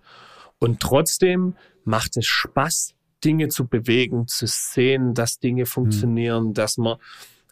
Und 0.59 0.81
trotzdem 0.81 1.55
macht 1.85 2.17
es 2.17 2.27
Spaß, 2.27 2.95
Dinge 3.25 3.49
zu 3.49 3.67
bewegen, 3.67 4.27
zu 4.27 4.47
sehen, 4.47 5.15
dass 5.15 5.39
Dinge 5.39 5.67
funktionieren, 5.67 6.49
mhm. 6.49 6.55
dass 6.55 6.77
man 6.77 6.99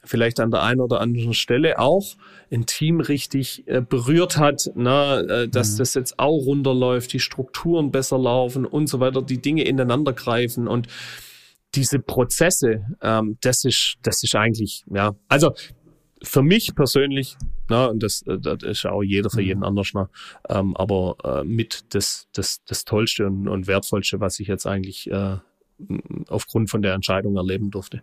vielleicht 0.04 0.38
an 0.38 0.50
der 0.50 0.62
einen 0.62 0.80
oder 0.80 1.00
anderen 1.00 1.34
Stelle 1.34 1.78
auch 1.78 2.14
ein 2.52 2.66
Team 2.66 3.00
richtig 3.00 3.66
äh, 3.66 3.80
berührt 3.80 4.38
hat, 4.38 4.70
na, 4.74 5.20
äh, 5.20 5.48
dass 5.48 5.74
mhm. 5.74 5.78
das 5.78 5.94
jetzt 5.94 6.18
auch 6.18 6.38
runterläuft, 6.46 7.12
die 7.12 7.20
Strukturen 7.20 7.90
besser 7.90 8.18
laufen 8.18 8.64
und 8.64 8.86
so 8.88 9.00
weiter, 9.00 9.22
die 9.22 9.42
Dinge 9.42 9.64
ineinander 9.64 10.12
greifen 10.12 10.68
und 10.68 10.86
diese 11.74 11.98
Prozesse, 11.98 12.86
ähm, 13.02 13.36
das 13.40 13.64
ist, 13.64 13.96
das 14.02 14.22
ist 14.22 14.34
eigentlich, 14.34 14.84
ja, 14.92 15.14
also 15.28 15.52
für 16.22 16.42
mich 16.42 16.74
persönlich, 16.74 17.36
na, 17.68 17.86
und 17.86 18.02
das, 18.02 18.22
äh, 18.22 18.38
das 18.38 18.62
ist 18.62 18.86
auch 18.86 19.02
jeder 19.02 19.30
für 19.30 19.42
jeden 19.42 19.60
mhm. 19.60 19.66
anders, 19.66 19.90
na, 19.94 20.08
ähm, 20.48 20.76
aber 20.76 21.16
äh, 21.24 21.44
mit 21.44 21.94
das, 21.94 22.28
das, 22.32 22.62
das 22.64 22.84
Tollste 22.84 23.26
und, 23.26 23.48
und 23.48 23.66
Wertvollste, 23.66 24.20
was 24.20 24.40
ich 24.40 24.48
jetzt 24.48 24.66
eigentlich 24.66 25.10
äh, 25.10 25.36
aufgrund 26.28 26.70
von 26.70 26.82
der 26.82 26.94
Entscheidung 26.94 27.36
erleben 27.36 27.70
durfte. 27.70 28.02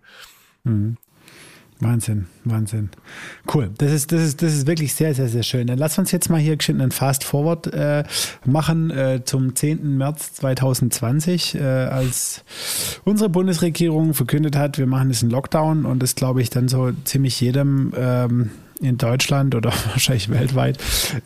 Mhm. 0.64 0.98
Wahnsinn, 1.84 2.28
Wahnsinn. 2.44 2.90
Cool. 3.54 3.72
Das 3.78 3.92
ist, 3.92 4.12
das 4.12 4.22
ist, 4.22 4.42
das 4.42 4.54
ist 4.54 4.68
wirklich 4.68 4.94
sehr, 4.94 5.14
sehr, 5.14 5.28
sehr 5.28 5.44
schön. 5.44 5.68
Dann 5.68 5.78
lass 5.78 5.98
uns 5.98 6.12
jetzt 6.12 6.30
mal 6.30 6.40
hier 6.40 6.56
geschnitten 6.56 6.82
einen 6.82 6.92
Fast 6.92 7.24
Forward 7.24 7.68
äh, 7.68 8.04
machen 8.46 8.90
äh, 8.92 9.22
zum 9.24 9.56
10. 9.56 9.98
März 9.98 10.34
2020, 10.34 11.56
äh, 11.56 11.62
als 11.62 12.44
unsere 13.04 13.30
Bundesregierung 13.30 14.14
verkündet 14.14 14.56
hat, 14.56 14.78
wir 14.78 14.88
machen 14.88 15.10
jetzt 15.10 15.24
einen 15.24 15.32
Lockdown 15.32 15.86
und 15.86 16.02
das 16.02 16.16
glaube 16.16 16.42
ich 16.42 16.50
dann 16.50 16.68
so 16.68 16.92
ziemlich 17.04 17.40
jedem 17.42 17.94
ähm, 17.96 18.52
in 18.84 18.98
Deutschland 18.98 19.56
oder 19.56 19.72
wahrscheinlich 19.92 20.30
weltweit 20.30 20.78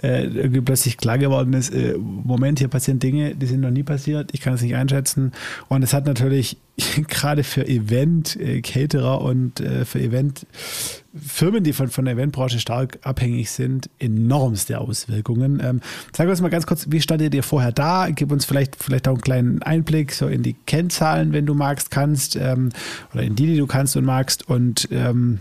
äh, 0.03 0.25
irgendwie 0.25 0.61
plötzlich 0.61 0.97
klar 0.97 1.17
geworden 1.17 1.53
ist, 1.53 1.73
äh, 1.73 1.95
Moment, 1.97 2.59
hier 2.59 2.67
passieren 2.67 2.99
Dinge, 2.99 3.35
die 3.35 3.45
sind 3.45 3.61
noch 3.61 3.71
nie 3.71 3.83
passiert, 3.83 4.29
ich 4.33 4.41
kann 4.41 4.53
es 4.53 4.61
nicht 4.61 4.75
einschätzen. 4.75 5.31
Und 5.67 5.83
es 5.83 5.93
hat 5.93 6.05
natürlich 6.05 6.57
gerade 7.07 7.43
für 7.43 7.67
Event-Caterer 7.67 9.21
und 9.21 9.59
äh, 9.59 9.83
für 9.85 9.99
Event-Firmen, 9.99 11.63
die 11.63 11.73
von, 11.73 11.89
von 11.89 12.05
der 12.05 12.13
Eventbranche 12.13 12.59
stark 12.59 12.99
abhängig 13.01 13.49
sind, 13.49 13.89
enormste 13.97 14.79
Auswirkungen. 14.79 15.59
Ähm, 15.63 15.81
sag 16.15 16.29
uns 16.29 16.41
mal 16.41 16.49
ganz 16.49 16.67
kurz, 16.67 16.87
wie 16.89 17.01
standet 17.01 17.33
ihr 17.33 17.43
vorher 17.43 17.71
da? 17.71 18.09
Gib 18.11 18.31
uns 18.31 18.45
vielleicht, 18.45 18.75
vielleicht 18.75 19.07
auch 19.07 19.13
einen 19.13 19.21
kleinen 19.21 19.63
Einblick 19.63 20.11
so 20.11 20.27
in 20.27 20.43
die 20.43 20.53
Kennzahlen, 20.53 21.33
wenn 21.33 21.45
du 21.45 21.55
magst, 21.55 21.89
kannst, 21.89 22.35
ähm, 22.35 22.69
oder 23.13 23.23
in 23.23 23.35
die, 23.35 23.47
die 23.47 23.57
du 23.57 23.65
kannst 23.65 23.97
und 23.97 24.05
magst. 24.05 24.47
Und 24.47 24.87
ähm, 24.91 25.39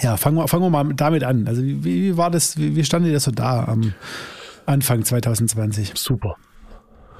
ja, 0.00 0.16
fangen 0.16 0.36
wir, 0.36 0.48
fangen 0.48 0.64
wir 0.64 0.70
mal 0.70 0.94
damit 0.94 1.24
an. 1.24 1.46
Also 1.46 1.62
wie, 1.62 1.84
wie 1.84 2.16
war 2.16 2.30
das, 2.30 2.56
wie, 2.58 2.76
wie 2.76 2.84
stand 2.84 3.06
ihr 3.06 3.12
das 3.12 3.24
so 3.24 3.30
da 3.30 3.64
am 3.64 3.94
Anfang 4.66 5.04
2020? 5.04 5.92
Super, 5.94 6.36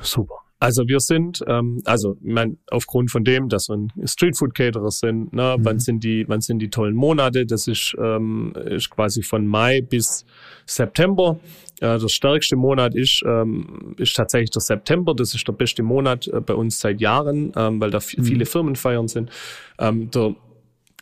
super. 0.01 0.47
Also 0.59 0.89
wir 0.89 1.01
sind, 1.01 1.45
ähm, 1.47 1.83
also 1.85 2.17
mein, 2.23 2.57
aufgrund 2.71 3.11
von 3.11 3.25
dem, 3.25 3.49
dass 3.49 3.69
wir 3.69 3.77
ein 3.77 3.93
Streetfood 4.07 4.55
Caterer 4.55 4.91
sind, 4.91 5.35
ne, 5.35 5.57
mhm. 5.59 5.65
wann 5.65 5.79
sind 5.79 6.03
die, 6.03 6.25
wann 6.29 6.41
sind 6.41 6.61
die 6.61 6.71
tollen 6.71 6.95
Monate? 6.95 7.45
Das 7.45 7.69
ist, 7.69 7.95
ähm, 8.03 8.55
ist 8.65 8.89
quasi 8.89 9.23
von 9.23 9.47
Mai 9.47 9.83
bis 9.83 10.25
September. 10.65 11.39
Äh, 11.81 11.99
der 11.99 12.09
stärkste 12.09 12.57
Monat 12.57 12.95
ist, 12.95 13.23
ähm, 13.27 13.95
ist 13.99 14.17
tatsächlich 14.17 14.51
der 14.51 14.63
September. 14.63 15.15
Das 15.15 15.35
ist 15.35 15.47
der 15.47 15.53
beste 15.53 15.83
Monat 15.83 16.27
äh, 16.29 16.41
bei 16.41 16.55
uns 16.55 16.81
seit 16.81 17.03
Jahren, 17.03 17.53
ähm, 17.55 17.79
weil 17.79 17.91
da 17.91 17.99
mhm. 17.99 18.25
viele 18.25 18.47
Firmenfeiern 18.47 19.09
sind. 19.09 19.31
Ähm, 19.79 20.11
der 20.11 20.35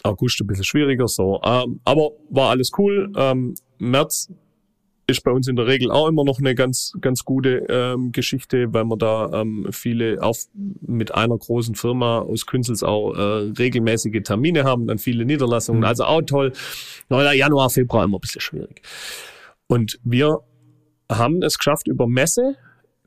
August 0.05 0.41
ein 0.41 0.47
bisschen 0.47 0.65
schwieriger, 0.65 1.09
so. 1.09 1.41
Ähm, 1.45 1.81
aber 1.85 2.11
war 2.31 2.51
alles 2.51 2.71
cool. 2.79 3.11
Ähm, 3.17 3.55
März 3.79 4.29
ist 5.07 5.23
bei 5.23 5.31
uns 5.31 5.49
in 5.49 5.57
der 5.57 5.67
Regel 5.67 5.91
auch 5.91 6.09
immer 6.09 6.25
noch 6.25 6.39
eine 6.39 6.55
ganz, 6.55 6.93
ganz 7.01 7.25
gute 7.25 7.67
ähm, 7.69 8.13
Geschichte, 8.13 8.73
weil 8.73 8.85
wir 8.85 8.97
da 8.97 9.41
ähm, 9.41 9.67
viele 9.71 10.23
auch 10.23 10.37
mit 10.81 11.15
einer 11.15 11.37
großen 11.37 11.75
Firma 11.75 12.21
aus 12.21 12.47
Künzels 12.47 12.83
auch 12.83 13.15
äh, 13.15 13.53
regelmäßige 13.59 14.23
Termine 14.23 14.65
haben, 14.65 14.87
dann 14.87 14.99
viele 14.99 15.25
Niederlassungen, 15.25 15.81
mhm. 15.81 15.87
also 15.87 16.05
auch 16.05 16.23
toll. 16.23 16.53
Naja, 17.09 17.33
Januar, 17.33 17.71
Februar 17.71 18.05
immer 18.05 18.19
ein 18.19 18.21
bisschen 18.21 18.41
schwierig. 18.41 18.83
Und 19.67 19.99
wir 20.05 20.39
haben 21.11 21.43
es 21.43 21.59
geschafft, 21.59 21.87
über 21.87 22.07
Messe 22.07 22.57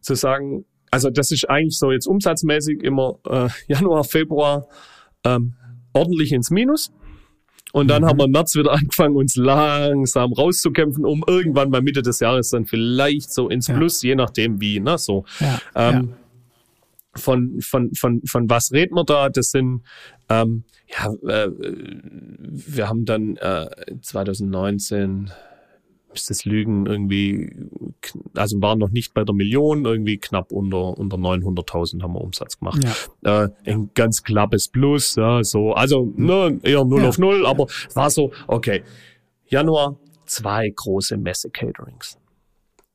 zu 0.01 0.13
sagen, 0.15 0.65
also 0.91 1.09
das 1.09 1.31
ist 1.31 1.49
eigentlich 1.49 1.77
so 1.77 1.91
jetzt 1.91 2.07
umsatzmäßig 2.07 2.83
immer 2.83 3.19
äh, 3.27 3.49
Januar, 3.67 4.03
Februar 4.03 4.67
ähm, 5.23 5.55
ordentlich 5.93 6.31
ins 6.31 6.49
Minus. 6.49 6.91
Und 7.73 7.89
dann 7.89 8.03
mhm. 8.03 8.07
haben 8.07 8.19
wir 8.19 8.25
im 8.25 8.31
März 8.31 8.55
wieder 8.55 8.71
angefangen, 8.73 9.15
uns 9.15 9.35
langsam 9.35 10.33
rauszukämpfen, 10.33 11.05
um 11.05 11.23
irgendwann 11.27 11.69
mal 11.69 11.81
Mitte 11.81 12.01
des 12.01 12.19
Jahres 12.19 12.49
dann 12.49 12.65
vielleicht 12.65 13.31
so 13.31 13.49
ins 13.49 13.67
Plus, 13.67 14.01
ja. 14.03 14.09
je 14.09 14.15
nachdem 14.15 14.61
wie, 14.61 14.79
ne, 14.79 14.97
so. 14.97 15.25
Ja. 15.39 15.61
Ähm, 15.75 15.93
ja. 15.93 16.17
Von, 17.15 17.61
von, 17.61 17.93
von, 17.95 18.21
von 18.25 18.49
was 18.49 18.71
reden 18.71 18.95
wir 18.95 19.03
da? 19.03 19.29
Das 19.29 19.49
sind, 19.49 19.81
ähm, 20.29 20.63
ja, 20.87 21.11
äh, 21.27 21.49
wir 21.57 22.87
haben 22.87 23.05
dann 23.05 23.37
äh, 23.37 23.67
2019 24.01 25.31
müsste 26.09 26.33
es 26.33 26.45
lügen, 26.45 26.85
irgendwie, 26.85 27.55
also 28.35 28.61
waren 28.61 28.79
noch 28.79 28.89
nicht 28.89 29.13
bei 29.13 29.23
der 29.23 29.35
Million, 29.35 29.85
irgendwie 29.85 30.17
knapp 30.17 30.51
unter, 30.51 30.97
unter 30.97 31.17
900.000 31.17 32.01
haben 32.01 32.13
wir 32.13 32.21
Umsatz 32.21 32.59
gemacht. 32.59 32.81
Ja. 33.23 33.45
Äh, 33.45 33.49
ein 33.65 33.91
ganz 33.93 34.23
klappes 34.23 34.67
Plus, 34.67 35.15
ja, 35.15 35.43
so, 35.43 35.73
also 35.73 36.11
ne, 36.15 36.59
eher 36.63 36.85
0 36.85 37.01
ja. 37.01 37.09
auf 37.09 37.17
0, 37.17 37.45
aber 37.45 37.67
war 37.93 38.09
so, 38.09 38.31
okay, 38.47 38.83
Januar 39.47 39.97
zwei 40.25 40.69
große 40.69 41.17
Messe-Caterings. 41.17 42.17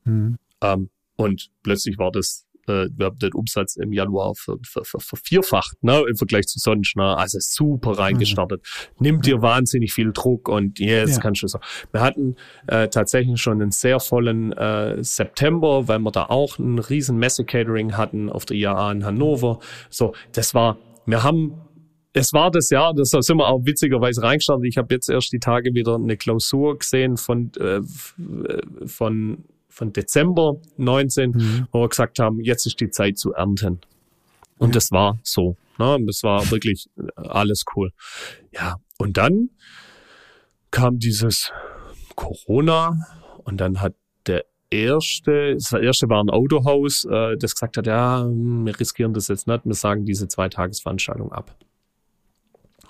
Mhm. 0.04 0.38
Ähm, 0.60 0.90
und 1.16 1.50
plötzlich 1.62 1.98
war 1.98 2.10
das 2.10 2.46
äh, 2.66 2.88
wir 2.94 3.06
haben 3.06 3.18
den 3.18 3.32
Umsatz 3.32 3.76
im 3.76 3.92
Januar 3.92 4.34
ver, 4.34 4.56
ver, 4.62 4.84
ver, 4.84 5.00
vervierfacht, 5.00 5.82
ne, 5.82 6.02
im 6.08 6.16
Vergleich 6.16 6.46
zu 6.46 6.58
sonst, 6.58 6.96
ne, 6.96 7.16
also 7.16 7.38
super 7.40 7.98
reingestartet. 7.98 8.62
Mhm. 8.62 9.04
Nimmt 9.04 9.26
dir 9.26 9.42
wahnsinnig 9.42 9.92
viel 9.92 10.12
Druck 10.12 10.48
und 10.48 10.78
yes, 10.78 11.16
ja. 11.16 11.20
kannst 11.20 11.42
du 11.42 11.48
so. 11.48 11.58
Wir 11.92 12.00
hatten 12.00 12.36
äh, 12.66 12.88
tatsächlich 12.88 13.40
schon 13.40 13.60
einen 13.60 13.70
sehr 13.70 14.00
vollen 14.00 14.52
äh, 14.52 15.02
September, 15.02 15.88
weil 15.88 15.98
wir 15.98 16.10
da 16.10 16.26
auch 16.26 16.58
ein 16.58 16.78
riesen 16.78 17.18
Messe-Catering 17.18 17.96
hatten 17.96 18.30
auf 18.30 18.44
der 18.44 18.56
IAA 18.56 18.92
in 18.92 19.04
Hannover. 19.04 19.58
So, 19.90 20.14
das 20.32 20.54
war, 20.54 20.78
wir 21.06 21.22
haben 21.22 21.54
es 22.14 22.32
war 22.34 22.50
das 22.50 22.68
Jahr, 22.68 22.92
das 22.94 23.08
sind 23.08 23.36
wir 23.38 23.48
auch 23.48 23.64
witzigerweise 23.64 24.22
reingestartet. 24.22 24.66
Ich 24.66 24.76
habe 24.76 24.92
jetzt 24.94 25.08
erst 25.08 25.32
die 25.32 25.38
Tage 25.38 25.72
wieder 25.72 25.94
eine 25.94 26.18
Klausur 26.18 26.78
gesehen 26.78 27.16
von, 27.16 27.50
äh, 27.58 27.80
von 28.86 29.44
von 29.72 29.92
Dezember 29.92 30.56
19, 30.76 31.30
mhm. 31.30 31.68
wo 31.72 31.80
wir 31.80 31.88
gesagt 31.88 32.18
haben, 32.18 32.40
jetzt 32.40 32.66
ist 32.66 32.80
die 32.80 32.90
Zeit 32.90 33.18
zu 33.18 33.32
ernten. 33.32 33.80
Und 34.58 34.68
ja. 34.68 34.72
das 34.74 34.92
war 34.92 35.18
so. 35.22 35.56
Ne? 35.78 35.98
Das 36.06 36.22
war 36.22 36.50
wirklich 36.50 36.88
alles 37.16 37.64
cool. 37.74 37.90
Ja, 38.52 38.76
und 38.98 39.16
dann 39.16 39.50
kam 40.70 40.98
dieses 40.98 41.50
Corona 42.14 42.94
und 43.44 43.60
dann 43.60 43.80
hat 43.80 43.94
der 44.26 44.44
erste, 44.70 45.54
das 45.54 45.72
erste 45.72 46.08
war 46.08 46.22
ein 46.22 46.30
Autohaus, 46.30 47.04
äh, 47.04 47.36
das 47.38 47.54
gesagt 47.54 47.76
hat, 47.76 47.86
ja, 47.86 48.24
wir 48.26 48.78
riskieren 48.78 49.14
das 49.14 49.28
jetzt 49.28 49.46
nicht, 49.46 49.64
wir 49.64 49.74
sagen 49.74 50.04
diese 50.04 50.28
zwei 50.28 50.48
Tagesveranstaltung 50.48 51.32
ab. 51.32 51.56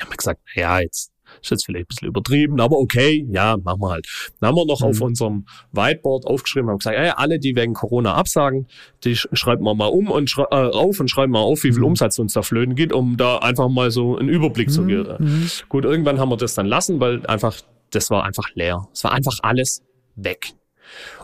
Haben 0.01 0.11
wir 0.11 0.17
gesagt, 0.17 0.41
ja, 0.55 0.81
jetzt 0.81 1.12
ist 1.41 1.51
jetzt 1.51 1.65
vielleicht 1.65 1.85
ein 1.85 1.89
bisschen 1.89 2.09
übertrieben, 2.09 2.61
aber 2.61 2.77
okay, 2.77 3.27
ja, 3.31 3.57
machen 3.63 3.81
wir 3.81 3.91
halt. 3.91 4.07
Dann 4.41 4.49
haben 4.49 4.57
wir 4.57 4.67
noch 4.67 4.81
mhm. 4.81 4.87
auf 4.87 5.01
unserem 5.01 5.47
Whiteboard 5.73 6.27
aufgeschrieben, 6.27 6.71
haben 6.71 6.79
gesagt, 6.79 6.97
ey, 6.97 7.13
alle, 7.17 7.39
die 7.39 7.57
wegen 7.57 7.75
Corona 7.75 8.15
absagen, 8.15 8.67
die 9.05 9.17
schreiben 9.17 9.65
wir 9.65 9.75
mal 9.75 9.87
um 9.87 10.11
und 10.11 10.35
äh, 10.37 10.43
auf 10.43 11.01
und 11.01 11.09
schreiben 11.09 11.33
mal 11.33 11.41
auf, 11.41 11.65
wie 11.65 11.73
viel 11.73 11.81
mhm. 11.81 11.87
Umsatz 11.87 12.19
uns 12.19 12.33
da 12.35 12.43
flöten 12.43 12.75
geht, 12.75 12.93
um 12.93 13.17
da 13.17 13.39
einfach 13.39 13.69
mal 13.69 13.91
so 13.91 14.17
einen 14.17 14.29
Überblick 14.29 14.69
mhm. 14.69 14.73
zu 14.73 14.85
geben. 14.85 15.17
Mhm. 15.19 15.51
Gut, 15.69 15.85
irgendwann 15.85 16.19
haben 16.19 16.31
wir 16.31 16.37
das 16.37 16.55
dann 16.55 16.67
lassen, 16.67 17.01
weil 17.01 17.25
einfach, 17.27 17.57
das 17.91 18.11
war 18.11 18.25
einfach 18.25 18.49
leer. 18.55 18.89
Es 18.93 19.05
war 19.05 19.13
einfach 19.13 19.39
alles 19.43 19.83
weg. 20.17 20.53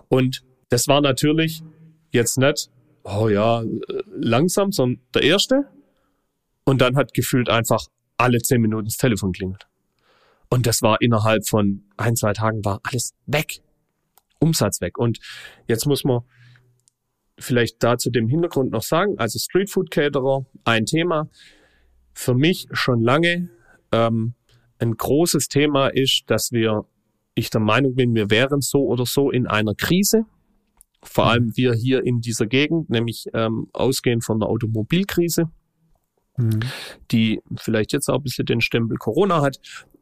Und 0.08 0.42
das 0.70 0.88
war 0.88 1.00
natürlich 1.00 1.62
jetzt 2.12 2.38
nicht, 2.38 2.70
oh 3.04 3.28
ja, 3.28 3.62
langsam, 4.14 4.72
sondern 4.72 5.00
der 5.14 5.22
erste. 5.22 5.64
Und 6.64 6.80
dann 6.80 6.96
hat 6.96 7.14
gefühlt 7.14 7.48
einfach 7.48 7.86
alle 8.18 8.38
zehn 8.38 8.60
Minuten 8.60 8.86
das 8.86 8.96
Telefon 8.96 9.32
klingelt. 9.32 9.66
Und 10.50 10.66
das 10.66 10.82
war 10.82 11.00
innerhalb 11.00 11.46
von 11.46 11.84
ein, 11.96 12.16
zwei 12.16 12.32
Tagen 12.32 12.64
war 12.64 12.80
alles 12.84 13.14
weg. 13.26 13.60
Umsatz 14.38 14.80
weg. 14.80 14.98
Und 14.98 15.18
jetzt 15.66 15.86
muss 15.86 16.04
man 16.04 16.22
vielleicht 17.38 17.82
da 17.82 17.98
zu 17.98 18.10
dem 18.10 18.28
Hintergrund 18.28 18.70
noch 18.70 18.82
sagen, 18.82 19.18
also 19.18 19.38
Streetfood 19.38 19.90
Caterer, 19.90 20.46
ein 20.64 20.86
Thema. 20.86 21.28
Für 22.14 22.34
mich 22.34 22.66
schon 22.72 23.00
lange 23.00 23.50
ähm, 23.92 24.34
ein 24.78 24.96
großes 24.96 25.48
Thema 25.48 25.88
ist, 25.88 26.24
dass 26.26 26.52
wir, 26.52 26.84
ich 27.34 27.50
der 27.50 27.60
Meinung 27.60 27.94
bin, 27.94 28.14
wir 28.14 28.30
wären 28.30 28.60
so 28.60 28.86
oder 28.86 29.06
so 29.06 29.30
in 29.30 29.46
einer 29.46 29.74
Krise. 29.74 30.24
Vor 31.02 31.24
mhm. 31.24 31.30
allem 31.30 31.56
wir 31.56 31.74
hier 31.74 32.04
in 32.04 32.20
dieser 32.20 32.46
Gegend, 32.46 32.90
nämlich 32.90 33.26
ähm, 33.34 33.68
ausgehend 33.72 34.24
von 34.24 34.40
der 34.40 34.48
Automobilkrise, 34.48 35.50
mhm. 36.36 36.60
die 37.10 37.40
vielleicht 37.56 37.92
jetzt 37.92 38.08
auch 38.08 38.16
ein 38.16 38.22
bisschen 38.22 38.46
den 38.46 38.60
Stempel 38.60 38.96
Corona 38.96 39.42
hat. 39.42 39.58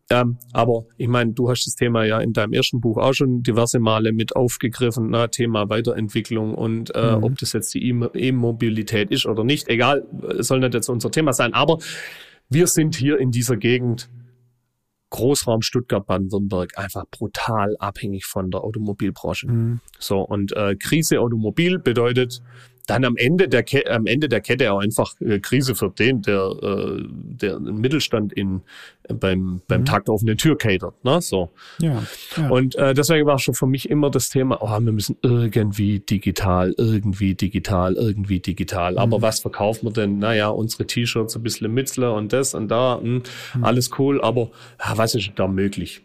Ähm, 0.09 0.39
aber 0.53 0.85
ich 0.97 1.09
meine, 1.09 1.33
du 1.33 1.51
hast 1.51 1.66
das 1.66 1.74
Thema 1.74 2.05
ja 2.05 2.20
in 2.20 2.33
deinem 2.33 2.53
ersten 2.53 2.81
Buch 2.81 2.97
auch 2.97 3.12
schon 3.12 3.43
diverse 3.43 3.81
Male 3.81 4.12
mit 4.12 4.37
aufgegriffen, 4.37 5.11
na, 5.11 5.27
Thema 5.27 5.69
Weiterentwicklung 5.69 6.55
und 6.55 6.95
äh, 6.95 7.16
mhm. 7.16 7.24
ob 7.24 7.39
das 7.39 7.53
jetzt 7.53 7.74
die 7.74 7.89
E-Mobilität 7.89 9.11
ist 9.11 9.27
oder 9.27 9.43
nicht. 9.43 9.69
Egal, 9.69 10.07
soll 10.39 10.61
nicht 10.61 10.74
jetzt 10.74 10.89
unser 10.89 11.11
Thema 11.11 11.33
sein. 11.33 11.55
Aber 11.55 11.78
wir 12.49 12.69
sind 12.69 12.95
hier 12.95 13.19
in 13.19 13.33
dieser 13.33 13.57
Gegend 13.57 14.09
Großraum 15.11 15.62
Stuttgart-Baden-Württemberg 15.62 16.78
einfach 16.78 17.05
brutal 17.11 17.77
abhängig 17.78 18.27
von 18.27 18.51
der 18.51 18.62
Automobilbranche. 18.62 19.49
Mhm. 19.49 19.81
So 19.99 20.20
und 20.20 20.53
äh, 20.53 20.77
Krise 20.77 21.20
Automobil 21.20 21.78
bedeutet 21.78 22.43
dann 22.87 23.05
am 23.05 23.17
Ende 23.17 23.49
der 23.49 23.63
Ke 23.63 23.85
am 23.91 24.07
Ende 24.07 24.29
der 24.29 24.41
Kette 24.41 24.73
auch 24.73 24.81
einfach 24.81 25.13
äh, 25.21 25.39
Krise 25.41 25.75
für 25.75 25.91
den, 25.91 26.23
der 26.23 26.53
äh, 26.63 27.03
der 27.09 27.59
Mittelstand 27.59 28.33
in 28.33 28.63
beim 29.09 29.61
beim 29.69 29.83
mhm. 29.83 29.85
Takt 29.85 30.09
auf 30.09 30.23
eine 30.23 30.37
Tür 30.37 30.57
catert, 30.57 31.05
ne? 31.05 31.21
So. 31.21 31.51
Ja, 31.81 32.03
ja. 32.37 32.49
Und 32.49 32.75
äh, 32.77 32.95
deswegen 32.95 33.27
war 33.27 33.39
schon 33.39 33.55
für 33.55 33.67
mich 33.67 33.91
immer 33.91 34.11
das 34.11 34.31
Thema, 34.31 34.59
oh, 34.63 34.69
wir 34.69 34.93
müssen 34.93 35.17
irgendwie 35.23 36.01
digital, 36.01 36.75
irgendwie 36.79 37.35
digital, 37.35 37.95
irgendwie 37.95 38.41
digital. 38.41 38.93
Mhm. 38.93 38.99
Aber 38.99 39.23
was 39.23 39.41
verkaufen 39.41 39.87
wir 39.87 39.93
denn? 39.93 40.19
Naja, 40.19 40.49
unsere 40.49 40.87
T-Shirts, 40.87 41.37
ein 41.37 41.43
bisschen 41.43 41.73
Mitzler 41.73 42.15
und 42.15 42.33
das 42.33 42.55
und 42.55 42.69
da, 42.69 42.97
mh, 42.97 43.03
hm, 43.03 43.23
mhm. 43.55 43.65
alles 43.65 43.91
cool, 43.99 44.21
aber 44.21 44.51
ja, 44.79 44.97
was 44.97 45.15
ist 45.15 45.33
da 45.37 45.47
möglich? 45.49 46.03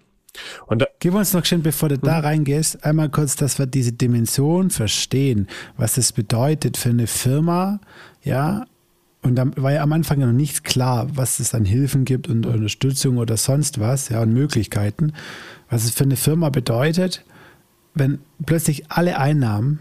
Und 0.67 0.81
da, 0.81 0.87
Gib 0.99 1.15
uns 1.15 1.33
noch 1.33 1.45
schön, 1.45 1.63
bevor 1.63 1.89
du 1.89 1.97
da 1.97 2.17
hm? 2.17 2.25
reingehst, 2.25 2.85
einmal 2.85 3.09
kurz, 3.09 3.35
dass 3.35 3.57
wir 3.57 3.65
diese 3.65 3.91
Dimension 3.91 4.69
verstehen, 4.69 5.47
was 5.77 5.95
das 5.95 6.11
bedeutet 6.11 6.77
für 6.77 6.89
eine 6.89 7.07
Firma, 7.07 7.79
ja, 8.23 8.65
Und 9.23 9.35
da 9.35 9.45
war 9.55 9.71
ja 9.71 9.81
am 9.81 9.93
Anfang 9.93 10.19
noch 10.19 10.31
nichts 10.31 10.63
klar, 10.63 11.07
was 11.13 11.39
es 11.39 11.53
an 11.53 11.65
Hilfen 11.65 12.05
gibt 12.05 12.27
und 12.27 12.45
Unterstützung 12.45 13.17
oder 13.17 13.37
sonst 13.37 13.79
was, 13.79 14.09
ja, 14.09 14.21
und 14.21 14.33
Möglichkeiten. 14.33 15.13
Was 15.69 15.85
es 15.85 15.91
für 15.91 16.03
eine 16.03 16.15
Firma 16.15 16.49
bedeutet, 16.49 17.25
wenn 17.93 18.19
plötzlich 18.45 18.91
alle 18.91 19.17
Einnahmen 19.17 19.79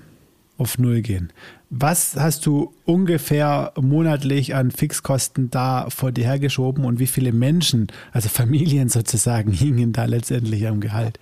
auf 0.59 0.79
Null 0.79 1.01
gehen. 1.01 1.33
Was 1.73 2.17
hast 2.17 2.47
du 2.47 2.75
ungefähr 2.85 3.73
monatlich 3.81 4.57
an 4.57 4.73
Fixkosten 4.73 5.51
da 5.51 5.89
vor 5.89 6.11
dir 6.11 6.25
hergeschoben 6.25 6.85
und 6.85 6.99
wie 6.99 7.07
viele 7.07 7.33
Menschen, 7.33 7.87
also 8.11 8.29
Familien 8.41 8.89
sozusagen, 8.89 9.53
hingen 9.53 9.93
da 9.93 10.05
letztendlich 10.05 10.67
am 10.67 10.81
Gehalt? 10.81 11.21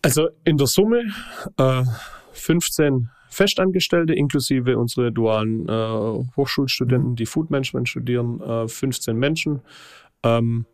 Also 0.00 0.28
in 0.44 0.56
der 0.58 0.68
Summe 0.68 1.12
äh, 1.58 1.82
15 2.32 3.10
Festangestellte 3.28 4.14
inklusive 4.14 4.78
unsere 4.78 5.10
dualen 5.10 5.68
äh, 5.68 6.24
Hochschulstudenten, 6.36 7.16
die 7.16 7.26
Food 7.26 7.50
Management 7.50 7.88
studieren, 7.88 8.40
äh, 8.40 8.68
15 8.68 9.16
Menschen. 9.16 9.62
Ähm, 10.22 10.66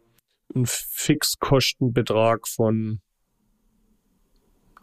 ein 0.54 0.64
Fixkostenbetrag 0.66 2.48
von 2.48 3.00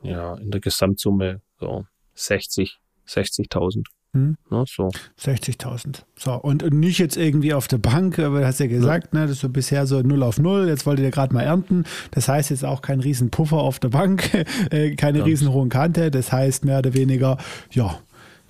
ja 0.02 0.36
in 0.36 0.52
der 0.52 0.62
Gesamtsumme 0.62 1.42
so 1.60 1.86
60, 2.14 2.80
60.000. 3.08 3.84
Hm. 4.14 4.38
Ja, 4.50 4.64
so. 4.66 4.90
60.000. 5.20 6.04
So, 6.16 6.34
und 6.36 6.64
nicht 6.74 7.00
jetzt 7.00 7.18
irgendwie 7.18 7.54
auf 7.54 7.68
der 7.68 7.80
Bank, 7.80 8.18
aber 8.18 8.40
du 8.40 8.48
hast 8.48 8.62
ja 8.62 8.68
gesagt, 8.68 9.14
ja. 9.14 9.20
ne, 9.20 9.26
das 9.26 9.36
ist 9.36 9.42
so 9.42 9.50
bisher 9.50 9.86
so 9.88 10.02
0 10.02 10.24
auf 10.24 10.40
0, 10.40 10.70
jetzt 10.70 10.86
wollt 10.86 11.00
ihr 11.00 11.12
gerade 11.12 11.34
mal 11.34 11.42
ernten. 11.42 11.84
Das 12.12 12.30
heißt 12.30 12.50
jetzt 12.50 12.64
auch 12.64 12.82
kein 12.82 13.02
riesen 13.02 13.30
Puffer 13.30 13.58
auf 13.58 13.80
der 13.80 13.90
Bank, 13.90 14.34
äh, 14.72 14.96
keine 14.96 15.20
ja. 15.20 15.24
riesen 15.26 15.52
hohen 15.52 15.68
Kante. 15.68 16.12
Das 16.12 16.32
heißt 16.32 16.64
mehr 16.64 16.80
oder 16.80 16.94
weniger, 16.94 17.38
ja, 17.72 18.00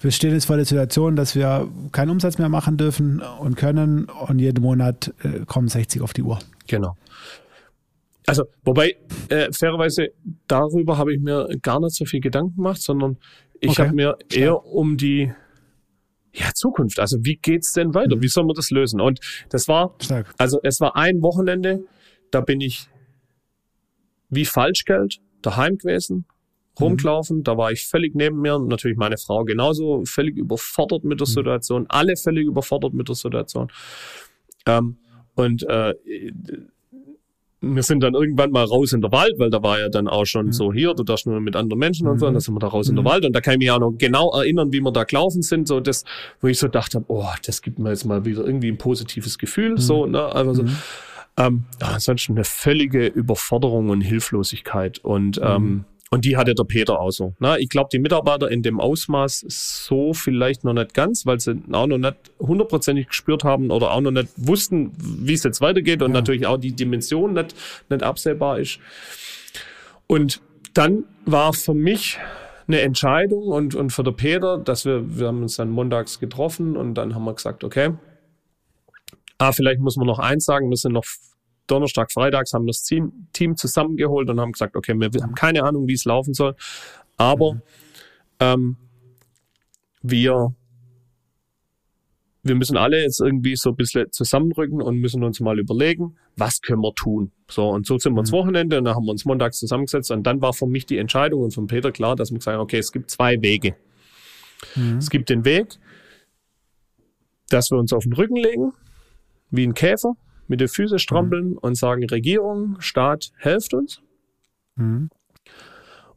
wir 0.02 0.12
stehen 0.12 0.34
jetzt 0.34 0.46
vor 0.46 0.58
der 0.58 0.66
Situation, 0.66 1.16
dass 1.16 1.34
wir 1.36 1.68
keinen 1.92 2.12
Umsatz 2.12 2.38
mehr 2.38 2.50
machen 2.50 2.78
dürfen 2.78 3.22
und 3.40 3.56
können 3.56 4.06
und 4.06 4.38
jeden 4.38 4.62
Monat 4.62 5.14
äh, 5.24 5.46
kommen 5.48 5.68
60 5.68 6.02
auf 6.04 6.14
die 6.14 6.22
Uhr. 6.22 6.38
Genau. 6.68 6.96
Also, 8.28 8.44
wobei, 8.64 8.96
äh, 9.30 9.52
fairerweise, 9.52 10.10
darüber 10.48 10.98
habe 10.98 11.14
ich 11.14 11.22
mir 11.22 11.48
gar 11.62 11.80
nicht 11.80 11.96
so 11.96 12.06
viel 12.06 12.20
Gedanken 12.22 12.56
gemacht, 12.56 12.82
sondern 12.82 13.18
ich 13.60 13.72
okay. 13.72 13.84
habe 13.84 13.96
mir 13.96 14.18
eher 14.32 14.66
um 14.66 14.98
die 14.98 15.32
ja, 16.34 16.52
Zukunft. 16.54 17.00
Also, 17.00 17.18
wie 17.22 17.38
geht's 17.38 17.74
denn 17.74 17.94
weiter? 17.94 18.18
Mhm. 18.18 18.22
Wie 18.22 18.28
soll 18.28 18.46
man 18.46 18.56
das 18.56 18.70
lösen? 18.70 19.00
Und 19.00 19.20
das 19.50 19.68
war, 19.68 19.96
Stark. 20.02 20.34
also, 20.38 20.60
es 20.64 20.82
war 20.82 20.96
ein 20.96 21.22
Wochenende, 21.22 21.84
da 22.32 22.42
bin 22.42 22.62
ich 22.62 22.90
wie 24.30 24.46
Falschgeld 24.46 25.20
daheim 25.42 25.78
gewesen, 25.78 26.26
rumgelaufen. 26.80 27.38
Mhm. 27.38 27.44
Da 27.44 27.58
war 27.58 27.72
ich 27.72 27.86
völlig 27.86 28.16
neben 28.16 28.42
mir. 28.42 28.60
Natürlich 28.60 28.98
meine 28.98 29.18
Frau 29.18 29.44
genauso 29.44 30.04
völlig 30.06 30.38
überfordert 30.38 31.04
mit 31.04 31.20
der 31.20 31.28
mhm. 31.28 31.34
Situation. 31.34 31.86
Alle 31.90 32.18
völlig 32.18 32.46
überfordert 32.46 32.94
mit 32.94 33.08
der 33.08 33.16
Situation. 33.16 33.72
Ähm, 34.66 34.98
und 35.36 35.64
äh, 35.64 35.94
wir 37.74 37.84
sind 37.84 38.02
dann 38.02 38.14
irgendwann 38.14 38.52
mal 38.52 38.64
raus 38.64 38.94
in 38.94 39.02
der 39.02 39.12
Wald, 39.12 39.34
weil 39.38 39.50
da 39.50 39.64
war 39.64 39.80
ja 39.80 39.90
dann 39.90 40.08
auch 40.08 40.26
schon 40.26 40.48
mhm. 40.48 40.52
so 40.52 40.72
hier, 40.72 40.94
du 40.94 41.04
darfst 41.04 41.26
nur 41.26 41.40
mit 41.40 41.56
anderen 41.56 41.80
Menschen 41.80 42.08
und 42.08 42.20
so, 42.20 42.28
und 42.28 42.34
dann 42.34 42.42
sind 42.42 42.54
wir 42.54 42.60
da 42.60 42.68
raus 42.68 42.90
in 42.90 42.96
der 42.96 43.04
mhm. 43.04 43.10
Wald 43.10 43.26
und 43.26 43.34
da 43.34 43.42
kann 43.42 43.54
ich 43.54 43.60
mich 43.60 43.72
auch 43.72 43.80
noch 43.80 43.94
genau 43.98 44.32
erinnern, 44.34 44.72
wie 44.72 44.82
wir 44.82 44.92
da 44.92 45.04
gelaufen 45.04 45.42
sind, 45.42 45.68
so 45.68 45.80
das, 45.80 46.04
wo 46.42 46.48
ich 46.48 46.60
so 46.60 46.68
dachte, 46.68 47.04
oh, 47.08 47.28
das 47.46 47.62
gibt 47.62 47.80
mir 47.80 47.90
jetzt 47.90 48.06
mal 48.06 48.26
wieder 48.26 48.46
irgendwie 48.46 48.70
ein 48.70 48.78
positives 48.78 49.38
Gefühl, 49.38 49.72
mhm. 49.72 49.78
so, 49.78 50.06
ne, 50.06 50.24
also 50.24 50.54
so. 50.54 50.66
Ähm, 51.38 51.66
ansonsten 51.82 52.34
eine 52.34 52.46
völlige 52.46 53.08
Überforderung 53.08 53.90
und 53.90 54.00
Hilflosigkeit 54.00 55.00
und 55.00 55.40
ähm, 55.44 55.84
und 56.12 56.24
die 56.24 56.38
hatte 56.38 56.54
der 56.54 56.64
Peter 56.64 57.00
auch 57.00 57.12
so. 57.12 57.34
Na, 57.40 57.58
ich 57.58 57.70
glaube, 57.70 57.90
die 57.92 58.00
Mitarbeiter 58.00 58.50
in 58.50 58.62
dem 58.62 58.80
Ausmaß 58.80 59.46
so 59.48 60.14
vielleicht 60.14 60.64
noch 60.64 60.74
nicht 60.74 60.94
ganz, 60.94 61.26
weil 61.26 61.40
sie 61.40 61.62
auch 61.72 61.88
noch 61.88 61.98
nicht 61.98 62.16
hundertprozentig 62.40 63.08
gespürt 63.08 63.44
haben 63.44 63.72
oder 63.72 63.92
auch 63.92 64.02
noch 64.02 64.12
nicht 64.12 64.30
wussten, 64.38 64.92
wie 64.98 65.34
es 65.34 65.44
jetzt 65.44 65.62
weitergeht 65.62 66.02
und 66.02 66.12
ja. 66.12 66.16
natürlich 66.16 66.46
auch 66.46 66.58
die 66.58 66.74
Dimension 66.74 67.34
nicht, 67.34 67.56
nicht 67.90 68.04
absehbar 68.04 68.60
ist. 68.60 68.80
Und 70.08 70.42
dann 70.74 71.06
war 71.26 71.54
für 71.54 71.74
mich 71.74 72.20
eine 72.68 72.82
Entscheidung 72.82 73.48
und, 73.48 73.76
und 73.76 73.92
für 73.92 74.04
der 74.04 74.12
Peter, 74.12 74.58
dass 74.58 74.86
wir, 74.86 75.18
wir 75.18 75.28
haben 75.28 75.42
uns 75.42 75.56
dann 75.56 75.70
montags 75.70 76.20
getroffen 76.20 76.78
und 76.78 76.96
dann 76.96 77.16
haben 77.16 77.26
wir 77.26 77.34
gesagt, 77.34 77.64
okay, 77.64 77.94
ah, 79.38 79.52
vielleicht 79.52 79.80
muss 79.80 79.98
man 79.98 80.08
noch 80.08 80.20
eins 80.20 80.46
sagen, 80.46 80.70
wir 80.70 80.78
sind 80.78 80.94
noch 80.94 81.06
Donnerstag, 81.68 82.12
Freitags 82.12 82.54
haben 82.54 82.66
wir 82.66 82.72
das 82.72 82.84
Team, 82.84 83.28
Team 83.34 83.56
zusammengeholt 83.56 84.30
und 84.30 84.40
haben 84.40 84.52
gesagt, 84.52 84.76
okay, 84.76 84.94
wir 84.96 85.10
haben 85.22 85.36
keine 85.36 85.64
Ahnung, 85.64 85.88
wie 85.88 85.94
es 85.94 86.06
laufen 86.06 86.34
soll, 86.34 86.56
aber 87.18 87.54
mhm. 87.54 87.62
ähm, 88.40 88.78
wir 90.02 90.56
wir 92.46 92.54
müssen 92.54 92.78
alle 92.78 93.02
jetzt 93.02 93.22
irgendwie 93.22 93.56
so 93.56 93.72
ein 93.72 93.76
bisschen 93.76 94.12
zusammenrücken 94.12 94.80
und 94.80 94.98
müssen 94.98 95.24
uns 95.24 95.40
mal 95.40 95.58
überlegen, 95.58 96.16
was 96.38 96.62
können 96.62 96.82
wir 96.82 96.94
tun. 96.94 97.32
So, 97.50 97.70
und 97.70 97.88
so 97.88 97.98
sind 97.98 98.14
wir 98.14 98.20
ins 98.20 98.32
mhm. 98.32 98.36
Wochenende 98.36 98.78
und 98.78 98.86
dann 98.86 98.96
haben 98.96 99.06
wir 99.06 99.12
uns 99.12 99.26
montags 99.26 99.58
zusammengesetzt 99.58 100.12
und 100.12 100.22
dann 100.28 100.42
war 100.42 100.54
für 100.54 100.68
mich 100.68 100.86
die 100.86 101.00
Entscheidung 101.00 101.42
und 101.42 101.56
von 101.56 101.66
Peter 101.66 101.92
klar, 101.92 102.16
dass 102.16 102.30
wir 102.30 102.38
gesagt 102.38 102.54
haben, 102.54 102.62
okay, 102.62 102.78
es 102.78 102.92
gibt 102.92 103.10
zwei 103.10 103.42
Wege. 103.42 103.76
Mhm. 104.76 104.98
Es 105.00 105.10
gibt 105.10 105.30
den 105.30 105.44
Weg, 105.44 105.80
dass 107.50 107.72
wir 107.72 107.80
uns 107.80 107.92
auf 107.94 108.04
den 108.04 108.14
Rücken 108.14 108.36
legen, 108.36 108.74
wie 109.50 109.66
ein 109.66 109.74
Käfer, 109.74 110.14
mit 110.48 110.62
den 110.62 110.68
Füßen 110.68 111.00
strampeln 111.00 111.52
mhm. 111.52 111.58
und 111.58 111.78
sagen, 111.78 112.06
Regierung, 112.10 112.80
Staat, 112.80 113.32
helft 113.38 113.74
uns. 113.74 114.02
Mhm. 114.76 115.10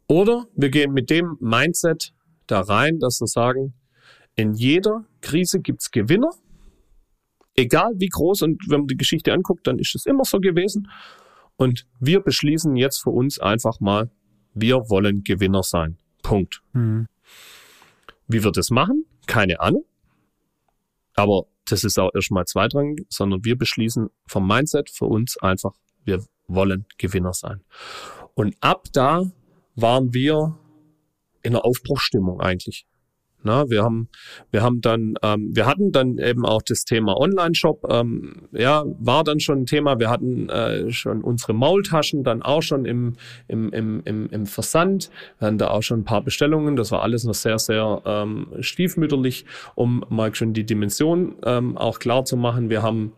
Oder 0.07 0.47
wir 0.55 0.69
gehen 0.69 0.93
mit 0.93 1.09
dem 1.09 1.37
Mindset 1.39 2.13
da 2.47 2.61
rein, 2.61 2.99
dass 2.99 3.19
wir 3.21 3.27
sagen, 3.27 3.73
in 4.35 4.53
jeder 4.53 5.05
Krise 5.21 5.59
gibt's 5.59 5.91
Gewinner, 5.91 6.31
egal 7.55 7.91
wie 7.97 8.07
groß, 8.07 8.41
und 8.43 8.61
wenn 8.69 8.81
man 8.81 8.87
die 8.87 8.97
Geschichte 8.97 9.33
anguckt, 9.33 9.67
dann 9.67 9.77
ist 9.79 9.95
es 9.95 10.05
immer 10.05 10.23
so 10.23 10.39
gewesen. 10.39 10.89
Und 11.57 11.85
wir 11.99 12.21
beschließen 12.21 12.75
jetzt 12.75 13.03
für 13.03 13.09
uns 13.09 13.39
einfach 13.39 13.79
mal, 13.79 14.09
wir 14.53 14.89
wollen 14.89 15.23
Gewinner 15.23 15.61
sein. 15.61 15.97
Punkt. 16.23 16.61
Mhm. 16.73 17.07
Wie 18.27 18.43
wir 18.43 18.51
das 18.51 18.69
machen? 18.69 19.05
Keine 19.27 19.59
Ahnung. 19.59 19.85
Aber 21.15 21.47
das 21.71 21.83
ist 21.83 21.97
auch 21.99 22.11
erstmal 22.13 22.45
zweitrangig, 22.45 23.05
sondern 23.09 23.43
wir 23.43 23.57
beschließen 23.57 24.09
vom 24.27 24.47
Mindset 24.47 24.89
für 24.89 25.05
uns 25.05 25.37
einfach, 25.37 25.73
wir 26.03 26.23
wollen 26.47 26.85
Gewinner 26.97 27.33
sein. 27.33 27.61
Und 28.33 28.55
ab 28.61 28.87
da 28.93 29.23
waren 29.75 30.13
wir 30.13 30.57
in 31.41 31.55
einer 31.55 31.65
Aufbruchstimmung 31.65 32.41
eigentlich. 32.41 32.85
Na, 33.41 33.69
wir 33.69 33.83
haben, 33.83 34.09
wir 34.51 34.63
haben 34.63 34.81
dann, 34.81 35.15
ähm, 35.23 35.51
wir 35.53 35.65
hatten 35.65 35.91
dann 35.91 36.17
eben 36.17 36.45
auch 36.45 36.61
das 36.61 36.83
Thema 36.83 37.15
Online-Shop, 37.15 37.85
ähm, 37.89 38.49
ja, 38.51 38.83
war 38.99 39.23
dann 39.23 39.39
schon 39.39 39.61
ein 39.61 39.65
Thema. 39.65 39.97
Wir 39.97 40.09
hatten 40.09 40.49
äh, 40.49 40.91
schon 40.91 41.21
unsere 41.21 41.53
Maultaschen 41.53 42.23
dann 42.25 42.41
auch 42.41 42.61
schon 42.61 42.83
im, 42.83 43.15
im, 43.47 43.71
im, 43.71 44.01
im, 44.03 44.29
im 44.29 44.45
Versand. 44.45 45.09
Wir 45.37 45.47
hatten 45.47 45.57
da 45.57 45.69
auch 45.69 45.83
schon 45.83 46.01
ein 46.01 46.03
paar 46.03 46.21
Bestellungen. 46.21 46.75
Das 46.75 46.91
war 46.91 47.01
alles 47.01 47.23
noch 47.23 47.33
sehr, 47.33 47.59
sehr 47.59 48.01
ähm, 48.05 48.47
stiefmütterlich, 48.59 49.45
um 49.75 50.03
mal 50.09 50.35
schon 50.35 50.53
die 50.53 50.65
Dimension 50.65 51.37
ähm, 51.45 51.77
auch 51.77 51.99
klar 51.99 52.25
zu 52.25 52.35
machen. 52.35 52.69
Wir 52.69 52.81
haben 52.81 53.13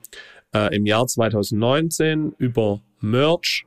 äh, 0.53 0.75
im 0.75 0.85
Jahr 0.85 1.07
2019 1.07 2.35
über 2.37 2.81
Merch, 2.99 3.65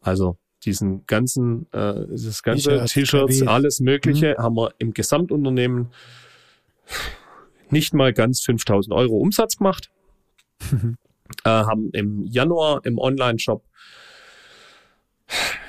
also 0.00 0.36
diesen 0.64 1.06
ganzen, 1.06 1.66
äh, 1.72 2.06
das 2.08 2.42
ganze 2.42 2.84
T-Shirts, 2.84 3.42
alles 3.46 3.80
Mögliche, 3.80 4.36
mhm. 4.38 4.42
haben 4.42 4.56
wir 4.56 4.74
im 4.78 4.94
Gesamtunternehmen 4.94 5.88
nicht 7.70 7.94
mal 7.94 8.12
ganz 8.12 8.42
5000 8.42 8.94
Euro 8.94 9.16
Umsatz 9.16 9.56
gemacht. 9.56 9.90
Mhm. 10.70 10.96
Äh, 11.44 11.48
haben 11.48 11.90
im 11.92 12.26
Januar 12.26 12.84
im 12.84 12.98
Online-Shop 12.98 13.64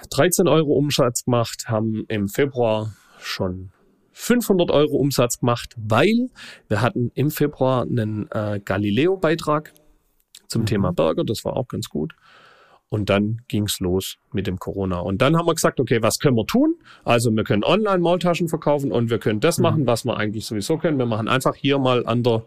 13 0.10 0.48
Euro 0.48 0.74
Umsatz 0.74 1.24
gemacht, 1.24 1.66
haben 1.68 2.04
im 2.10 2.28
Februar 2.28 2.94
schon 3.20 3.72
500 4.12 4.70
Euro 4.72 4.98
Umsatz 4.98 5.40
gemacht, 5.40 5.74
weil 5.78 6.30
wir 6.68 6.82
hatten 6.82 7.12
im 7.16 7.32
Februar 7.32 7.84
einen 7.84 8.30
äh, 8.32 8.60
Galileo-Beitrag 8.64 9.74
zum 10.48 10.64
mhm. 10.64 10.66
Thema 10.68 10.92
Burger, 10.92 11.24
das 11.24 11.44
war 11.46 11.56
auch 11.56 11.68
ganz 11.68 11.90
gut. 11.90 12.14
Und 12.94 13.10
dann 13.10 13.42
ging's 13.48 13.80
los 13.80 14.20
mit 14.34 14.46
dem 14.46 14.60
Corona. 14.60 15.00
Und 15.00 15.24
dann 15.24 15.36
haben 15.36 15.48
wir 15.48 15.56
gesagt, 15.56 15.80
okay, 15.80 16.04
was 16.04 16.20
können 16.20 16.38
wir 16.38 16.46
tun? 16.46 16.76
Also 17.04 17.36
wir 17.36 17.44
können 17.44 17.64
online 17.64 17.98
Maultaschen 17.98 18.50
verkaufen 18.50 18.92
und 18.92 19.10
wir 19.10 19.18
können 19.18 19.40
das 19.40 19.58
mhm. 19.58 19.64
machen, 19.64 19.88
was 19.88 20.06
wir 20.06 20.16
eigentlich 20.16 20.46
sowieso 20.46 20.78
können. 20.78 21.00
Wir 21.00 21.08
machen 21.08 21.28
einfach 21.28 21.56
hier 21.56 21.80
mal 21.80 22.06
an 22.06 22.22
der 22.22 22.44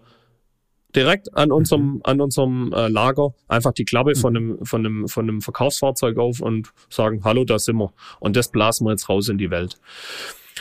direkt 0.95 1.37
an 1.37 1.51
unserem 1.51 1.95
mhm. 1.95 2.01
an 2.05 2.21
unserem 2.21 2.73
äh, 2.73 2.87
Lager 2.87 3.35
einfach 3.49 3.73
die 3.73 3.85
Klappe 3.85 4.11
mhm. 4.11 4.21
von 4.21 4.37
einem 4.37 4.65
von 4.65 4.87
einem 4.87 5.09
von 5.09 5.29
einem 5.29 5.41
Verkaufsfahrzeug 5.41 6.17
auf 6.17 6.41
und 6.41 6.71
sagen, 6.91 7.25
hallo, 7.25 7.45
da 7.45 7.59
sind 7.59 7.79
wir. 7.79 7.93
Und 8.21 8.37
das 8.37 8.53
blasen 8.53 8.87
wir 8.87 8.93
jetzt 8.93 9.09
raus 9.09 9.29
in 9.29 9.39
die 9.39 9.51
Welt. 9.51 9.81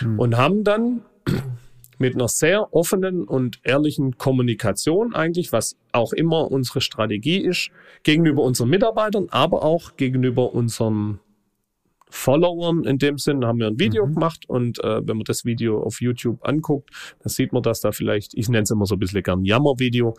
Mhm. 0.01 0.17
Und 0.17 0.35
haben 0.35 0.63
dann 0.63 1.01
mit 1.97 2.15
einer 2.15 2.27
sehr 2.27 2.73
offenen 2.73 3.23
und 3.23 3.59
ehrlichen 3.63 4.17
Kommunikation 4.17 5.13
eigentlich, 5.15 5.51
was 5.51 5.77
auch 5.91 6.13
immer 6.13 6.51
unsere 6.51 6.81
Strategie 6.81 7.37
ist, 7.37 7.69
gegenüber 8.03 8.43
unseren 8.43 8.69
Mitarbeitern, 8.69 9.27
aber 9.31 9.63
auch 9.63 9.95
gegenüber 9.95 10.53
unseren 10.53 11.19
Followern 12.09 12.85
in 12.85 12.97
dem 12.97 13.17
Sinn 13.17 13.45
haben 13.45 13.59
wir 13.59 13.67
ein 13.67 13.79
Video 13.79 14.05
mhm. 14.05 14.13
gemacht 14.13 14.45
und 14.47 14.83
äh, 14.83 15.05
wenn 15.05 15.17
man 15.17 15.25
das 15.25 15.43
Video 15.43 15.81
auf 15.81 16.01
YouTube 16.01 16.39
anguckt, 16.47 16.89
dann 17.21 17.29
sieht 17.29 17.51
man, 17.51 17.63
dass 17.63 17.81
da 17.81 17.91
vielleicht, 17.91 18.33
ich 18.35 18.47
nenne 18.47 18.63
es 18.63 18.71
immer 18.71 18.85
so 18.85 18.95
ein 18.95 18.99
bisschen 18.99 19.23
gern 19.23 19.43
Jammervideo, 19.43 20.15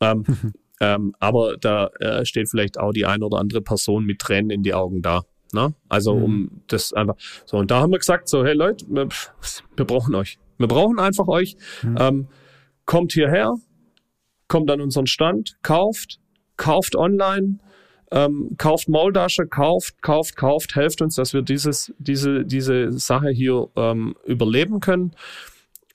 ähm, 0.00 0.24
ähm, 0.80 1.14
aber 1.18 1.56
da 1.56 1.88
äh, 1.98 2.24
steht 2.24 2.48
vielleicht 2.48 2.78
auch 2.78 2.92
die 2.92 3.06
eine 3.06 3.24
oder 3.26 3.38
andere 3.38 3.60
Person 3.60 4.04
mit 4.04 4.20
Tränen 4.20 4.50
in 4.50 4.62
die 4.62 4.74
Augen 4.74 5.02
da. 5.02 5.22
Ne? 5.52 5.74
Also 5.88 6.14
mhm. 6.14 6.22
um 6.22 6.50
das 6.68 6.92
einfach 6.92 7.16
so 7.44 7.58
und 7.58 7.70
da 7.70 7.80
haben 7.80 7.92
wir 7.92 7.98
gesagt 7.98 8.28
so 8.28 8.44
hey 8.44 8.54
Leute, 8.54 8.86
wir, 8.88 9.08
wir 9.76 9.84
brauchen 9.84 10.14
euch, 10.14 10.38
wir 10.62 10.68
brauchen 10.68 10.98
einfach 10.98 11.28
euch. 11.28 11.56
Mhm. 11.82 11.96
Ähm, 11.98 12.28
kommt 12.86 13.12
hierher, 13.12 13.54
kommt 14.48 14.70
an 14.70 14.80
unseren 14.80 15.06
Stand, 15.06 15.56
kauft, 15.62 16.18
kauft 16.56 16.96
online, 16.96 17.58
ähm, 18.10 18.54
kauft 18.58 18.88
Maultasche, 18.88 19.46
kauft, 19.46 20.02
kauft, 20.02 20.36
kauft, 20.36 20.74
helft 20.74 21.02
uns, 21.02 21.14
dass 21.16 21.32
wir 21.32 21.42
dieses, 21.42 21.92
diese, 21.98 22.44
diese 22.44 22.92
Sache 22.92 23.30
hier 23.30 23.68
ähm, 23.76 24.14
überleben 24.24 24.80
können. 24.80 25.12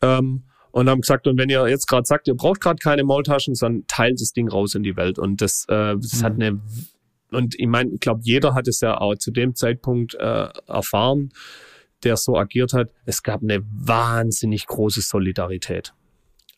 Ähm, 0.02 0.44
und 0.72 0.90
haben 0.90 1.02
gesagt, 1.02 1.26
und 1.26 1.40
wenn 1.40 1.50
ihr 1.50 1.68
jetzt 1.68 1.88
gerade 1.88 2.06
sagt, 2.06 2.28
ihr 2.28 2.36
braucht 2.36 2.62
gerade 2.62 2.78
keine 2.78 3.04
Maultaschen, 3.04 3.56
dann 3.60 3.86
teilt 3.88 4.22
das 4.22 4.32
Ding 4.34 4.48
raus 4.48 4.76
in 4.76 4.84
die 4.84 4.96
Welt. 4.96 5.18
Und 5.18 5.42
das, 5.42 5.66
äh, 5.70 5.96
das 5.96 6.20
mhm. 6.20 6.24
hat 6.24 6.34
eine, 6.34 6.62
und 7.32 7.56
ich 7.60 7.68
meine, 7.68 7.92
ich 7.94 8.00
glaube, 8.00 8.22
jeder 8.24 8.54
hat 8.54 8.68
es 8.68 8.82
ja 8.82 9.00
auch 9.00 9.16
zu 9.16 9.32
dem 9.32 9.56
Zeitpunkt 9.56 10.16
äh, 10.16 10.50
erfahren, 10.68 11.32
der 12.04 12.18
so 12.18 12.38
agiert 12.38 12.74
hat. 12.74 12.90
Es 13.06 13.24
gab 13.24 13.42
eine 13.42 13.60
wahnsinnig 13.64 14.66
große 14.68 15.02
Solidarität. 15.02 15.94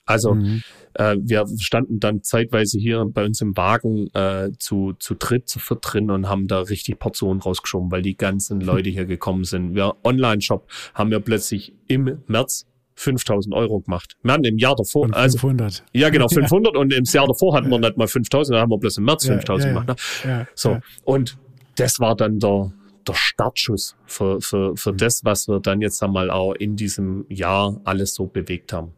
Also 0.10 0.34
mhm. 0.34 0.64
äh, 0.96 1.18
wir 1.22 1.46
standen 1.60 2.00
dann 2.00 2.24
zeitweise 2.24 2.80
hier 2.80 3.06
bei 3.06 3.24
uns 3.26 3.42
im 3.42 3.56
Wagen 3.56 4.08
äh, 4.16 4.50
zu, 4.58 4.94
zu 4.94 5.14
dritt, 5.14 5.48
zu 5.48 5.60
viert 5.60 5.82
drin 5.84 6.10
und 6.10 6.28
haben 6.28 6.48
da 6.48 6.62
richtig 6.62 6.98
Portionen 6.98 7.42
rausgeschoben, 7.42 7.92
weil 7.92 8.02
die 8.02 8.18
ganzen 8.18 8.60
Leute 8.60 8.90
hier 8.90 9.06
gekommen 9.06 9.44
sind. 9.44 9.76
Wir 9.76 9.98
Online-Shop 10.04 10.68
haben 10.96 11.12
wir 11.12 11.20
plötzlich 11.20 11.76
im 11.88 12.24
März 12.26 12.66
5000 12.96 13.54
Euro 13.54 13.82
gemacht. 13.82 14.18
Wir 14.24 14.34
hatten 14.34 14.46
im 14.46 14.58
Jahr 14.58 14.76
davor, 14.76 15.04
und 15.04 15.16
500. 15.16 15.68
also 15.68 15.84
ja 15.94 16.10
genau 16.10 16.28
500 16.28 16.74
ja. 16.74 16.80
und 16.80 16.92
im 16.92 17.04
Jahr 17.04 17.28
davor 17.28 17.56
hatten 17.56 17.70
wir 17.70 17.78
nicht 17.78 17.96
mal 17.96 18.08
5000, 18.08 18.56
da 18.56 18.62
haben 18.62 18.72
wir 18.72 18.80
bloß 18.80 18.98
im 18.98 19.04
März 19.06 19.28
5000 19.28 19.64
ja, 19.64 19.68
ja, 19.68 19.80
gemacht. 19.80 20.00
Ne? 20.26 20.48
so 20.56 20.80
und 21.04 21.38
das 21.76 22.00
war 22.00 22.16
dann 22.16 22.40
der 22.40 22.74
der 23.08 23.14
Startschuss 23.14 23.96
für, 24.06 24.42
für, 24.42 24.76
für 24.76 24.94
das, 24.94 25.24
was 25.26 25.48
wir 25.48 25.60
dann 25.60 25.82
jetzt 25.82 26.02
einmal 26.04 26.30
auch 26.30 26.54
in 26.54 26.76
diesem 26.76 27.26
Jahr 27.30 27.80
alles 27.84 28.14
so 28.14 28.26
bewegt 28.26 28.74
haben. 28.74 28.94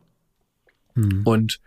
Mhm. 0.95 1.22
Und 1.23 1.60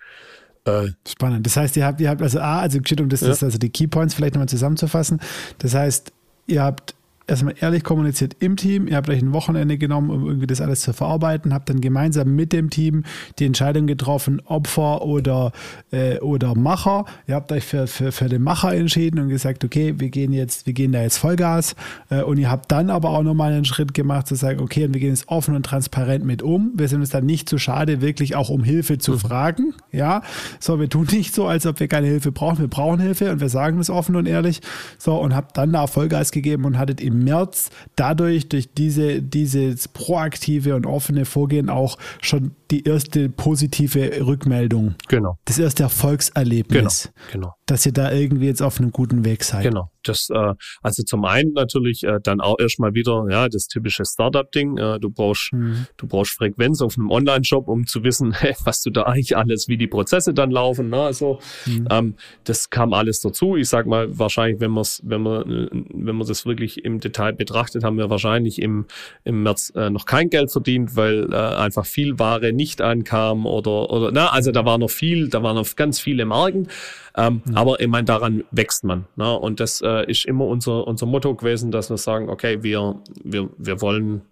äh, 0.64 0.88
Spannend. 1.06 1.44
Das 1.44 1.56
heißt, 1.56 1.76
ihr 1.76 1.84
habt, 1.84 2.00
ihr 2.00 2.08
habt 2.08 2.22
also 2.22 2.40
A, 2.40 2.60
also 2.60 2.78
um 2.78 3.08
das, 3.08 3.20
ja. 3.20 3.28
das 3.28 3.42
also 3.42 3.58
die 3.58 3.70
Keypoints 3.70 4.14
vielleicht 4.14 4.34
nochmal 4.34 4.48
zusammenzufassen. 4.48 5.20
Das 5.58 5.74
heißt, 5.74 6.12
ihr 6.46 6.62
habt 6.62 6.94
erstmal 7.26 7.54
ehrlich 7.60 7.84
kommuniziert 7.84 8.36
im 8.40 8.56
Team. 8.56 8.86
Ihr 8.86 8.96
habt 8.96 9.08
euch 9.08 9.22
ein 9.22 9.32
Wochenende 9.32 9.78
genommen, 9.78 10.10
um 10.10 10.26
irgendwie 10.26 10.46
das 10.46 10.60
alles 10.60 10.82
zu 10.82 10.92
verarbeiten, 10.92 11.54
habt 11.54 11.68
dann 11.68 11.80
gemeinsam 11.80 12.34
mit 12.34 12.52
dem 12.52 12.70
Team 12.70 13.04
die 13.38 13.46
Entscheidung 13.46 13.86
getroffen, 13.86 14.40
Opfer 14.44 15.02
oder, 15.02 15.52
äh, 15.90 16.18
oder 16.18 16.54
Macher. 16.54 17.06
Ihr 17.26 17.34
habt 17.34 17.50
euch 17.52 17.64
für, 17.64 17.86
für, 17.86 18.12
für 18.12 18.28
den 18.28 18.42
Macher 18.42 18.74
entschieden 18.74 19.18
und 19.20 19.28
gesagt, 19.28 19.64
okay, 19.64 19.94
wir 19.98 20.10
gehen 20.10 20.32
jetzt, 20.32 20.66
wir 20.66 20.74
gehen 20.74 20.92
da 20.92 21.02
jetzt 21.02 21.18
Vollgas. 21.18 21.76
Äh, 22.10 22.22
und 22.22 22.38
ihr 22.38 22.50
habt 22.50 22.70
dann 22.70 22.90
aber 22.90 23.10
auch 23.10 23.22
nochmal 23.22 23.52
einen 23.52 23.64
Schritt 23.64 23.94
gemacht, 23.94 24.26
zu 24.26 24.34
sagen, 24.34 24.60
okay, 24.60 24.84
und 24.84 24.94
wir 24.94 25.00
gehen 25.00 25.10
jetzt 25.10 25.28
offen 25.28 25.54
und 25.54 25.64
transparent 25.64 26.24
mit 26.24 26.42
um. 26.42 26.72
Wir 26.74 26.88
sind 26.88 27.00
uns 27.00 27.10
dann 27.10 27.24
nicht 27.24 27.48
zu 27.48 27.58
schade, 27.58 28.00
wirklich 28.00 28.36
auch 28.36 28.50
um 28.50 28.64
Hilfe 28.64 28.98
zu 28.98 29.12
mhm. 29.12 29.18
fragen. 29.18 29.74
Ja, 29.92 30.22
so, 30.60 30.78
wir 30.78 30.88
tun 30.88 31.06
nicht 31.12 31.34
so, 31.34 31.46
als 31.46 31.66
ob 31.66 31.80
wir 31.80 31.88
keine 31.88 32.06
Hilfe 32.06 32.32
brauchen. 32.32 32.58
Wir 32.58 32.68
brauchen 32.68 33.00
Hilfe 33.00 33.30
und 33.30 33.40
wir 33.40 33.48
sagen 33.48 33.78
das 33.78 33.90
offen 33.90 34.16
und 34.16 34.26
ehrlich. 34.26 34.60
So, 34.98 35.16
und 35.16 35.34
habt 35.34 35.56
dann 35.56 35.72
da 35.72 35.86
Vollgas 35.86 36.30
gegeben 36.30 36.64
und 36.64 36.78
hattet 36.78 37.00
im 37.00 37.13
im 37.14 37.24
März 37.24 37.70
dadurch, 37.96 38.48
durch 38.48 38.68
diese, 38.72 39.22
dieses 39.22 39.88
proaktive 39.88 40.74
und 40.74 40.86
offene 40.86 41.24
Vorgehen 41.24 41.70
auch 41.70 41.96
schon 42.20 42.52
die 42.70 42.84
erste 42.84 43.28
positive 43.28 44.26
Rückmeldung. 44.26 44.94
Genau. 45.08 45.38
Das 45.44 45.58
erste 45.58 45.84
Erfolgserlebnis. 45.84 47.12
Genau. 47.32 47.48
genau. 47.48 47.54
Dass 47.66 47.86
ihr 47.86 47.92
da 47.92 48.12
irgendwie 48.12 48.46
jetzt 48.46 48.62
auf 48.62 48.78
einem 48.78 48.90
guten 48.90 49.24
Weg 49.24 49.44
seid. 49.44 49.64
Genau. 49.64 49.90
Das, 50.02 50.28
äh, 50.30 50.54
also 50.82 51.02
zum 51.02 51.24
einen 51.24 51.52
natürlich 51.52 52.04
äh, 52.04 52.18
dann 52.22 52.40
auch 52.40 52.58
erstmal 52.58 52.92
wieder, 52.92 53.24
ja, 53.30 53.48
das 53.48 53.68
typische 53.68 54.04
Startup-Ding. 54.04 54.76
Äh, 54.76 55.00
du 55.00 55.10
brauchst, 55.10 55.52
mhm. 55.52 55.86
du 55.96 56.06
brauchst 56.06 56.32
Frequenz 56.32 56.82
auf 56.82 56.98
einem 56.98 57.10
Online-Shop, 57.10 57.68
um 57.68 57.86
zu 57.86 58.04
wissen, 58.04 58.32
hey, 58.38 58.54
was 58.64 58.82
du 58.82 58.90
da 58.90 59.04
eigentlich 59.04 59.36
alles, 59.36 59.68
wie 59.68 59.78
die 59.78 59.86
Prozesse 59.86 60.34
dann 60.34 60.50
laufen. 60.50 60.90
Ne? 60.90 61.00
Also, 61.00 61.38
mhm. 61.66 61.88
ähm, 61.90 62.14
das 62.44 62.68
kam 62.68 62.92
alles 62.92 63.20
dazu. 63.20 63.56
Ich 63.56 63.68
sag 63.68 63.86
mal, 63.86 64.18
wahrscheinlich, 64.18 64.60
wenn 64.60 64.70
man 64.70 64.84
wenn 65.02 65.22
man, 65.22 65.70
wenn 65.94 66.16
man 66.16 66.26
das 66.26 66.44
wirklich 66.46 66.84
im 66.84 67.00
Detail 67.00 67.32
betrachtet, 67.32 67.84
haben 67.84 67.96
wir 67.96 68.10
wahrscheinlich 68.10 68.60
im, 68.60 68.86
im 69.24 69.42
März 69.42 69.72
äh, 69.74 69.90
noch 69.90 70.04
kein 70.04 70.28
Geld 70.30 70.50
verdient, 70.50 70.96
weil 70.96 71.32
äh, 71.32 71.36
einfach 71.36 71.86
viel 71.86 72.18
Ware 72.18 72.52
nicht 72.52 72.63
ankam 72.80 73.46
oder, 73.46 73.90
oder, 73.90 74.10
na, 74.12 74.28
also 74.28 74.52
da 74.52 74.64
war 74.64 74.78
noch 74.78 74.90
viel, 74.90 75.28
da 75.28 75.42
waren 75.42 75.56
noch 75.56 75.76
ganz 75.76 76.00
viele 76.00 76.24
Marken. 76.24 76.68
Ähm, 77.16 77.42
mhm. 77.44 77.56
Aber 77.56 77.80
ich 77.80 77.88
meine, 77.88 78.04
daran 78.04 78.44
wächst 78.50 78.84
man. 78.84 79.06
Ne? 79.16 79.38
Und 79.38 79.60
das 79.60 79.80
äh, 79.80 80.10
ist 80.10 80.24
immer 80.26 80.46
unser, 80.46 80.86
unser 80.86 81.06
Motto 81.06 81.34
gewesen, 81.34 81.70
dass 81.70 81.90
wir 81.90 81.96
sagen, 81.96 82.28
okay, 82.28 82.62
wir, 82.62 83.00
wir, 83.22 83.48
wir 83.56 83.80
wollen, 83.80 84.22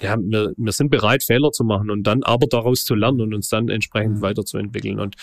ja, 0.00 0.16
wir, 0.18 0.52
wir 0.56 0.72
sind 0.72 0.90
bereit, 0.90 1.22
Fehler 1.22 1.52
zu 1.52 1.64
machen 1.64 1.90
und 1.90 2.02
dann 2.02 2.22
aber 2.22 2.46
daraus 2.48 2.84
zu 2.84 2.94
lernen 2.94 3.20
und 3.20 3.34
uns 3.34 3.48
dann 3.48 3.68
entsprechend 3.68 4.16
mhm. 4.16 4.22
weiterzuentwickeln. 4.22 4.98
Und 4.98 5.14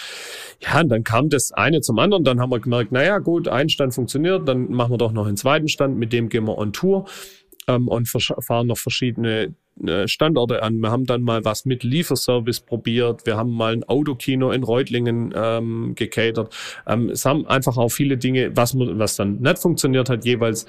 ja, 0.61 0.81
und 0.81 0.89
dann 0.89 1.03
kam 1.03 1.29
das 1.29 1.51
eine 1.51 1.81
zum 1.81 1.99
anderen. 1.99 2.23
Dann 2.23 2.39
haben 2.39 2.51
wir 2.51 2.59
gemerkt, 2.59 2.91
naja, 2.91 3.19
gut, 3.19 3.47
ein 3.47 3.69
Stand 3.69 3.93
funktioniert, 3.93 4.47
dann 4.47 4.71
machen 4.71 4.91
wir 4.91 4.97
doch 4.97 5.11
noch 5.11 5.27
einen 5.27 5.37
zweiten 5.37 5.67
Stand, 5.67 5.97
mit 5.97 6.13
dem 6.13 6.29
gehen 6.29 6.45
wir 6.45 6.57
on 6.57 6.71
Tour 6.71 7.05
ähm, 7.67 7.87
und 7.87 8.07
fahren 8.07 8.67
noch 8.67 8.77
verschiedene 8.77 9.53
Standorte 10.05 10.61
an. 10.61 10.77
Wir 10.79 10.91
haben 10.91 11.05
dann 11.05 11.23
mal 11.23 11.43
was 11.45 11.65
mit 11.65 11.83
Lieferservice 11.83 12.61
probiert. 12.61 13.25
Wir 13.25 13.37
haben 13.37 13.51
mal 13.51 13.73
ein 13.73 13.83
Autokino 13.83 14.51
in 14.51 14.63
Reutlingen 14.63 15.33
ähm, 15.35 15.95
gecatert. 15.95 16.55
Ähm, 16.87 17.09
es 17.09 17.25
haben 17.25 17.47
einfach 17.47 17.77
auch 17.77 17.89
viele 17.89 18.17
Dinge, 18.17 18.55
was, 18.55 18.75
was 18.77 19.15
dann 19.15 19.39
nicht 19.41 19.59
funktioniert 19.59 20.09
hat, 20.09 20.25
jeweils 20.25 20.65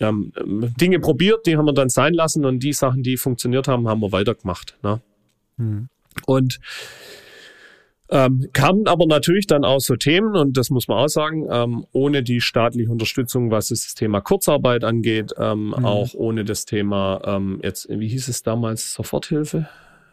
ähm, 0.00 0.32
Dinge 0.80 1.00
probiert, 1.00 1.46
die 1.46 1.56
haben 1.56 1.66
wir 1.66 1.72
dann 1.72 1.88
sein 1.88 2.14
lassen 2.14 2.44
und 2.44 2.60
die 2.60 2.72
Sachen, 2.72 3.02
die 3.02 3.16
funktioniert 3.16 3.68
haben, 3.68 3.88
haben 3.88 4.00
wir 4.00 4.12
weitergemacht. 4.12 4.76
Ne? 4.82 5.00
Mhm. 5.56 5.88
Und 6.26 6.60
ähm, 8.08 8.46
kamen 8.52 8.86
aber 8.86 9.06
natürlich 9.06 9.46
dann 9.46 9.64
auch 9.64 9.80
so 9.80 9.96
Themen, 9.96 10.36
und 10.36 10.56
das 10.56 10.70
muss 10.70 10.88
man 10.88 10.98
auch 10.98 11.08
sagen, 11.08 11.46
ähm, 11.50 11.86
ohne 11.92 12.22
die 12.22 12.40
staatliche 12.40 12.90
Unterstützung, 12.90 13.50
was 13.50 13.68
das 13.68 13.94
Thema 13.94 14.20
Kurzarbeit 14.20 14.84
angeht, 14.84 15.32
ähm, 15.38 15.68
mhm. 15.68 15.84
auch 15.84 16.14
ohne 16.14 16.44
das 16.44 16.64
Thema, 16.64 17.20
ähm, 17.24 17.60
jetzt, 17.62 17.88
wie 17.88 18.08
hieß 18.08 18.28
es 18.28 18.42
damals, 18.42 18.92
Soforthilfe? 18.92 19.68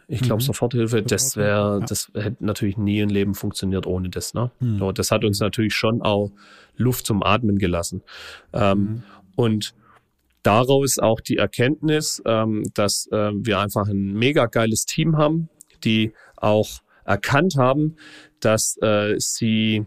Ich 0.07 0.21
glaube, 0.21 0.41
mhm. 0.41 0.47
Soforthilfe, 0.47 1.01
das 1.01 1.37
wäre, 1.37 1.79
ja. 1.79 1.85
das 1.85 2.11
hätte 2.13 2.43
natürlich 2.43 2.77
nie 2.77 2.99
im 2.99 3.09
Leben 3.09 3.35
funktioniert 3.35 3.87
ohne 3.87 4.09
das. 4.09 4.33
Ne? 4.33 4.51
Mhm. 4.59 4.79
So, 4.79 4.91
das 4.91 5.11
hat 5.11 5.23
uns 5.23 5.39
natürlich 5.39 5.73
schon 5.73 6.01
auch 6.01 6.31
Luft 6.75 7.05
zum 7.05 7.23
Atmen 7.23 7.57
gelassen. 7.57 8.03
Ähm, 8.51 8.79
mhm. 8.79 9.03
Und 9.35 9.73
daraus 10.43 10.99
auch 10.99 11.21
die 11.21 11.37
Erkenntnis, 11.37 12.21
ähm, 12.25 12.63
dass 12.73 13.07
äh, 13.11 13.31
wir 13.33 13.59
einfach 13.59 13.87
ein 13.87 14.13
mega 14.13 14.47
geiles 14.47 14.85
Team 14.85 15.17
haben, 15.17 15.49
die 15.83 16.13
auch 16.35 16.82
erkannt 17.05 17.55
haben, 17.57 17.95
dass 18.39 18.77
äh, 18.81 19.15
sie 19.17 19.85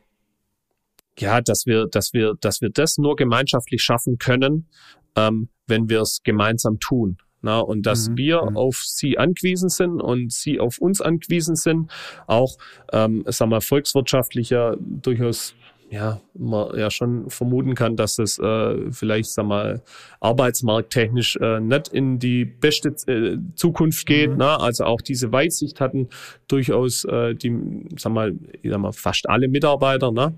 ja, 1.18 1.40
dass 1.40 1.66
wir, 1.66 1.86
dass 1.86 2.12
wir, 2.12 2.34
dass 2.40 2.60
wir 2.60 2.70
das 2.70 2.98
nur 2.98 3.16
gemeinschaftlich 3.16 3.82
schaffen 3.82 4.18
können, 4.18 4.68
ähm, 5.16 5.48
wenn 5.66 5.88
wir 5.88 6.02
es 6.02 6.22
gemeinsam 6.22 6.78
tun. 6.78 7.18
Na, 7.42 7.60
und 7.60 7.86
dass 7.86 8.08
mhm. 8.08 8.16
wir 8.16 8.42
mhm. 8.42 8.56
auf 8.56 8.82
sie 8.84 9.18
angewiesen 9.18 9.68
sind 9.68 10.00
und 10.00 10.32
sie 10.32 10.58
auf 10.58 10.78
uns 10.78 11.00
angewiesen 11.00 11.54
sind, 11.54 11.90
auch, 12.26 12.56
ähm, 12.92 13.24
sagen 13.26 13.50
wir, 13.50 13.60
volkswirtschaftlicher 13.60 14.76
durchaus 14.80 15.54
ja, 15.88 16.20
man 16.34 16.76
ja 16.76 16.90
schon 16.90 17.30
vermuten 17.30 17.74
kann, 17.74 17.96
dass 17.96 18.18
es 18.18 18.38
äh, 18.38 18.90
vielleicht, 18.90 19.30
sag 19.30 19.46
mal, 19.46 19.82
arbeitsmarkttechnisch 20.20 21.36
äh, 21.36 21.60
nicht 21.60 21.88
in 21.88 22.18
die 22.18 22.44
beste 22.44 22.88
äh, 23.06 23.38
Zukunft 23.54 24.06
geht. 24.06 24.32
Mhm. 24.32 24.38
Ne? 24.38 24.60
Also 24.60 24.84
auch 24.84 25.00
diese 25.00 25.32
Weitsicht 25.32 25.80
hatten 25.80 26.08
durchaus 26.48 27.04
äh, 27.04 27.34
die, 27.34 27.86
sag 27.96 28.12
mal, 28.12 28.34
ich 28.62 28.70
sag 28.70 28.80
mal, 28.80 28.92
fast 28.92 29.28
alle 29.28 29.48
Mitarbeiter. 29.48 30.10
Ne? 30.10 30.34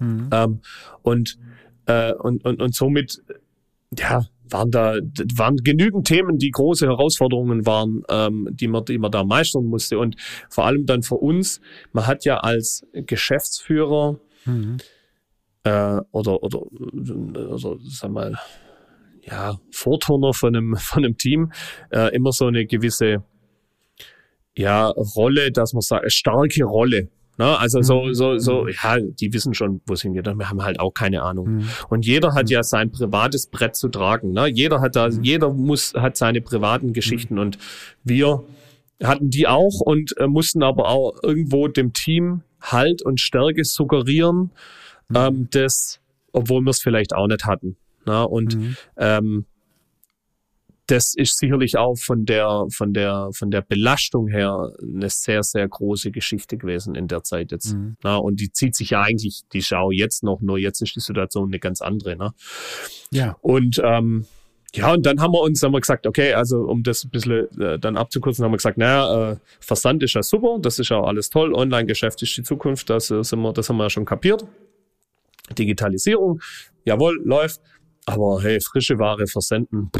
Mhm. 0.00 0.30
Ähm, 0.32 0.60
und, 1.02 1.38
äh, 1.86 2.12
und, 2.12 2.44
und, 2.44 2.60
und 2.60 2.74
somit, 2.74 3.22
ja, 3.98 4.26
waren 4.50 4.70
da 4.70 4.96
waren 5.34 5.56
genügend 5.56 6.06
Themen, 6.06 6.38
die 6.38 6.50
große 6.50 6.86
Herausforderungen 6.86 7.66
waren, 7.66 8.02
ähm, 8.08 8.48
die 8.50 8.68
man, 8.68 8.84
die 8.84 8.98
man 8.98 9.10
da 9.10 9.24
meistern 9.24 9.64
musste. 9.64 9.98
Und 9.98 10.16
vor 10.50 10.64
allem 10.64 10.86
dann 10.86 11.02
für 11.02 11.16
uns, 11.16 11.60
man 11.92 12.06
hat 12.06 12.24
ja 12.24 12.38
als 12.38 12.86
Geschäftsführer 12.92 14.18
Mhm. 14.48 14.78
Äh, 15.64 16.00
oder, 16.12 16.42
oder, 16.42 16.62
oder, 16.62 17.76
sag 17.82 18.10
mal, 18.10 18.38
ja, 19.22 19.58
Vorturner 19.70 20.32
von 20.32 20.56
einem, 20.56 20.76
von 20.78 21.04
einem 21.04 21.16
Team, 21.16 21.52
äh, 21.90 22.14
immer 22.14 22.32
so 22.32 22.46
eine 22.46 22.66
gewisse, 22.66 23.22
ja, 24.56 24.88
Rolle, 24.88 25.52
dass 25.52 25.72
man 25.72 25.82
sagt, 25.82 26.10
starke 26.12 26.64
Rolle. 26.64 27.08
Ne? 27.38 27.56
Also 27.56 27.80
so, 27.82 28.02
mhm. 28.02 28.14
so, 28.14 28.38
so, 28.38 28.66
ja, 28.66 28.98
die 28.98 29.32
wissen 29.32 29.54
schon, 29.54 29.80
wo 29.86 29.94
es 29.94 30.02
hingeht. 30.02 30.26
Wir 30.26 30.50
haben 30.50 30.62
halt 30.62 30.80
auch 30.80 30.92
keine 30.92 31.22
Ahnung. 31.22 31.48
Mhm. 31.48 31.68
Und 31.88 32.04
jeder 32.04 32.34
hat 32.34 32.46
mhm. 32.46 32.50
ja 32.50 32.62
sein 32.64 32.90
privates 32.90 33.46
Brett 33.46 33.76
zu 33.76 33.88
tragen. 33.88 34.32
Ne? 34.32 34.48
Jeder 34.48 34.80
hat 34.80 34.96
da, 34.96 35.08
mhm. 35.08 35.22
jeder 35.22 35.52
muss, 35.52 35.94
hat 35.94 36.16
seine 36.16 36.40
privaten 36.40 36.92
Geschichten 36.92 37.34
mhm. 37.34 37.40
und 37.40 37.58
wir 38.02 38.44
hatten 39.02 39.30
die 39.30 39.46
auch 39.46 39.80
und 39.80 40.16
äh, 40.18 40.26
mussten 40.26 40.62
aber 40.62 40.88
auch 40.88 41.14
irgendwo 41.22 41.68
dem 41.68 41.92
Team 41.92 42.42
Halt 42.60 43.02
und 43.02 43.20
Stärke 43.20 43.64
suggerieren, 43.64 44.50
mhm. 45.08 45.16
ähm, 45.16 45.48
das, 45.50 46.00
obwohl 46.32 46.60
wir 46.62 46.70
es 46.70 46.80
vielleicht 46.80 47.14
auch 47.14 47.28
nicht 47.28 47.44
hatten. 47.44 47.76
Ne? 48.04 48.26
Und 48.26 48.76
ähm, 48.96 49.46
das 50.88 51.12
ist 51.14 51.38
sicherlich 51.38 51.76
auch 51.76 51.96
von 51.96 52.24
der, 52.24 52.64
von 52.74 52.94
der, 52.94 53.28
von 53.32 53.50
der 53.50 53.60
Belastung 53.60 54.26
her 54.26 54.72
eine 54.82 55.10
sehr, 55.10 55.42
sehr 55.42 55.68
große 55.68 56.10
Geschichte 56.10 56.56
gewesen 56.56 56.94
in 56.94 57.08
der 57.08 57.22
Zeit 57.22 57.52
jetzt. 57.52 57.74
Mhm. 57.74 57.96
Na, 58.02 58.16
und 58.16 58.40
die 58.40 58.50
zieht 58.50 58.74
sich 58.74 58.90
ja 58.90 59.02
eigentlich, 59.02 59.42
die 59.52 59.62
Schau 59.62 59.90
jetzt 59.90 60.22
noch, 60.24 60.40
nur 60.40 60.58
jetzt 60.58 60.80
ist 60.80 60.96
die 60.96 61.00
Situation 61.00 61.50
eine 61.50 61.58
ganz 61.58 61.82
andere. 61.82 62.16
Ne? 62.16 62.32
Ja. 63.10 63.36
Und 63.42 63.80
ähm, 63.84 64.26
ja, 64.74 64.92
und 64.92 65.06
dann 65.06 65.20
haben 65.20 65.32
wir 65.32 65.40
uns 65.40 65.62
haben 65.62 65.72
wir 65.72 65.80
gesagt, 65.80 66.06
okay, 66.06 66.34
also 66.34 66.62
um 66.64 66.82
das 66.82 67.04
ein 67.04 67.10
bisschen 67.10 67.60
äh, 67.60 67.78
dann 67.78 67.96
abzukürzen, 67.96 68.44
haben 68.44 68.52
wir 68.52 68.58
gesagt, 68.58 68.76
naja, 68.76 69.32
äh, 69.32 69.36
Versand 69.60 70.02
ist 70.02 70.14
ja 70.14 70.22
super, 70.22 70.58
das 70.60 70.78
ist 70.78 70.90
ja 70.90 71.02
alles 71.02 71.30
toll, 71.30 71.54
Online-Geschäft 71.54 72.22
ist 72.22 72.36
die 72.36 72.42
Zukunft, 72.42 72.90
das, 72.90 73.10
äh, 73.10 73.22
sind 73.24 73.40
wir, 73.40 73.52
das 73.52 73.68
haben 73.68 73.78
wir 73.78 73.84
ja 73.84 73.90
schon 73.90 74.04
kapiert. 74.04 74.46
Digitalisierung, 75.56 76.40
jawohl, 76.84 77.20
läuft. 77.24 77.60
Aber 78.04 78.40
hey, 78.42 78.58
frische 78.60 78.98
Ware 78.98 79.26
versenden, 79.26 79.90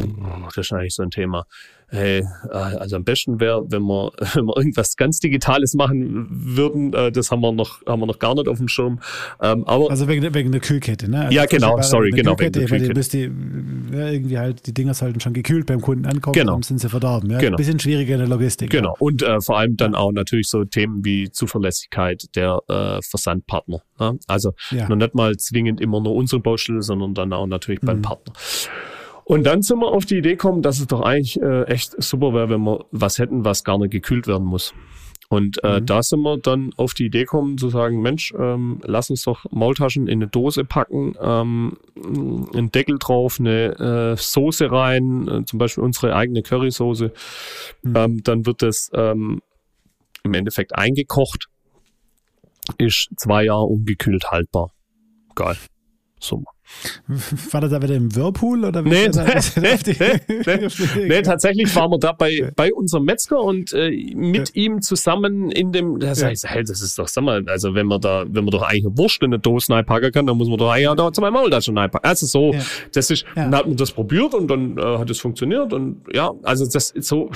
das 0.47 0.57
ist 0.57 0.73
eigentlich 0.73 0.95
so 0.95 1.03
ein 1.03 1.11
Thema. 1.11 1.47
Hey, 1.90 2.19
äh, 2.19 2.52
also 2.52 2.97
am 2.97 3.05
besten 3.05 3.40
wäre, 3.40 3.65
wenn 3.70 3.82
wir, 3.82 4.12
wenn 4.35 4.47
wir 4.47 4.56
irgendwas 4.56 4.97
ganz 4.97 5.20
Digitales 5.20 5.74
machen 5.74 6.27
würden. 6.31 6.93
Äh, 6.93 7.10
das 7.10 7.31
haben 7.31 7.40
wir 7.40 7.52
noch, 7.52 7.85
haben 7.86 8.01
wir 8.01 8.06
noch 8.06 8.19
gar 8.19 8.35
nicht 8.35 8.47
auf 8.47 8.59
dem 8.59 8.69
Schirm. 8.69 9.01
Ähm, 9.40 9.65
aber 9.65 9.90
also 9.90 10.06
wegen, 10.06 10.35
wegen 10.35 10.52
der 10.52 10.60
Kühlkette, 10.60 11.10
ne? 11.10 11.23
Also 11.23 11.35
ja, 11.35 11.47
genau, 11.47 11.81
sorry, 11.81 12.10
genau. 12.10 12.36
Kühlkette, 12.36 12.70
wegen 12.70 12.94
der 12.94 12.94
Kühlkette. 12.94 13.90
Die, 13.90 13.97
ja, 13.97 14.09
irgendwie 14.10 14.39
halt, 14.39 14.66
die 14.66 14.74
Dinger 14.74 14.93
sollten 14.93 15.20
schon 15.20 15.32
gekühlt 15.32 15.66
beim 15.66 15.81
Kunden 15.81 16.05
ankommen, 16.05 16.35
genau. 16.35 16.52
dann 16.52 16.62
sind 16.62 16.78
sie 16.81 16.89
verdorben. 16.89 17.31
Ja? 17.31 17.39
Genau. 17.39 17.56
Bisschen 17.56 17.78
schwieriger 17.78 18.15
in 18.15 18.20
der 18.20 18.28
Logistik. 18.28 18.70
Genau. 18.70 18.90
Ja. 18.90 18.97
Und 18.98 19.23
äh, 19.23 19.40
vor 19.40 19.59
allem 19.59 19.77
dann 19.77 19.94
auch 19.94 20.12
natürlich 20.12 20.48
so 20.48 20.65
Themen 20.65 21.05
wie 21.05 21.31
Zuverlässigkeit 21.31 22.24
der 22.35 22.60
äh, 22.69 23.01
Versandpartner. 23.02 23.82
Ne? 23.98 24.19
Also 24.27 24.52
ja. 24.70 24.89
noch 24.89 24.97
nicht 24.97 25.15
mal 25.15 25.36
zwingend 25.36 25.81
immer 25.81 26.01
nur 26.01 26.15
unsere 26.15 26.40
Baustelle, 26.40 26.82
sondern 26.82 27.15
dann 27.15 27.32
auch 27.32 27.47
natürlich 27.47 27.81
beim 27.81 27.98
mhm. 27.98 28.02
Partner. 28.02 28.35
Und 29.28 29.44
dann 29.44 29.60
sind 29.60 29.80
wir 29.80 29.88
auf 29.88 30.06
die 30.06 30.16
Idee 30.16 30.30
gekommen, 30.30 30.62
dass 30.62 30.80
es 30.80 30.86
doch 30.86 31.02
eigentlich 31.02 31.38
äh, 31.38 31.64
echt 31.64 32.02
super 32.02 32.32
wäre, 32.32 32.48
wenn 32.48 32.62
wir 32.62 32.86
was 32.92 33.18
hätten, 33.18 33.44
was 33.44 33.62
gar 33.62 33.76
nicht 33.76 33.90
gekühlt 33.90 34.26
werden 34.26 34.46
muss. 34.46 34.72
Und 35.28 35.62
äh, 35.62 35.80
mhm. 35.80 35.86
da 35.86 36.02
sind 36.02 36.22
wir 36.22 36.38
dann 36.38 36.70
auf 36.78 36.94
die 36.94 37.05
Idee 37.05 37.24
gekommen 37.24 37.59
zu 37.59 37.68
sagen, 37.68 38.00
Mensch, 38.00 38.32
ähm, 38.38 38.80
lass 38.84 39.10
uns 39.10 39.24
doch 39.24 39.44
Maultaschen 39.50 40.06
in 40.06 40.20
eine 40.22 40.28
Dose 40.28 40.64
packen, 40.64 41.12
ähm, 41.20 41.76
einen 42.55 42.70
Deckel 42.72 42.96
drauf, 42.98 43.36
eine 43.38 44.14
äh, 44.14 44.16
Soße 44.16 44.72
rein, 44.72 45.28
äh, 45.28 45.44
zum 45.44 45.59
Beispiel 45.59 45.84
unsere 45.84 46.16
eigene 46.16 46.42
Currysoße. 46.42 47.12
Mhm. 47.82 47.96
Ähm, 47.96 48.22
dann 48.24 48.46
wird 48.46 48.62
das 48.62 48.90
ähm, 48.94 49.42
im 50.24 50.32
Endeffekt 50.32 50.74
eingekocht, 50.74 51.48
ist 52.78 53.10
zwei 53.18 53.44
Jahre 53.44 53.64
ungekühlt 53.64 54.30
haltbar. 54.30 54.70
Geil. 55.34 55.59
Super. 56.18 56.50
War 57.51 57.61
das 57.61 57.70
da 57.70 57.82
wieder 57.82 57.95
im 57.95 58.15
Whirlpool 58.15 58.65
oder 58.65 58.82
nee, 58.82 59.09
nee, 59.57 59.78
nee, 61.09 61.23
tatsächlich 61.23 61.74
waren 61.74 61.90
wir 61.90 61.99
da 61.99 62.12
bei, 62.12 62.53
bei 62.55 62.73
unserem 62.73 63.05
Metzger 63.05 63.40
und 63.40 63.73
äh, 63.73 63.90
mit 64.15 64.55
ja. 64.55 64.62
ihm 64.62 64.82
zusammen 64.82 65.51
in 65.51 65.73
dem, 65.73 65.99
das 65.99 66.23
heißt, 66.23 66.49
hey, 66.49 66.62
das 66.62 66.82
ist 66.82 66.99
doch, 66.99 67.09
sag 67.09 67.24
mal, 67.24 67.43
also 67.49 67.74
wenn 67.74 67.86
man 67.86 68.01
da, 68.01 68.24
wenn 68.28 68.45
man 68.45 68.53
doch 68.53 68.62
eigentlich 68.62 68.86
eine 68.86 68.99
Wurst 68.99 69.23
in 69.23 69.27
eine 69.27 69.39
Dose 69.39 69.73
reinpacken 69.73 70.12
kann, 70.12 70.27
dann 70.27 70.36
muss 70.36 70.49
man 70.49 70.59
doch 70.59 70.70
eigentlich 70.70 70.89
auch 70.89 71.11
zwei 71.12 71.31
Maul 71.31 71.51
da 71.51 71.61
schon 71.61 71.77
reinpacken. 71.77 72.09
Also 72.09 72.27
so, 72.27 72.53
ja. 72.53 72.61
das 72.93 73.11
ist, 73.11 73.24
ja. 73.35 73.45
dann 73.45 73.57
hat 73.57 73.66
man 73.66 73.77
das 73.77 73.90
probiert 73.93 74.35
und 74.35 74.49
dann 74.49 74.78
äh, 74.78 74.99
hat 74.99 75.11
es 75.11 75.20
funktioniert 75.20 75.73
und 75.73 76.03
ja, 76.12 76.32
also 76.43 76.66
das 76.66 76.90
ist 76.90 77.09
so, 77.09 77.31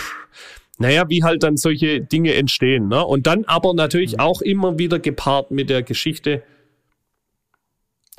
naja, 0.78 1.04
wie 1.08 1.22
halt 1.22 1.42
dann 1.42 1.56
solche 1.56 2.00
Dinge 2.00 2.34
entstehen. 2.34 2.88
Ne? 2.88 3.04
Und 3.04 3.26
dann 3.26 3.44
aber 3.44 3.74
natürlich 3.74 4.14
mhm. 4.14 4.20
auch 4.20 4.42
immer 4.42 4.78
wieder 4.78 4.98
gepaart 4.98 5.50
mit 5.50 5.70
der 5.70 5.82
Geschichte, 5.82 6.42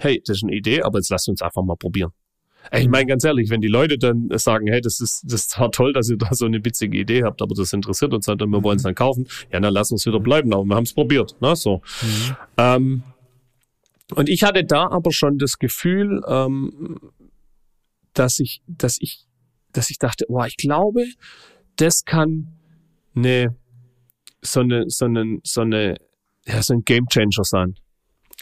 hey, 0.03 0.21
das 0.25 0.37
ist 0.37 0.43
eine 0.43 0.55
Idee, 0.55 0.81
aber 0.81 0.99
jetzt 0.99 1.09
lasst 1.09 1.29
uns 1.29 1.41
einfach 1.41 1.63
mal 1.63 1.75
probieren. 1.75 2.11
Ich 2.71 2.85
mhm. 2.85 2.91
meine 2.91 3.05
ganz 3.07 3.23
ehrlich, 3.23 3.49
wenn 3.49 3.61
die 3.61 3.67
Leute 3.67 3.97
dann 3.97 4.29
sagen, 4.35 4.67
hey, 4.67 4.79
das 4.79 4.99
ist, 4.99 5.23
das 5.25 5.41
ist 5.41 5.49
zwar 5.51 5.71
toll, 5.71 5.93
dass 5.93 6.09
ihr 6.09 6.17
da 6.17 6.29
so 6.31 6.45
eine 6.45 6.63
witzige 6.63 6.97
Idee 6.97 7.23
habt, 7.23 7.41
aber 7.41 7.53
das 7.55 7.73
interessiert 7.73 8.13
uns 8.13 8.27
halt 8.27 8.41
und 8.41 8.51
wir 8.51 8.59
mhm. 8.59 8.63
wollen 8.63 8.77
es 8.77 8.83
dann 8.83 8.95
kaufen, 8.95 9.27
ja, 9.51 9.59
dann 9.59 9.73
lass 9.73 9.91
uns 9.91 10.05
wieder 10.05 10.19
bleiben, 10.19 10.53
aber 10.53 10.63
wir 10.63 10.75
haben 10.75 10.83
es 10.83 10.93
probiert. 10.93 11.35
Ne? 11.41 11.55
So. 11.55 11.81
Mhm. 12.01 12.35
Ähm, 12.57 13.03
und 14.15 14.29
ich 14.29 14.43
hatte 14.43 14.63
da 14.63 14.87
aber 14.89 15.11
schon 15.11 15.37
das 15.37 15.57
Gefühl, 15.59 16.21
ähm, 16.27 16.99
dass 18.13 18.39
ich, 18.39 18.61
dass 18.67 18.97
ich, 18.99 19.25
dass 19.71 19.89
ich 19.89 19.97
dachte, 19.97 20.25
wow, 20.29 20.45
ich 20.45 20.57
glaube, 20.57 21.03
das 21.75 22.03
kann 22.05 22.53
eine, 23.15 23.55
so 24.41 24.61
eine, 24.61 24.85
so 24.87 25.05
eine, 25.05 25.39
so 25.43 25.61
eine, 25.61 25.97
ja, 26.45 26.61
so 26.61 26.73
ein 26.73 26.83
Game 26.83 27.07
Changer 27.07 27.43
sein. 27.43 27.75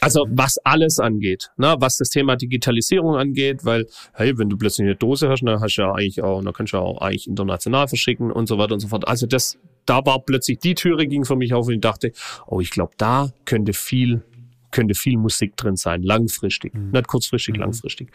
Also 0.02 0.26
was 0.30 0.58
alles 0.64 0.98
angeht, 0.98 1.52
ne? 1.56 1.76
was 1.78 1.96
das 1.96 2.08
Thema 2.08 2.34
Digitalisierung 2.34 3.14
angeht, 3.14 3.64
weil, 3.64 3.86
hey, 4.14 4.36
wenn 4.36 4.48
du 4.48 4.56
plötzlich 4.56 4.84
eine 4.84 4.96
Dose 4.96 5.28
hast, 5.28 5.42
dann 5.44 5.60
hast 5.60 5.76
du 5.76 5.82
ja 5.82 5.92
eigentlich 5.92 6.20
auch, 6.20 6.42
dann 6.42 6.52
kannst 6.52 6.72
du 6.72 6.78
ja 6.78 6.82
auch 6.82 7.00
eigentlich 7.00 7.28
international 7.28 7.86
verschicken 7.86 8.32
und 8.32 8.48
so 8.48 8.58
weiter 8.58 8.74
und 8.74 8.80
so 8.80 8.88
fort. 8.88 9.06
Also 9.06 9.28
das, 9.28 9.58
da 9.86 10.04
war 10.04 10.18
plötzlich 10.24 10.58
die 10.58 10.74
Türe 10.74 11.06
ging 11.06 11.24
für 11.24 11.36
mich 11.36 11.54
auf 11.54 11.68
und 11.68 11.74
ich 11.74 11.80
dachte, 11.80 12.10
oh, 12.48 12.60
ich 12.60 12.70
glaube, 12.70 12.94
da 12.96 13.30
könnte 13.44 13.74
viel 13.74 14.24
könnte 14.72 14.94
viel 14.94 15.16
Musik 15.18 15.56
drin 15.56 15.76
sein, 15.76 16.02
langfristig, 16.02 16.74
mhm. 16.74 16.90
nicht 16.90 17.06
kurzfristig, 17.06 17.54
mhm. 17.54 17.60
langfristig. 17.60 18.10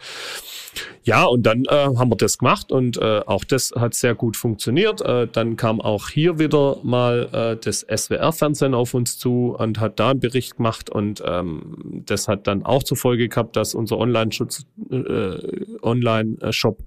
Ja, 1.04 1.24
und 1.24 1.44
dann 1.44 1.64
äh, 1.64 1.88
haben 1.96 2.10
wir 2.10 2.16
das 2.16 2.38
gemacht 2.38 2.70
und 2.70 2.98
äh, 2.98 3.20
auch 3.26 3.44
das 3.44 3.72
hat 3.74 3.94
sehr 3.94 4.14
gut 4.14 4.36
funktioniert. 4.36 5.00
Äh, 5.00 5.26
dann 5.28 5.56
kam 5.56 5.80
auch 5.80 6.08
hier 6.08 6.38
wieder 6.38 6.78
mal 6.82 7.28
äh, 7.32 7.56
das 7.56 7.80
SWR-Fernsehen 7.80 8.74
auf 8.74 8.94
uns 8.94 9.18
zu 9.18 9.56
und 9.58 9.80
hat 9.80 9.98
da 9.98 10.10
einen 10.10 10.20
Bericht 10.20 10.56
gemacht 10.56 10.90
und 10.90 11.22
ähm, 11.24 12.02
das 12.06 12.28
hat 12.28 12.46
dann 12.46 12.64
auch 12.64 12.82
zur 12.82 12.96
Folge 12.96 13.28
gehabt, 13.28 13.56
dass 13.56 13.74
unser 13.74 13.98
Online-Schutz, 13.98 14.66
äh, 14.90 15.38
Online-Shop 15.82 16.82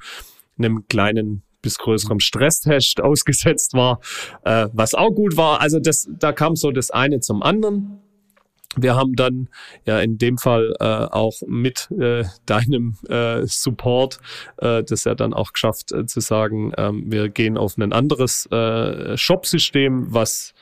einem 0.57 0.87
kleinen 0.87 1.43
bis 1.61 1.77
größerem 1.77 2.19
Stresstest 2.19 3.01
ausgesetzt 3.01 3.73
war, 3.73 3.99
äh, 4.43 4.67
was 4.73 4.93
auch 4.93 5.11
gut 5.11 5.37
war. 5.37 5.61
Also 5.61 5.79
das, 5.79 6.09
da 6.19 6.31
kam 6.31 6.55
so 6.55 6.71
das 6.71 6.91
eine 6.91 7.19
zum 7.19 7.43
anderen. 7.43 8.00
Wir 8.77 8.95
haben 8.95 9.15
dann 9.15 9.49
ja 9.85 9.99
in 9.99 10.17
dem 10.17 10.37
Fall 10.37 10.73
äh, 10.79 10.85
auch 10.85 11.41
mit 11.45 11.89
äh, 11.91 12.23
deinem 12.45 12.95
äh, 13.09 13.45
Support 13.45 14.19
äh, 14.57 14.83
das 14.83 15.03
ja 15.03 15.13
dann 15.13 15.33
auch 15.33 15.51
geschafft 15.51 15.91
äh, 15.91 16.05
zu 16.05 16.21
sagen, 16.21 16.71
ähm, 16.77 17.03
wir 17.07 17.27
gehen 17.29 17.57
auf 17.57 17.77
ein 17.77 17.91
anderes 17.91 18.45
äh, 18.45 19.17
Shop-System, 19.17 20.13
was 20.13 20.53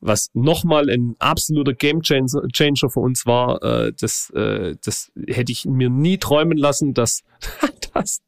was 0.00 0.30
nochmal 0.32 0.88
ein 0.90 1.16
absoluter 1.18 1.74
Game 1.74 2.02
Changer 2.02 2.90
für 2.90 3.00
uns 3.00 3.26
war. 3.26 3.62
Äh, 3.62 3.92
das, 3.98 4.30
äh, 4.30 4.76
das 4.84 5.10
hätte 5.26 5.52
ich 5.52 5.64
mir 5.64 5.90
nie 5.90 6.18
träumen 6.18 6.56
lassen, 6.56 6.94
dass, 6.94 7.22
dass, 7.94 8.20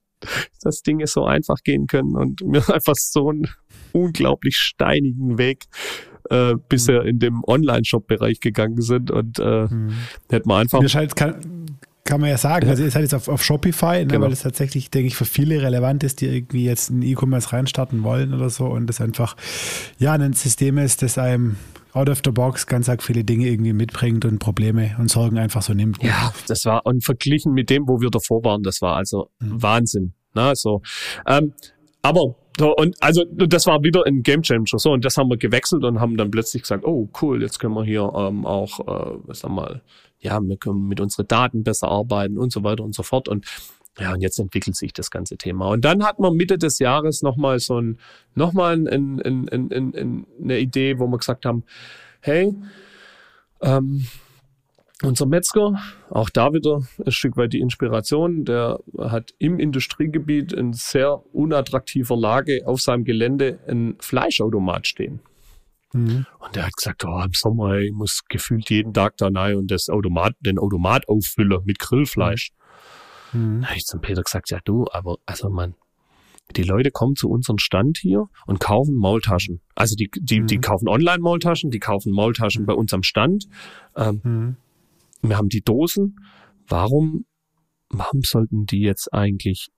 dass 0.62 0.82
Dinge 0.82 1.06
so 1.06 1.24
einfach 1.24 1.62
gehen 1.62 1.86
können 1.86 2.16
und 2.16 2.40
mir 2.42 2.68
einfach 2.74 2.96
so 2.96 3.30
einen 3.30 3.48
unglaublich 3.92 4.56
steinigen 4.56 5.38
Weg 5.38 5.66
äh, 6.30 6.54
bisher 6.68 7.02
mhm. 7.02 7.08
in 7.08 7.18
dem 7.18 7.44
Online-Shop-Bereich 7.44 8.40
gegangen 8.40 8.80
sind 8.80 9.10
und 9.10 9.38
äh, 9.38 9.66
mhm. 9.66 9.92
hätte 10.30 10.48
man 10.48 10.62
einfach. 10.62 10.80
Das 10.80 10.94
halt 10.94 11.16
kann, 11.16 11.66
kann 12.04 12.20
man 12.20 12.30
ja 12.30 12.38
sagen. 12.38 12.68
Also 12.68 12.82
ihr 12.82 12.90
seid 12.90 13.02
jetzt 13.02 13.14
auf, 13.14 13.28
auf 13.28 13.44
Shopify, 13.44 13.98
ne, 13.98 14.06
genau. 14.06 14.22
weil 14.22 14.30
das 14.30 14.42
tatsächlich, 14.42 14.90
denke 14.90 15.08
ich, 15.08 15.16
für 15.16 15.24
viele 15.24 15.62
relevant 15.62 16.02
ist, 16.02 16.20
die 16.20 16.26
irgendwie 16.26 16.64
jetzt 16.64 16.90
in 16.90 17.02
E-Commerce 17.02 17.52
reinstarten 17.52 18.02
wollen 18.02 18.34
oder 18.34 18.50
so 18.50 18.66
und 18.66 18.86
das 18.86 19.00
einfach 19.00 19.36
ja 19.98 20.12
ein 20.12 20.32
System 20.32 20.78
ist, 20.78 21.02
das 21.02 21.18
einem 21.18 21.56
out 21.92 22.08
of 22.08 22.20
the 22.24 22.30
box 22.30 22.66
ganz 22.66 22.88
arg 22.88 23.02
viele 23.02 23.24
Dinge 23.24 23.48
irgendwie 23.48 23.72
mitbringt 23.72 24.24
und 24.24 24.38
Probleme 24.38 24.96
und 24.98 25.10
Sorgen 25.10 25.38
einfach 25.38 25.62
so 25.62 25.74
nimmt. 25.74 26.02
Ja, 26.02 26.32
das 26.46 26.64
war 26.64 26.86
und 26.86 27.04
verglichen 27.04 27.52
mit 27.52 27.70
dem, 27.70 27.86
wo 27.88 28.00
wir 28.00 28.10
davor 28.10 28.44
waren, 28.44 28.62
das 28.62 28.80
war 28.80 28.96
also 28.96 29.30
mhm. 29.40 29.62
Wahnsinn. 29.62 30.12
Na, 30.34 30.54
so. 30.54 30.82
Ähm, 31.26 31.52
aber 32.02 32.36
so, 32.58 32.74
und 32.76 32.96
also 33.00 33.24
das 33.24 33.66
war 33.66 33.82
wieder 33.82 34.04
ein 34.06 34.22
Game 34.22 34.42
Changer. 34.42 34.78
So, 34.78 34.92
und 34.92 35.04
das 35.04 35.16
haben 35.16 35.30
wir 35.30 35.36
gewechselt 35.36 35.84
und 35.84 36.00
haben 36.00 36.16
dann 36.16 36.30
plötzlich 36.30 36.62
gesagt, 36.62 36.84
oh 36.84 37.08
cool, 37.22 37.42
jetzt 37.42 37.58
können 37.58 37.74
wir 37.74 37.84
hier 37.84 38.12
ähm, 38.14 38.44
auch, 38.44 38.80
äh, 38.80 39.18
was 39.24 39.42
wir 39.42 39.48
mal, 39.50 39.82
ja, 40.18 40.40
wir 40.40 40.56
können 40.56 40.86
mit 40.86 41.00
unseren 41.00 41.28
Daten 41.28 41.64
besser 41.64 41.88
arbeiten 41.88 42.38
und 42.38 42.52
so 42.52 42.62
weiter 42.62 42.84
und 42.84 42.94
so 42.94 43.02
fort. 43.02 43.28
Und 43.28 43.46
ja, 43.98 44.12
und 44.12 44.20
jetzt 44.20 44.38
entwickelt 44.38 44.76
sich 44.76 44.92
das 44.92 45.10
ganze 45.10 45.36
Thema. 45.36 45.68
Und 45.68 45.84
dann 45.84 46.04
hat 46.04 46.18
man 46.18 46.34
Mitte 46.34 46.58
des 46.58 46.78
Jahres 46.78 47.22
nochmal 47.22 47.58
so 47.58 47.80
ein, 47.80 47.98
nochmal 48.34 48.74
ein, 48.74 49.20
ein, 49.20 49.48
ein, 49.48 49.72
ein, 49.72 50.26
eine 50.42 50.58
Idee, 50.58 50.98
wo 50.98 51.06
wir 51.06 51.18
gesagt 51.18 51.44
haben, 51.44 51.64
hey, 52.20 52.54
ähm, 53.62 54.06
unser 55.02 55.26
Metzger, 55.26 55.80
auch 56.10 56.30
da 56.30 56.52
wieder 56.52 56.82
ein 57.04 57.12
Stück 57.12 57.36
weit 57.36 57.52
die 57.52 57.60
Inspiration, 57.60 58.44
der 58.44 58.80
hat 58.98 59.34
im 59.38 59.58
Industriegebiet 59.58 60.52
in 60.52 60.72
sehr 60.72 61.22
unattraktiver 61.34 62.16
Lage 62.16 62.62
auf 62.66 62.80
seinem 62.80 63.04
Gelände 63.04 63.58
ein 63.66 63.96
Fleischautomat 64.00 64.86
stehen. 64.86 65.20
Mhm. 65.92 66.26
Und 66.38 66.56
der 66.56 66.66
hat 66.66 66.76
gesagt, 66.76 67.04
oh, 67.04 67.20
im 67.24 67.32
Sommer, 67.32 67.78
ich 67.78 67.92
muss 67.92 68.22
gefühlt 68.28 68.70
jeden 68.70 68.92
Tag 68.92 69.16
da 69.16 69.28
rein 69.28 69.56
und 69.56 69.70
das 69.70 69.88
Automat, 69.88 70.34
den 70.40 70.58
Automat 70.58 71.08
auffüllen 71.08 71.60
mit 71.64 71.78
Grillfleisch. 71.78 72.50
Mhm. 73.32 73.62
Da 73.62 73.68
habe 73.68 73.76
ich 73.78 73.84
zum 73.84 74.00
Peter 74.00 74.22
gesagt, 74.22 74.50
ja 74.50 74.58
du, 74.64 74.86
aber 74.92 75.16
also 75.26 75.50
man, 75.50 75.74
die 76.56 76.62
Leute 76.62 76.90
kommen 76.90 77.16
zu 77.16 77.28
unserem 77.28 77.58
Stand 77.58 77.98
hier 77.98 78.26
und 78.46 78.60
kaufen 78.60 78.94
Maultaschen. 78.94 79.60
Also 79.74 79.94
die, 79.96 80.10
die, 80.14 80.40
mhm. 80.40 80.46
die 80.46 80.58
kaufen 80.58 80.88
Online-Maultaschen, 80.88 81.70
die 81.70 81.78
kaufen 81.78 82.12
Maultaschen 82.12 82.66
bei 82.66 82.74
uns 82.74 82.92
am 82.92 83.02
Stand. 83.02 83.46
Ähm, 83.96 84.20
mhm. 84.22 84.56
Wir 85.22 85.36
haben 85.36 85.48
die 85.48 85.62
Dosen. 85.62 86.16
Warum, 86.66 87.24
warum 87.88 88.22
sollten 88.22 88.66
die 88.66 88.80
jetzt 88.80 89.12
eigentlich 89.12 89.70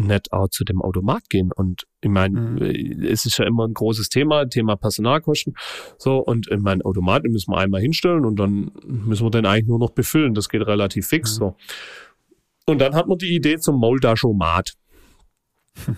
nicht 0.00 0.32
auch 0.32 0.48
zu 0.48 0.64
dem 0.64 0.82
Automat 0.82 1.28
gehen. 1.30 1.50
Und 1.54 1.84
ich 2.00 2.10
meine, 2.10 2.40
mhm. 2.40 2.58
Äh, 2.58 3.06
es 3.06 3.24
ist 3.24 3.38
ja 3.38 3.46
immer 3.46 3.66
ein 3.66 3.74
großes 3.74 4.08
Thema, 4.08 4.46
Thema 4.46 4.76
Personalkosten. 4.76 5.54
So, 5.98 6.18
und 6.18 6.48
in 6.48 6.62
meinen 6.62 6.82
Automat 6.82 7.24
müssen 7.24 7.52
wir 7.52 7.58
einmal 7.58 7.80
hinstellen 7.80 8.24
und 8.24 8.36
dann 8.36 8.72
müssen 8.84 9.24
wir 9.24 9.30
den 9.30 9.46
eigentlich 9.46 9.68
nur 9.68 9.78
noch 9.78 9.90
befüllen. 9.90 10.34
Das 10.34 10.48
geht 10.48 10.66
relativ 10.66 11.06
fix. 11.06 11.34
Mhm. 11.34 11.38
So. 11.38 11.56
Und 12.66 12.80
dann 12.80 12.94
hat 12.94 13.06
man 13.06 13.18
die 13.18 13.34
Idee 13.34 13.58
zum 13.58 13.78
Maultaschomat. 13.78 14.72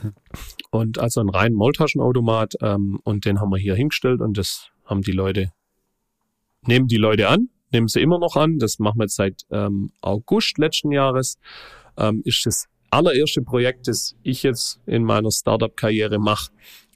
und 0.70 0.98
also 0.98 1.20
einen 1.20 1.28
reinen 1.28 1.54
Maultaschenautomat 1.54 2.54
ähm, 2.62 2.98
und 3.04 3.26
den 3.26 3.40
haben 3.40 3.50
wir 3.50 3.58
hier 3.58 3.74
hingestellt 3.74 4.22
und 4.22 4.38
das 4.38 4.70
haben 4.86 5.02
die 5.02 5.12
Leute, 5.12 5.50
nehmen 6.62 6.86
die 6.86 6.96
Leute 6.96 7.28
an, 7.28 7.50
nehmen 7.72 7.88
sie 7.88 8.00
immer 8.00 8.18
noch 8.18 8.36
an. 8.36 8.58
Das 8.58 8.78
machen 8.78 8.98
wir 8.98 9.04
jetzt 9.04 9.16
seit 9.16 9.42
ähm, 9.50 9.90
August 10.00 10.58
letzten 10.58 10.92
Jahres. 10.92 11.38
Ähm, 11.96 12.22
ist 12.24 12.44
das 12.46 12.66
allererste 12.90 13.42
Projekt, 13.42 13.88
das 13.88 14.16
ich 14.22 14.42
jetzt 14.42 14.80
in 14.86 15.04
meiner 15.04 15.30
Startup-Karriere 15.30 16.18
mache, 16.18 16.50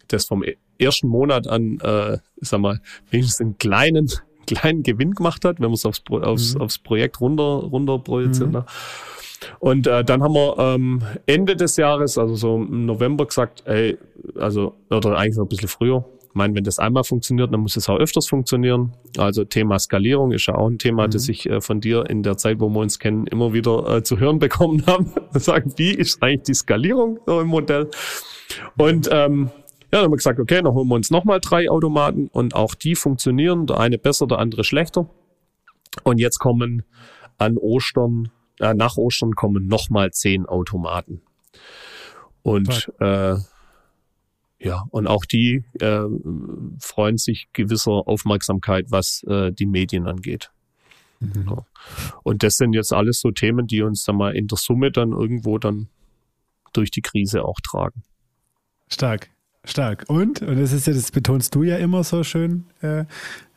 das 0.09 0.25
vom 0.25 0.43
e-, 0.45 0.57
ersten 0.79 1.09
Monat 1.09 1.47
an, 1.47 1.79
äh, 1.81 2.19
sag 2.41 2.61
mal, 2.61 2.81
wenigstens 3.11 3.41
einen 3.41 3.59
kleinen, 3.59 4.11
kleinen 4.47 4.83
Gewinn 4.83 5.13
gemacht 5.13 5.45
hat, 5.45 5.59
wenn 5.59 5.67
man 5.67 5.75
es 5.75 5.87
aufs, 5.87 6.03
aufs, 6.11 6.55
mhm. 6.55 6.61
aufs 6.61 6.79
Projekt 6.79 7.21
runter, 7.21 7.43
runter 7.43 7.99
projiziert. 7.99 8.49
Mhm. 8.49 8.55
Ne? 8.55 8.65
Und 9.59 9.87
äh, 9.87 10.05
dann 10.05 10.23
haben 10.23 10.35
wir 10.35 10.59
ähm, 10.59 11.03
Ende 11.27 11.57
des 11.57 11.77
Jahres, 11.77 12.19
also 12.19 12.35
so 12.37 12.57
im 12.57 12.87
November 12.87 13.27
gesagt, 13.27 13.63
ey, 13.67 13.97
also, 14.37 14.75
oder 14.91 15.17
eigentlich 15.17 15.37
noch 15.37 15.45
ein 15.45 15.49
bisschen 15.49 15.69
früher, 15.69 16.05
ich 16.31 16.35
meine, 16.37 16.55
wenn 16.55 16.63
das 16.63 16.79
einmal 16.79 17.03
funktioniert, 17.03 17.53
dann 17.53 17.61
muss 17.61 17.77
es 17.77 17.89
auch 17.89 17.99
öfters 17.99 18.29
funktionieren. 18.29 18.93
Also 19.19 19.45
Thema 19.45 19.81
Skalierung 19.81 20.31
ist 20.31 20.47
ja 20.47 20.55
auch 20.55 20.69
ein 20.69 20.79
Thema, 20.79 21.09
mhm. 21.09 21.11
das 21.11 21.29
ich 21.29 21.51
äh, 21.51 21.61
von 21.61 21.81
dir 21.81 22.09
in 22.09 22.23
der 22.23 22.37
Zeit, 22.37 22.61
wo 22.61 22.69
wir 22.69 22.79
uns 22.79 23.01
kennen, 23.01 23.27
immer 23.27 23.53
wieder 23.53 23.97
äh, 23.97 24.03
zu 24.05 24.21
hören 24.21 24.39
bekommen 24.39 24.87
haben. 24.87 25.13
Sagen, 25.33 25.73
wie 25.77 25.91
ist 25.91 26.23
eigentlich 26.23 26.43
die 26.43 26.55
Skalierung 26.55 27.19
so 27.27 27.41
im 27.41 27.49
Modell? 27.49 27.91
Und 28.77 29.09
ähm, 29.11 29.51
ja, 29.93 29.99
dann 29.99 30.05
haben 30.05 30.13
wir 30.13 30.19
gesagt, 30.19 30.39
okay, 30.39 30.63
dann 30.63 30.73
holen 30.73 30.87
wir 30.87 30.95
uns 30.95 31.11
nochmal 31.11 31.41
drei 31.41 31.69
Automaten 31.69 32.29
und 32.29 32.55
auch 32.55 32.77
die 32.77 32.95
funktionieren, 32.95 33.67
der 33.67 33.81
eine 33.81 33.99
besser, 33.99 34.29
der 34.29 34.39
andere 34.39 34.63
schlechter. 34.63 35.11
Und 36.05 36.21
jetzt 36.21 36.39
kommen 36.39 36.85
an 37.39 37.57
Ostern, 37.57 38.31
äh, 38.61 38.73
nach 38.73 38.97
Ostern 38.99 39.33
kommen 39.33 39.67
nochmal 39.67 40.13
zehn 40.13 40.47
Automaten. 40.47 41.23
Und 42.43 42.93
äh, 43.01 43.35
ja, 44.63 44.85
und 44.91 45.07
auch 45.07 45.25
die 45.25 45.65
äh, 45.81 46.05
freuen 46.81 47.17
sich 47.17 47.49
gewisser 47.53 48.07
Aufmerksamkeit, 48.07 48.87
was 48.91 49.23
äh, 49.27 49.53
die 49.53 49.67
Medien 49.67 50.07
angeht. 50.07 50.51
Mhm. 51.21 51.47
Ja. 51.49 51.65
Und 52.23 52.43
das 52.43 52.57
sind 52.57 52.75
jetzt 52.75 52.93
alles 52.93 53.21
so 53.21 53.31
Themen, 53.31 53.67
die 53.67 53.83
uns 53.83 54.05
dann 54.05 54.17
mal 54.17 54.37
in 54.37 54.49
der 54.49 54.59
Summe 54.59 54.93
dann 54.93 55.13
irgendwo 55.13 55.59
dann 55.59 55.89
durch 56.75 56.91
die 56.91 57.01
Krise 57.01 57.43
auch 57.45 57.59
tragen. 57.63 58.03
Stark, 58.89 59.31
stark. 59.65 60.05
Und, 60.09 60.43
und 60.43 60.59
das 60.61 60.73
ist 60.73 60.87
ja, 60.87 60.93
das 60.93 61.11
betonst 61.11 61.55
du 61.55 61.63
ja 61.63 61.77
immer 61.77 62.05
so 62.05 62.23
schön, 62.23 62.67
äh, 62.83 63.07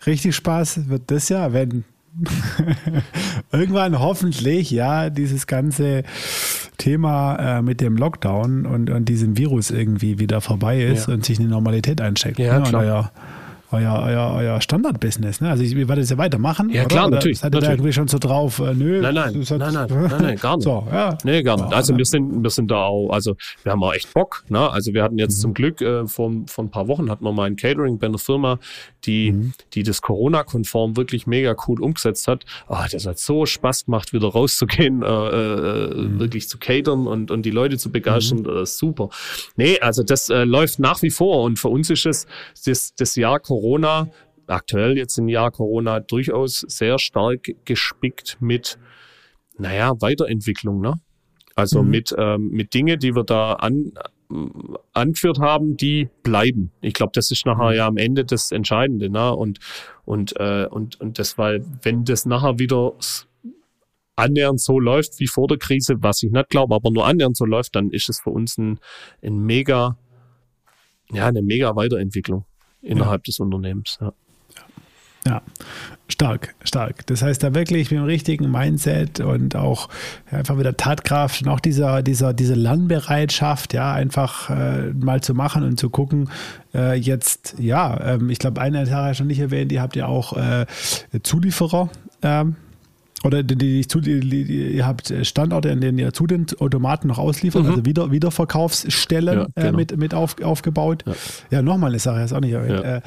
richtig 0.06 0.36
Spaß 0.36 0.88
wird 0.88 1.12
das 1.12 1.28
ja, 1.28 1.52
wenn 1.52 1.84
irgendwann 3.52 3.99
hoffentlich, 3.99 4.72
ja, 4.72 5.10
dieses 5.10 5.48
ganze 5.48 6.03
Thema 6.77 7.60
äh, 7.60 7.61
mit 7.61 7.81
dem 7.81 7.98
Lockdown 7.98 8.65
und, 8.65 8.90
und 8.90 9.10
diesem 9.10 9.38
Virus 9.38 9.72
irgendwie 9.72 10.19
wieder 10.19 10.41
vorbei 10.41 10.84
ist 10.84 11.07
ja. 11.07 11.14
und 11.14 11.26
sich 11.26 11.40
eine 11.40 11.49
Normalität 11.49 12.02
einsteckt. 12.02 12.40
Ja, 12.40 12.60
ne? 12.60 12.65
klar. 12.65 13.11
Euer, 13.74 14.04
euer, 14.06 14.34
euer 14.36 14.62
Standardbusiness. 14.62 15.41
Ne? 15.41 15.50
Also 15.50 15.64
ich 15.64 15.76
werde 15.76 16.02
das 16.02 16.12
ja 16.12 16.18
weitermachen. 16.20 16.70
Ja, 16.70 16.86
klar, 16.86 17.08
oder? 17.08 17.16
natürlich. 17.16 17.40
Seid 17.40 17.56
ihr 17.56 17.62
da 17.62 17.72
irgendwie 17.72 17.91
schon 17.91 18.08
so 18.08 18.20
drauf? 18.20 18.60
Äh, 18.60 18.76
nö. 18.76 19.02
Nein, 19.02 19.16
nein, 19.16 19.34
nein, 19.34 19.60
nein, 19.60 19.88
nein, 19.90 20.12
nein, 20.22 20.36
gar 20.38 20.58
nicht. 20.58 20.64
So, 20.74 20.88
ja. 20.91 21.18
Nee, 21.24 21.41
gar 21.41 21.58
nicht. 21.58 21.74
Also 21.74 21.98
wir 21.98 22.06
sind, 22.06 22.44
wir 22.44 22.50
sind 22.52 22.70
da 22.70 22.84
auch, 22.84 23.10
also 23.10 23.36
wir 23.64 23.72
haben 23.72 23.84
auch 23.84 23.94
echt 23.94 24.14
Bock. 24.14 24.44
Ne? 24.48 24.70
Also 24.70 24.94
wir 24.94 25.02
hatten 25.02 25.18
jetzt 25.18 25.38
mhm. 25.38 25.41
zum 25.41 25.54
Glück 25.56 25.82
äh, 25.82 26.06
vor, 26.06 26.32
vor 26.45 26.64
ein 26.64 26.70
paar 26.70 26.88
Wochen 26.88 27.10
hatten 27.10 27.26
wir 27.26 27.32
mal 27.34 27.45
ein 27.45 27.56
Catering 27.56 27.98
bei 27.98 28.08
einer 28.08 28.20
Firma, 28.20 28.60
die, 29.06 29.32
mhm. 29.32 29.54
die 29.74 29.82
das 29.82 30.04
Corona-konform 30.04 30.95
wirklich 30.95 31.26
mega 31.26 31.56
cool 31.68 31.82
umgesetzt 31.82 32.28
hat. 32.28 32.45
Oh, 32.70 32.78
das 32.91 33.08
hat 33.08 33.18
so 33.18 33.48
Spaß 33.48 33.86
gemacht, 33.86 34.14
wieder 34.14 34.28
rauszugehen, 34.28 35.02
äh, 35.02 35.08
äh, 35.08 35.95
mhm. 35.95 36.20
wirklich 36.20 36.48
zu 36.48 36.60
catern 36.60 37.08
und, 37.08 37.32
und 37.32 37.44
die 37.44 37.52
Leute 37.52 37.78
zu 37.80 37.91
begeistern. 37.91 38.40
Mhm. 38.40 38.44
Das 38.44 38.72
ist 38.72 38.78
super. 38.78 39.10
Nee, 39.58 39.80
also 39.80 40.04
das 40.04 40.30
äh, 40.30 40.44
läuft 40.44 40.78
nach 40.80 41.02
wie 41.02 41.10
vor 41.10 41.44
und 41.44 41.58
für 41.58 41.70
uns 41.70 41.90
ist 41.90 42.06
es 42.06 42.28
das, 42.66 42.94
das 42.95 43.16
Jahr 43.16 43.40
Corona 43.40 43.62
Corona, 43.64 44.10
aktuell 44.48 44.98
jetzt 44.98 45.18
im 45.18 45.30
Jahr 45.30 45.49
Corona, 45.49 46.02
durchaus 46.02 46.65
sehr 46.68 46.99
stark 46.99 47.48
gespickt 47.64 48.38
mit, 48.41 48.77
naja, 49.57 49.94
Weiterentwicklung, 50.02 50.81
ne? 50.81 50.95
Also 51.56 51.81
mhm. 51.81 51.90
mit, 51.90 52.14
ähm, 52.18 52.49
mit 52.49 52.73
Dinge, 52.73 52.98
die 52.98 53.15
wir 53.15 53.23
da 53.23 53.53
an, 53.53 53.94
äh, 54.30 54.35
angeführt 54.91 55.40
haben, 55.40 55.77
die 55.77 56.10
bleiben. 56.23 56.72
Ich 56.81 56.94
glaube, 56.94 57.11
das 57.14 57.31
ist 57.31 57.45
nachher 57.45 57.69
mhm. 57.69 57.76
ja 57.76 57.88
am 57.88 57.95
Ende 57.95 58.26
das 58.26 58.52
Entscheidende, 58.52 59.10
ne? 59.10 59.34
Und, 59.34 59.60
und, 60.03 60.34
äh, 60.41 60.65
und, 60.69 60.99
und 60.99 61.18
das, 61.18 61.38
weil, 61.38 61.64
wenn 61.84 62.03
das 62.03 62.26
nachher 62.26 62.60
wieder 62.60 62.95
annähernd 64.18 64.60
so 64.60 64.77
läuft 64.77 65.22
wie 65.22 65.27
vor 65.27 65.48
der 65.48 65.57
Krise, 65.57 65.95
was 65.99 66.22
ich 66.22 66.31
nicht 66.31 66.49
glaube, 66.49 66.76
aber 66.76 66.91
nur 66.91 67.06
annähernd 67.06 67.38
so 67.38 67.45
läuft, 67.45 67.77
dann 67.77 67.91
ist 67.91 68.10
es 68.10 68.19
für 68.19 68.31
uns 68.31 68.57
ein, 68.57 68.80
ein 69.22 69.40
mega, 69.40 69.98
ja, 71.14 71.27
eine 71.27 71.41
mega 71.41 71.77
Weiterentwicklung 71.77 72.44
innerhalb 72.84 73.22
ja. 73.22 73.32
des 73.32 73.40
Unternehmens. 73.40 73.98
Ja. 74.00 74.14
Ja, 75.26 75.42
stark, 76.10 76.54
stark. 76.66 77.08
Das 77.08 77.22
heißt, 77.22 77.42
da 77.44 77.56
wirklich 77.56 77.90
mit 77.92 77.98
dem 77.98 78.06
richtigen 78.06 78.52
Mindset 78.52 79.22
und 79.22 79.56
auch 79.56 79.88
einfach 80.30 80.56
mit 80.56 80.66
der 80.66 80.76
Tatkraft 80.76 81.44
und 81.44 81.48
auch 81.48 81.62
dieser, 81.62 82.04
dieser, 82.04 82.34
diese 82.34 82.56
Lernbereitschaft, 82.56 83.74
ja, 83.74 83.94
einfach 83.94 84.50
äh, 84.50 84.92
mal 84.92 85.22
zu 85.22 85.34
machen 85.34 85.64
und 85.64 85.80
zu 85.80 85.90
gucken, 85.90 86.30
äh, 86.74 86.96
jetzt, 86.96 87.56
ja, 87.58 88.16
ähm, 88.16 88.30
ich 88.30 88.40
glaube, 88.40 88.60
eine 88.60 88.86
Sache 88.86 89.16
schon 89.16 89.28
nicht 89.28 89.40
erwähnt, 89.40 89.72
ihr 89.72 89.82
habt 89.82 89.96
ja 89.96 90.08
auch 90.08 90.36
äh, 90.36 90.66
Zulieferer 91.24 91.90
ähm, 92.22 92.58
oder 93.24 93.41
die, 93.41 93.56
die, 93.56 93.82
die, 93.88 94.20
die, 94.20 94.76
ihr 94.76 94.86
habt 94.86 95.14
Standorte, 95.24 95.70
in 95.70 95.82
denen 95.82 95.98
ihr 95.98 96.14
zu 96.14 96.28
den 96.28 96.45
Automaten 96.60 97.08
noch 97.08 97.18
ausliefert, 97.18 97.64
mhm. 97.64 97.70
also 97.70 97.86
wieder, 97.86 98.12
Wiederverkaufsstellen 98.12 99.40
ja, 99.40 99.44
äh, 99.45 99.48
genau. 99.56 99.68
äh, 99.70 99.72
mit, 99.72 99.98
mit 99.98 100.14
auf, 100.14 100.41
aufgebaut. 100.41 101.04
Ja, 101.06 101.14
ja 101.52 101.62
nochmal 101.62 101.91
eine 101.91 102.00
Sache, 102.00 102.22
ist 102.22 102.34
auch 102.34 102.41
nicht 102.41 102.54
erwähnt. 102.54 102.84
Ja. 102.84 102.98
Äh, 102.98 103.02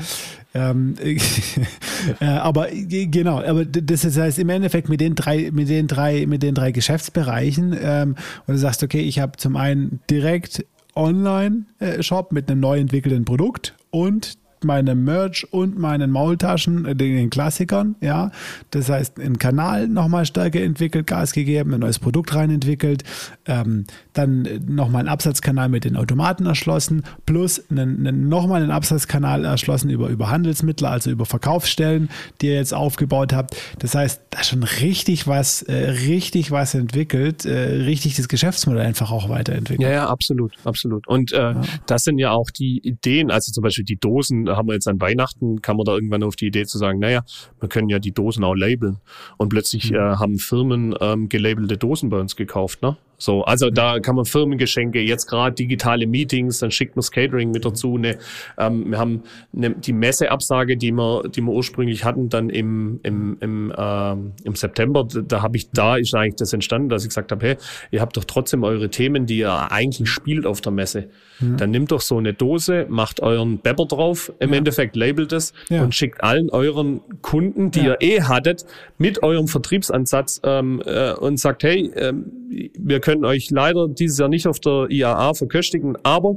ähm, 0.55 0.95
äh, 2.21 2.25
aber 2.25 2.69
genau, 2.73 3.43
aber 3.43 3.65
das 3.65 4.05
heißt 4.05 4.39
im 4.39 4.49
Endeffekt 4.49 4.89
mit 4.89 5.01
den 5.01 5.15
drei, 5.15 5.51
mit 5.53 5.69
den 5.69 5.87
drei, 5.87 6.27
mit 6.27 6.43
den 6.43 6.55
drei 6.55 6.73
Geschäftsbereichen, 6.73 7.77
ähm, 7.81 8.17
und 8.47 8.55
du 8.55 8.59
sagst, 8.59 8.83
okay, 8.83 9.01
ich 9.01 9.19
habe 9.19 9.37
zum 9.37 9.57
einen 9.57 10.01
direkt 10.11 10.65
Online-Shop 10.95 12.33
mit 12.33 12.51
einem 12.51 12.61
neu 12.61 12.79
entwickelten 12.79 13.27
Produkt 13.27 13.75
und 13.91 14.39
meinem 14.65 15.05
Merch 15.05 15.47
und 15.51 15.79
meinen 15.79 16.11
Maultaschen, 16.11 16.87
äh, 16.87 16.97
den 16.97 17.31
Klassikern, 17.31 17.97
ja. 18.01 18.31
Das 18.71 18.89
heißt, 18.89 19.21
einen 19.21 19.39
Kanal 19.39 19.89
nochmal 19.89 20.27
stärker 20.27 20.61
entwickelt, 20.61 21.07
Gas 21.07 21.33
gegeben, 21.33 21.75
ein 21.75 21.81
neues 21.81 21.99
Produkt 21.99 22.35
rein 22.35 22.51
entwickelt, 22.51 23.05
ähm, 23.47 23.85
dann 24.13 24.49
nochmal 24.67 25.01
einen 25.01 25.09
Absatzkanal 25.09 25.69
mit 25.69 25.85
den 25.85 25.97
Automaten 25.97 26.47
erschlossen, 26.47 27.05
plus 27.27 27.63
einen, 27.71 28.07
einen, 28.07 28.29
nochmal 28.29 28.63
einen 28.63 28.71
Absatzkanal 28.71 29.45
erschlossen 29.45 29.91
über, 29.91 30.09
über 30.09 30.31
Handelsmittel, 30.31 30.87
also 30.87 31.11
über 31.11 31.27
Verkaufsstellen, 31.27 32.09
die 32.41 32.47
ihr 32.47 32.55
jetzt 32.55 32.75
aufgebaut 32.75 33.33
habt. 33.33 33.57
Das 33.79 33.95
heißt, 33.95 34.23
da 34.31 34.43
schon 34.43 34.63
richtig 34.63 35.27
was, 35.27 35.63
äh, 35.63 35.75
richtig 35.75 36.51
was 36.51 36.75
entwickelt, 36.75 37.45
äh, 37.45 37.85
richtig 37.85 38.17
das 38.17 38.29
Geschäftsmodell 38.29 38.85
einfach 38.85 39.11
auch 39.11 39.29
weiterentwickelt. 39.29 39.89
Ja, 39.89 39.95
ja, 39.95 40.07
absolut, 40.09 40.55
absolut. 40.65 41.07
Und 41.07 41.33
äh, 41.33 41.37
ja. 41.37 41.61
das 41.87 42.05
sind 42.05 42.19
ja 42.19 42.31
auch 42.31 42.51
die 42.51 42.79
Ideen, 42.83 43.31
also 43.31 43.53
zum 43.53 43.63
Beispiel 43.63 43.85
die 43.85 43.97
Dosen 43.97 44.46
haben 44.49 44.69
wir 44.69 44.75
jetzt 44.75 44.89
an 44.89 45.01
Weihnachten, 45.01 45.63
kam 45.63 45.77
man 45.79 45.85
da 45.85 45.95
irgendwann 45.95 46.23
auf 46.23 46.37
die 46.37 46.47
Idee 46.47 46.65
zu 46.67 46.79
sagen, 46.79 46.99
naja, 46.99 47.25
wir 47.61 47.69
können 47.69 47.89
ja 47.89 47.99
die 47.99 48.13
Dosen 48.13 48.45
auch 48.45 48.55
labeln. 48.55 48.99
Und 49.37 49.49
plötzlich 49.49 49.91
mhm. 49.91 49.97
äh, 49.97 50.01
haben 50.17 50.39
Firmen 50.39 50.95
ähm, 51.01 51.29
gelabelte 51.29 51.77
Dosen 51.79 52.11
bei 52.11 52.21
uns 52.21 52.37
gekauft, 52.37 52.83
ne? 52.83 52.97
So, 53.19 53.43
also 53.45 53.71
da 53.71 53.99
kann 54.01 54.17
man 54.17 54.25
Firmengeschenke, 54.25 55.01
jetzt 55.01 55.27
gerade 55.27 55.55
digitale 55.55 56.07
Meetings, 56.07 56.59
dann 56.59 56.71
schickt 56.71 56.97
man 56.97 57.01
das 57.01 57.11
Catering 57.11 57.51
mit 57.51 57.65
dazu. 57.65 57.99
Ne, 57.99 58.19
ähm, 58.59 58.91
wir 58.91 58.99
haben 58.99 59.23
ne, 59.53 59.71
die 59.71 59.93
Messeabsage, 59.93 60.77
die 60.77 60.93
wir, 60.93 61.23
die 61.29 61.41
wir 61.41 61.53
ursprünglich 61.53 62.05
hatten, 62.05 62.29
dann 62.29 62.51
im, 62.51 63.01
im, 63.03 63.37
im, 63.41 63.73
äh, 63.77 64.13
im 64.45 64.55
September. 64.55 65.05
Da, 65.05 65.21
da 65.21 65.43
habe 65.43 65.57
ich, 65.57 65.71
da 65.71 65.97
ist 65.97 66.15
eigentlich 66.15 66.37
das 66.37 66.53
entstanden, 66.53 66.89
dass 66.89 67.03
ich 67.03 67.09
gesagt 67.09 67.33
habe, 67.33 67.47
hey, 67.47 67.57
ihr 67.91 68.01
habt 68.01 68.17
doch 68.17 68.25
trotzdem 68.25 68.65
eure 68.65 68.91
Themen, 68.91 69.27
die 69.27 69.39
ihr 69.39 69.73
eigentlich 69.73 70.09
spielt 70.09 70.47
auf 70.47 70.61
der 70.61 70.73
Messe. 70.73 71.09
Mhm. 71.41 71.57
Dann 71.57 71.71
nimmt 71.71 71.93
doch 71.93 72.01
so 72.01 72.19
eine 72.19 72.35
Dose, 72.35 72.87
macht 72.89 73.21
euren 73.21 73.59
Bepper 73.59 73.87
drauf, 73.87 74.33
im 74.39 74.51
ja. 74.51 74.59
Endeffekt 74.59 74.97
labelt 74.97 75.33
es 75.33 75.53
ja. 75.69 75.83
und 75.83 75.95
schickt 75.95 76.23
allen 76.23 76.51
euren 76.51 77.01
Kunden, 77.23 77.71
die 77.71 77.81
ja. 77.81 77.97
ihr 78.01 78.17
eh 78.17 78.23
hattet, 78.23 78.67
mit 78.99 79.23
eurem 79.23 79.49
Vertriebsansatz 79.49 80.41
ähm, 80.45 80.83
äh, 80.85 81.13
und 81.13 81.39
sagt, 81.39 81.63
hey, 81.63 81.91
äh, 81.95 82.13
wir 82.49 83.01
können 83.01 83.25
euch 83.25 83.51
leider 83.51 83.89
dieses 83.89 84.19
Jahr 84.19 84.29
nicht 84.29 84.47
auf 84.47 84.61
der 84.61 84.87
IAA 84.91 85.35
verköstigen, 85.35 85.97
aber 86.03 86.37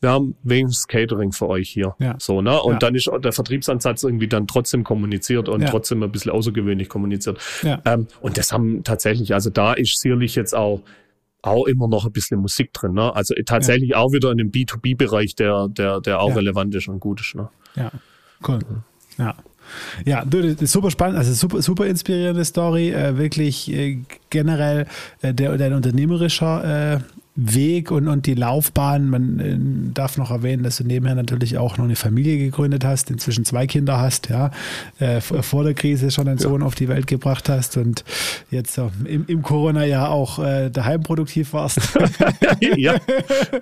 wir 0.00 0.10
haben 0.10 0.34
wenigstens 0.42 0.88
Catering 0.88 1.30
für 1.30 1.48
euch 1.48 1.68
hier. 1.70 1.94
Ja. 2.00 2.16
So, 2.18 2.42
ne? 2.42 2.60
Und 2.60 2.72
ja. 2.74 2.78
dann 2.80 2.94
ist 2.96 3.08
der 3.22 3.32
Vertriebsansatz 3.32 4.02
irgendwie 4.02 4.26
dann 4.26 4.48
trotzdem 4.48 4.82
kommuniziert 4.82 5.48
und 5.48 5.62
ja. 5.62 5.70
trotzdem 5.70 6.02
ein 6.02 6.10
bisschen 6.10 6.32
außergewöhnlich 6.32 6.88
kommuniziert. 6.88 7.38
Ähm, 7.84 8.08
und 8.20 8.36
das 8.36 8.52
haben 8.52 8.82
tatsächlich, 8.82 9.32
also 9.32 9.48
da 9.48 9.74
ist 9.74 10.00
sicherlich 10.00 10.34
jetzt 10.34 10.54
auch 10.54 10.82
auch 11.42 11.66
immer 11.66 11.88
noch 11.88 12.06
ein 12.06 12.12
bisschen 12.12 12.38
Musik 12.38 12.72
drin. 12.72 12.92
Ne? 12.92 13.14
Also 13.14 13.34
tatsächlich 13.44 13.96
auch 13.96 14.12
wieder 14.12 14.30
in 14.30 14.38
dem 14.38 14.52
B2B-Bereich, 14.52 15.34
der, 15.34 15.68
der, 15.68 16.00
der 16.00 16.20
auch 16.20 16.36
relevant 16.36 16.74
ist 16.74 16.88
und 16.88 17.00
gut 17.00 17.20
ist. 17.20 17.34
Ne? 17.34 17.48
Ja, 17.74 17.90
cool. 18.46 18.60
Ja. 19.18 19.34
Ja, 20.04 20.24
super 20.62 20.90
spannend, 20.90 21.18
also 21.18 21.32
super, 21.32 21.62
super 21.62 21.86
inspirierende 21.86 22.44
Story, 22.44 22.90
äh, 22.90 23.16
wirklich 23.16 23.72
äh, 23.72 23.98
generell 24.30 24.86
äh, 25.22 25.34
der, 25.34 25.56
dein 25.56 25.74
unternehmerischer 25.74 26.94
äh, 26.94 27.00
Weg 27.34 27.90
und, 27.90 28.08
und 28.08 28.26
die 28.26 28.34
Laufbahn. 28.34 29.08
Man 29.08 29.38
äh, 29.40 29.94
darf 29.94 30.18
noch 30.18 30.30
erwähnen, 30.30 30.62
dass 30.62 30.76
du 30.76 30.84
nebenher 30.84 31.14
natürlich 31.14 31.56
auch 31.56 31.78
noch 31.78 31.86
eine 31.86 31.96
Familie 31.96 32.36
gegründet 32.36 32.84
hast, 32.84 33.10
inzwischen 33.10 33.46
zwei 33.46 33.66
Kinder 33.66 33.98
hast, 33.98 34.28
ja, 34.28 34.50
äh, 34.98 35.20
vor 35.22 35.64
der 35.64 35.72
Krise 35.72 36.10
schon 36.10 36.28
einen 36.28 36.36
Sohn 36.36 36.60
ja. 36.60 36.66
auf 36.66 36.74
die 36.74 36.88
Welt 36.88 37.06
gebracht 37.06 37.48
hast 37.48 37.78
und 37.78 38.04
jetzt 38.50 38.76
äh, 38.76 38.88
im, 39.06 39.24
im 39.28 39.42
Corona-Jahr 39.42 40.10
auch 40.10 40.38
äh, 40.40 40.68
daheim 40.68 41.02
produktiv 41.02 41.54
warst. 41.54 41.78
ja, 42.76 42.96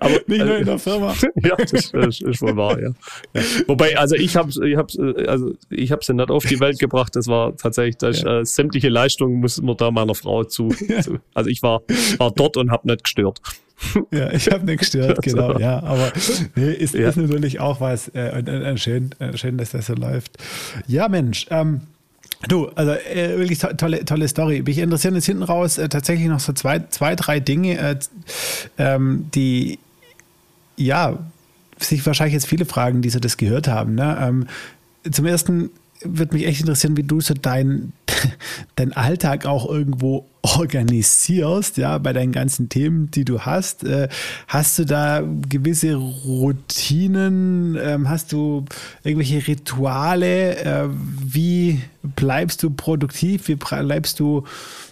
aber 0.01 0.15
nicht 0.27 0.45
nur 0.45 0.57
in 0.57 0.67
der 0.67 0.79
Firma. 0.79 1.15
ja, 1.37 1.55
das, 1.57 1.93
das 1.93 2.21
ist 2.21 2.43
wohl 2.43 2.57
wahr, 2.57 2.81
ja. 2.81 2.91
ja. 3.35 3.43
Wobei, 3.69 3.97
also 3.97 4.17
ich 4.17 4.35
habe 4.37 4.51
ich 4.67 4.77
hab's, 4.77 4.99
also 4.99 5.53
ich 5.71 5.93
habe 5.93 6.05
sie 6.05 6.15
nicht 6.15 6.31
auf 6.31 6.45
die 6.45 6.59
Welt 6.59 6.81
gebracht, 6.81 7.15
das 7.15 7.29
war 7.29 7.57
tatsächlich, 7.57 7.99
das, 7.99 8.23
ja. 8.23 8.41
äh, 8.41 8.45
sämtliche 8.45 8.89
Leistungen 8.89 9.39
muss 9.39 9.63
man 9.63 9.77
da 9.77 9.93
meiner 9.93 10.17
Frau 10.17 10.43
zu, 10.43 10.71
zu 10.71 11.19
also 11.35 11.49
ich 11.51 11.63
war, 11.63 11.83
war 12.19 12.33
dort 12.33 12.57
und 12.57 12.73
habe 12.73 12.89
nicht 12.89 13.05
gestört. 13.05 13.41
Ja, 14.13 14.31
ich 14.33 14.49
habe 14.51 14.65
nicht 14.67 14.81
gestört, 14.81 15.19
genau, 15.23 15.59
ja. 15.59 15.83
Aber 15.83 16.13
nee, 16.55 16.73
ist, 16.73 16.95
ja. 16.95 17.09
ist 17.09 17.17
natürlich 17.17 17.61
auch 17.61 17.81
was, 17.81 18.09
äh, 18.09 18.41
äh, 18.41 18.77
schön, 18.77 19.11
äh, 19.19 19.37
schön, 19.37 19.57
dass 19.59 19.71
das 19.71 19.87
so 19.87 19.95
läuft. 19.95 20.39
Ja, 20.87 21.09
Mensch, 21.09 21.47
ähm, 21.51 21.83
Du, 22.49 22.69
also 22.69 22.93
äh, 22.93 23.37
wirklich 23.37 23.59
to 23.59 23.69
tolle, 23.75 24.03
tolle 24.07 24.27
Story. 24.27 24.63
Mich 24.63 24.79
interessieren 24.79 25.15
jetzt 25.15 25.27
hinten 25.27 25.43
raus 25.43 25.77
äh, 25.77 25.91
tatsächlich 25.91 26.27
noch 26.27 26.41
so 26.41 26.55
zwei, 26.55 26.79
zwei 26.89 27.15
drei 27.15 27.39
Dinge, 27.39 27.77
äh, 27.77 27.97
ähm, 28.79 29.27
die 29.35 29.79
ja 30.79 31.19
sich 31.79 32.05
wahrscheinlich 32.07 32.33
jetzt 32.33 32.47
viele 32.47 32.65
fragen, 32.65 33.03
die 33.03 33.11
so 33.11 33.19
das 33.19 33.37
gehört 33.37 33.69
haben. 33.69 33.95
Ne? 33.95 34.17
Ähm, 34.19 34.47
zum 35.11 35.27
ersten 35.27 35.71
würde 36.03 36.35
mich 36.35 36.47
echt 36.47 36.61
interessieren, 36.61 36.97
wie 36.97 37.03
du 37.03 37.21
so 37.21 37.35
dein, 37.35 37.93
dein 38.77 38.93
Alltag 38.93 39.47
auch 39.47 39.69
irgendwo 39.69 40.27
organisierst, 40.43 41.77
ja, 41.77 41.99
bei 41.99 42.13
deinen 42.13 42.33
ganzen 42.33 42.69
Themen, 42.69 43.11
die 43.11 43.25
du 43.25 43.41
hast. 43.41 43.85
Äh, 43.85 44.09
hast 44.49 44.79
du 44.79 44.87
da 44.87 45.23
gewisse 45.49 45.95
Routinen? 45.95 47.77
Ähm, 47.81 48.09
hast 48.09 48.33
du 48.33 48.65
irgendwelche 49.05 49.47
Rituale? 49.47 50.57
Äh, 50.57 50.89
wie 51.23 51.81
bleibst 52.03 52.63
du 52.63 52.71
produktiv? 52.71 53.49
Wie 53.49 53.57
bleibst 53.57 54.19
du 54.19 54.45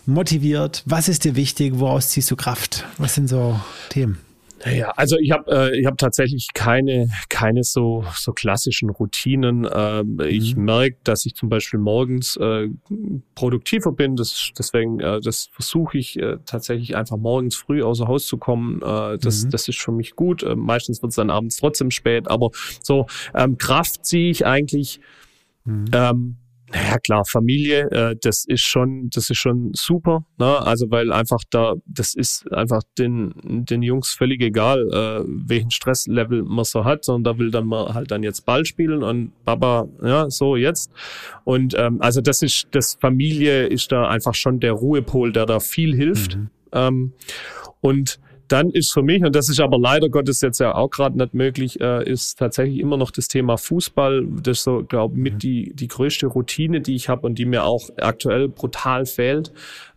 motiviert? 0.05 0.83
Was 0.87 1.09
ist 1.09 1.25
dir 1.25 1.35
wichtig? 1.37 1.75
Woraus 1.77 2.11
ziehst 2.11 2.31
du 2.31 2.37
Kraft? 2.37 2.85
Was 2.99 3.15
sind 3.15 3.29
so 3.29 3.59
Themen? 3.89 4.19
Ja, 4.65 4.91
also 4.91 5.17
ich 5.19 5.31
habe 5.31 5.51
äh, 5.51 5.79
ich 5.79 5.87
hab 5.87 5.99
tatsächlich 5.99 6.49
keine 6.55 7.09
keine 7.29 7.63
so 7.63 8.05
so 8.15 8.33
klassischen 8.33 8.91
Routinen. 8.91 9.69
Ähm, 9.73 10.15
mhm. 10.15 10.21
Ich 10.21 10.57
merke, 10.57 10.97
dass 11.05 11.27
ich 11.27 11.35
zum 11.35 11.49
Beispiel 11.49 11.79
morgens 11.79 12.37
äh, 12.37 12.69
produktiver 13.35 13.93
bin. 13.93 14.17
Das, 14.17 14.51
deswegen 14.59 15.01
äh, 15.01 15.21
das 15.21 15.49
versuche 15.53 15.99
ich 15.99 16.19
äh, 16.19 16.39
tatsächlich 16.45 16.97
einfach 16.97 17.17
morgens 17.17 17.57
früh 17.57 17.83
außer 17.83 18.09
Haus 18.09 18.27
zu 18.27 18.39
kommen. 18.39 18.83
Äh, 18.83 19.19
das 19.19 19.45
mhm. 19.45 19.51
das 19.51 19.69
ist 19.69 19.79
für 19.79 19.93
mich 19.93 20.17
gut. 20.17 20.43
Äh, 20.43 20.57
meistens 20.57 21.03
wird 21.03 21.11
es 21.11 21.17
dann 21.17 21.31
abends 21.31 21.57
trotzdem 21.57 21.91
spät, 21.91 22.29
aber 22.29 22.51
so 22.83 23.07
ähm, 23.35 23.59
Kraft 23.59 24.05
ziehe 24.05 24.31
ich 24.31 24.45
eigentlich. 24.45 25.01
Mhm. 25.65 25.85
Ähm, 25.93 26.37
naja, 26.73 26.99
klar, 26.99 27.25
Familie, 27.25 27.91
äh, 27.91 28.17
das 28.21 28.45
ist 28.47 28.63
schon, 28.63 29.09
das 29.11 29.31
ist 29.31 29.39
schon 29.39 29.71
super, 29.75 30.25
ne? 30.39 30.59
Also 30.61 30.91
weil 30.91 31.13
einfach 31.13 31.41
da, 31.51 31.75
das 31.87 32.15
ist 32.15 32.51
einfach 32.53 32.83
den, 32.99 33.33
den 33.43 33.83
Jungs 33.83 34.13
völlig 34.13 34.43
egal, 34.43 34.89
äh, 34.93 35.25
welchen 35.27 35.71
Stresslevel 35.71 36.43
man 36.43 36.65
so 36.65 36.85
hat, 36.85 37.05
sondern 37.05 37.35
da 37.35 37.39
will 37.39 37.51
dann 37.51 37.67
mal 37.67 37.95
halt 37.95 38.11
dann 38.11 38.23
jetzt 38.23 38.45
Ball 38.45 38.65
spielen 38.65 39.03
und 39.03 39.33
Baba, 39.45 39.89
ja, 40.03 40.29
so 40.31 40.57
jetzt. 40.57 40.91
Und 41.45 41.75
ähm, 41.79 42.01
also 42.01 42.21
das 42.21 42.43
ist, 42.43 42.69
das 42.73 42.99
Familie 43.01 43.67
ist 43.67 43.91
da 43.91 44.09
einfach 44.09 44.35
schon 44.35 44.61
der 44.61 44.73
Ruhepol, 44.73 45.33
der 45.33 45.47
da 45.47 45.61
viel 45.61 45.95
hilft. 45.95 46.37
Mhm. 46.37 46.51
Ähm, 46.73 47.13
und 47.81 48.21
dann 48.49 48.71
ist 48.71 48.93
für 48.93 49.03
mich, 49.03 49.23
und 49.23 49.35
das 49.35 49.49
ist 49.49 49.61
aber 49.61 49.79
leider 49.79 50.09
Gottes 50.09 50.41
jetzt 50.41 50.59
ja 50.59 50.75
auch 50.75 50.91
gerade 50.91 51.17
nicht 51.17 51.35
möglich, 51.35 51.81
äh, 51.81 52.09
ist 52.09 52.39
tatsächlich 52.39 52.79
immer 52.81 52.97
noch 52.97 53.11
das 53.11 53.29
Thema 53.29 53.57
Fußball. 53.57 54.27
Das 54.43 54.59
ist 54.59 54.65
so, 54.65 54.85
glaube 54.85 55.15
ich, 55.15 55.23
mit 55.23 55.35
mhm. 55.35 55.39
die, 55.39 55.73
die 55.75 55.89
größte 55.89 56.27
Routine, 56.27 56.81
die 56.81 56.95
ich 56.95 57.09
habe 57.09 57.27
und 57.27 57.39
die 57.39 57.45
mir 57.45 57.65
auch 57.65 57.89
aktuell 57.99 58.49
brutal 58.49 59.07
fehlt. 59.07 59.53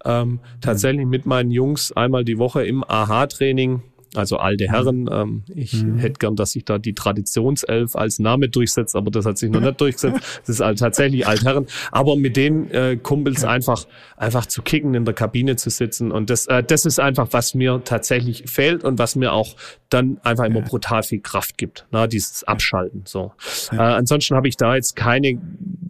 Ähm, 0.06 0.40
tatsächlich 0.62 1.06
mit 1.06 1.26
meinen 1.26 1.52
Jungs 1.52 1.92
einmal 1.92 2.24
die 2.24 2.38
Woche 2.38 2.64
im 2.66 2.84
AHA-Training 2.84 3.82
also 4.16 4.38
alte 4.38 4.68
mhm. 4.68 4.72
Herren. 4.72 5.10
Ähm, 5.12 5.44
ich 5.54 5.84
mhm. 5.84 5.98
hätte 5.98 6.20
gern, 6.20 6.36
dass 6.36 6.52
sich 6.52 6.66
da 6.66 6.78
die 6.78 6.94
Traditionself 6.94 7.96
als 7.96 8.20
Name 8.20 8.50
durchsetzt, 8.50 8.96
aber 8.96 9.12
das 9.12 9.26
hat 9.26 9.38
sich 9.38 9.50
noch 9.50 9.62
nicht 9.62 9.80
durchgesetzt. 9.80 10.20
Das 10.42 10.50
ist 10.50 10.62
halt 10.62 10.80
tatsächlich 10.80 11.28
Altherren. 11.28 11.68
Aber 11.92 12.16
mit 12.16 12.36
den 12.36 12.70
äh, 12.72 12.98
Kumpels 12.98 13.44
einfach, 13.44 13.86
einfach 14.18 14.46
zu 14.46 14.62
kicken, 14.62 14.94
in 14.94 15.06
der 15.06 15.14
Kabine 15.14 15.56
zu 15.56 15.70
sitzen. 15.70 16.12
Und 16.12 16.30
das, 16.30 16.48
äh, 16.48 16.64
das 16.64 16.86
ist 16.86 17.00
einfach, 17.00 17.28
was 17.32 17.54
mir 17.54 17.82
tatsächlich 17.84 18.44
fehlt 18.50 18.84
und 18.84 18.98
was 18.98 19.16
mir 19.16 19.34
auch 19.34 19.56
dann 19.90 20.20
einfach 20.24 20.46
immer 20.46 20.60
ja. 20.60 20.66
brutal 20.66 21.04
viel 21.04 21.22
Kraft 21.22 21.58
gibt. 21.58 21.86
Na, 21.92 22.08
dieses 22.08 22.44
Abschalten. 22.44 23.04
So. 23.06 23.32
Ja. 23.72 23.92
Äh, 23.92 23.94
ansonsten 23.96 24.36
habe 24.36 24.48
ich 24.48 24.58
da 24.58 24.76
jetzt 24.76 24.96
keine 24.96 25.40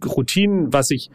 Routinen. 0.04 0.72
Was 0.72 0.90
ich, 0.90 1.10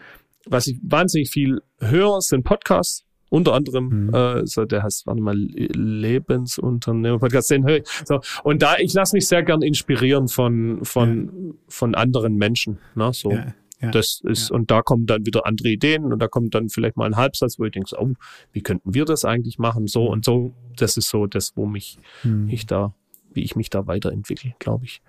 was 0.45 0.67
ich 0.67 0.77
wahnsinnig 0.81 1.29
viel 1.29 1.61
höre, 1.79 2.21
sind 2.21 2.43
Podcasts. 2.43 3.06
Unter 3.29 3.53
anderem, 3.53 4.07
mhm. 4.07 4.13
äh, 4.13 4.47
so 4.47 4.65
der 4.65 4.83
heißt, 4.83 5.05
warte 5.05 5.21
mal, 5.21 5.35
Lebensunternehmer 5.35 7.19
Podcast, 7.19 7.51
den 7.51 7.65
höre 7.65 7.77
ich. 7.77 7.87
So. 8.05 8.21
Und 8.43 8.61
da, 8.61 8.77
ich 8.77 8.93
lasse 8.93 9.15
mich 9.15 9.27
sehr 9.27 9.43
gern 9.43 9.61
inspirieren 9.61 10.27
von, 10.27 10.79
von, 10.83 11.25
ja. 11.25 11.53
von 11.67 11.95
anderen 11.95 12.35
Menschen. 12.35 12.79
Ne? 12.95 13.11
So. 13.13 13.31
Ja. 13.31 13.53
Ja, 13.79 13.91
das 13.91 14.21
ist, 14.23 14.49
und 14.49 14.71
da 14.71 14.81
kommen 14.81 15.05
dann 15.05 15.27
wieder 15.27 15.45
andere 15.45 15.69
Ideen 15.69 16.11
und 16.11 16.17
da 16.17 16.27
kommt 16.27 16.55
dann 16.55 16.69
vielleicht 16.69 16.97
mal 16.97 17.05
ein 17.05 17.15
Halbsatz, 17.15 17.59
wo 17.59 17.65
ich 17.65 17.71
denke, 17.71 17.95
oh, 17.99 18.13
wie 18.51 18.61
könnten 18.61 18.95
wir 18.95 19.05
das 19.05 19.23
eigentlich 19.23 19.59
machen? 19.59 19.85
So 19.85 20.05
mhm. 20.05 20.09
und 20.09 20.25
so, 20.25 20.55
das 20.77 20.97
ist 20.97 21.09
so 21.09 21.27
das, 21.27 21.55
wo 21.55 21.67
mich 21.67 21.99
mhm. 22.23 22.49
ich 22.49 22.65
da, 22.65 22.95
wie 23.33 23.43
ich 23.43 23.55
mich 23.55 23.69
da 23.69 23.85
weiterentwickle, 23.85 24.53
glaube 24.57 24.85
ich. 24.85 25.03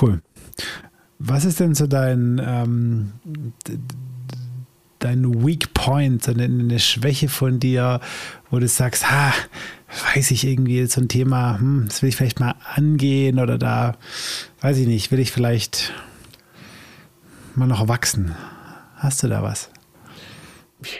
Cool. 0.00 0.22
Was 1.20 1.44
ist 1.44 1.60
denn 1.60 1.74
so 1.74 1.86
dein 1.86 2.42
ähm, 2.44 3.12
dein 4.98 5.44
Weak 5.44 5.74
Point, 5.74 6.28
eine, 6.28 6.44
eine 6.44 6.78
Schwäche 6.78 7.28
von 7.28 7.60
dir, 7.60 8.00
wo 8.50 8.58
du 8.58 8.68
sagst, 8.68 9.10
ha, 9.10 9.32
weiß 10.14 10.30
ich 10.30 10.46
irgendwie 10.46 10.84
so 10.86 11.00
ein 11.00 11.08
Thema, 11.08 11.58
hm, 11.58 11.84
das 11.88 12.02
will 12.02 12.08
ich 12.08 12.16
vielleicht 12.16 12.40
mal 12.40 12.54
angehen 12.74 13.38
oder 13.38 13.58
da, 13.58 13.96
weiß 14.60 14.78
ich 14.78 14.86
nicht, 14.86 15.10
will 15.10 15.20
ich 15.20 15.32
vielleicht 15.32 15.92
mal 17.54 17.66
noch 17.66 17.88
wachsen. 17.88 18.34
Hast 18.96 19.22
du 19.22 19.28
da 19.28 19.42
was? 19.42 19.70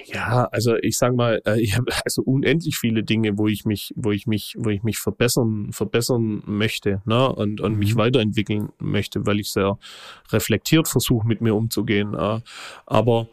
Ja, 0.06 0.48
also 0.52 0.74
ich 0.76 0.96
sag 0.96 1.14
mal, 1.14 1.40
äh, 1.44 1.60
ich 1.60 1.76
habe 1.76 1.92
also 2.04 2.22
unendlich 2.22 2.76
viele 2.76 3.04
Dinge, 3.04 3.36
wo 3.36 3.46
ich 3.46 3.64
mich, 3.64 3.92
wo 3.94 4.10
ich 4.10 4.26
mich, 4.26 4.54
wo 4.58 4.70
ich 4.70 4.82
mich 4.82 4.98
verbessern, 4.98 5.70
verbessern 5.72 6.42
möchte, 6.46 7.02
ne? 7.04 7.30
Und, 7.30 7.60
und 7.60 7.74
mhm. 7.74 7.78
mich 7.78 7.96
weiterentwickeln 7.96 8.70
möchte, 8.78 9.26
weil 9.26 9.38
ich 9.38 9.52
sehr 9.52 9.78
reflektiert 10.32 10.88
versuche, 10.88 11.26
mit 11.26 11.40
mir 11.42 11.54
umzugehen. 11.54 12.14
Äh, 12.14 12.40
aber 12.86 13.28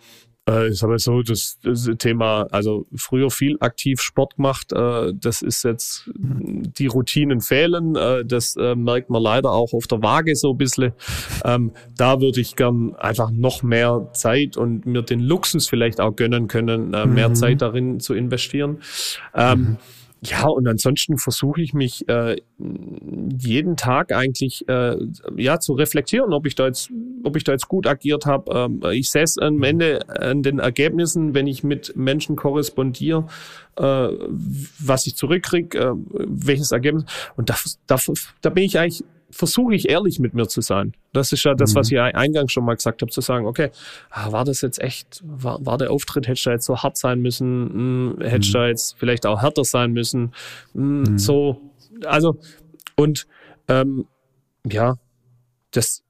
Äh, 0.50 0.70
ich 0.70 0.80
sage 0.80 1.00
so, 1.00 1.22
das, 1.22 1.58
das 1.64 1.90
Thema, 1.98 2.48
also 2.52 2.86
früher 2.96 3.32
viel 3.32 3.58
aktiv 3.60 4.02
Sport 4.02 4.36
gemacht, 4.36 4.74
äh, 4.74 5.14
das 5.14 5.42
ist 5.42 5.64
jetzt, 5.64 6.10
die 6.16 6.88
Routinen 6.88 7.42
fehlen, 7.42 7.96
äh, 7.96 8.26
das 8.26 8.56
äh, 8.56 8.76
merkt 8.76 9.10
man 9.10 9.22
leider 9.22 9.52
auch 9.52 9.74
auf 9.74 9.88
der 9.88 10.02
Waage 10.02 10.36
so 10.36 10.52
ein 10.52 10.58
bisschen. 10.58 10.94
Ähm, 11.46 11.72
da 11.96 12.20
würde 12.20 12.42
ich 12.42 12.56
gern 12.56 12.96
einfach 12.96 13.32
noch 13.32 13.64
mehr 13.64 14.10
Zeit 14.14 14.58
und 14.58 14.86
mir 14.86 15.02
den 15.02 15.20
Luxus 15.20 15.68
vielleicht 15.68 16.02
auch 16.02 16.16
gönnen 16.16 16.48
können, 16.48 16.94
äh, 16.94 17.06
mehr 17.06 17.30
mhm. 17.30 17.36
Zeit 17.36 17.62
darin 17.62 18.00
zu 18.00 18.14
investieren. 18.14 18.80
Ähm, 19.34 19.60
mhm. 19.60 19.78
Ja, 20.26 20.48
und 20.48 20.68
ansonsten 20.68 21.18
versuche 21.18 21.62
ich 21.62 21.74
mich 21.74 22.08
äh, 22.08 22.38
jeden 23.38 23.76
Tag 23.76 24.14
eigentlich 24.14 24.68
äh, 24.70 24.96
ja 25.36 25.60
zu 25.60 25.74
reflektieren, 25.74 26.32
ob 26.32 26.46
ich 26.46 26.56
da 26.56 26.68
jetzt, 26.68 26.90
ob 27.24 27.36
ich 27.36 27.44
da 27.44 27.52
jetzt 27.52 27.68
gut 27.68 27.88
agiert 27.88 28.26
habe. 28.26 28.52
Ähm, 28.54 28.82
ich 28.92 29.10
sehe 29.10 29.24
es 29.24 29.38
am 29.38 29.62
Ende 29.64 30.08
an 30.08 30.42
den 30.42 30.60
Ergebnissen, 30.60 31.34
wenn 31.34 31.48
ich 31.48 31.64
mit 31.64 31.96
Menschen 31.98 32.38
korrespondiere, 32.38 33.26
äh, 33.76 33.84
was 33.84 35.08
ich 35.08 35.18
zurückkriege, 35.18 35.78
äh, 35.78 35.92
welches 35.94 36.72
Ergebnis. 36.72 37.04
Und 37.36 37.50
da, 37.50 37.56
da, 37.88 37.98
da 38.42 38.50
bin 38.50 38.64
ich 38.64 38.80
eigentlich 38.80 39.04
versuche 39.34 39.76
ich 39.76 39.90
ehrlich 39.90 40.20
mit 40.20 40.34
mir 40.34 40.48
zu 40.48 40.62
sein. 40.62 40.94
Das 41.12 41.32
ist 41.32 41.44
ja 41.44 41.56
das, 41.56 41.76
was 41.76 41.90
mhm. 41.90 41.98
ich 41.98 42.02
eingangs 42.16 42.52
schon 42.52 42.66
mal 42.66 42.76
gesagt 42.76 43.02
habe, 43.02 43.12
zu 43.12 43.22
sagen, 43.22 43.46
okay, 43.46 43.72
ah, 44.10 44.32
war 44.32 44.46
das 44.46 44.62
jetzt 44.62 44.82
echt, 44.82 45.22
war, 45.24 45.66
war 45.66 45.78
der 45.78 45.92
Auftritt, 45.92 46.28
hätte 46.28 46.44
da 46.44 46.52
jetzt 46.52 46.66
so 46.66 46.78
hart 46.78 46.98
sein 46.98 47.20
müssen, 47.20 47.70
hm, 47.74 48.18
hätte 48.22 48.48
mhm. 48.48 48.54
da 48.54 48.68
jetzt 48.68 48.96
vielleicht 48.98 49.26
auch 49.26 49.42
härter 49.42 49.64
sein 49.64 49.92
müssen, 49.92 50.34
hm, 50.74 51.02
mhm. 51.02 51.18
so, 51.18 51.62
also, 52.06 52.38
und 52.96 53.28
ähm, 53.68 54.06
ja, 54.70 54.96
das, 55.72 56.04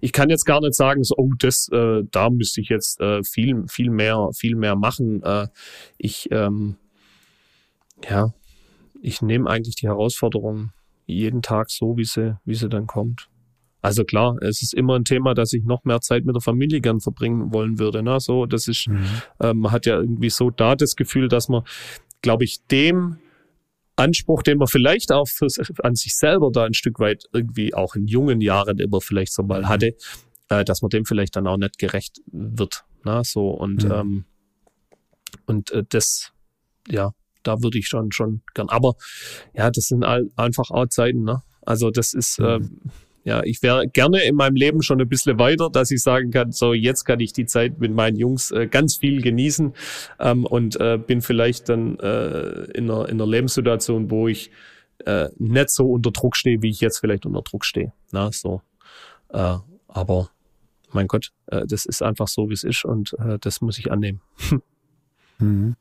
ich 0.00 0.12
kann 0.12 0.30
jetzt 0.30 0.44
gar 0.44 0.60
nicht 0.60 0.74
sagen, 0.74 1.02
so, 1.04 1.14
oh, 1.16 1.32
das, 1.38 1.68
äh, 1.72 2.02
da 2.10 2.30
müsste 2.30 2.60
ich 2.60 2.68
jetzt 2.68 3.00
äh, 3.00 3.22
viel, 3.22 3.64
viel 3.68 3.90
mehr, 3.90 4.28
viel 4.34 4.56
mehr 4.56 4.76
machen. 4.76 5.22
Äh, 5.22 5.48
ich, 5.96 6.28
ähm, 6.30 6.76
ja, 8.08 8.34
ich 9.00 9.22
nehme 9.22 9.48
eigentlich 9.48 9.76
die 9.76 9.86
Herausforderung 9.86 10.70
jeden 11.06 11.42
Tag 11.42 11.70
so, 11.70 11.96
wie 11.96 12.04
sie, 12.04 12.36
wie 12.44 12.54
sie 12.54 12.68
dann 12.68 12.86
kommt. 12.86 13.28
Also 13.82 14.04
klar, 14.04 14.36
es 14.42 14.62
ist 14.62 14.74
immer 14.74 14.96
ein 14.96 15.04
Thema, 15.04 15.34
dass 15.34 15.52
ich 15.52 15.64
noch 15.64 15.84
mehr 15.84 16.00
Zeit 16.00 16.24
mit 16.24 16.34
der 16.34 16.42
Familie 16.42 16.80
gern 16.80 17.00
verbringen 17.00 17.52
wollen 17.52 17.78
würde. 17.78 18.02
Ne? 18.02 18.18
So, 18.18 18.46
das 18.46 18.66
ist, 18.66 18.88
mhm. 18.88 19.06
ähm, 19.40 19.58
man 19.58 19.72
hat 19.72 19.86
ja 19.86 19.96
irgendwie 19.96 20.30
so 20.30 20.50
da 20.50 20.74
das 20.74 20.96
Gefühl, 20.96 21.28
dass 21.28 21.48
man, 21.48 21.62
glaube 22.20 22.44
ich, 22.44 22.64
dem 22.66 23.18
Anspruch, 23.94 24.42
den 24.42 24.58
man 24.58 24.66
vielleicht 24.66 25.12
auch 25.12 25.28
für, 25.28 25.46
an 25.82 25.94
sich 25.94 26.16
selber 26.16 26.50
da 26.52 26.64
ein 26.64 26.74
Stück 26.74 26.98
weit 26.98 27.24
irgendwie 27.32 27.74
auch 27.74 27.94
in 27.94 28.06
jungen 28.06 28.40
Jahren 28.40 28.78
immer 28.78 29.00
vielleicht 29.00 29.32
so 29.32 29.42
mal 29.44 29.62
mhm. 29.62 29.68
hatte, 29.68 29.94
äh, 30.48 30.64
dass 30.64 30.82
man 30.82 30.90
dem 30.90 31.04
vielleicht 31.04 31.36
dann 31.36 31.46
auch 31.46 31.56
nicht 31.56 31.78
gerecht 31.78 32.20
wird. 32.26 32.84
Ne? 33.04 33.22
So 33.24 33.50
und 33.50 33.84
mhm. 33.84 33.92
ähm, 33.92 34.24
und 35.46 35.70
äh, 35.70 35.84
das, 35.88 36.32
ja, 36.88 37.12
da 37.46 37.62
würde 37.62 37.78
ich 37.78 37.88
schon, 37.88 38.12
schon 38.12 38.42
gern. 38.54 38.68
Aber 38.68 38.94
ja, 39.54 39.70
das 39.70 39.86
sind 39.86 40.04
all, 40.04 40.30
einfach 40.36 40.70
auch 40.70 40.86
Zeiten, 40.86 41.24
ne? 41.24 41.42
Also 41.62 41.90
das 41.90 42.14
ist, 42.14 42.38
mhm. 42.38 42.46
ähm, 42.46 42.80
ja, 43.24 43.42
ich 43.42 43.60
wäre 43.60 43.88
gerne 43.88 44.22
in 44.22 44.36
meinem 44.36 44.54
Leben 44.54 44.82
schon 44.82 45.00
ein 45.00 45.08
bisschen 45.08 45.36
weiter, 45.38 45.68
dass 45.68 45.90
ich 45.90 46.00
sagen 46.00 46.30
kann, 46.30 46.52
so 46.52 46.72
jetzt 46.72 47.04
kann 47.04 47.18
ich 47.18 47.32
die 47.32 47.46
Zeit 47.46 47.80
mit 47.80 47.92
meinen 47.92 48.16
Jungs 48.16 48.52
äh, 48.52 48.68
ganz 48.68 48.98
viel 48.98 49.20
genießen 49.20 49.74
ähm, 50.20 50.46
und 50.46 50.78
äh, 50.80 50.96
bin 50.96 51.20
vielleicht 51.22 51.68
dann 51.68 51.98
äh, 51.98 52.70
in, 52.72 52.88
einer, 52.88 53.08
in 53.08 53.20
einer 53.20 53.26
Lebenssituation, 53.26 54.12
wo 54.12 54.28
ich 54.28 54.52
äh, 55.04 55.28
nicht 55.38 55.70
so 55.70 55.90
unter 55.90 56.12
Druck 56.12 56.36
stehe, 56.36 56.62
wie 56.62 56.70
ich 56.70 56.80
jetzt 56.80 56.98
vielleicht 56.98 57.26
unter 57.26 57.42
Druck 57.42 57.64
stehe. 57.64 57.92
Na, 58.12 58.30
so. 58.30 58.62
Äh, 59.30 59.56
aber 59.88 60.30
mein 60.92 61.08
Gott, 61.08 61.32
äh, 61.46 61.66
das 61.66 61.84
ist 61.84 62.02
einfach 62.02 62.28
so, 62.28 62.48
wie 62.48 62.54
es 62.54 62.62
ist 62.62 62.84
und 62.84 63.14
äh, 63.18 63.38
das 63.40 63.60
muss 63.60 63.78
ich 63.78 63.90
annehmen. 63.90 64.20
mhm. 65.38 65.74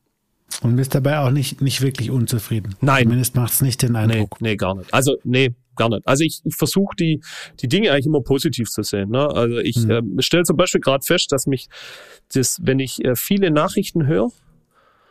Und 0.61 0.75
bist 0.75 0.95
dabei 0.95 1.19
auch 1.19 1.31
nicht, 1.31 1.61
nicht 1.61 1.81
wirklich 1.81 2.11
unzufrieden. 2.11 2.75
Nein. 2.81 3.03
Zumindest 3.03 3.35
macht 3.35 3.53
es 3.53 3.61
nicht 3.61 3.81
den 3.81 3.95
Eindruck. 3.95 4.41
Nee, 4.41 4.49
nee, 4.49 4.55
gar 4.55 4.75
nicht. 4.75 4.93
Also, 4.93 5.17
nee, 5.23 5.53
gar 5.75 5.89
nicht. 5.89 6.07
Also 6.07 6.23
ich, 6.23 6.41
ich 6.43 6.55
versuche 6.55 6.95
die, 6.95 7.21
die 7.59 7.67
Dinge 7.67 7.91
eigentlich 7.91 8.05
immer 8.05 8.21
positiv 8.21 8.69
zu 8.69 8.81
sehen. 8.83 9.09
Ne? 9.09 9.27
Also 9.27 9.57
ich 9.57 9.77
mhm. 9.77 10.17
äh, 10.17 10.21
stelle 10.21 10.43
zum 10.43 10.57
Beispiel 10.57 10.81
gerade 10.81 11.05
fest, 11.05 11.31
dass 11.31 11.45
mich 11.45 11.67
das, 12.33 12.59
wenn 12.61 12.79
ich 12.79 13.03
äh, 13.03 13.15
viele 13.15 13.51
Nachrichten 13.51 14.07
höre 14.07 14.29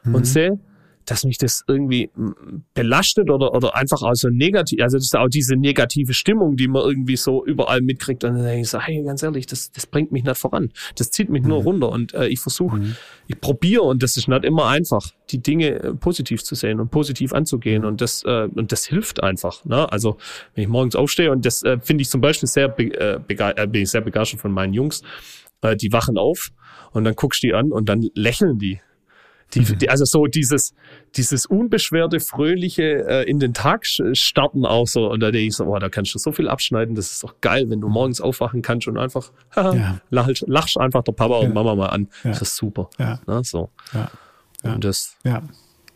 mhm. 0.05 0.15
und 0.15 0.27
sehe, 0.27 0.59
dass 1.06 1.24
mich 1.24 1.39
das 1.39 1.64
irgendwie 1.68 2.10
belastet 2.74 3.31
oder, 3.31 3.55
oder 3.55 3.74
einfach 3.74 4.02
auch 4.02 4.14
so 4.14 4.28
negativ, 4.28 4.81
also 4.82 4.97
das 4.97 5.06
ist 5.06 5.16
auch 5.16 5.28
diese 5.28 5.56
negative 5.56 6.14
Stimmung, 6.14 6.56
die 6.56 6.68
man 6.68 6.82
irgendwie 6.82 7.16
so 7.16 7.44
überall 7.44 7.81
mitkriegt. 7.81 8.24
Und 8.24 8.35
dann 8.35 8.44
denke 8.44 8.62
ich 8.62 8.68
so, 8.68 8.81
hey, 8.81 9.02
ganz 9.02 9.22
ehrlich, 9.22 9.47
das, 9.47 9.70
das 9.72 9.86
bringt 9.86 10.12
mich 10.12 10.24
nicht 10.24 10.36
voran. 10.36 10.72
Das 10.97 11.10
zieht 11.10 11.31
mich 11.31 11.43
mhm. 11.43 11.48
nur 11.48 11.62
runter. 11.62 11.89
Und 11.90 12.14
äh, 12.14 12.28
ich 12.28 12.40
versuche, 12.40 12.76
mhm. 12.76 12.97
ich 13.26 13.40
probiere, 13.40 13.82
und 13.82 14.02
das 14.02 14.16
ist 14.16 14.28
nicht 14.28 14.44
immer 14.44 14.66
einfach, 14.66 15.10
die 15.31 15.39
Dinge 15.39 15.70
äh, 15.70 15.94
positiv 15.94 16.43
zu 16.43 16.55
sehen 16.55 16.81
und 16.81 16.90
positiv 16.90 17.32
anzugehen. 17.32 17.85
Und 17.85 18.01
das, 18.01 18.22
äh, 18.24 18.48
und 18.55 18.72
das 18.72 18.85
hilft 18.85 19.22
einfach. 19.22 19.64
Ne? 19.64 19.90
Also 19.93 20.16
wenn 20.55 20.64
ich 20.64 20.68
morgens 20.68 20.97
aufstehe, 20.97 21.31
und 21.31 21.44
das 21.44 21.62
äh, 21.62 21.78
finde 21.81 22.02
ich 22.02 22.10
zum 22.10 22.20
Beispiel 22.20 22.48
sehr, 22.48 22.74
äh, 22.78 23.18
äh, 23.28 23.66
bin 23.66 23.82
ich 23.82 23.90
sehr 23.90 24.01
begeistert 24.01 24.40
von 24.40 24.52
meinen 24.52 24.72
Jungs, 24.72 25.02
äh, 25.62 25.76
die 25.76 25.93
wachen 25.93 26.18
auf 26.18 26.51
und 26.93 27.05
dann 27.05 27.14
guckst 27.14 27.43
du 27.43 27.48
die 27.48 27.55
an 27.55 27.72
und 27.72 27.89
dann 27.89 28.09
lächeln 28.14 28.59
die. 28.59 28.81
Die, 29.52 29.60
mhm. 29.60 29.78
die, 29.78 29.90
also 29.90 30.04
so 30.04 30.26
dieses, 30.26 30.74
dieses 31.16 31.46
unbeschwerte, 31.46 32.20
fröhliche 32.20 33.06
äh, 33.06 33.30
in 33.30 33.38
den 33.38 33.54
Tag 33.54 33.86
starten 33.86 34.64
auch 34.64 34.86
so. 34.86 35.10
Und 35.10 35.20
da 35.20 35.30
denke 35.30 35.48
ich 35.48 35.54
so, 35.54 35.64
oh, 35.64 35.78
da 35.78 35.88
kannst 35.88 36.14
du 36.14 36.18
so 36.18 36.32
viel 36.32 36.48
abschneiden. 36.48 36.94
Das 36.94 37.12
ist 37.12 37.22
doch 37.22 37.40
geil, 37.40 37.68
wenn 37.68 37.80
du 37.80 37.88
morgens 37.88 38.20
aufwachen 38.20 38.62
kannst 38.62 38.88
und 38.88 38.98
einfach 38.98 39.32
haha, 39.54 39.74
ja. 39.76 40.00
lachst, 40.10 40.44
lachst 40.46 40.78
einfach 40.78 41.02
der 41.02 41.12
Papa 41.12 41.40
ja. 41.40 41.46
und 41.46 41.54
Mama 41.54 41.74
mal 41.74 41.88
an. 41.88 42.08
Ja. 42.24 42.30
Das 42.30 42.42
ist 42.42 42.56
super. 42.56 42.88
Ja. 42.98 43.20
Na, 43.26 43.44
so. 43.44 43.70
Ja. 43.92 44.10
Und 44.62 44.82
das 44.84 45.16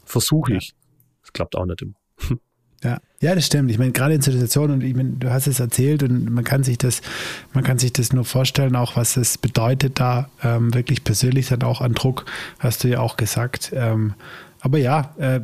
versuche 0.04 0.54
ich. 0.54 0.74
Das 1.22 1.32
klappt 1.32 1.56
auch 1.56 1.66
nicht 1.66 1.82
immer. 1.82 1.94
Ja, 2.84 2.98
ja, 3.20 3.34
das 3.34 3.46
stimmt. 3.46 3.70
Ich 3.70 3.78
meine, 3.78 3.90
gerade 3.90 4.14
in 4.14 4.22
Situationen, 4.22 4.76
und 4.76 4.84
ich 4.84 4.94
meine, 4.94 5.10
du 5.10 5.30
hast 5.30 5.48
es 5.48 5.59
erzählt 5.59 6.05
und 6.05 6.30
man 6.30 6.44
kann 6.44 6.62
sich 6.62 6.78
das, 6.78 7.00
man 7.52 7.64
kann 7.64 7.78
sich 7.78 7.92
das 7.92 8.12
nur 8.12 8.24
vorstellen, 8.24 8.76
auch 8.76 8.94
was 8.94 9.16
es 9.16 9.36
bedeutet, 9.36 9.98
da 9.98 10.28
ähm, 10.44 10.72
wirklich 10.72 11.02
persönlich 11.02 11.48
dann 11.48 11.62
auch 11.64 11.80
an 11.80 11.94
Druck, 11.94 12.26
hast 12.60 12.84
du 12.84 12.88
ja 12.88 13.00
auch 13.00 13.16
gesagt. 13.16 13.72
Ähm, 13.74 14.14
aber 14.69 14.78
ja, 14.78 15.15
äh, 15.19 15.40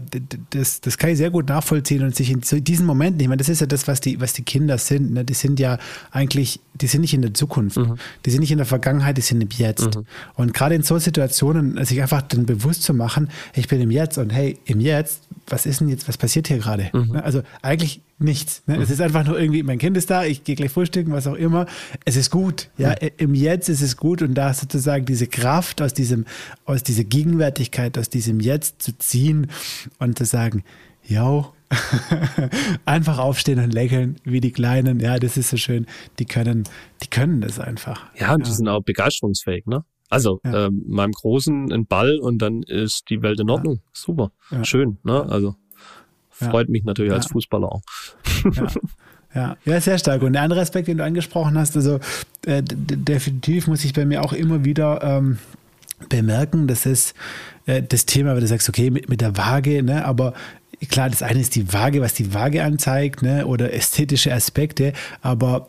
das, 0.51 0.83
das 0.83 0.99
kann 0.99 1.09
ich 1.09 1.17
sehr 1.17 1.31
gut 1.31 1.49
nachvollziehen 1.49 2.03
und 2.03 2.15
sich 2.15 2.31
in 2.31 2.43
diesen 2.63 2.85
Momenten, 2.85 3.21
ich 3.21 3.29
meine, 3.29 3.39
das 3.39 3.49
ist 3.49 3.61
ja 3.63 3.67
das, 3.67 3.89
was 3.89 4.01
die, 4.01 4.21
was 4.21 4.35
die 4.35 4.43
Kinder 4.43 4.77
sind. 4.77 5.13
Ne? 5.13 5.25
Die 5.25 5.33
sind 5.33 5.59
ja 5.59 5.79
eigentlich, 6.11 6.61
die 6.75 6.87
sind 6.87 7.01
nicht 7.01 7.15
in 7.15 7.23
der 7.23 7.33
Zukunft, 7.33 7.79
mhm. 7.79 7.97
die 8.27 8.31
sind 8.31 8.41
nicht 8.41 8.51
in 8.51 8.59
der 8.59 8.67
Vergangenheit, 8.67 9.17
die 9.17 9.23
sind 9.23 9.41
im 9.41 9.49
Jetzt. 9.51 9.97
Mhm. 9.97 10.05
Und 10.35 10.53
gerade 10.53 10.75
in 10.75 10.83
so 10.83 10.99
Situationen, 10.99 11.83
sich 11.87 12.03
einfach 12.03 12.21
dann 12.21 12.45
bewusst 12.45 12.83
zu 12.83 12.93
machen, 12.93 13.31
ich 13.55 13.67
bin 13.67 13.81
im 13.81 13.91
Jetzt 13.91 14.19
und 14.19 14.29
hey, 14.31 14.59
im 14.67 14.81
Jetzt, 14.81 15.23
was 15.47 15.65
ist 15.65 15.81
denn 15.81 15.89
jetzt, 15.89 16.07
was 16.07 16.19
passiert 16.19 16.49
hier 16.49 16.59
gerade? 16.59 16.91
Mhm. 16.93 17.13
Ne? 17.13 17.25
Also 17.25 17.43
eigentlich 17.63 18.03
nichts. 18.19 18.63
Ne? 18.67 18.77
Es 18.77 18.89
mhm. 18.89 18.95
ist 18.95 19.01
einfach 19.01 19.27
nur 19.27 19.39
irgendwie, 19.39 19.63
mein 19.63 19.79
Kind 19.79 19.97
ist 19.97 20.11
da, 20.11 20.25
ich 20.25 20.45
gehe 20.45 20.55
gleich 20.55 20.71
frühstücken, 20.71 21.13
was 21.13 21.27
auch 21.27 21.35
immer. 21.35 21.67
Es 22.05 22.17
ist 22.17 22.31
gut. 22.31 22.71
Ja, 22.77 22.91
mhm. 22.91 23.11
im 23.17 23.35
Jetzt 23.35 23.69
ist 23.69 23.83
es 23.83 23.97
gut 23.97 24.23
und 24.23 24.35
da 24.35 24.55
sozusagen 24.55 25.05
diese 25.05 25.27
Kraft 25.27 25.83
aus 25.83 25.95
diesem, 25.95 26.25
aus 26.65 26.83
dieser 26.83 27.05
Gegenwärtigkeit, 27.05 27.99
aus 27.99 28.09
diesem 28.09 28.41
Jetzt 28.41 28.83
zu 28.83 28.97
ziehen 28.99 29.49
und 29.99 30.19
zu 30.19 30.25
sagen, 30.25 30.65
ja, 31.07 31.53
einfach 32.85 33.19
aufstehen 33.19 33.59
und 33.59 33.73
lächeln, 33.73 34.17
wie 34.25 34.41
die 34.41 34.53
Kleinen. 34.53 35.01
Ja, 35.01 35.19
das 35.19 35.37
ist 35.37 35.51
so 35.51 35.57
schön. 35.57 35.87
Die 36.19 36.25
können, 36.25 36.65
die 37.03 37.09
können 37.09 37.41
das 37.41 37.59
einfach. 37.59 38.07
Ja, 38.19 38.35
und 38.35 38.41
ja. 38.41 38.47
die 38.47 38.53
sind 38.53 38.69
auch 38.69 38.83
begeisterungsfähig, 38.83 39.67
ne? 39.67 39.85
Also 40.11 40.41
ja. 40.45 40.67
ähm, 40.67 40.85
meinem 40.87 41.13
Großen 41.13 41.73
ein 41.73 41.87
Ball 41.87 42.19
und 42.19 42.39
dann 42.39 42.63
ist 42.63 43.05
die 43.11 43.23
Welt 43.23 43.41
in 43.41 43.51
Ordnung. 43.51 43.77
Ja. 43.77 43.91
Super, 43.93 44.33
schön, 44.63 44.99
ne? 45.03 45.25
Also 45.29 45.57
freut 46.51 46.69
mich 46.69 46.85
natürlich 46.85 47.13
als 47.13 47.27
Fußballer 47.27 47.71
auch. 47.71 47.83
Ja, 49.35 49.57
ja, 49.65 49.81
sehr 49.81 49.99
stark. 49.99 50.23
Und 50.23 50.35
der 50.35 50.43
andere 50.43 50.61
Aspekt, 50.61 50.87
den 50.87 50.99
du 50.99 51.05
angesprochen 51.05 51.59
hast, 51.59 51.77
also 51.77 51.99
äh, 52.47 52.63
definitiv 52.63 53.67
muss 53.67 53.85
ich 53.85 53.93
bei 53.93 54.05
mir 54.05 54.23
auch 54.23 54.33
immer 54.33 54.65
wieder 54.65 55.03
ähm, 55.03 55.39
bemerken, 56.09 56.69
das 56.69 56.87
ist 56.87 57.15
äh, 57.67 57.83
das 57.83 58.07
Thema, 58.07 58.35
wenn 58.35 58.43
du 58.43 58.47
sagst, 58.47 58.69
okay, 58.69 58.91
mit, 58.91 59.09
mit 59.09 59.21
der 59.21 59.37
Waage, 59.37 59.83
ne, 59.83 60.05
aber 60.05 60.35
klar, 60.89 61.11
das 61.11 61.23
eine 61.23 61.41
ist 61.41 61.57
die 61.57 61.73
Waage, 61.73 62.01
was 62.01 62.15
die 62.15 62.33
Waage 62.33 62.63
anzeigt, 62.63 63.23
ne, 63.23 63.45
oder 63.47 63.73
ästhetische 63.73 64.33
Aspekte, 64.33 64.93
aber 65.21 65.69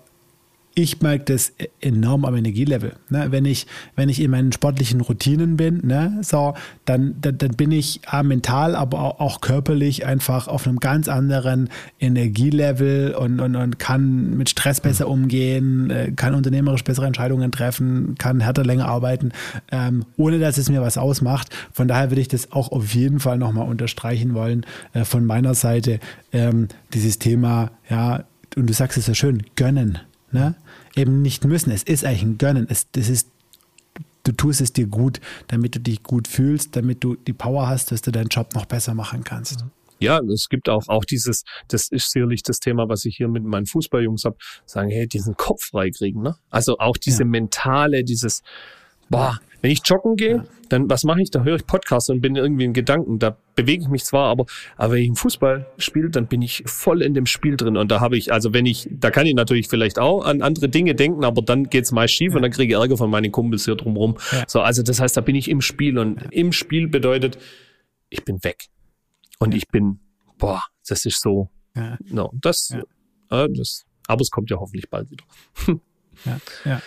ich 0.77 1.01
merke 1.01 1.33
das 1.33 1.53
enorm 1.79 2.25
am 2.25 2.35
Energielevel. 2.35 2.93
Ne? 3.09 3.27
Wenn, 3.29 3.45
ich, 3.45 3.65
wenn 3.95 4.09
ich 4.09 4.21
in 4.21 4.29
meinen 4.29 4.51
sportlichen 4.51 4.99
Routinen 4.99 5.55
bin, 5.55 5.87
ne? 5.87 6.19
so, 6.21 6.53
dann, 6.83 7.15
dann, 7.21 7.37
dann 7.37 7.51
bin 7.51 7.71
ich 7.71 8.01
äh, 8.11 8.23
mental, 8.23 8.75
aber 8.75 8.99
auch, 8.99 9.19
auch, 9.21 9.41
körperlich 9.41 10.05
einfach 10.05 10.49
auf 10.49 10.67
einem 10.67 10.79
ganz 10.79 11.07
anderen 11.07 11.69
Energielevel 11.99 13.15
und, 13.15 13.39
und, 13.39 13.55
und 13.55 13.79
kann 13.79 14.35
mit 14.35 14.49
Stress 14.49 14.81
besser 14.81 15.07
umgehen, 15.07 15.89
äh, 15.89 16.11
kann 16.11 16.35
unternehmerisch 16.35 16.83
bessere 16.83 17.05
Entscheidungen 17.07 17.51
treffen, 17.53 18.15
kann 18.17 18.41
härter 18.41 18.65
länger 18.65 18.87
arbeiten, 18.87 19.31
ähm, 19.71 20.03
ohne 20.17 20.39
dass 20.39 20.57
es 20.57 20.69
mir 20.69 20.81
was 20.81 20.97
ausmacht. 20.97 21.55
Von 21.71 21.87
daher 21.87 22.11
würde 22.11 22.21
ich 22.21 22.27
das 22.27 22.51
auch 22.51 22.71
auf 22.73 22.93
jeden 22.93 23.21
Fall 23.21 23.37
nochmal 23.37 23.67
unterstreichen 23.67 24.33
wollen 24.33 24.65
äh, 24.91 25.05
von 25.05 25.25
meiner 25.25 25.53
Seite. 25.53 25.99
Ähm, 26.33 26.67
dieses 26.93 27.17
Thema, 27.17 27.71
ja, 27.89 28.25
und 28.57 28.69
du 28.69 28.73
sagst 28.73 28.97
es 28.97 29.07
ja 29.07 29.13
schön, 29.13 29.43
gönnen. 29.55 29.99
Ne? 30.31 30.55
Eben 30.95 31.21
nicht 31.21 31.45
müssen. 31.45 31.71
Es 31.71 31.83
ist 31.83 32.05
eigentlich 32.05 32.23
ein 32.23 32.37
Gönnen. 32.37 32.67
Es, 32.69 32.89
das 32.91 33.09
ist, 33.09 33.29
du 34.23 34.31
tust 34.31 34.61
es 34.61 34.73
dir 34.73 34.87
gut, 34.87 35.19
damit 35.47 35.75
du 35.75 35.79
dich 35.79 36.03
gut 36.03 36.27
fühlst, 36.27 36.75
damit 36.75 37.03
du 37.03 37.15
die 37.15 37.33
Power 37.33 37.67
hast, 37.67 37.91
dass 37.91 38.01
du 38.01 38.11
deinen 38.11 38.29
Job 38.29 38.53
noch 38.55 38.65
besser 38.65 38.93
machen 38.93 39.23
kannst. 39.23 39.65
Ja, 39.99 40.19
es 40.19 40.49
gibt 40.49 40.67
auch, 40.67 40.87
auch 40.89 41.05
dieses, 41.05 41.43
das 41.69 41.87
ist 41.89 42.11
sicherlich 42.11 42.43
das 42.43 42.59
Thema, 42.59 42.89
was 42.89 43.05
ich 43.05 43.15
hier 43.15 43.29
mit 43.29 43.43
meinen 43.43 43.65
Fußballjungs 43.65 44.25
habe, 44.25 44.35
sagen, 44.65 44.89
hey, 44.89 45.07
diesen 45.07 45.35
Kopf 45.37 45.63
freikriegen, 45.71 46.21
ne? 46.21 46.35
Also 46.49 46.77
auch 46.79 46.97
diese 46.97 47.23
ja. 47.23 47.29
mentale, 47.29 48.03
dieses, 48.03 48.41
boah, 49.09 49.39
wenn 49.61 49.71
ich 49.71 49.81
joggen 49.83 50.15
gehe, 50.15 50.35
ja. 50.35 50.43
dann 50.69 50.89
was 50.89 51.03
mache 51.03 51.21
ich? 51.21 51.31
Da 51.31 51.43
höre 51.43 51.55
ich 51.55 51.65
Podcasts 51.65 52.09
und 52.09 52.21
bin 52.21 52.35
irgendwie 52.35 52.65
in 52.65 52.73
Gedanken. 52.73 53.17
Da 53.17 53.35
bewege 53.55 53.81
ich 53.81 53.89
mich 53.89 54.03
zwar, 54.03 54.29
aber, 54.29 54.45
aber 54.77 54.93
wenn 54.93 55.01
ich 55.01 55.07
im 55.07 55.15
Fußball 55.15 55.65
spiele, 55.77 56.11
dann 56.11 56.27
bin 56.27 56.43
ich 56.43 56.63
voll 56.67 57.01
in 57.01 57.15
dem 57.15 57.25
Spiel 57.25 57.57
drin. 57.57 57.75
Und 57.75 57.89
da 57.89 57.99
habe 57.99 58.15
ich, 58.15 58.31
also 58.31 58.53
wenn 58.53 58.67
ich, 58.67 58.87
da 58.91 59.09
kann 59.09 59.25
ich 59.25 59.33
natürlich 59.33 59.67
vielleicht 59.67 59.97
auch 59.97 60.23
an 60.23 60.43
andere 60.43 60.69
Dinge 60.69 60.93
denken, 60.93 61.23
aber 61.23 61.41
dann 61.41 61.63
geht's 61.63 61.91
meist 61.91 62.13
schief 62.13 62.31
ja. 62.31 62.35
und 62.35 62.43
dann 62.43 62.51
kriege 62.51 62.73
ich 62.73 62.79
Ärger 62.79 62.95
von 62.95 63.09
meinen 63.09 63.31
Kumpels 63.31 63.65
hier 63.65 63.75
drumherum. 63.75 64.17
Ja. 64.31 64.43
So, 64.47 64.61
also 64.61 64.83
das 64.83 64.99
heißt, 64.99 65.17
da 65.17 65.21
bin 65.21 65.35
ich 65.35 65.49
im 65.49 65.61
Spiel 65.61 65.97
und 65.97 66.21
im 66.31 66.51
Spiel 66.51 66.87
bedeutet, 66.87 67.39
ich 68.09 68.23
bin 68.23 68.43
weg. 68.43 68.65
Und 69.39 69.55
ich 69.55 69.67
bin, 69.67 69.99
boah, 70.37 70.63
das 70.87 71.05
ist 71.05 71.21
so, 71.21 71.49
ja. 71.75 71.97
no, 72.05 72.31
das, 72.39 72.69
äh, 73.31 73.47
das, 73.49 73.85
aber 74.07 74.21
es 74.21 74.29
kommt 74.29 74.49
ja 74.51 74.57
hoffentlich 74.57 74.89
bald 74.89 75.09
wieder. 75.09 75.23
ja, 76.25 76.37
ja. 76.63 76.81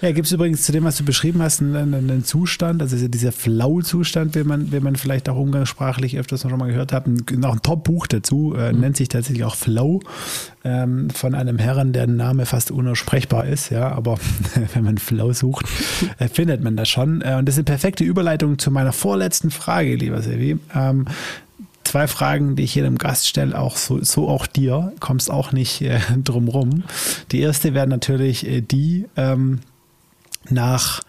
Ja, 0.00 0.12
gibt 0.12 0.26
es 0.26 0.32
übrigens 0.32 0.62
zu 0.62 0.72
dem, 0.72 0.84
was 0.84 0.96
du 0.96 1.04
beschrieben 1.04 1.42
hast, 1.42 1.60
einen, 1.60 1.94
einen 1.94 2.24
Zustand, 2.24 2.80
also 2.82 3.08
dieser 3.08 3.32
Flow-Zustand, 3.32 4.34
wie 4.34 4.44
man, 4.44 4.72
wie 4.72 4.80
man 4.80 4.96
vielleicht 4.96 5.28
auch 5.28 5.36
umgangssprachlich 5.36 6.18
öfters 6.18 6.44
noch 6.44 6.56
mal 6.56 6.68
gehört 6.68 6.92
hat, 6.92 7.06
noch 7.06 7.52
ein 7.52 7.62
Top-Buch 7.62 8.06
dazu, 8.06 8.54
äh, 8.56 8.72
mhm. 8.72 8.80
nennt 8.80 8.96
sich 8.96 9.08
tatsächlich 9.08 9.44
auch 9.44 9.56
Flow, 9.56 10.00
ähm, 10.64 11.10
von 11.10 11.34
einem 11.34 11.58
Herren, 11.58 11.92
deren 11.92 12.16
Name 12.16 12.46
fast 12.46 12.70
unaussprechbar 12.70 13.46
ist, 13.46 13.70
ja, 13.70 13.90
aber 13.92 14.18
wenn 14.74 14.84
man 14.84 14.98
Flow 14.98 15.32
sucht, 15.32 15.66
äh, 16.18 16.28
findet 16.28 16.62
man 16.62 16.76
das 16.76 16.88
schon. 16.88 17.22
Äh, 17.22 17.36
und 17.38 17.46
das 17.46 17.54
ist 17.54 17.60
eine 17.60 17.64
perfekte 17.64 18.04
Überleitung 18.04 18.58
zu 18.58 18.70
meiner 18.70 18.92
vorletzten 18.92 19.50
Frage, 19.50 19.94
lieber 19.96 20.22
Sevi. 20.22 20.58
Ähm, 20.74 21.06
zwei 21.90 22.06
Fragen, 22.06 22.54
die 22.54 22.62
ich 22.62 22.76
jedem 22.76 22.98
Gast 22.98 23.26
stelle, 23.26 23.58
auch 23.58 23.76
so, 23.76 24.02
so 24.02 24.28
auch 24.28 24.46
dir, 24.46 24.92
kommst 25.00 25.28
auch 25.28 25.50
nicht 25.50 25.82
äh, 25.82 25.98
drum 26.24 26.46
rum. 26.46 26.84
Die 27.32 27.40
erste 27.40 27.74
wäre 27.74 27.88
natürlich 27.88 28.46
äh, 28.46 28.60
die 28.60 29.06
ähm, 29.16 29.58
nach 30.48 31.02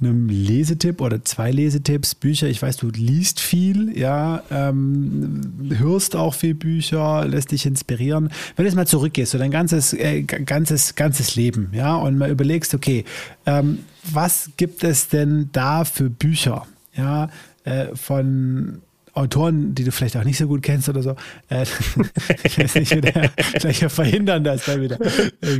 einem 0.00 0.28
Lesetipp 0.28 1.00
oder 1.00 1.24
zwei 1.24 1.52
Lesetipps, 1.52 2.16
Bücher. 2.16 2.48
Ich 2.48 2.60
weiß, 2.60 2.76
du 2.78 2.88
liest 2.88 3.38
viel, 3.38 3.96
ja, 3.96 4.42
ähm, 4.50 5.70
hörst 5.78 6.16
auch 6.16 6.34
viel 6.34 6.54
Bücher, 6.54 7.24
lässt 7.24 7.52
dich 7.52 7.64
inspirieren. 7.64 8.30
Wenn 8.56 8.64
du 8.64 8.68
jetzt 8.68 8.74
mal 8.74 8.88
zurückgehst, 8.88 9.30
so 9.30 9.38
dein 9.38 9.52
ganzes, 9.52 9.92
äh, 9.92 10.22
ganzes, 10.22 10.96
ganzes 10.96 11.36
Leben, 11.36 11.70
ja, 11.72 11.94
und 11.94 12.18
mal 12.18 12.30
überlegst, 12.30 12.74
okay, 12.74 13.04
ähm, 13.46 13.78
was 14.10 14.50
gibt 14.56 14.82
es 14.82 15.08
denn 15.08 15.50
da 15.52 15.84
für 15.84 16.10
Bücher, 16.10 16.66
ja, 16.96 17.30
äh, 17.62 17.94
von 17.94 18.82
Autoren, 19.14 19.74
die 19.74 19.84
du 19.84 19.92
vielleicht 19.92 20.16
auch 20.16 20.24
nicht 20.24 20.38
so 20.38 20.46
gut 20.46 20.62
kennst 20.62 20.88
oder 20.88 21.02
so, 21.02 21.16
äh, 21.50 21.64
ich 22.44 22.58
weiß 22.58 22.74
nicht, 22.76 22.96
wieder, 22.96 23.30
vielleicht 23.60 23.90
verhindern 23.90 24.42
das 24.44 24.64
dann 24.64 24.80
wieder. 24.80 24.98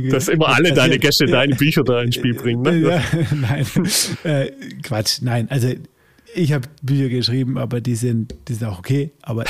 Dass 0.09 0.27
immer 0.27 0.47
alle 0.47 0.69
passiert. 0.69 0.77
deine 0.77 0.99
Gäste 0.99 1.25
deine 1.25 1.55
Bücher 1.55 1.83
da 1.83 2.01
ins 2.01 2.15
Spiel 2.15 2.33
bringen. 2.33 2.63
Ne? 2.63 2.77
Ja, 2.79 3.03
nein, 3.35 3.65
äh, 4.23 4.51
Quatsch, 4.81 5.19
nein. 5.21 5.49
Also 5.49 5.71
ich 6.33 6.51
habe 6.53 6.67
Bücher 6.81 7.09
geschrieben, 7.09 7.57
aber 7.57 7.79
die 7.79 7.95
sind, 7.95 8.33
die 8.47 8.53
sind 8.53 8.67
auch 8.67 8.79
okay. 8.79 9.11
Aber 9.21 9.45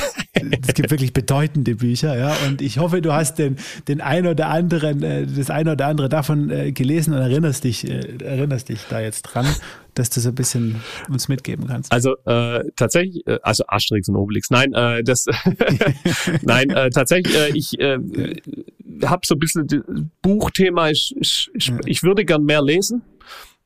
es 0.68 0.74
gibt 0.74 0.92
wirklich 0.92 1.14
bedeutende 1.14 1.76
Bücher, 1.76 2.18
ja. 2.18 2.36
Und 2.48 2.62
ich 2.62 2.78
hoffe, 2.80 3.02
du 3.02 3.14
hast 3.14 3.40
den, 3.40 3.58
den 3.88 4.02
ein 4.02 4.28
oder 4.28 4.50
anderen, 4.50 5.04
äh, 5.04 5.26
das 5.26 5.50
ein 5.50 5.68
oder 5.68 5.88
andere 5.88 6.10
davon 6.10 6.50
äh, 6.50 6.72
gelesen 6.72 7.14
und 7.14 7.22
erinnerst 7.22 7.64
dich, 7.64 7.90
äh, 7.90 8.18
erinnerst 8.24 8.70
dich 8.70 8.80
da 8.90 9.00
jetzt 9.00 9.24
dran 9.24 9.46
dass 9.96 10.10
du 10.10 10.20
so 10.20 10.30
ein 10.30 10.36
bisschen 10.36 10.82
uns 11.10 11.28
mitgeben 11.28 11.68
kannst. 11.68 11.92
Also 11.92 12.16
äh, 12.26 12.64
tatsächlich, 12.76 13.24
also 13.44 13.64
Asterix 13.68 14.10
und 14.10 14.16
Obelix. 14.16 14.50
Nein, 14.50 14.74
äh, 14.74 15.04
das, 15.04 15.26
nein, 16.42 16.70
äh, 16.72 16.90
tatsächlich, 16.90 17.36
äh, 17.36 17.50
ich 17.54 17.80
äh, 17.80 18.00
habe 19.06 19.22
so 19.26 19.36
ein 19.36 19.40
bisschen 19.40 20.10
Buchthema. 20.22 20.90
Ich, 20.90 21.16
ich, 21.20 21.52
ich, 21.54 21.72
ich 21.86 22.04
würde 22.04 22.26
gern 22.26 22.44
mehr 22.44 22.64
lesen. 22.64 23.04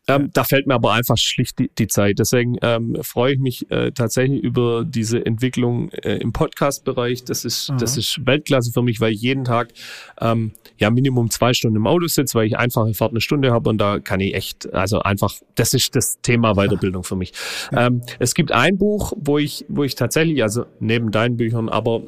Ähm, 0.07 0.29
da 0.34 0.43
fällt 0.43 0.67
mir 0.67 0.75
aber 0.75 0.93
einfach 0.93 1.17
schlicht 1.17 1.59
die, 1.59 1.69
die 1.77 1.88
Zeit. 1.88 2.19
Deswegen 2.19 2.55
ähm, 2.61 2.97
freue 3.01 3.34
ich 3.34 3.39
mich 3.39 3.69
äh, 3.71 3.91
tatsächlich 3.91 4.41
über 4.41 4.85
diese 4.85 5.25
Entwicklung 5.25 5.89
äh, 5.89 6.17
im 6.17 6.31
Podcast-Bereich. 6.31 7.25
Das 7.25 7.43
ist, 7.43 7.71
mhm. 7.71 7.77
das 7.77 7.97
ist 7.97 8.25
Weltklasse 8.25 8.71
für 8.71 8.81
mich, 8.81 9.01
weil 9.01 9.13
ich 9.13 9.21
jeden 9.21 9.43
Tag 9.43 9.73
ähm, 10.21 10.53
ja 10.77 10.89
Minimum 10.89 11.29
zwei 11.29 11.53
Stunden 11.53 11.75
im 11.75 11.88
Auto 11.88 12.07
sitze, 12.07 12.35
weil 12.35 12.47
ich 12.47 12.57
einfache 12.57 12.93
Fahrt 12.93 13.11
eine 13.11 13.21
Stunde 13.21 13.51
habe 13.51 13.69
und 13.69 13.79
da 13.79 13.99
kann 13.99 14.19
ich 14.21 14.34
echt, 14.34 14.73
also 14.73 14.99
einfach, 14.99 15.34
das 15.55 15.73
ist 15.73 15.95
das 15.95 16.19
Thema 16.21 16.53
Weiterbildung 16.55 17.03
für 17.03 17.15
mich. 17.15 17.34
Ähm, 17.73 18.01
es 18.19 18.34
gibt 18.34 18.51
ein 18.51 18.77
Buch, 18.77 19.13
wo 19.17 19.38
ich, 19.38 19.65
wo 19.67 19.84
ich 19.84 19.95
tatsächlich, 19.95 20.41
also 20.41 20.65
neben 20.79 21.11
deinen 21.11 21.38
Büchern, 21.38 21.69
aber 21.69 22.03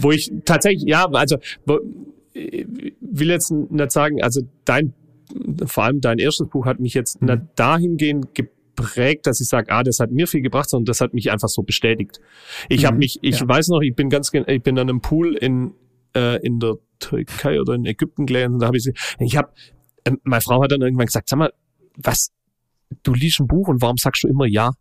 wo 0.00 0.10
ich 0.10 0.32
tatsächlich, 0.44 0.84
ja, 0.88 1.06
also 1.06 1.36
wo, 1.64 1.78
ich 2.32 2.66
will 3.00 3.28
jetzt 3.28 3.50
nicht 3.50 3.92
sagen, 3.92 4.22
also 4.22 4.42
dein 4.64 4.94
vor 5.66 5.84
allem 5.84 6.00
dein 6.00 6.18
erstes 6.18 6.48
Buch 6.48 6.66
hat 6.66 6.80
mich 6.80 6.94
jetzt 6.94 7.20
mhm. 7.22 7.48
dahingehend 7.56 8.34
geprägt, 8.34 9.26
dass 9.26 9.40
ich 9.40 9.48
sage, 9.48 9.70
ah, 9.72 9.82
das 9.82 9.98
hat 10.00 10.10
mir 10.10 10.26
viel 10.26 10.42
gebracht, 10.42 10.70
sondern 10.70 10.86
das 10.86 11.00
hat 11.00 11.14
mich 11.14 11.30
einfach 11.30 11.48
so 11.48 11.62
bestätigt. 11.62 12.20
Ich 12.68 12.82
mhm. 12.82 12.86
habe 12.86 12.98
mich, 12.98 13.18
ich 13.22 13.40
ja. 13.40 13.48
weiß 13.48 13.68
noch, 13.68 13.80
ich 13.80 13.94
bin 13.94 14.08
ganz, 14.08 14.30
ich 14.32 14.62
bin 14.62 14.78
an 14.78 14.88
einem 14.88 15.00
Pool 15.00 15.34
in 15.36 15.74
äh, 16.14 16.44
in 16.44 16.58
der 16.58 16.74
Türkei 16.98 17.60
oder 17.60 17.74
in 17.74 17.84
Ägypten 17.86 18.26
gelesen, 18.26 18.58
da 18.58 18.66
habe 18.66 18.76
ich, 18.76 18.90
ich 19.18 19.36
habe, 19.36 19.52
äh, 20.04 20.12
meine 20.24 20.40
Frau 20.40 20.62
hat 20.62 20.72
dann 20.72 20.82
irgendwann 20.82 21.06
gesagt, 21.06 21.28
sag 21.28 21.38
mal, 21.38 21.52
was, 21.96 22.30
du 23.02 23.14
liest 23.14 23.40
ein 23.40 23.46
Buch 23.46 23.68
und 23.68 23.80
warum 23.80 23.96
sagst 23.96 24.24
du 24.24 24.28
immer 24.28 24.46
ja? 24.46 24.72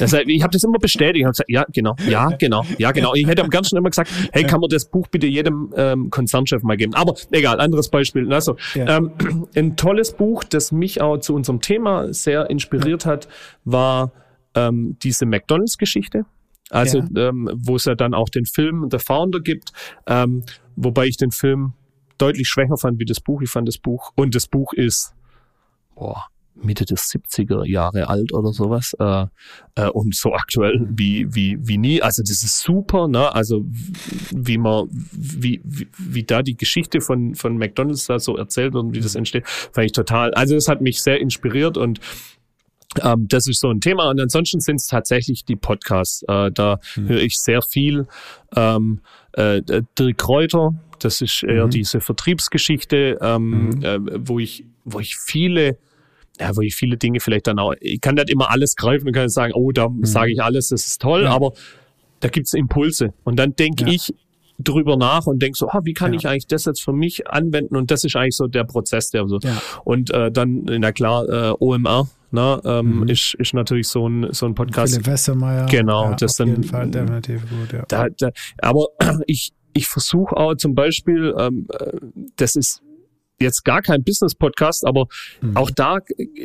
Das 0.00 0.12
heißt, 0.12 0.24
ich 0.26 0.42
habe 0.42 0.52
das 0.52 0.64
immer 0.64 0.78
bestätigt. 0.78 1.18
Ich 1.18 1.24
habe 1.24 1.32
gesagt, 1.32 1.50
ja, 1.50 1.64
genau, 1.72 1.94
ja, 2.08 2.28
genau, 2.30 2.64
ja, 2.76 2.90
genau. 2.90 3.14
Ich 3.14 3.26
hätte 3.26 3.42
am 3.42 3.50
ganzen 3.50 3.76
immer 3.76 3.90
gesagt, 3.90 4.10
hey, 4.32 4.42
kann 4.44 4.60
man 4.60 4.68
das 4.68 4.90
Buch 4.90 5.06
bitte 5.06 5.28
jedem 5.28 5.72
ähm, 5.76 6.10
Konzernchef 6.10 6.62
mal 6.64 6.76
geben? 6.76 6.94
Aber 6.94 7.14
egal, 7.30 7.60
anderes 7.60 7.88
Beispiel. 7.88 8.32
Also, 8.32 8.56
ja. 8.74 8.96
ähm, 8.96 9.12
ein 9.54 9.76
tolles 9.76 10.12
Buch, 10.12 10.42
das 10.42 10.72
mich 10.72 11.00
auch 11.00 11.18
zu 11.18 11.34
unserem 11.34 11.60
Thema 11.60 12.12
sehr 12.12 12.50
inspiriert 12.50 13.06
hat, 13.06 13.28
war 13.64 14.10
ähm, 14.54 14.96
diese 15.02 15.24
McDonalds-Geschichte. 15.24 16.24
Also, 16.70 16.98
ja. 16.98 17.28
ähm, 17.28 17.48
wo 17.54 17.76
es 17.76 17.84
ja 17.84 17.94
dann 17.94 18.12
auch 18.12 18.28
den 18.28 18.44
Film 18.44 18.88
The 18.90 18.98
Founder 18.98 19.38
gibt, 19.38 19.72
ähm, 20.08 20.42
wobei 20.74 21.06
ich 21.06 21.16
den 21.16 21.30
Film 21.30 21.74
deutlich 22.18 22.48
schwächer 22.48 22.76
fand 22.76 22.98
wie 22.98 23.04
das 23.04 23.20
Buch. 23.20 23.40
Ich 23.42 23.50
fand 23.50 23.68
das 23.68 23.78
Buch 23.78 24.12
und 24.16 24.34
das 24.34 24.48
Buch 24.48 24.72
ist, 24.72 25.14
boah, 25.94 26.26
Mitte 26.62 26.84
des 26.84 27.02
70er 27.02 27.64
Jahre 27.64 28.08
alt 28.08 28.32
oder 28.32 28.52
sowas 28.52 28.94
äh, 28.98 29.26
äh, 29.74 29.88
und 29.88 30.14
so 30.14 30.32
aktuell 30.32 30.86
wie 30.90 31.26
wie 31.34 31.58
wie 31.60 31.78
nie. 31.78 32.02
Also 32.02 32.22
das 32.22 32.42
ist 32.42 32.60
super, 32.60 33.08
ne? 33.08 33.34
Also 33.34 33.64
wie 34.34 34.58
man 34.58 34.88
wie 35.12 35.60
wie, 35.64 35.88
wie 35.98 36.24
da 36.24 36.42
die 36.42 36.56
Geschichte 36.56 37.00
von 37.00 37.34
von 37.34 37.56
McDonald's 37.58 38.06
da 38.06 38.18
so 38.18 38.36
erzählt 38.36 38.74
und 38.74 38.94
wie 38.94 39.00
das 39.00 39.14
entsteht, 39.14 39.46
fand 39.46 39.86
ich 39.86 39.92
total. 39.92 40.32
Also 40.34 40.54
das 40.54 40.68
hat 40.68 40.80
mich 40.80 41.02
sehr 41.02 41.20
inspiriert 41.20 41.76
und 41.76 42.00
ähm, 43.02 43.26
das 43.28 43.46
ist 43.46 43.60
so 43.60 43.70
ein 43.70 43.80
Thema. 43.80 44.10
Und 44.10 44.20
ansonsten 44.20 44.60
sind 44.60 44.76
es 44.76 44.86
tatsächlich 44.86 45.44
die 45.44 45.56
Podcasts. 45.56 46.22
Äh, 46.28 46.50
da 46.52 46.78
mhm. 46.96 47.08
höre 47.08 47.20
ich 47.20 47.36
sehr 47.36 47.62
viel. 47.62 48.06
Ähm, 48.54 49.00
äh, 49.32 49.62
Dirk 49.98 50.18
Kräuter, 50.18 50.74
das 50.98 51.20
ist 51.20 51.42
eher 51.42 51.66
mhm. 51.66 51.70
diese 51.70 52.00
Vertriebsgeschichte, 52.00 53.18
ähm, 53.20 53.70
mhm. 53.70 53.82
äh, 53.82 53.98
wo 54.28 54.38
ich 54.38 54.64
wo 54.84 55.00
ich 55.00 55.16
viele 55.16 55.78
ja, 56.40 56.56
wo 56.56 56.60
ich 56.60 56.74
viele 56.74 56.96
Dinge 56.96 57.20
vielleicht 57.20 57.46
dann 57.46 57.58
auch, 57.58 57.74
ich 57.80 58.00
kann 58.00 58.14
nicht 58.14 58.30
immer 58.30 58.50
alles 58.50 58.76
greifen 58.76 59.06
und 59.06 59.12
kann 59.12 59.28
sagen, 59.28 59.52
oh, 59.54 59.72
da 59.72 59.88
mhm. 59.88 60.04
sage 60.04 60.32
ich 60.32 60.42
alles, 60.42 60.68
das 60.68 60.86
ist 60.86 61.00
toll, 61.00 61.22
ja. 61.22 61.30
aber 61.30 61.52
da 62.20 62.28
gibt's 62.28 62.52
Impulse. 62.52 63.12
Und 63.24 63.36
dann 63.38 63.54
denke 63.56 63.84
ja. 63.84 63.92
ich 63.92 64.14
drüber 64.58 64.96
nach 64.96 65.26
und 65.26 65.40
denke 65.42 65.56
so, 65.58 65.68
ah, 65.68 65.80
wie 65.84 65.92
kann 65.92 66.12
ja. 66.12 66.18
ich 66.18 66.28
eigentlich 66.28 66.46
das 66.46 66.64
jetzt 66.64 66.82
für 66.82 66.92
mich 66.92 67.28
anwenden? 67.28 67.76
Und 67.76 67.90
das 67.90 68.04
ist 68.04 68.16
eigentlich 68.16 68.36
so 68.36 68.46
der 68.46 68.64
Prozess, 68.64 69.10
der 69.10 69.26
so. 69.28 69.38
Ja. 69.42 69.60
Und 69.84 70.10
äh, 70.10 70.30
dann, 70.30 70.64
na 70.64 70.92
klar, 70.92 71.28
äh, 71.28 71.52
OMR, 71.58 72.08
ne, 72.30 72.60
ähm, 72.64 73.00
mhm. 73.00 73.08
ist, 73.08 73.34
ist 73.34 73.54
natürlich 73.54 73.88
so 73.88 74.08
ein, 74.08 74.32
so 74.32 74.46
ein 74.46 74.54
Podcast. 74.54 74.94
Philipp 74.94 75.06
Westermeier. 75.06 75.66
Genau, 75.66 76.10
ja, 76.10 76.16
das 76.16 76.32
auf 76.32 76.36
dann, 76.38 76.48
jeden 76.48 76.64
Fall 76.64 76.88
definitiv 76.88 77.42
gut, 77.48 77.72
ja. 77.72 77.84
Da, 77.88 78.06
da, 78.16 78.30
aber 78.58 78.86
ich, 79.26 79.52
ich 79.74 79.86
versuche 79.88 80.36
auch 80.36 80.54
zum 80.54 80.74
Beispiel, 80.74 81.34
ähm, 81.38 81.66
äh, 81.78 81.92
das 82.36 82.56
ist 82.56 82.82
jetzt 83.40 83.64
gar 83.64 83.82
kein 83.82 84.02
Business-Podcast, 84.02 84.86
aber 84.86 85.06
mhm. 85.40 85.56
auch 85.56 85.70
da 85.70 85.98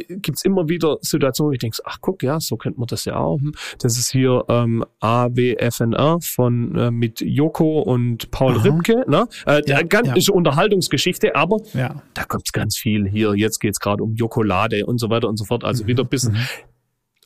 gibt's 0.09 0.43
immer 0.43 0.67
wieder 0.67 0.97
Situationen, 1.01 1.51
wo 1.51 1.53
ich 1.53 1.59
denke, 1.59 1.77
ach 1.85 1.97
guck, 2.01 2.23
ja, 2.23 2.39
so 2.39 2.57
könnte 2.57 2.79
man 2.79 2.87
das 2.87 3.05
ja 3.05 3.15
auch. 3.15 3.39
Hm. 3.39 3.53
Das 3.79 3.97
ist 3.97 4.11
hier 4.11 4.45
ähm, 4.49 4.85
AWFNR 4.99 6.19
von 6.21 6.75
äh, 6.75 6.91
mit 6.91 7.21
Joko 7.21 7.81
und 7.81 8.31
Paul 8.31 8.55
Aha. 8.55 8.63
Ripke. 8.63 9.05
Ne? 9.07 9.27
Äh, 9.45 9.61
ja, 9.67 9.81
ganz, 9.83 10.09
ja. 10.09 10.15
Ist 10.15 10.29
Unterhaltungsgeschichte, 10.29 11.35
aber 11.35 11.57
ja. 11.73 12.01
da 12.13 12.23
kommt's 12.23 12.51
ganz 12.51 12.77
viel 12.77 13.07
hier. 13.07 13.35
Jetzt 13.35 13.59
geht's 13.59 13.79
gerade 13.79 14.03
um 14.03 14.15
Jokolade 14.15 14.85
und 14.85 14.99
so 14.99 15.09
weiter 15.09 15.29
und 15.29 15.37
so 15.37 15.45
fort. 15.45 15.63
Also 15.63 15.83
mhm. 15.83 15.87
wieder 15.87 16.03
Business. 16.03 16.37
Mhm. 16.37 16.71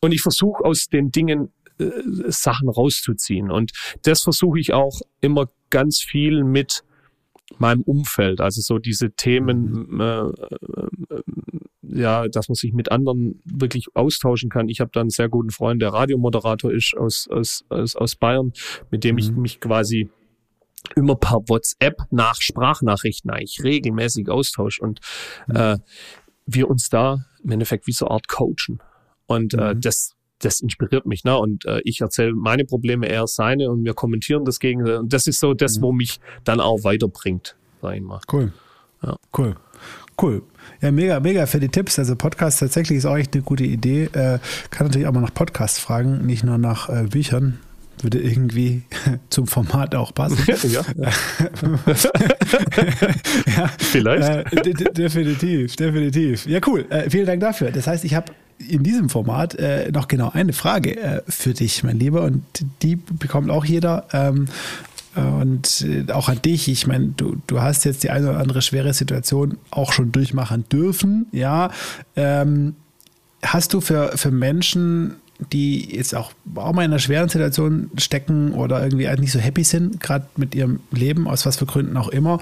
Und 0.02 0.12
ich 0.12 0.22
versuche 0.22 0.64
aus 0.64 0.88
den 0.88 1.12
Dingen 1.12 1.52
äh, 1.80 1.90
Sachen 2.28 2.70
rauszuziehen. 2.70 3.52
Und 3.52 3.72
das 4.04 4.22
versuche 4.22 4.60
ich 4.60 4.74
auch 4.74 5.02
immer 5.22 5.48
ganz 5.70 6.02
viel 6.02 6.44
mit 6.44 6.84
meinem 7.58 7.82
Umfeld. 7.82 8.42
Also 8.42 8.62
so 8.62 8.80
diese 8.80 9.12
Themen, 9.12 9.88
mhm. 9.90 10.02
äh, 10.02 10.20
äh, 10.20 11.22
ja, 11.84 12.28
dass 12.28 12.50
man 12.50 12.56
sich 12.56 12.74
mit 12.74 12.92
anderen 12.92 13.42
wirklich 13.46 13.88
austauschen 13.94 14.50
kann. 14.50 14.70
Ich 14.70 14.80
habe 14.80 14.92
da 14.94 15.02
einen 15.02 15.10
sehr 15.10 15.30
guten 15.30 15.52
Freund, 15.52 15.82
der 15.82 15.94
Radiomoderator 15.94 16.72
ist 16.72 16.96
aus, 16.98 17.28
aus, 17.30 17.64
aus, 17.70 17.96
aus 17.96 18.16
Bayern, 18.16 18.54
mit 18.92 19.04
dem 19.04 19.16
mhm. 19.16 19.20
ich 19.20 19.32
mich 19.32 19.60
quasi 19.60 20.10
immer 20.96 21.16
per 21.16 21.40
WhatsApp 21.48 22.02
nach 22.12 22.42
Sprachnachrichten 22.42 23.32
eigentlich 23.32 23.64
regelmäßig 23.64 24.30
austausche 24.30 24.82
und 24.82 25.00
mhm. 25.48 25.56
äh, 25.56 25.78
wir 26.46 26.70
uns 26.70 26.90
da 26.90 27.26
im 27.44 27.52
Endeffekt 27.52 27.88
wie 27.88 27.92
so 27.92 28.08
eine 28.08 28.16
Art 28.16 28.28
coachen. 28.28 28.80
Und 29.28 29.54
äh, 29.54 29.58
mhm. 29.58 29.64
äh, 29.64 29.76
das, 29.76 30.15
das 30.46 30.62
inspiriert 30.62 31.06
mich, 31.06 31.24
ne? 31.24 31.38
Und 31.38 31.66
äh, 31.66 31.82
ich 31.84 32.02
erzähle 32.02 32.34
meine 32.34 32.66
Probleme, 32.66 33.10
er 33.10 33.28
seine 33.28 33.70
und 33.70 33.84
wir 33.84 33.94
kommentieren 33.94 34.46
das 34.46 34.60
gegen. 34.60 34.88
Und 34.88 35.12
das 35.12 35.28
ist 35.28 35.40
so 35.40 35.54
das, 35.54 35.78
mhm. 35.78 35.82
wo 35.82 35.92
mich 35.92 36.20
dann 36.44 36.60
auch 36.60 36.84
weiterbringt, 36.84 37.56
sag 37.82 37.96
ich 37.96 38.02
mal. 38.02 38.20
Cool. 38.32 38.54
Ja. 39.02 39.18
Cool. 39.38 39.56
Cool. 40.22 40.44
Ja, 40.82 40.92
mega, 40.92 41.20
mega 41.20 41.46
für 41.46 41.60
die 41.60 41.68
Tipps. 41.68 42.00
Also 42.00 42.16
Podcast 42.16 42.60
tatsächlich 42.60 43.00
ist 43.00 43.06
auch 43.06 43.18
echt 43.18 43.34
eine 43.34 43.44
gute 43.44 43.66
Idee. 43.66 44.06
Äh, 44.14 44.40
kann 44.70 44.88
natürlich 44.88 45.08
auch 45.08 45.12
mal 45.12 45.22
nach 45.22 45.34
Podcasts 45.34 45.80
fragen, 45.80 46.26
nicht 46.26 46.44
nur 46.44 46.58
nach 46.58 46.90
äh, 46.90 47.04
Büchern. 47.04 47.60
Würde 48.02 48.20
irgendwie 48.20 48.84
zum 49.30 49.48
Format 49.48 49.96
auch 49.96 50.14
passen. 50.14 50.38
ja. 50.70 50.82
ja. 53.58 53.68
Vielleicht. 53.78 54.54
Äh, 54.54 54.74
definitiv, 54.94 55.76
definitiv. 55.76 56.46
Ja, 56.46 56.60
cool. 56.68 56.86
Äh, 56.90 57.10
vielen 57.10 57.26
Dank 57.26 57.42
dafür. 57.42 57.72
Das 57.72 57.88
heißt, 57.88 58.06
ich 58.06 58.16
habe 58.16 58.32
in 58.58 58.84
diesem 58.84 59.10
Format 59.10 59.56
äh, 59.56 59.92
noch 59.92 60.08
genau 60.08 60.32
eine 60.34 60.54
Frage 60.54 60.98
äh, 60.98 61.22
für 61.28 61.54
dich, 61.54 61.84
mein 61.84 62.00
Lieber, 62.00 62.24
und 62.24 62.44
die 62.82 62.96
bekommt 62.96 63.50
auch 63.50 63.66
jeder. 63.66 64.08
Ähm, 64.14 64.46
und 65.16 65.86
äh, 65.88 66.12
auch 66.12 66.30
an 66.30 66.42
dich, 66.42 66.68
ich 66.68 66.88
meine, 66.88 67.14
du, 67.16 67.38
du 67.48 67.62
hast 67.62 67.86
jetzt 67.86 68.04
die 68.04 68.10
eine 68.10 68.30
oder 68.30 68.40
andere 68.40 68.62
schwere 68.62 68.94
Situation 68.94 69.58
auch 69.72 69.94
schon 69.94 70.12
durchmachen 70.12 70.68
dürfen, 70.70 71.28
ja. 71.32 71.72
Ähm, 72.16 72.76
hast 73.42 73.74
du 73.74 73.82
für, 73.82 74.18
für 74.18 74.32
Menschen, 74.32 75.16
die 75.54 75.96
jetzt 75.96 76.16
auch, 76.16 76.32
auch 76.56 76.74
mal 76.74 76.84
in 76.84 76.92
einer 76.92 77.00
schweren 77.00 77.30
Situation 77.30 77.92
stecken 77.98 78.54
oder 78.54 78.84
irgendwie 78.84 79.08
nicht 79.22 79.32
so 79.32 79.40
happy 79.40 79.64
sind, 79.64 80.00
gerade 80.00 80.26
mit 80.38 80.56
ihrem 80.56 80.80
Leben, 80.92 81.28
aus 81.28 81.46
was 81.46 81.58
für 81.58 81.66
Gründen 81.66 81.98
auch 81.98 82.10
immer, 82.10 82.40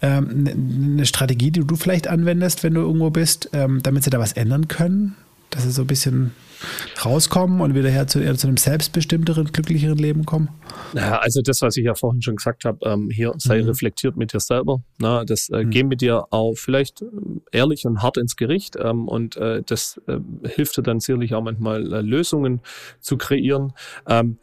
ähm, 0.00 0.28
eine 0.30 0.54
ne 0.54 1.06
Strategie, 1.06 1.50
die 1.50 1.64
du 1.64 1.76
vielleicht 1.76 2.08
anwendest, 2.08 2.62
wenn 2.62 2.74
du 2.74 2.80
irgendwo 2.80 3.10
bist, 3.10 3.50
ähm, 3.52 3.80
damit 3.82 4.04
sie 4.04 4.10
da 4.10 4.18
was 4.18 4.32
ändern 4.32 4.68
können? 4.68 5.16
Dass 5.52 5.62
sie 5.62 5.70
so 5.70 5.82
ein 5.82 5.86
bisschen 5.86 6.32
rauskommen 7.04 7.60
und 7.60 7.74
wieder 7.74 7.90
her 7.90 8.06
zu, 8.06 8.20
zu 8.36 8.46
einem 8.46 8.56
selbstbestimmteren, 8.56 9.46
glücklicheren 9.52 9.98
Leben 9.98 10.24
kommen? 10.24 10.48
Naja, 10.92 11.18
also 11.18 11.40
das, 11.42 11.60
was 11.62 11.76
ich 11.76 11.84
ja 11.84 11.94
vorhin 11.94 12.22
schon 12.22 12.36
gesagt 12.36 12.64
habe, 12.64 12.78
ähm, 12.84 13.10
hier 13.10 13.32
sei 13.38 13.60
mhm. 13.60 13.68
reflektiert 13.68 14.16
mit 14.16 14.32
dir 14.32 14.40
selber. 14.40 14.82
Na, 14.98 15.24
das 15.24 15.48
äh, 15.50 15.64
mhm. 15.64 15.70
geh 15.70 15.82
mit 15.84 16.00
dir 16.00 16.24
auch 16.30 16.54
vielleicht 16.54 17.02
äh, 17.02 17.06
ehrlich 17.52 17.84
und 17.84 18.02
hart 18.02 18.16
ins 18.16 18.36
Gericht 18.36 18.76
ähm, 18.80 19.08
und 19.08 19.36
äh, 19.36 19.62
das 19.64 20.00
äh, 20.06 20.18
hilft 20.48 20.76
dir 20.76 20.82
dann 20.82 21.00
sicherlich 21.00 21.34
auch 21.34 21.42
manchmal 21.42 21.92
äh, 21.92 22.00
Lösungen 22.00 22.60
zu 23.00 23.16
kreieren. 23.16 23.72
Ähm, 24.08 24.38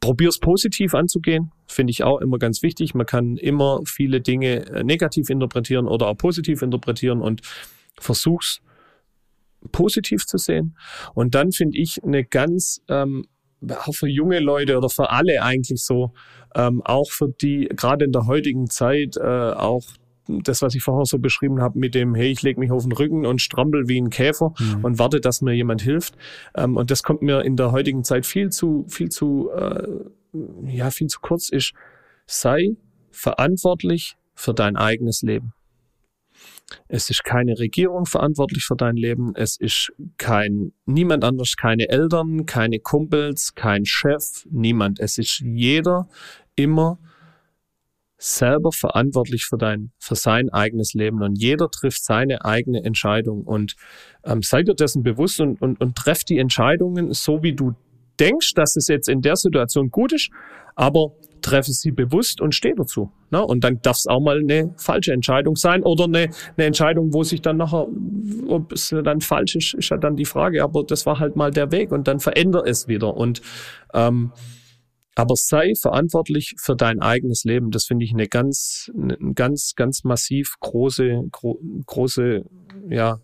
Probier's 0.00 0.38
positiv 0.38 0.94
anzugehen, 0.94 1.50
finde 1.66 1.90
ich 1.90 2.04
auch 2.04 2.20
immer 2.20 2.38
ganz 2.38 2.62
wichtig. 2.62 2.94
Man 2.94 3.06
kann 3.06 3.38
immer 3.38 3.80
viele 3.86 4.20
Dinge 4.20 4.66
äh, 4.66 4.84
negativ 4.84 5.30
interpretieren 5.30 5.86
oder 5.86 6.08
auch 6.08 6.16
positiv 6.16 6.60
interpretieren 6.60 7.22
und 7.22 7.40
versuch's 7.98 8.60
positiv 9.72 10.26
zu 10.26 10.38
sehen. 10.38 10.76
Und 11.14 11.34
dann 11.34 11.52
finde 11.52 11.78
ich 11.78 12.02
eine 12.02 12.24
ganz, 12.24 12.82
ähm, 12.88 13.26
auch 13.68 13.94
für 13.94 14.08
junge 14.08 14.40
Leute 14.40 14.76
oder 14.76 14.88
für 14.88 15.10
alle 15.10 15.42
eigentlich 15.42 15.82
so, 15.82 16.12
ähm, 16.54 16.82
auch 16.84 17.10
für 17.10 17.28
die, 17.28 17.68
gerade 17.74 18.04
in 18.04 18.12
der 18.12 18.26
heutigen 18.26 18.68
Zeit, 18.68 19.16
äh, 19.16 19.22
auch 19.22 19.84
das, 20.26 20.62
was 20.62 20.74
ich 20.74 20.82
vorher 20.82 21.04
so 21.04 21.18
beschrieben 21.18 21.60
habe, 21.60 21.78
mit 21.78 21.94
dem, 21.94 22.14
hey, 22.14 22.30
ich 22.30 22.42
lege 22.42 22.58
mich 22.58 22.70
auf 22.70 22.82
den 22.82 22.92
Rücken 22.92 23.26
und 23.26 23.42
strampel 23.42 23.88
wie 23.88 24.00
ein 24.00 24.10
Käfer 24.10 24.54
mhm. 24.58 24.84
und 24.84 24.98
warte, 24.98 25.20
dass 25.20 25.42
mir 25.42 25.52
jemand 25.52 25.82
hilft. 25.82 26.14
Ähm, 26.56 26.76
und 26.76 26.90
das 26.90 27.02
kommt 27.02 27.22
mir 27.22 27.42
in 27.42 27.56
der 27.56 27.72
heutigen 27.72 28.04
Zeit 28.04 28.26
viel 28.26 28.50
zu, 28.50 28.86
viel 28.88 29.10
zu, 29.10 29.50
äh, 29.50 29.86
ja, 30.66 30.90
viel 30.90 31.08
zu 31.08 31.20
kurz 31.20 31.50
ist. 31.50 31.72
Sei 32.26 32.76
verantwortlich 33.10 34.16
für 34.34 34.54
dein 34.54 34.76
eigenes 34.76 35.22
Leben. 35.22 35.52
Es 36.88 37.10
ist 37.10 37.24
keine 37.24 37.58
Regierung 37.58 38.06
verantwortlich 38.06 38.64
für 38.64 38.76
dein 38.76 38.96
Leben. 38.96 39.34
Es 39.34 39.56
ist 39.58 39.92
kein, 40.16 40.72
niemand 40.86 41.24
anders, 41.24 41.56
keine 41.56 41.88
Eltern, 41.88 42.46
keine 42.46 42.78
Kumpels, 42.78 43.54
kein 43.54 43.84
Chef, 43.84 44.46
niemand. 44.50 44.98
Es 45.00 45.18
ist 45.18 45.40
jeder 45.40 46.08
immer 46.56 46.98
selber 48.24 48.72
verantwortlich 48.72 49.44
für 49.44 49.58
dein, 49.58 49.90
für 49.98 50.14
sein 50.14 50.48
eigenes 50.48 50.94
Leben 50.94 51.22
und 51.22 51.36
jeder 51.36 51.68
trifft 51.68 52.02
seine 52.04 52.44
eigene 52.44 52.82
Entscheidung 52.82 53.42
und 53.42 53.74
ähm, 54.24 54.40
sei 54.40 54.62
dir 54.62 54.74
dessen 54.74 55.02
bewusst 55.02 55.40
und, 55.40 55.60
und, 55.60 55.80
und 55.80 55.96
treff 55.96 56.24
die 56.24 56.38
Entscheidungen 56.38 57.12
so, 57.12 57.42
wie 57.42 57.54
du 57.54 57.74
denkst, 58.18 58.54
dass 58.54 58.76
es 58.76 58.88
jetzt 58.88 59.08
in 59.08 59.20
der 59.20 59.36
Situation 59.36 59.90
gut 59.90 60.12
ist, 60.12 60.30
aber 60.74 61.12
treffe 61.44 61.72
sie 61.72 61.90
bewusst 61.90 62.40
und 62.40 62.54
stehe 62.54 62.74
dazu. 62.74 63.12
Ne? 63.30 63.44
Und 63.44 63.64
dann 63.64 63.80
darf 63.82 63.98
es 63.98 64.06
auch 64.06 64.20
mal 64.20 64.38
eine 64.38 64.74
falsche 64.78 65.12
Entscheidung 65.12 65.56
sein 65.56 65.82
oder 65.82 66.04
eine, 66.04 66.30
eine 66.56 66.66
Entscheidung, 66.66 67.12
wo 67.12 67.22
sich 67.22 67.42
dann 67.42 67.58
nachher, 67.58 67.86
ob 68.48 68.72
es 68.72 68.94
dann 69.04 69.20
falsch 69.20 69.56
ist, 69.56 69.74
ist 69.74 69.90
ja 69.90 69.98
dann 69.98 70.16
die 70.16 70.24
Frage. 70.24 70.64
Aber 70.64 70.84
das 70.84 71.04
war 71.04 71.18
halt 71.20 71.36
mal 71.36 71.50
der 71.50 71.70
Weg 71.70 71.92
und 71.92 72.08
dann 72.08 72.18
verändert 72.18 72.66
es 72.66 72.88
wieder. 72.88 73.14
Und 73.14 73.42
ähm, 73.92 74.32
aber 75.16 75.34
sei 75.36 75.74
verantwortlich 75.80 76.54
für 76.58 76.74
dein 76.74 77.00
eigenes 77.00 77.44
Leben. 77.44 77.70
Das 77.70 77.84
finde 77.84 78.04
ich 78.04 78.12
eine 78.12 78.26
ganz, 78.26 78.90
eine 79.00 79.16
ganz, 79.34 79.74
ganz 79.76 80.02
massiv 80.02 80.54
große, 80.60 81.24
gro 81.30 81.60
große, 81.86 82.44
ja, 82.88 83.20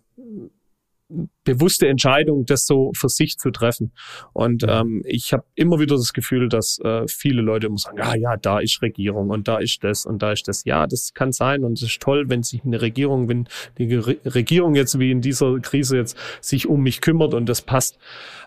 bewusste 1.43 1.87
Entscheidung, 1.87 2.45
das 2.45 2.65
so 2.65 2.91
für 2.95 3.09
sich 3.09 3.37
zu 3.37 3.51
treffen. 3.51 3.93
Und 4.33 4.63
ähm, 4.67 5.03
ich 5.05 5.33
habe 5.33 5.43
immer 5.55 5.79
wieder 5.79 5.95
das 5.95 6.13
Gefühl, 6.13 6.49
dass 6.49 6.79
äh, 6.79 7.07
viele 7.07 7.41
Leute 7.41 7.67
immer 7.67 7.77
sagen, 7.77 7.97
ja, 7.97 8.15
ja, 8.15 8.37
da 8.37 8.59
ist 8.59 8.81
Regierung 8.81 9.29
und 9.29 9.47
da 9.47 9.57
ist 9.57 9.83
das 9.83 10.05
und 10.05 10.21
da 10.21 10.31
ist 10.31 10.47
das. 10.47 10.63
Ja, 10.65 10.87
das 10.87 11.13
kann 11.13 11.31
sein 11.31 11.63
und 11.63 11.73
es 11.73 11.83
ist 11.83 12.01
toll, 12.01 12.29
wenn 12.29 12.43
sich 12.43 12.63
eine 12.63 12.81
Regierung, 12.81 13.27
wenn 13.27 13.47
die 13.77 13.95
Re 13.95 14.17
Regierung 14.25 14.75
jetzt 14.75 14.99
wie 14.99 15.11
in 15.11 15.21
dieser 15.21 15.59
Krise 15.59 15.97
jetzt 15.97 16.17
sich 16.41 16.67
um 16.67 16.81
mich 16.81 17.01
kümmert 17.01 17.33
und 17.33 17.47
das 17.47 17.61
passt. 17.61 17.97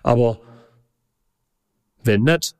Aber 0.03 0.39
wenn 2.03 2.23
nicht, 2.23 2.55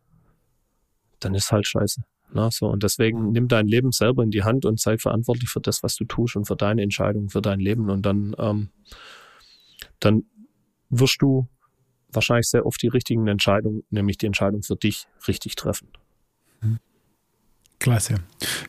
dann 1.21 1.35
ist 1.35 1.53
halt 1.53 1.67
scheiße. 1.67 2.03
Na, 2.33 2.51
so, 2.51 2.67
und 2.67 2.83
deswegen 2.83 3.31
nimm 3.31 3.47
dein 3.47 3.69
Leben 3.69 3.93
selber 3.93 4.25
in 4.25 4.31
die 4.31 4.43
Hand 4.43 4.65
und 4.65 4.81
sei 4.81 4.99
verantwortlich 4.99 5.49
für 5.49 5.61
das, 5.61 5.85
was 5.85 5.95
du 5.95 6.05
tust 6.05 6.35
und 6.35 6.47
für 6.47 6.57
deine 6.57 6.83
Entscheidung, 6.83 7.29
für 7.29 7.41
dein 7.41 7.61
Leben. 7.61 7.91
Und 7.91 8.05
dann 8.05 8.35
ähm, 8.39 8.71
dann 10.05 10.25
wirst 10.91 11.21
du 11.21 11.49
wahrscheinlich 12.13 12.49
sehr 12.49 12.67
oft 12.67 12.81
die 12.83 12.89
richtigen 12.89 13.27
Entscheidungen, 13.27 13.83
nämlich 13.91 14.19
die 14.19 14.27
Entscheidung 14.27 14.63
für 14.63 14.77
dich, 14.77 15.07
richtig 15.27 15.57
treffen. 15.57 15.89
Klasse. 17.85 18.15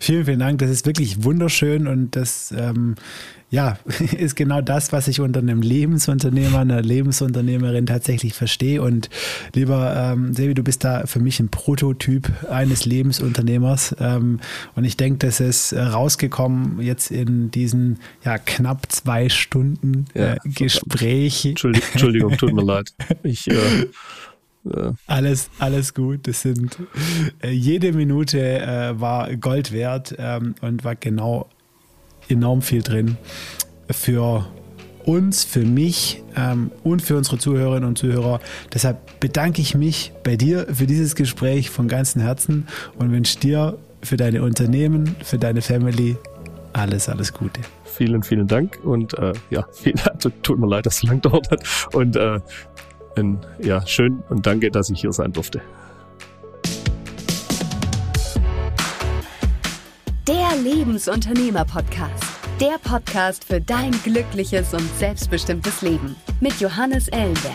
Vielen, 0.02 0.26
vielen 0.26 0.40
Dank. 0.40 0.60
Das 0.60 0.70
ist 0.70 0.86
wirklich 0.86 1.24
wunderschön 1.24 1.88
und 1.88 2.18
das 2.18 2.52
ähm, 2.52 2.96
ja, 3.50 3.80
ist 4.18 4.36
genau 4.36 4.60
das, 4.60 4.92
was 4.92 5.08
ich 5.08 5.22
unter 5.22 5.40
einem 5.40 5.62
Lebensunternehmer, 5.62 6.60
einer 6.60 6.82
Lebensunternehmerin 6.82 7.86
tatsächlich 7.86 8.34
verstehe. 8.34 8.82
Und 8.82 9.10
lieber 9.54 9.96
ähm, 9.96 10.34
Sebi, 10.34 10.54
du 10.54 10.64
bist 10.64 10.84
da 10.84 11.06
für 11.06 11.22
mich 11.22 11.40
ein 11.40 11.48
Prototyp 11.48 12.30
eines 12.50 12.84
Lebensunternehmers. 12.84 13.96
Ähm, 14.02 14.42
und 14.76 14.84
ich 14.84 14.98
denke, 14.98 15.26
das 15.26 15.40
ist 15.40 15.74
rausgekommen 15.74 16.82
jetzt 16.82 17.10
in 17.10 17.52
diesen 17.52 18.00
ja, 18.26 18.38
knapp 18.38 18.92
zwei 18.92 19.30
Stunden 19.30 20.08
äh, 20.14 20.32
ja, 20.32 20.38
Gespräch. 20.44 21.46
Entschuldigung, 21.46 21.90
Entschuldigung, 21.94 22.38
tut 22.38 22.54
mir 22.54 22.66
leid. 22.66 22.94
Ich 23.24 23.48
äh, 23.48 23.88
alles, 25.08 25.50
alles 25.60 25.94
gut. 25.94 26.28
Das 26.28 26.42
sind 26.42 26.78
äh, 27.42 27.52
jede 27.52 27.94
Minute 27.94 28.40
äh, 28.40 29.00
war 29.00 29.34
Gold 29.36 29.72
wert 29.72 30.16
ähm, 30.18 30.56
und 30.62 30.84
war 30.84 30.96
genau 30.96 31.50
enorm 32.30 32.62
viel 32.62 32.82
drin 32.82 33.18
für 33.90 34.46
uns, 35.06 35.44
für 35.44 35.64
mich 35.64 36.24
ähm, 36.36 36.72
und 36.84 37.02
für 37.02 37.16
unsere 37.16 37.38
Zuhörerinnen 37.38 37.88
und 37.88 37.98
Zuhörer. 37.98 38.40
Deshalb 38.74 39.20
bedanke 39.20 39.62
ich 39.62 39.76
mich 39.76 40.12
bei 40.24 40.36
dir 40.36 40.68
für 40.74 40.88
dieses 40.88 41.16
Gespräch 41.16 41.70
von 41.70 41.88
ganzem 41.88 42.22
Herzen 42.22 42.68
und 42.98 43.12
wünsche 43.12 43.40
dir 43.40 43.78
für 44.02 44.18
deine 44.18 44.42
Unternehmen, 44.44 45.16
für 45.24 45.38
deine 45.38 45.62
Family 45.62 46.18
alles, 46.74 47.08
alles 47.08 47.34
Gute. 47.34 47.62
Vielen, 47.86 48.24
vielen 48.24 48.48
Dank 48.48 48.80
und 48.84 49.18
äh, 49.18 49.34
ja, 49.50 49.66
vielen, 49.72 49.98
tut 50.42 50.60
mir 50.60 50.68
leid, 50.68 50.86
dass 50.86 50.96
es 50.96 51.02
so 51.02 51.08
lange 51.08 51.22
dauert 51.22 51.50
hat 51.52 51.64
und 51.94 52.16
äh, 52.16 52.40
in, 53.18 53.40
ja, 53.60 53.86
schön 53.86 54.24
und 54.30 54.46
danke, 54.46 54.72
dass 54.72 54.90
ich 54.90 55.02
hier 55.02 55.12
sein 55.12 55.32
durfte. 55.32 55.62
Der 60.28 60.56
Lebensunternehmer-Podcast. 60.64 62.24
Der 62.60 62.78
Podcast 62.84 63.44
für 63.44 63.60
dein 63.60 63.92
glückliches 64.04 64.74
und 64.74 64.90
selbstbestimmtes 64.98 65.82
Leben 65.82 66.16
mit 66.40 66.60
Johannes 66.60 67.10
Ellenberg. 67.10 67.54